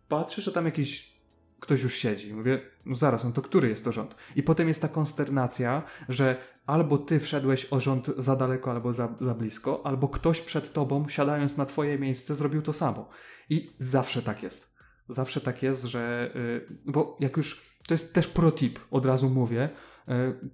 Patrzysz, 0.08 0.46
że 0.46 0.52
tam 0.52 0.66
jakiś 0.66 1.21
ktoś 1.62 1.84
już 1.84 1.96
siedzi. 1.96 2.34
Mówię, 2.34 2.62
no 2.86 2.96
zaraz, 2.96 3.24
no 3.24 3.32
to 3.32 3.42
który 3.42 3.70
jest 3.70 3.86
to 3.86 3.92
rząd? 3.92 4.16
I 4.36 4.44
potem 4.44 4.68
jest 4.68 4.82
ta 4.82 4.88
konsternacja, 4.88 5.84
że 6.10 6.38
albo 6.66 6.98
ty 6.98 7.20
wszedłeś 7.20 7.68
o 7.74 7.80
rząd 7.80 8.08
za 8.18 8.36
daleko, 8.36 8.72
albo 8.72 8.94
za, 8.94 9.16
za 9.22 9.34
blisko, 9.34 9.82
albo 9.86 10.08
ktoś 10.08 10.42
przed 10.42 10.74
tobą, 10.74 11.08
siadając 11.10 11.58
na 11.58 11.66
twoje 11.66 12.00
miejsce, 12.00 12.36
zrobił 12.36 12.62
to 12.62 12.74
samo. 12.74 13.10
I 13.50 13.72
zawsze 13.78 14.22
tak 14.22 14.44
jest. 14.44 14.76
Zawsze 15.08 15.42
tak 15.42 15.64
jest, 15.64 15.84
że. 15.84 16.32
Yy, 16.36 16.78
bo 16.86 17.18
jak 17.20 17.38
już. 17.38 17.72
To 17.88 17.94
jest 17.94 18.14
też 18.14 18.28
protip, 18.28 18.80
od 18.92 19.06
razu 19.06 19.30
mówię. 19.30 19.70
Yy, 20.08 20.50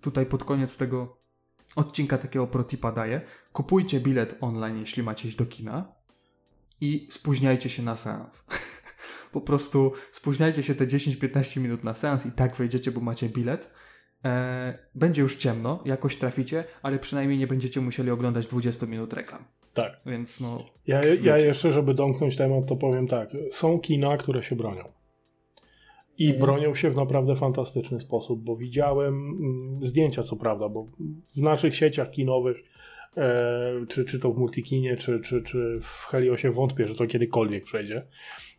tutaj 0.00 0.26
pod 0.26 0.44
koniec 0.44 0.76
tego 0.76 1.22
odcinka 1.76 2.18
takiego 2.18 2.46
protipa 2.46 2.92
daję. 2.92 3.20
Kupujcie 3.52 4.00
bilet 4.00 4.36
online, 4.40 4.78
jeśli 4.78 5.02
macie 5.02 5.28
iść 5.28 5.36
do 5.36 5.46
kina 5.46 5.94
i 6.80 7.08
spóźniajcie 7.10 7.70
się 7.70 7.82
na 7.82 7.96
seans. 7.96 8.46
po 9.32 9.40
prostu 9.40 9.92
spóźniajcie 10.12 10.62
się 10.62 10.74
te 10.74 10.86
10-15 10.86 11.60
minut 11.60 11.84
na 11.84 11.94
seans 11.94 12.26
i 12.26 12.32
tak 12.32 12.56
wejdziecie, 12.56 12.90
bo 12.90 13.00
macie 13.00 13.28
bilet. 13.28 13.70
E, 14.24 14.78
będzie 14.94 15.22
już 15.22 15.36
ciemno, 15.36 15.82
jakoś 15.84 16.16
traficie, 16.16 16.64
ale 16.82 16.98
przynajmniej 16.98 17.38
nie 17.38 17.46
będziecie 17.46 17.80
musieli 17.80 18.10
oglądać 18.10 18.46
20 18.46 18.86
minut 18.86 19.12
reklam. 19.12 19.44
Tak. 19.74 19.96
Więc 20.06 20.40
no. 20.40 20.58
Ja, 20.86 21.00
ja 21.22 21.38
jeszcze, 21.38 21.72
żeby 21.72 21.94
domknąć 21.94 22.36
temat, 22.36 22.66
to 22.66 22.76
powiem 22.76 23.06
tak. 23.06 23.28
Są 23.52 23.80
kina, 23.80 24.16
które 24.16 24.42
się 24.42 24.56
bronią. 24.56 24.84
I 26.18 26.26
mhm. 26.26 26.40
bronią 26.40 26.74
się 26.74 26.90
w 26.90 26.96
naprawdę 26.96 27.36
fantastyczny 27.36 28.00
sposób, 28.00 28.44
bo 28.44 28.56
widziałem 28.56 29.14
mm, 29.14 29.82
zdjęcia, 29.82 30.22
co 30.22 30.36
prawda, 30.36 30.68
bo 30.68 30.86
w 31.36 31.40
naszych 31.40 31.74
sieciach 31.74 32.10
kinowych 32.10 32.62
czy, 33.88 34.04
czy 34.04 34.18
to 34.18 34.32
w 34.32 34.38
Multikinie, 34.38 34.96
czy, 34.96 35.20
czy, 35.20 35.42
czy 35.42 35.78
w 35.82 36.06
Heliosie 36.10 36.50
wątpię, 36.50 36.88
że 36.88 36.94
to 36.94 37.06
kiedykolwiek 37.06 37.64
przejdzie, 37.64 38.06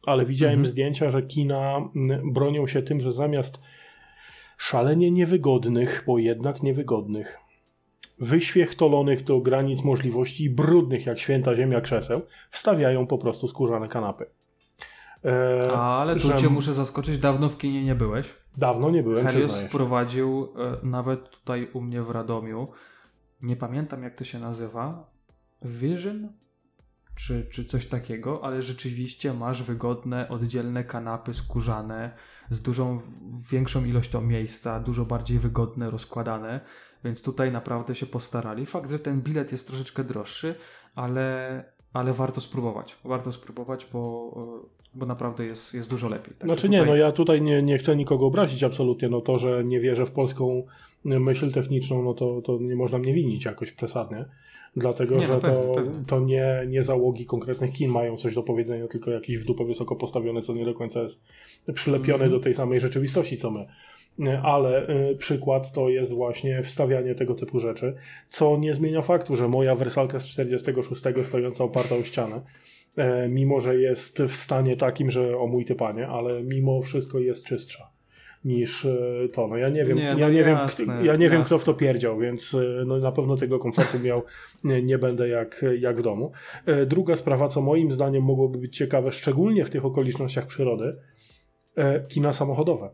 ale 0.05 0.25
widziałem 0.25 0.53
mhm. 0.53 0.65
zdjęcia, 0.65 1.11
że 1.11 1.21
kina 1.21 1.89
bronią 2.33 2.67
się 2.67 2.81
tym, 2.81 2.99
że 2.99 3.11
zamiast 3.11 3.61
szalenie 4.57 5.11
niewygodnych, 5.11 6.03
bo 6.07 6.17
jednak 6.17 6.63
niewygodnych, 6.63 7.37
wyświechtolonych 8.19 9.23
do 9.23 9.39
granic 9.39 9.83
możliwości 9.83 10.43
i 10.43 10.49
brudnych 10.49 11.05
jak 11.05 11.19
święta 11.19 11.55
ziemia 11.55 11.81
krzeseł, 11.81 12.21
wstawiają 12.49 13.07
po 13.07 13.17
prostu 13.17 13.47
skórzane 13.47 13.87
kanapy. 13.87 14.25
E, 15.25 15.71
ale 15.71 16.13
tu 16.13 16.27
że... 16.27 16.35
cię 16.35 16.49
muszę 16.49 16.73
zaskoczyć, 16.73 17.17
dawno 17.17 17.49
w 17.49 17.57
kinie 17.57 17.83
nie 17.83 17.95
byłeś. 17.95 18.33
Dawno 18.57 18.89
nie 18.91 19.03
byłem, 19.03 19.27
Helios 19.27 19.61
wprowadził 19.61 20.49
e, 20.57 20.77
nawet 20.87 21.29
tutaj 21.29 21.69
u 21.73 21.81
mnie 21.81 22.01
w 22.01 22.09
Radomiu 22.09 22.67
nie 23.43 23.55
pamiętam 23.55 24.03
jak 24.03 24.15
to 24.15 24.23
się 24.23 24.39
nazywa, 24.39 25.11
Vision? 25.61 26.29
czy, 27.15 27.45
czy 27.51 27.65
coś 27.65 27.85
takiego, 27.85 28.43
ale 28.43 28.61
rzeczywiście 28.61 29.33
masz 29.33 29.63
wygodne, 29.63 30.29
oddzielne 30.29 30.83
kanapy 30.83 31.33
skórzane 31.33 32.11
z 32.49 32.61
dużą, 32.61 33.01
większą 33.51 33.85
ilością 33.85 34.21
miejsca, 34.21 34.79
dużo 34.79 35.05
bardziej 35.05 35.39
wygodne, 35.39 35.91
rozkładane, 35.91 36.61
więc 37.03 37.21
tutaj 37.21 37.51
naprawdę 37.51 37.95
się 37.95 38.05
postarali. 38.05 38.65
Fakt, 38.65 38.89
że 38.89 38.99
ten 38.99 39.21
bilet 39.21 39.51
jest 39.51 39.67
troszeczkę 39.67 40.03
droższy, 40.03 40.55
ale, 40.95 41.72
ale 41.93 42.13
warto 42.13 42.41
spróbować. 42.41 42.95
Warto 43.03 43.31
spróbować, 43.31 43.87
bo, 43.93 44.31
bo 44.93 45.05
naprawdę 45.05 45.45
jest, 45.45 45.73
jest 45.73 45.89
dużo 45.89 46.09
lepiej. 46.09 46.33
Także 46.33 46.47
znaczy 46.47 46.69
nie, 46.69 46.79
tutaj... 46.79 46.91
no 46.91 46.95
ja 46.95 47.11
tutaj 47.11 47.41
nie, 47.41 47.63
nie 47.63 47.77
chcę 47.77 47.95
nikogo 47.95 48.25
obrazić 48.25 48.63
absolutnie, 48.63 49.09
no 49.09 49.21
to, 49.21 49.37
że 49.37 49.63
nie 49.63 49.79
wierzę 49.79 50.05
w 50.05 50.11
polską 50.11 50.63
myśl 51.05 51.51
techniczną, 51.51 52.03
no 52.03 52.13
to, 52.13 52.41
to 52.41 52.57
nie 52.59 52.75
można 52.75 52.97
mnie 52.97 53.13
winić 53.13 53.45
jakoś 53.45 53.71
przesadnie 53.71 54.25
dlatego 54.75 55.15
nie, 55.15 55.27
że 55.27 55.39
pewnie, 55.39 55.57
to, 55.57 55.73
pewnie. 55.73 55.91
to 56.07 56.19
nie, 56.19 56.65
nie 56.67 56.83
załogi 56.83 57.25
konkretnych 57.25 57.73
kin 57.73 57.91
mają 57.91 58.17
coś 58.17 58.35
do 58.35 58.43
powiedzenia, 58.43 58.87
tylko 58.87 59.11
jakiś 59.11 59.37
w 59.37 59.45
dupę 59.45 59.65
wysoko 59.65 59.95
postawiony, 59.95 60.41
co 60.41 60.53
nie 60.53 60.65
do 60.65 60.73
końca 60.73 61.01
jest 61.01 61.25
przylepiony 61.73 62.23
mm. 62.23 62.31
do 62.31 62.39
tej 62.39 62.53
samej 62.53 62.79
rzeczywistości, 62.79 63.37
co 63.37 63.51
my. 63.51 63.65
Ale 64.43 64.89
y, 65.11 65.15
przykład 65.15 65.71
to 65.71 65.89
jest 65.89 66.13
właśnie 66.13 66.63
wstawianie 66.63 67.15
tego 67.15 67.35
typu 67.35 67.59
rzeczy, 67.59 67.95
co 68.27 68.57
nie 68.57 68.73
zmienia 68.73 69.01
faktu, 69.01 69.35
że 69.35 69.47
moja 69.47 69.75
wersalka 69.75 70.19
z 70.19 70.25
46 70.25 71.03
stojąca 71.23 71.63
oparta 71.63 71.95
o 71.95 72.03
ścianę, 72.03 72.41
y, 72.97 73.29
mimo 73.29 73.61
że 73.61 73.77
jest 73.77 74.21
w 74.21 74.35
stanie 74.35 74.77
takim, 74.77 75.09
że 75.09 75.37
o 75.37 75.47
mój 75.47 75.65
ty 75.65 75.75
panie, 75.75 76.07
ale 76.07 76.43
mimo 76.43 76.81
wszystko 76.81 77.19
jest 77.19 77.45
czystsza 77.45 77.93
niż 78.45 78.85
e, 78.85 79.29
to. 79.33 79.47
No 79.47 79.57
ja 79.57 79.69
nie 79.69 79.85
wiem, 79.85 79.97
nie, 79.97 80.13
no 80.13 80.19
ja, 80.19 80.29
nie 80.29 80.39
jasne, 80.39 80.85
wiem 80.85 81.05
ja 81.05 81.15
nie 81.15 81.29
wiem, 81.29 81.43
kto 81.43 81.59
w 81.59 81.63
to 81.63 81.73
pierdział, 81.73 82.19
więc 82.19 82.53
e, 82.53 82.85
no, 82.85 82.97
na 82.97 83.11
pewno 83.11 83.37
tego 83.37 83.59
komfortu 83.59 83.99
miał 83.99 84.23
nie, 84.63 84.83
nie 84.83 84.97
będę 84.97 85.27
jak, 85.27 85.65
jak 85.79 85.99
w 85.99 86.01
domu. 86.01 86.31
E, 86.65 86.85
druga 86.85 87.15
sprawa, 87.15 87.47
co 87.47 87.61
moim 87.61 87.91
zdaniem 87.91 88.23
mogłoby 88.23 88.59
być 88.59 88.77
ciekawe, 88.77 89.11
szczególnie 89.11 89.65
w 89.65 89.69
tych 89.69 89.85
okolicznościach 89.85 90.47
przyrody, 90.47 90.95
kina 92.07 92.33
samochodowe. 92.33 92.89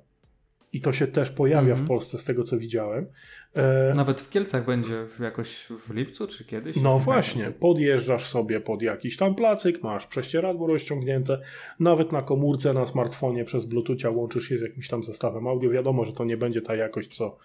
I 0.73 0.81
to 0.81 0.93
się 0.93 1.07
też 1.07 1.31
pojawia 1.31 1.59
mm 1.61 1.73
-hmm. 1.73 1.77
w 1.77 1.81
mhm. 1.81 1.87
Polsce, 1.87 2.19
z 2.19 2.23
tego 2.23 2.43
co 2.43 2.57
widziałem. 2.57 3.07
E... 3.53 3.93
Nawet 3.95 4.21
w 4.21 4.29
Kielcach 4.29 4.65
będzie 4.65 5.05
jakoś 5.19 5.65
w 5.87 5.93
lipcu 5.93 6.27
czy 6.27 6.45
kiedyś? 6.45 6.75
No 6.75 6.99
właśnie, 6.99 7.51
podjeżdżasz 7.51 8.25
sobie 8.25 8.61
pod 8.61 8.81
jakiś 8.81 9.17
tam 9.17 9.35
placyk, 9.35 9.83
masz 9.83 10.07
prześcieradło 10.07 10.67
rozciągnięte, 10.67 11.39
nawet 11.79 12.11
na 12.11 12.21
komórce, 12.21 12.73
na 12.73 12.85
smartfonie 12.85 13.43
przez 13.43 13.65
Bluetoothia 13.65 14.09
łączysz 14.09 14.49
się 14.49 14.57
z 14.57 14.61
jakimś 14.61 14.87
tam 14.87 15.03
zestawem 15.03 15.47
audio. 15.47 15.69
Wiadomo, 15.69 16.05
że 16.05 16.13
to 16.13 16.25
nie 16.25 16.37
będzie 16.37 16.61
ta 16.61 16.75
jakość, 16.75 17.15
co, 17.15 17.37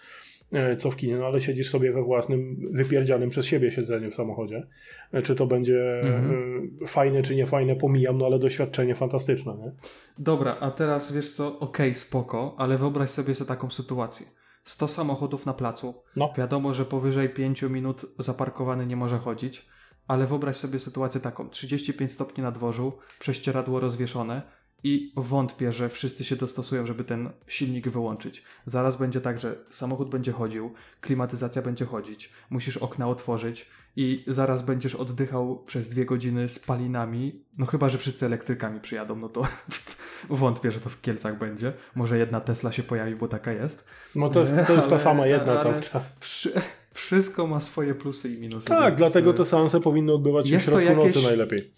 co 0.79 0.91
w 0.91 0.97
kinie, 0.97 1.17
no 1.17 1.27
ale 1.27 1.41
siedzisz 1.41 1.71
sobie 1.71 1.93
we 1.93 2.03
własnym, 2.03 2.57
wypierdzianym 2.73 3.31
przez 3.31 3.47
siebie 3.47 3.71
siedzeniu 3.71 4.11
w 4.11 4.15
samochodzie. 4.15 4.67
E, 5.13 5.23
czy 5.23 5.35
to 5.35 5.47
będzie 5.47 6.01
mhm. 6.01 6.71
E, 6.83 6.87
fajne, 6.87 7.23
czy 7.23 7.37
nie 7.37 7.47
fajne, 7.47 7.77
pomijam, 7.77 8.19
no 8.19 8.27
ale 8.27 8.39
doświadczenie 8.39 8.95
fantastyczne, 8.95 9.57
nie? 9.57 9.73
Dobra, 10.19 10.57
a 10.61 10.71
teraz 10.71 11.13
wiesz 11.17 11.31
co, 11.31 11.47
okej, 11.47 11.89
okay, 11.89 11.95
spoko, 11.95 12.55
ale 12.59 12.79
wyobraź 12.79 13.11
sobie 13.11 13.35
sobie 13.35 13.49
taką 13.49 13.71
sytuację 13.71 14.27
100 14.65 14.89
samochodów 14.89 15.47
na 15.47 15.55
placu. 15.55 15.95
No. 16.17 16.33
Wiadomo, 16.37 16.75
że 16.75 16.85
powyżej 16.85 17.29
5 17.29 17.63
minut 17.63 18.07
zaparkowany 18.19 18.87
nie 18.87 18.97
może 18.97 19.19
chodzić, 19.19 19.67
ale 20.09 20.27
wyobraź 20.27 20.57
sobie 20.57 20.79
sytuację 20.79 21.21
taką: 21.21 21.49
35 21.49 22.13
stopni 22.13 22.43
na 22.43 22.51
dworzu, 22.51 22.93
prześcieradło 23.19 23.81
rozwieszone 23.81 24.43
i 24.85 25.13
wątpię, 25.17 25.73
że 25.73 25.89
wszyscy 25.89 26.25
się 26.25 26.37
dostosują, 26.37 26.87
żeby 26.87 27.05
ten 27.05 27.31
silnik 27.47 27.89
wyłączyć. 27.89 28.45
Zaraz 28.67 28.97
będzie 28.97 29.21
tak, 29.21 29.41
że 29.41 29.57
samochód 29.71 30.11
będzie 30.11 30.33
chodził, 30.33 30.73
klimatyzacja 31.01 31.63
będzie 31.63 31.85
chodzić, 31.85 32.33
musisz 32.51 32.77
okna 32.77 33.09
otworzyć 33.09 33.67
i 33.97 34.25
zaraz 34.27 34.63
będziesz 34.63 34.95
oddychał 34.95 35.63
przez 35.67 35.89
dwie 35.89 36.05
godziny 36.05 36.49
spalinami. 36.49 37.45
No 37.59 37.67
chyba, 37.67 37.89
że 37.89 37.99
wszyscy 37.99 38.27
elektrykami 38.27 38.81
przyjadą, 38.81 39.17
no 39.17 39.29
to 39.29 39.43
wątpię, 40.31 40.73
że 40.73 40.81
to 40.81 40.91
w 40.91 41.01
Kielcach 41.01 41.39
będzie. 41.39 41.73
Może 41.95 42.19
jedna 42.19 42.41
Tesla 42.41 42.73
się 42.73 42.83
pojawi, 42.83 43.17
bo 43.17 43.29
taka 43.29 43.53
jest. 43.53 43.89
No 44.15 44.29
to 44.29 44.41
jest, 44.41 44.53
to 44.67 44.75
jest 44.75 44.89
ta 44.89 44.99
sama 44.99 45.27
jedna 45.27 45.57
cały 45.57 45.81
czas. 45.81 46.17
Przy, 46.21 46.53
wszystko 46.93 47.47
ma 47.47 47.61
swoje 47.61 47.95
plusy 47.95 48.29
i 48.29 48.41
minusy. 48.41 48.67
Tak, 48.67 48.95
dlatego 48.95 49.33
te 49.33 49.45
seanse 49.45 49.81
powinny 49.81 50.13
odbywać 50.15 50.49
się 50.49 50.59
w 50.59 50.63
środku 50.63 50.81
jakieś... 50.81 51.15
nocy 51.15 51.27
najlepiej. 51.27 51.73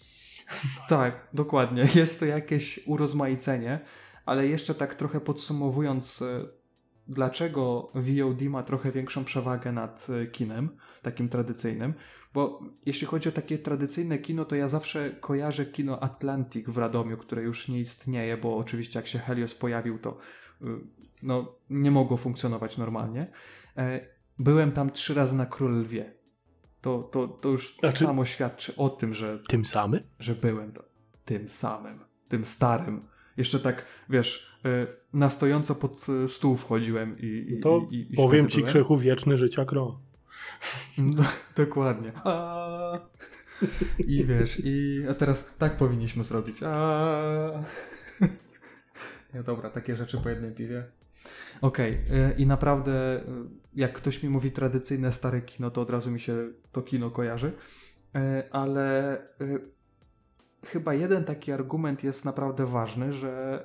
Tak, 0.88 1.28
dokładnie. 1.32 1.84
Jest 1.94 2.20
to 2.20 2.26
jakieś 2.26 2.80
urozmaicenie, 2.86 3.80
ale 4.26 4.46
jeszcze 4.46 4.74
tak 4.74 4.94
trochę 4.94 5.20
podsumowując, 5.20 6.22
e, 6.22 6.44
dlaczego 7.08 7.92
VOD 7.94 8.42
ma 8.42 8.62
trochę 8.62 8.92
większą 8.92 9.24
przewagę 9.24 9.72
nad 9.72 10.06
e, 10.10 10.26
kinem, 10.26 10.76
takim 11.02 11.28
tradycyjnym, 11.28 11.94
bo 12.34 12.60
jeśli 12.86 13.06
chodzi 13.06 13.28
o 13.28 13.32
takie 13.32 13.58
tradycyjne 13.58 14.18
kino, 14.18 14.44
to 14.44 14.56
ja 14.56 14.68
zawsze 14.68 15.10
kojarzę 15.10 15.66
kino 15.66 16.02
Atlantic 16.02 16.68
w 16.68 16.78
Radomiu, 16.78 17.16
które 17.16 17.42
już 17.42 17.68
nie 17.68 17.80
istnieje, 17.80 18.36
bo 18.36 18.56
oczywiście 18.56 18.98
jak 18.98 19.06
się 19.06 19.18
Helios 19.18 19.54
pojawił, 19.54 19.98
to 19.98 20.18
y, 20.62 20.66
no, 21.22 21.54
nie 21.70 21.90
mogło 21.90 22.16
funkcjonować 22.16 22.78
normalnie. 22.78 23.32
E, 23.76 24.00
byłem 24.38 24.72
tam 24.72 24.90
trzy 24.90 25.14
razy 25.14 25.36
na 25.36 25.46
Król 25.46 25.80
Lwie. 25.80 26.15
To, 26.80 27.02
to, 27.02 27.28
to 27.28 27.48
już 27.48 27.76
znaczy, 27.76 28.04
samo 28.04 28.24
świadczy 28.24 28.76
o 28.76 28.88
tym, 28.88 29.14
że... 29.14 29.38
Tym 29.48 29.64
samym? 29.64 30.00
Że 30.20 30.34
byłem 30.34 30.72
to, 30.72 30.84
tym 31.24 31.48
samym, 31.48 31.98
tym 32.28 32.44
starym. 32.44 33.08
Jeszcze 33.36 33.60
tak, 33.60 33.84
wiesz, 34.10 34.58
y, 34.66 34.86
na 35.12 35.30
stojąco 35.30 35.74
pod 35.74 36.06
y, 36.24 36.28
stół 36.28 36.56
wchodziłem 36.56 37.18
i... 37.18 37.46
i 37.48 37.60
to 37.60 37.88
i, 37.90 38.06
i 38.10 38.16
powiem 38.16 38.48
ci, 38.48 38.56
byłem. 38.56 38.70
Krzechu, 38.70 38.96
wieczny 38.96 39.36
życia 39.36 39.64
kro. 39.64 40.00
No, 40.98 41.24
dokładnie. 41.64 42.12
A... 42.24 42.98
I 43.98 44.24
wiesz, 44.24 44.62
i 44.64 45.04
a 45.10 45.14
teraz 45.14 45.56
tak 45.56 45.76
powinniśmy 45.76 46.24
zrobić. 46.24 46.62
A... 46.62 47.64
Ja 49.34 49.42
dobra, 49.52 49.70
takie 49.70 49.96
rzeczy 49.96 50.18
po 50.18 50.28
jednym 50.28 50.54
piwie. 50.54 50.84
Okej, 51.60 51.98
okay. 52.04 52.34
i 52.38 52.46
naprawdę 52.46 53.20
jak 53.76 53.92
ktoś 53.92 54.22
mi 54.22 54.28
mówi 54.28 54.50
tradycyjne 54.50 55.12
stare 55.12 55.42
kino, 55.42 55.70
to 55.70 55.80
od 55.80 55.90
razu 55.90 56.10
mi 56.10 56.20
się 56.20 56.48
to 56.72 56.82
kino 56.82 57.10
kojarzy, 57.10 57.52
e, 58.14 58.48
ale 58.50 59.16
e, 59.18 59.58
chyba 60.66 60.94
jeden 60.94 61.24
taki 61.24 61.52
argument 61.52 62.04
jest 62.04 62.24
naprawdę 62.24 62.66
ważny, 62.66 63.12
że 63.12 63.62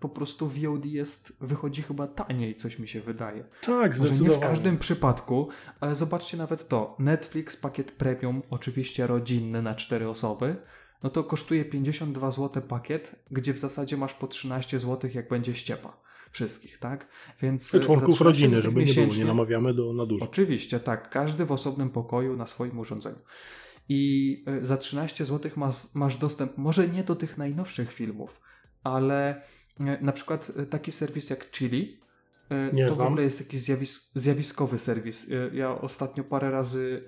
po 0.00 0.08
prostu 0.08 0.48
VOD 0.48 0.86
jest, 0.86 1.36
wychodzi 1.40 1.82
chyba 1.82 2.06
taniej, 2.06 2.54
coś 2.54 2.78
mi 2.78 2.88
się 2.88 3.00
wydaje. 3.00 3.44
Tak, 3.62 3.94
zdecydowanie. 3.94 4.28
Może 4.28 4.40
nie 4.40 4.46
w 4.46 4.50
każdym 4.50 4.78
przypadku, 4.78 5.48
ale 5.80 5.94
zobaczcie 5.94 6.36
nawet 6.36 6.68
to. 6.68 6.96
Netflix, 6.98 7.56
pakiet 7.56 7.92
premium, 7.92 8.42
oczywiście 8.50 9.06
rodzinny 9.06 9.62
na 9.62 9.74
cztery 9.74 10.08
osoby, 10.08 10.56
no 11.02 11.10
to 11.10 11.24
kosztuje 11.24 11.64
52 11.64 12.30
zł 12.30 12.62
pakiet, 12.62 13.24
gdzie 13.30 13.54
w 13.54 13.58
zasadzie 13.58 13.96
masz 13.96 14.14
po 14.14 14.26
13 14.26 14.78
zł, 14.78 15.10
jak 15.14 15.28
będzie 15.28 15.54
ściepa 15.54 16.07
wszystkich, 16.30 16.78
tak? 16.78 17.08
Więc 17.42 17.76
członków 17.80 18.20
rodziny, 18.20 18.62
żeby 18.62 18.84
nie 18.84 18.94
było, 18.94 19.14
nie 19.14 19.24
namawiamy 19.24 19.74
do 19.74 19.92
nadużyć. 19.92 20.28
Oczywiście, 20.28 20.80
tak. 20.80 21.10
Każdy 21.10 21.44
w 21.44 21.52
osobnym 21.52 21.90
pokoju 21.90 22.36
na 22.36 22.46
swoim 22.46 22.78
urządzeniu. 22.78 23.18
I 23.88 24.44
e, 24.46 24.66
za 24.66 24.76
13 24.76 25.24
zł 25.24 25.50
masz, 25.56 25.94
masz 25.94 26.16
dostęp, 26.16 26.58
może 26.58 26.88
nie 26.88 27.04
do 27.04 27.16
tych 27.16 27.38
najnowszych 27.38 27.92
filmów, 27.92 28.40
ale 28.82 29.42
E, 29.80 29.98
na 30.00 30.12
przykład 30.12 30.52
e, 30.56 30.66
taki 30.66 30.92
serwis 30.92 31.30
jak 31.30 31.50
Chili, 31.50 32.00
e, 32.50 32.70
Nie 32.72 32.86
to 32.86 32.94
znam. 32.94 33.06
w 33.06 33.10
ogóle 33.10 33.22
jest 33.24 33.40
jakiś 33.40 33.60
zjawisk, 33.60 34.02
zjawiskowy 34.14 34.78
serwis. 34.78 35.30
Ja 35.52 35.80
ostatnio 35.80 36.24
parę 36.24 36.50
razy 36.50 37.04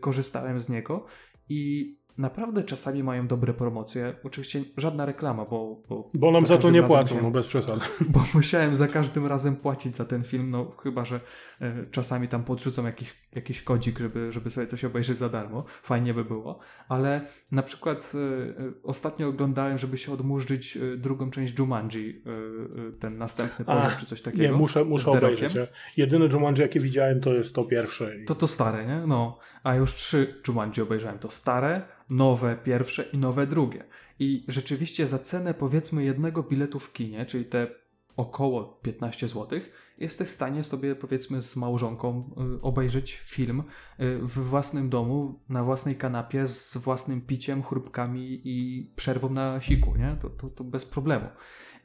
korzystałem 0.00 0.60
z 0.60 0.68
niego 0.68 1.06
i 1.48 1.96
naprawdę 2.18 2.64
czasami 2.64 3.02
mają 3.02 3.26
dobre 3.26 3.54
promocje. 3.54 4.14
Oczywiście 4.24 4.64
żadna 4.76 5.06
reklama, 5.06 5.44
bo. 5.44 5.82
Bo, 5.88 6.10
bo 6.14 6.32
nam 6.32 6.42
za, 6.42 6.54
za 6.54 6.58
to 6.58 6.70
nie 6.70 6.82
płacą, 6.82 7.02
musiałem, 7.02 7.24
no 7.24 7.30
bez 7.30 7.46
przesady. 7.46 7.80
Bo 8.14 8.24
musiałem 8.34 8.76
za 8.76 8.88
każdym 8.88 9.26
razem 9.26 9.56
płacić 9.56 9.96
za 9.96 10.04
ten 10.04 10.24
film, 10.24 10.50
no 10.50 10.72
chyba, 10.82 11.04
że 11.04 11.20
e, 11.60 11.86
czasami 11.90 12.28
tam 12.28 12.44
podrzucą 12.44 12.86
jakiś, 12.86 13.14
jakiś 13.32 13.62
kodzik, 13.62 13.98
żeby, 13.98 14.32
żeby 14.32 14.50
sobie 14.50 14.66
coś 14.66 14.84
obejrzeć 14.84 15.18
za 15.18 15.28
darmo. 15.28 15.64
Fajnie 15.66 16.14
by 16.14 16.24
było. 16.24 16.58
Ale 16.88 17.20
na 17.50 17.62
przykład 17.62 18.12
e, 18.14 18.18
e 18.18 18.72
ostatnio 18.82 19.28
oglądałem, 19.28 19.78
żeby 19.78 19.98
się 19.98 20.12
odmurzyć 20.12 20.76
e, 20.76 20.96
drugą 20.96 21.30
część 21.30 21.58
Jumanji, 21.58 22.22
e, 22.26 22.88
e, 22.88 22.92
ten 22.92 23.18
następny 23.18 23.64
poziom, 23.64 23.90
czy 24.00 24.06
coś 24.06 24.22
takiego. 24.22 24.42
Nie, 24.42 24.52
muszę, 24.52 24.84
muszę 24.84 25.10
obejrzeć. 25.10 25.54
Ja. 25.54 25.62
Jedyne 25.96 26.28
Jumanji, 26.32 26.62
jakie 26.62 26.80
widziałem, 26.80 27.20
to 27.20 27.34
jest 27.34 27.54
to 27.54 27.64
pierwsze. 27.64 28.12
To 28.26 28.34
to 28.34 28.48
stare, 28.48 28.86
nie? 28.86 29.06
No. 29.06 29.38
A 29.62 29.74
już 29.74 29.94
trzy 29.94 30.34
Jumanji 30.48 30.82
obejrzałem. 30.82 31.18
To 31.18 31.30
stare, 31.30 31.82
nowe 32.10 32.56
pierwsze 32.56 33.04
i 33.12 33.18
nowe 33.18 33.46
drugie. 33.46 33.84
I 34.18 34.44
rzeczywiście 34.48 35.06
za 35.06 35.18
cenę 35.18 35.54
powiedzmy 35.54 36.04
jednego 36.04 36.42
biletu 36.42 36.78
w 36.78 36.92
kinie, 36.92 37.26
czyli 37.26 37.44
te 37.44 37.82
około 38.16 38.64
15 38.82 39.28
zł, 39.28 39.60
jesteś 39.98 40.28
w 40.28 40.32
stanie 40.32 40.64
sobie 40.64 40.94
powiedzmy 40.96 41.42
z 41.42 41.56
małżonką 41.56 42.30
y, 42.56 42.60
obejrzeć 42.60 43.12
film 43.12 43.60
y, 43.60 44.18
w 44.18 44.38
własnym 44.38 44.90
domu, 44.90 45.40
na 45.48 45.64
własnej 45.64 45.96
kanapie, 45.96 46.48
z 46.48 46.76
własnym 46.76 47.20
piciem, 47.20 47.62
chrupkami 47.62 48.40
i 48.44 48.90
przerwą 48.96 49.30
na 49.30 49.60
siku, 49.60 49.96
nie? 49.96 50.16
To, 50.20 50.30
to, 50.30 50.48
to 50.48 50.64
bez 50.64 50.84
problemu. 50.84 51.26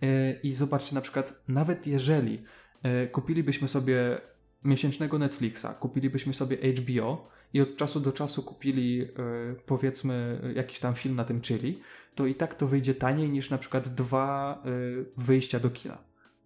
Y, 0.03 0.39
I 0.43 0.53
zobaczcie 0.53 0.95
na 0.95 1.01
przykład, 1.01 1.43
nawet 1.47 1.87
jeżeli 1.87 2.43
kupilibyśmy 3.11 3.67
sobie 3.67 4.17
miesięcznego 4.63 5.19
Netflixa, 5.19 5.65
kupilibyśmy 5.79 6.33
sobie 6.33 6.57
HBO 6.73 7.29
i 7.53 7.61
od 7.61 7.75
czasu 7.75 7.99
do 7.99 8.11
czasu 8.11 8.43
kupili 8.43 9.01
y, 9.01 9.07
powiedzmy 9.65 10.41
jakiś 10.55 10.79
tam 10.79 10.95
film 10.95 11.15
na 11.15 11.23
tym 11.23 11.41
chili, 11.41 11.79
to 12.15 12.25
i 12.25 12.35
tak 12.35 12.55
to 12.55 12.67
wyjdzie 12.67 12.93
taniej 12.93 13.29
niż 13.29 13.49
na 13.49 13.57
przykład 13.57 13.87
dwa 13.87 14.63
y, 14.65 15.05
wyjścia 15.17 15.59
do 15.59 15.69
kina. 15.69 15.97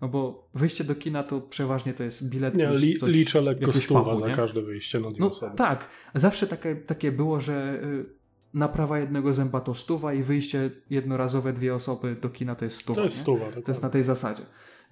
No 0.02 0.07
bo 0.07 0.49
wyjście 0.53 0.84
do 0.84 0.95
kina 0.95 1.23
to 1.23 1.41
przeważnie 1.41 1.94
to 1.94 2.03
jest 2.03 2.30
bilet 2.30 2.56
Nie, 2.56 2.69
li, 2.69 2.99
coś, 2.99 3.14
liczę 3.14 3.41
lekko 3.41 3.73
stuwa 3.73 4.15
za 4.15 4.30
każde 4.30 4.61
wyjście 4.61 4.99
na 4.99 5.11
dwie 5.11 5.19
No 5.19 5.32
osoby. 5.32 5.57
tak, 5.57 5.90
zawsze 6.15 6.48
takie, 6.48 6.76
takie 6.76 7.11
było, 7.11 7.40
że 7.40 7.82
y, 7.84 8.06
naprawa 8.53 8.99
jednego 8.99 9.34
zęba 9.34 9.61
to 9.61 9.76
stuwa 9.76 10.14
i 10.14 10.23
wyjście 10.23 10.69
jednorazowe 10.90 11.53
dwie 11.53 11.76
osoby 11.76 12.15
do 12.22 12.30
kina 12.30 12.56
to 12.56 12.65
jest 12.65 12.78
stuwa. 12.78 12.95
To 12.95 13.03
jest 13.03 13.15
nie? 13.18 13.22
stuwa. 13.22 13.52
To 13.52 13.72
jest 13.72 13.84
na 13.84 13.90
tej 13.90 14.03
zasadzie. 14.03 14.44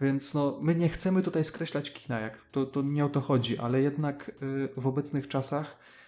Więc 0.02 0.34
no, 0.34 0.60
my 0.62 0.76
nie 0.76 0.90
chcemy 0.90 1.24
tutaj 1.24 1.44
skreślać 1.44 1.94
kina, 1.94 2.20
jak 2.20 2.42
to, 2.52 2.66
to 2.66 2.82
nie 2.82 3.06
o 3.06 3.10
to 3.10 3.22
chodzi, 3.22 3.58
ale 3.58 3.82
jednak 3.82 4.32
w 4.78 4.88
obecnych 4.88 5.28
czasach 5.28 5.66
e, 5.66 5.99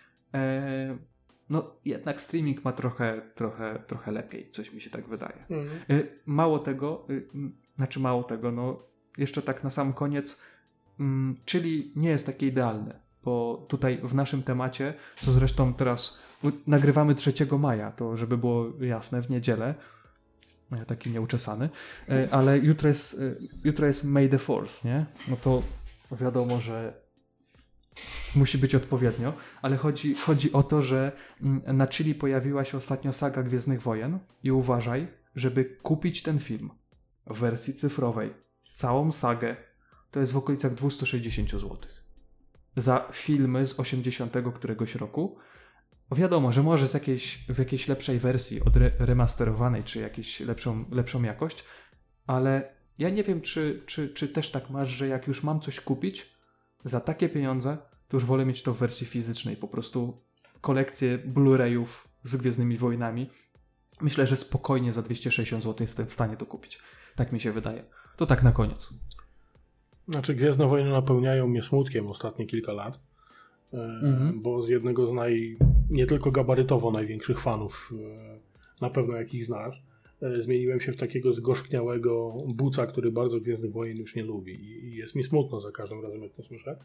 no 1.52 1.76
jednak 1.86 2.22
streaming 2.22 2.66
ma 2.66 2.72
trochę, 2.72 3.22
trochę, 3.36 3.84
trochę 3.88 4.12
lepiej, 4.12 4.52
coś 4.52 4.74
mi 4.74 4.82
się 4.82 4.90
tak 4.90 5.08
wydaje. 5.08 5.46
Y, 5.90 6.20
Mało 6.26 6.60
tego, 6.60 7.06
y, 7.10 7.28
znaczy 7.78 8.00
mało 8.00 8.24
tego, 8.24 8.52
no 8.52 8.84
jeszcze 9.18 9.42
tak 9.42 9.64
na 9.64 9.70
sam 9.70 9.94
koniec, 9.94 10.42
mm, 11.00 11.38
czyli 11.46 11.94
nie 11.96 12.10
jest 12.10 12.26
takie 12.26 12.48
idealne, 12.48 13.00
bo 13.24 13.66
tutaj 13.70 14.00
w 14.04 14.16
naszym 14.16 14.44
temacie, 14.44 14.94
co 15.22 15.32
zresztą 15.32 15.74
teraz 15.74 16.20
nagrywamy 16.68 17.16
3 17.16 17.58
maja, 17.60 17.92
to 17.92 18.18
żeby 18.18 18.38
było 18.38 18.66
jasne, 18.80 19.22
w 19.22 19.30
niedzielę, 19.30 19.76
ja 20.72 20.86
taki 20.86 21.10
nieuczesany, 21.10 21.70
y, 22.10 22.32
ale 22.32 22.58
jutro 22.58 22.88
jest, 22.88 23.22
jutro 23.64 23.88
jest 23.88 24.04
May 24.04 24.30
the 24.30 24.38
Force, 24.38 24.90
nie? 24.90 25.06
No 25.28 25.36
to 25.36 25.64
wiadomo, 26.12 26.60
że 26.60 27.02
musi 28.36 28.58
być 28.58 28.76
odpowiednio, 28.76 29.34
ale 29.62 29.78
chodzi, 29.78 30.16
chodzi 30.16 30.52
o 30.52 30.64
to, 30.64 30.82
że 30.82 31.12
mm, 31.42 31.78
na 31.78 31.88
Chili 31.88 32.16
pojawiła 32.16 32.66
się 32.66 32.78
ostatnio 32.78 33.14
saga 33.14 33.44
Gwiezdnych 33.44 33.82
Wojen 33.82 34.20
i 34.44 34.52
uważaj, 34.52 35.08
żeby 35.36 35.66
kupić 35.66 36.24
ten 36.24 36.40
film 36.40 36.70
w 37.28 37.40
wersji 37.40 37.74
cyfrowej, 37.74 38.34
całą 38.74 39.12
sagę, 39.12 39.56
to 40.12 40.20
jest 40.20 40.34
w 40.34 40.38
okolicach 40.38 40.74
260 40.74 41.52
zł. 41.52 41.78
Za 42.76 43.08
filmy 43.12 43.66
z 43.66 43.80
80 43.80 44.34
któregoś 44.56 44.96
roku. 44.96 45.38
Wiadomo, 46.12 46.52
że 46.52 46.64
może 46.64 46.88
z 46.88 46.94
jakiejś, 46.94 47.46
w 47.50 47.60
jakiejś 47.60 47.88
lepszej 47.88 48.20
wersji, 48.20 48.62
odre- 48.62 48.92
remasterowanej, 49.00 49.84
czy 49.84 50.00
jakiejś 50.00 50.40
lepszą, 50.40 50.86
lepszą 50.92 51.24
jakość, 51.24 51.64
ale 52.28 52.76
ja 53.00 53.10
nie 53.10 53.24
wiem, 53.24 53.42
czy, 53.42 53.84
czy, 53.86 54.10
czy 54.10 54.28
też 54.28 54.52
tak 54.52 54.70
masz, 54.70 54.90
że 54.90 55.08
jak 55.08 55.28
już 55.28 55.44
mam 55.44 55.60
coś 55.60 55.80
kupić 55.80 56.30
za 56.86 57.00
takie 57.00 57.30
pieniądze, 57.30 57.78
to 58.12 58.18
już 58.18 58.26
wolę 58.26 58.46
mieć 58.46 58.64
to 58.64 58.74
w 58.74 58.78
wersji 58.78 59.08
fizycznej. 59.08 59.56
Po 59.58 59.68
prostu 59.68 60.22
kolekcję 60.62 61.18
Blu-rayów 61.18 61.86
z 62.24 62.36
Gwiezdnymi 62.36 62.78
Wojnami. 62.78 63.30
Myślę, 64.02 64.28
że 64.28 64.38
spokojnie 64.38 64.94
za 64.94 65.02
260 65.02 65.64
zł 65.64 65.76
jestem 65.80 66.06
w 66.06 66.14
stanie 66.14 66.38
to 66.38 66.46
kupić. 66.46 66.80
Tak 67.16 67.32
mi 67.32 67.40
się 67.40 67.52
wydaje. 67.52 67.84
To 68.18 68.26
tak 68.26 68.44
na 68.44 68.52
koniec. 68.52 68.90
Znaczy, 70.08 70.36
Gwiezdne 70.36 70.68
Wojny 70.68 70.90
napełniają 70.92 71.48
mnie 71.48 71.62
smutkiem 71.64 72.08
ostatnie 72.08 72.46
kilka 72.46 72.74
lat, 72.74 73.00
e, 73.74 73.78
Mhm. 74.04 74.42
bo 74.42 74.62
z 74.62 74.70
jednego 74.70 75.08
z 75.08 75.14
naj, 75.14 75.58
nie 75.90 76.06
tylko 76.06 76.32
gabarytowo 76.32 76.92
największych 76.92 77.40
fanów, 77.40 77.94
e, 77.94 78.40
na 78.82 78.90
pewno 78.90 79.16
jakich 79.18 79.46
znasz, 79.46 79.84
zmieniłem 80.38 80.80
się 80.80 80.92
w 80.92 80.96
takiego 80.98 81.32
zgorzkniałego 81.32 82.34
buca, 82.56 82.86
który 82.88 83.12
bardzo 83.12 83.40
Gwiezdnych 83.40 83.72
Wojen 83.72 83.98
już 83.98 84.16
nie 84.16 84.24
lubi 84.24 84.54
I- 84.54 84.96
jest 84.96 85.16
mi 85.16 85.24
smutno 85.24 85.60
za 85.60 85.72
każdym 85.72 86.02
razem, 86.04 86.24
jak 86.24 86.32
to 86.34 86.44
słyszę. 86.44 86.78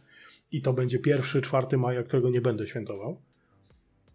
I 0.52 0.62
to 0.62 0.72
będzie 0.72 0.98
pierwszy, 0.98 1.42
4 1.42 1.76
maja, 1.78 2.02
którego 2.02 2.30
nie 2.30 2.40
będę 2.40 2.66
świętował. 2.66 3.20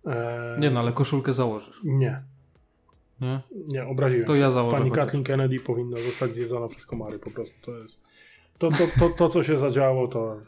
E, 0.06 0.58
Nie 0.60 0.72
no, 0.72 0.80
ale 0.80 0.92
koszulkę 0.92 1.34
założysz. 1.34 1.82
Nie, 1.84 2.24
Nie? 3.22 3.42
nie, 3.68 3.86
obraziłem 3.86 4.26
To 4.26 4.34
się. 4.34 4.40
ja 4.40 4.52
założę 4.52 4.78
Pani 4.78 4.90
chociaż. 4.90 5.06
Kathleen 5.06 5.24
Kennedy 5.24 5.60
powinna 5.60 5.98
zostać 5.98 6.34
zjedzona 6.36 6.68
przez 6.68 6.86
komary 6.86 7.20
po 7.20 7.32
prostu. 7.32 7.56
To 7.66 7.78
jest. 7.78 8.00
To, 8.58 8.70
to, 8.70 8.78
to, 9.00 9.10
to 9.10 9.30
co 9.30 9.44
się 9.44 9.58
zadziało, 9.58 10.08
to 10.08 10.42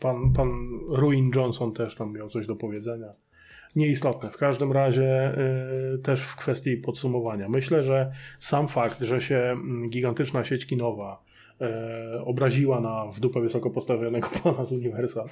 pan, 0.00 0.32
pan 0.32 0.68
Ruin 0.88 1.30
Johnson 1.34 1.72
też 1.72 1.94
tam 1.96 2.12
miał 2.12 2.28
coś 2.28 2.46
do 2.46 2.56
powiedzenia. 2.56 3.12
Nieistotne. 3.76 4.30
W 4.30 4.36
każdym 4.36 4.72
razie 4.72 5.38
y, 5.94 5.98
też 5.98 6.22
w 6.22 6.36
kwestii 6.36 6.76
podsumowania. 6.76 7.48
Myślę, 7.48 7.82
że 7.82 8.12
sam 8.38 8.68
fakt, 8.68 9.02
że 9.02 9.20
się 9.20 9.36
mm, 9.36 9.90
gigantyczna 9.90 10.44
sieć 10.44 10.66
kinowa 10.66 11.22
e, 11.60 12.22
obraziła 12.24 12.80
na 12.80 13.06
w 13.12 13.20
dupę 13.20 13.40
wysoko 13.40 13.70
postawionego 13.70 14.28
pana 14.42 14.64
z 14.64 14.72
Universal 14.72 15.28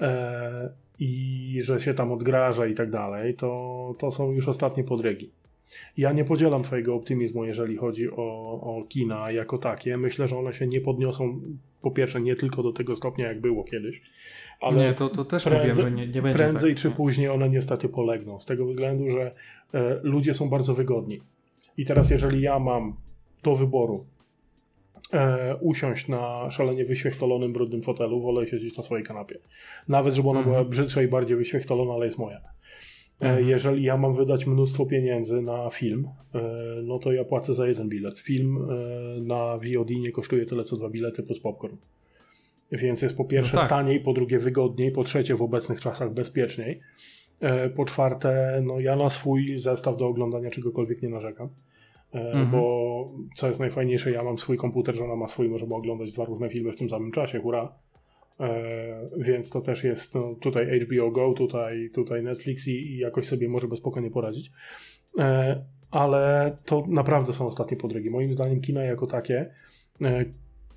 e, 0.00 0.70
i 0.98 1.60
że 1.62 1.80
się 1.80 1.94
tam 1.94 2.12
odgraża 2.12 2.66
i 2.66 2.74
tak 2.74 2.90
dalej, 2.90 3.34
to, 3.34 3.94
to 3.98 4.10
są 4.10 4.32
już 4.32 4.48
ostatnie 4.48 4.84
podrygi. 4.84 5.30
Ja 5.96 6.12
nie 6.12 6.24
podzielam 6.24 6.62
Twojego 6.62 6.94
optymizmu, 6.94 7.44
jeżeli 7.44 7.76
chodzi 7.76 8.10
o, 8.10 8.60
o 8.60 8.84
kina 8.88 9.30
jako 9.30 9.58
takie. 9.58 9.96
Myślę, 9.96 10.28
że 10.28 10.38
one 10.38 10.54
się 10.54 10.66
nie 10.66 10.80
podniosą, 10.80 11.40
po 11.82 11.90
pierwsze, 11.90 12.20
nie 12.20 12.36
tylko 12.36 12.62
do 12.62 12.72
tego 12.72 12.96
stopnia, 12.96 13.28
jak 13.28 13.40
było 13.40 13.64
kiedyś, 13.64 14.02
ale 14.60 14.76
nie, 14.78 14.92
to, 14.92 15.08
to 15.08 15.24
też 15.24 15.44
prędzej- 15.44 15.68
mówiłem, 15.68 15.90
że 15.90 15.96
nie, 16.06 16.12
nie 16.12 16.22
będzie 16.22 16.38
prędzej 16.38 16.74
tak. 16.74 16.82
czy 16.82 16.88
Nie. 16.88 16.94
później 16.94 17.28
one 17.28 17.48
niestety 17.50 17.88
polegną. 17.88 18.40
Z 18.40 18.46
tego 18.46 18.66
względu, 18.66 19.10
że 19.10 19.34
e, 19.74 20.00
ludzie 20.02 20.34
są 20.34 20.48
bardzo 20.48 20.74
wygodni. 20.74 21.20
I 21.76 21.84
teraz, 21.84 22.10
jeżeli 22.10 22.40
ja 22.42 22.58
mam 22.58 22.96
do 23.42 23.54
wyboru 23.54 24.06
e, 25.12 25.56
usiąść 25.60 26.08
na 26.08 26.50
szalenie 26.50 26.84
wyświechtolonym, 26.84 27.52
brudnym 27.52 27.82
fotelu, 27.82 28.20
wolę 28.20 28.46
siedzieć 28.46 28.76
na 28.76 28.82
swojej 28.82 29.04
kanapie. 29.06 29.38
Nawet, 29.88 30.14
żeby 30.14 30.28
ona 30.28 30.38
Mhm. 30.40 30.56
była 30.56 30.68
brzydsza 30.68 31.02
i 31.02 31.08
bardziej 31.08 31.36
wyświechtolona, 31.36 31.94
ale 31.94 32.04
jest 32.04 32.18
moja. 32.18 32.36
E, 32.38 32.42
Mhm. 33.20 33.48
Jeżeli 33.48 33.82
ja 33.84 33.96
mam 33.96 34.14
wydać 34.14 34.46
mnóstwo 34.46 34.86
pieniędzy 34.86 35.42
na 35.42 35.70
film, 35.70 36.08
e, 36.34 36.40
no 36.82 36.98
to 36.98 37.12
ja 37.12 37.24
płacę 37.24 37.54
za 37.54 37.68
jeden 37.68 37.88
bilet. 37.88 38.18
Film 38.18 38.56
e, 38.70 39.20
na 39.20 39.58
VOD 39.58 39.90
nie 39.90 40.12
kosztuje 40.12 40.46
tyle 40.46 40.64
co 40.64 40.76
dwa 40.76 40.90
bilety 40.90 41.22
plus 41.22 41.40
popcorn. 41.40 41.76
Więc 42.72 43.02
jest 43.02 43.16
po 43.16 43.24
pierwsze 43.24 43.56
No 43.56 43.60
tak. 43.60 43.70
taniej, 43.70 44.00
po 44.00 44.12
drugie 44.12 44.38
wygodniej, 44.38 44.92
po 44.92 45.04
trzecie 45.04 45.36
w 45.36 45.42
obecnych 45.42 45.80
czasach 45.80 46.14
bezpieczniej. 46.14 46.80
E, 47.40 47.70
Po 47.70 47.84
czwarte, 47.84 48.62
no 48.66 48.80
ja 48.80 48.96
na 48.96 49.10
swój 49.10 49.58
zestaw 49.58 49.96
do 49.96 50.06
oglądania 50.06 50.50
czegokolwiek 50.50 51.02
nie 51.02 51.08
narzekam. 51.08 51.48
E, 52.14 52.18
Mhm. 52.18 52.50
Bo 52.50 53.10
co 53.36 53.48
jest 53.48 53.60
najfajniejsze, 53.60 54.10
ja 54.12 54.22
mam 54.22 54.38
swój 54.38 54.56
komputer, 54.56 54.94
żona 54.94 55.16
ma 55.16 55.28
swój, 55.28 55.48
możemy 55.48 55.74
oglądać 55.74 56.12
dwa 56.12 56.24
różne 56.24 56.48
filmy 56.50 56.72
w 56.72 56.76
tym 56.76 56.88
samym 56.88 57.12
czasie, 57.12 57.40
hurra. 57.40 57.72
E, 58.40 59.10
więc 59.18 59.50
to 59.50 59.60
też 59.60 59.84
jest 59.84 60.14
no, 60.14 60.34
tutaj 60.40 60.80
HBO 60.80 61.10
Go, 61.10 61.32
tutaj, 61.32 61.90
tutaj 61.94 62.22
Netflix 62.22 62.68
i, 62.68 62.72
i 62.72 62.98
jakoś 62.98 63.26
sobie 63.26 63.48
możemy 63.48 63.76
spokojnie 63.76 64.10
poradzić. 64.10 64.50
Ale 65.90 66.56
to 66.64 66.84
naprawdę 66.88 67.32
są 67.32 67.46
ostatnie 67.46 67.76
podrygi. 67.76 68.10
Moim 68.10 68.32
zdaniem 68.32 68.60
kina 68.60 68.84
jako 68.84 69.06
takie 69.06 69.50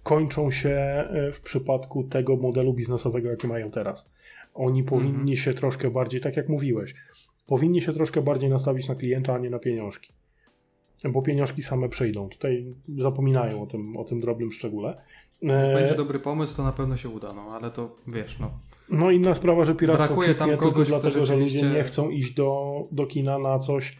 kończą 0.03 0.51
się 0.51 0.69
e, 0.69 1.31
w 1.33 1.41
przypadku 1.41 2.03
tego 2.03 2.35
modelu 2.35 2.73
biznesowego, 2.73 3.29
jaki 3.29 3.47
mają 3.47 3.71
teraz. 3.71 4.11
Oni 4.53 4.83
powinni 4.83 5.13
Mhm. 5.15 5.37
się 5.37 5.53
troszkę 5.53 5.89
bardziej, 5.91 6.21
tak 6.21 6.37
jak 6.37 6.49
mówiłeś, 6.49 6.95
powinni 7.47 7.81
się 7.81 7.93
troszkę 7.93 8.21
bardziej 8.21 8.49
nastawić 8.49 8.89
na 8.89 8.95
klienta, 8.95 9.33
a 9.33 9.37
nie 9.37 9.49
na 9.49 9.59
pieniążki. 9.59 10.13
Bo 11.09 11.21
pieniążki 11.21 11.63
same 11.63 11.89
przyjdą. 11.89 12.29
Tutaj 12.29 12.75
zapominają 12.97 13.61
o 13.61 13.65
tym, 13.65 13.97
o 13.97 14.03
tym 14.03 14.21
drobnym 14.21 14.51
szczególe. 14.51 15.01
E, 15.41 15.73
Będzie 15.73 15.95
dobry 15.95 16.19
pomysł, 16.19 16.57
to 16.57 16.63
na 16.63 16.71
pewno 16.71 16.97
się 16.97 17.09
uda, 17.09 17.33
no 17.33 17.41
ale 17.41 17.71
to 17.71 17.95
wiesz, 18.07 18.39
no. 18.39 18.51
no 18.89 19.11
inna 19.11 19.35
sprawa, 19.35 19.65
że 19.65 19.75
piractwo 19.75 20.07
Brakuje 20.07 20.35
tam 20.35 20.57
kogoś, 20.57 20.87
dlatego, 20.87 21.25
że 21.25 21.35
ludzie 21.35 21.61
nie 21.69 21.83
chcą 21.83 22.09
iść 22.09 22.33
do, 22.33 22.73
do 22.91 23.05
kina 23.05 23.39
na 23.39 23.59
coś, 23.59 23.97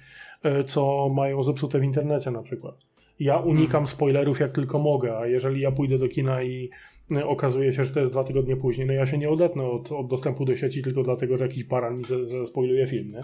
co 0.65 1.09
mają 1.15 1.43
zepsute 1.43 1.79
w 1.79 1.83
internecie 1.83 2.31
na 2.31 2.41
przykład. 2.43 2.75
Ja 3.19 3.37
unikam 3.37 3.65
Mhm. 3.81 3.87
spoilerów 3.87 4.39
jak 4.39 4.51
tylko 4.51 4.79
mogę, 4.79 5.17
a 5.17 5.27
jeżeli 5.27 5.61
ja 5.61 5.71
pójdę 5.71 5.97
do 5.97 6.07
kina 6.07 6.43
i 6.43 6.69
e, 7.11 7.25
okazuje 7.25 7.73
się, 7.73 7.83
że 7.83 7.93
to 7.93 7.99
jest 7.99 8.11
dwa 8.11 8.23
tygodnie 8.23 8.55
później, 8.57 8.87
no 8.87 8.93
ja 8.93 9.05
się 9.05 9.17
nie 9.17 9.29
odetnę 9.29 9.63
od, 9.65 9.91
od 9.91 10.07
dostępu 10.07 10.45
do 10.45 10.55
sieci 10.55 10.81
tylko 10.81 11.03
dlatego, 11.03 11.37
że 11.37 11.45
jakiś 11.47 11.63
baran 11.63 11.97
mi 11.97 12.03
ze- 12.03 12.25
zespoiluje 12.25 12.87
film, 12.87 13.09
nie? 13.09 13.23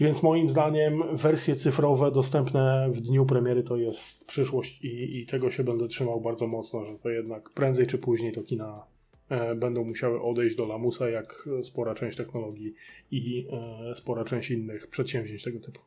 Więc 0.00 0.22
moim 0.22 0.50
zdaniem 0.50 1.02
wersje 1.12 1.56
cyfrowe 1.56 2.10
dostępne 2.10 2.88
w 2.92 3.00
dniu 3.00 3.26
premiery 3.26 3.62
to 3.62 3.76
jest 3.76 4.26
przyszłość 4.26 4.84
i, 4.84 5.18
i 5.18 5.26
tego 5.26 5.50
się 5.50 5.64
będę 5.64 5.88
trzymał 5.88 6.20
bardzo 6.20 6.46
mocno, 6.46 6.84
że 6.84 6.98
to 6.98 7.10
jednak 7.10 7.50
prędzej 7.50 7.86
czy 7.86 7.98
później 7.98 8.32
to 8.32 8.42
kina 8.42 8.84
e, 9.28 9.54
będą 9.54 9.84
musiały 9.84 10.22
odejść 10.22 10.56
do 10.56 10.66
lamusa, 10.66 11.08
jak 11.10 11.48
spora 11.62 11.94
część 11.94 12.16
technologii 12.16 12.74
i 13.10 13.46
e, 13.90 13.94
spora 13.94 14.24
część 14.24 14.50
innych 14.50 14.86
przedsięwzięć 14.86 15.42
tego 15.42 15.60
typu. 15.60 15.80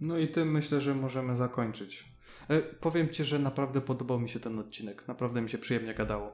No 0.00 0.18
i 0.18 0.28
tym 0.28 0.50
myślę, 0.52 0.80
że 0.80 0.94
możemy 0.94 1.36
zakończyć. 1.36 2.04
E, 2.50 2.60
powiem 2.60 3.08
Ci, 3.08 3.24
że 3.24 3.38
naprawdę 3.38 3.80
podobał 3.80 4.20
mi 4.20 4.28
się 4.28 4.40
ten 4.40 4.58
odcinek. 4.58 5.08
Naprawdę 5.08 5.40
mi 5.42 5.50
się 5.50 5.58
przyjemnie 5.58 5.94
gadało. 5.94 6.32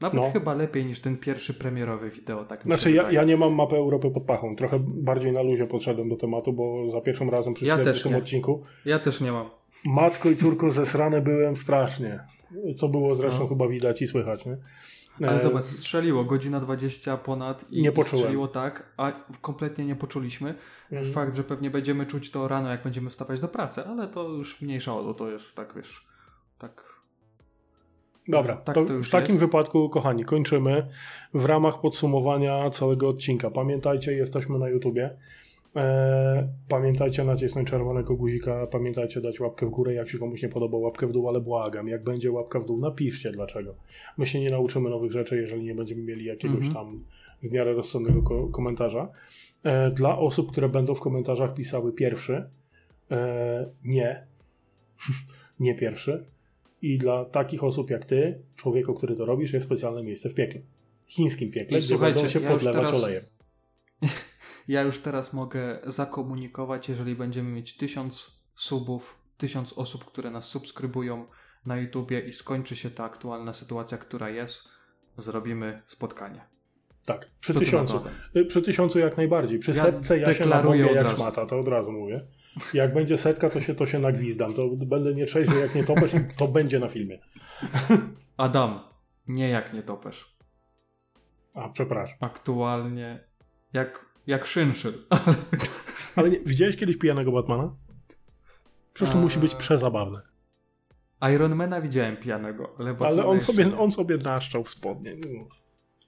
Nawet 0.00 0.20
No. 0.20 0.30
chyba 0.30 0.54
lepiej 0.54 0.84
niż 0.84 1.00
ten 1.00 1.16
pierwszy 1.16 1.54
premierowy 1.54 2.10
wideo, 2.10 2.44
tak 2.44 2.62
Znaczy, 2.62 2.92
ja, 2.92 3.12
ja 3.12 3.24
nie 3.24 3.36
mam 3.36 3.54
mapy 3.54 3.76
Europy 3.76 4.10
pod 4.10 4.22
pachą. 4.22 4.56
Trochę 4.56 4.78
bardziej 4.86 5.32
na 5.32 5.42
luzie 5.42 5.66
podszedłem 5.66 6.08
do 6.08 6.16
tematu, 6.16 6.52
bo 6.52 6.88
za 6.88 7.00
pierwszym 7.00 7.30
razem 7.30 7.54
przy 7.54 7.64
Ja 7.64 7.78
tym 7.78 8.14
odcinku 8.16 8.62
Ja 8.84 8.98
też 8.98 9.20
nie 9.20 9.32
mam. 9.32 9.50
matko 9.84 10.30
i 10.30 10.36
córko 10.36 10.72
zesrany 10.72 11.22
byłem 11.22 11.56
strasznie. 11.56 12.20
Co 12.76 12.88
było 12.88 13.14
zresztą 13.14 13.40
No. 13.42 13.48
chyba 13.48 13.68
widać 13.68 14.02
i 14.02 14.06
słychać, 14.06 14.46
nie? 14.46 14.56
Ale 15.18 15.32
E, 15.32 15.40
zobacz, 15.40 15.64
strzeliło 15.64 16.24
godzina 16.24 16.60
20 16.60 17.16
ponad 17.16 17.70
i 17.70 17.82
Nie 17.82 17.92
i 18.00 18.04
strzeliło 18.04 18.48
tak, 18.48 18.92
a 18.96 19.12
kompletnie 19.40 19.84
nie 19.84 19.96
poczuliśmy. 19.96 20.54
Mhm. 20.92 21.12
Fakt, 21.12 21.34
że 21.36 21.44
pewnie 21.44 21.70
będziemy 21.70 22.06
czuć 22.06 22.30
to 22.30 22.48
rano, 22.48 22.68
jak 22.70 22.82
będziemy 22.82 23.10
wstawać 23.10 23.40
do 23.40 23.48
pracy, 23.48 23.84
ale 23.84 24.08
to 24.08 24.28
już 24.28 24.60
mniejsza 24.60 24.94
o 24.94 25.14
to, 25.14 25.30
jest 25.30 25.56
tak, 25.56 25.72
wiesz, 25.76 26.06
tak... 26.58 27.00
Dobra, 28.28 28.56
Tak 28.56 28.74
to, 28.74 28.84
to 28.84 29.02
w 29.02 29.08
takim 29.10 29.28
jest. 29.28 29.40
wypadku, 29.40 29.88
kochani, 29.88 30.24
kończymy 30.24 30.86
w 31.34 31.44
ramach 31.44 31.80
podsumowania 31.80 32.70
całego 32.70 33.08
odcinka. 33.08 33.50
Pamiętajcie, 33.50 34.12
jesteśmy 34.12 34.58
na 34.58 34.68
YouTubie. 34.68 35.16
E, 35.76 36.48
pamiętajcie 36.68 37.24
nacisnąć 37.24 37.70
czerwonego 37.70 38.16
guzika, 38.16 38.66
pamiętajcie 38.66 39.20
dać 39.20 39.40
łapkę 39.40 39.66
w 39.66 39.70
górę, 39.70 39.94
jak 39.94 40.08
się 40.08 40.18
komuś 40.18 40.42
nie 40.42 40.48
podoba 40.48 40.78
łapkę 40.78 41.06
w 41.06 41.12
dół, 41.12 41.28
ale 41.28 41.40
błagam, 41.40 41.88
jak 41.88 42.04
będzie 42.04 42.32
łapka 42.32 42.60
w 42.60 42.66
dół, 42.66 42.80
napiszcie 42.80 43.30
dlaczego. 43.32 43.74
My 44.18 44.26
się 44.26 44.40
nie 44.40 44.50
nauczymy 44.50 44.90
nowych 44.90 45.12
rzeczy, 45.12 45.40
jeżeli 45.40 45.62
nie 45.64 45.74
będziemy 45.74 46.02
mieli 46.02 46.24
jakiegoś 46.24 46.66
Mhm. 46.66 46.74
tam 46.74 47.04
w 47.42 47.52
miarę 47.52 47.72
rozsądnego 47.72 48.22
ko- 48.22 48.48
komentarza. 48.48 49.08
E, 49.64 49.90
dla 49.90 50.18
osób, 50.18 50.52
które 50.52 50.68
będą 50.68 50.94
w 50.94 51.00
komentarzach 51.00 51.54
pisały 51.54 51.92
pierwszy, 51.92 52.50
e, 53.10 53.70
nie, 53.84 54.26
nie 55.60 55.74
pierwszy. 55.74 56.26
I 56.82 56.98
dla 56.98 57.24
takich 57.24 57.64
osób 57.64 57.90
jak 57.90 58.04
ty, 58.04 58.42
człowieku, 58.56 58.94
który 58.94 59.16
to 59.16 59.24
robisz, 59.24 59.52
jest 59.52 59.66
specjalne 59.66 60.02
miejsce 60.02 60.28
w 60.30 60.34
piekle. 60.34 60.60
Chińskim 61.08 61.50
piekle, 61.50 61.78
I 61.78 61.80
gdzie 61.82 61.98
będą 61.98 62.28
się 62.28 62.40
ja 62.40 62.50
podlewać 62.50 62.86
teraz- 62.86 63.04
olejem. 63.04 63.22
Ja 64.70 64.82
już 64.82 64.98
teraz 64.98 65.32
mogę 65.32 65.78
zakomunikować, 65.86 66.88
jeżeli 66.88 67.16
będziemy 67.16 67.50
mieć 67.50 67.76
tysiąc 67.76 68.42
subów, 68.54 69.18
tysiąc 69.36 69.72
osób, 69.72 70.04
które 70.04 70.30
nas 70.30 70.44
subskrybują 70.44 71.26
na 71.66 71.76
YouTubie 71.76 72.20
i 72.20 72.32
skończy 72.32 72.76
się 72.76 72.90
ta 72.90 73.04
aktualna 73.04 73.52
sytuacja, 73.52 73.98
która 73.98 74.30
jest, 74.30 74.68
zrobimy 75.16 75.82
spotkanie. 75.86 76.44
Tak, 77.06 77.30
przy 77.40 77.54
Co 77.54 77.60
tysiącu. 77.60 78.00
Y, 78.36 78.44
Przy 78.44 78.62
tysiącu 78.62 78.98
jak 78.98 79.16
najbardziej. 79.16 79.58
Przy 79.58 79.70
Ja 79.70 79.82
setce 79.82 80.18
ja 80.18 80.34
się 80.34 80.44
od 80.54 80.76
jak 80.76 80.94
razu. 80.94 81.16
szmata, 81.16 81.46
to 81.46 81.60
od 81.60 81.68
razu 81.68 81.92
mówię. 81.92 82.26
Jak 82.74 82.94
będzie 82.94 83.18
setka, 83.18 83.50
to 83.50 83.60
się, 83.60 83.74
to 83.74 83.86
się 83.86 83.98
nagwizdam. 83.98 84.54
To 84.54 84.68
będę 84.68 85.14
nietrzeźwy 85.14 85.60
jak 85.60 85.74
nie 85.74 85.84
topesz 85.84 86.12
to 86.36 86.48
będzie 86.48 86.78
na 86.78 86.88
filmie. 86.88 87.18
Adam, 88.36 88.80
nie 89.28 89.48
jak 89.48 89.72
nie 89.72 89.82
topesz. 89.82 90.36
A, 91.54 91.68
przepraszam. 91.68 92.18
Aktualnie 92.20 93.24
jak, 93.72 94.09
jak 94.30 94.46
szynszyl. 94.46 94.92
Ale 96.16 96.30
nie, 96.30 96.40
widziałeś 96.40 96.76
kiedyś 96.76 96.96
pijanego 96.98 97.32
Batmana? 97.32 97.76
Przecież 98.94 99.12
to 99.12 99.18
A- 99.18 99.20
musi 99.22 99.38
być 99.38 99.54
przezabawne. 99.54 100.20
Ironmana 101.34 101.80
widziałem 101.80 102.16
pijanego, 102.16 102.64
ale 102.78 102.90
Ale 102.90 102.94
Batmana 102.98 103.26
on 103.26 103.34
jeszcze 103.34 103.52
sobie, 103.52 103.64
nie. 103.64 103.78
on 103.78 103.90
sobie 103.92 104.16
naszczał 104.16 104.64
w 104.64 104.70
spodnie. 104.70 105.16
No. 105.16 105.46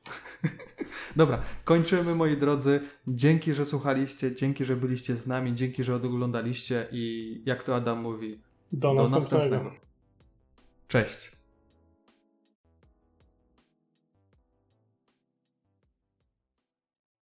Dobra, 1.16 1.43
kończymy 1.65 2.15
moi 2.15 2.36
drodzy. 2.36 2.81
Dzięki, 3.09 3.55
że 3.55 3.66
słuchaliście, 3.66 4.35
dzięki, 4.35 4.65
że 4.65 4.77
byliście 4.77 5.16
z 5.16 5.27
nami, 5.27 5.55
dzięki, 5.55 5.85
że 5.85 5.94
oglądaliście 5.94 6.86
i 6.93 7.43
jak 7.47 7.62
to 7.62 7.77
Adam 7.77 8.01
mówi, 8.03 8.40
Do, 8.73 8.89
do 8.89 8.94
następnego. 8.94 9.35
następnego. 9.57 9.70
Cześć. 10.89 11.32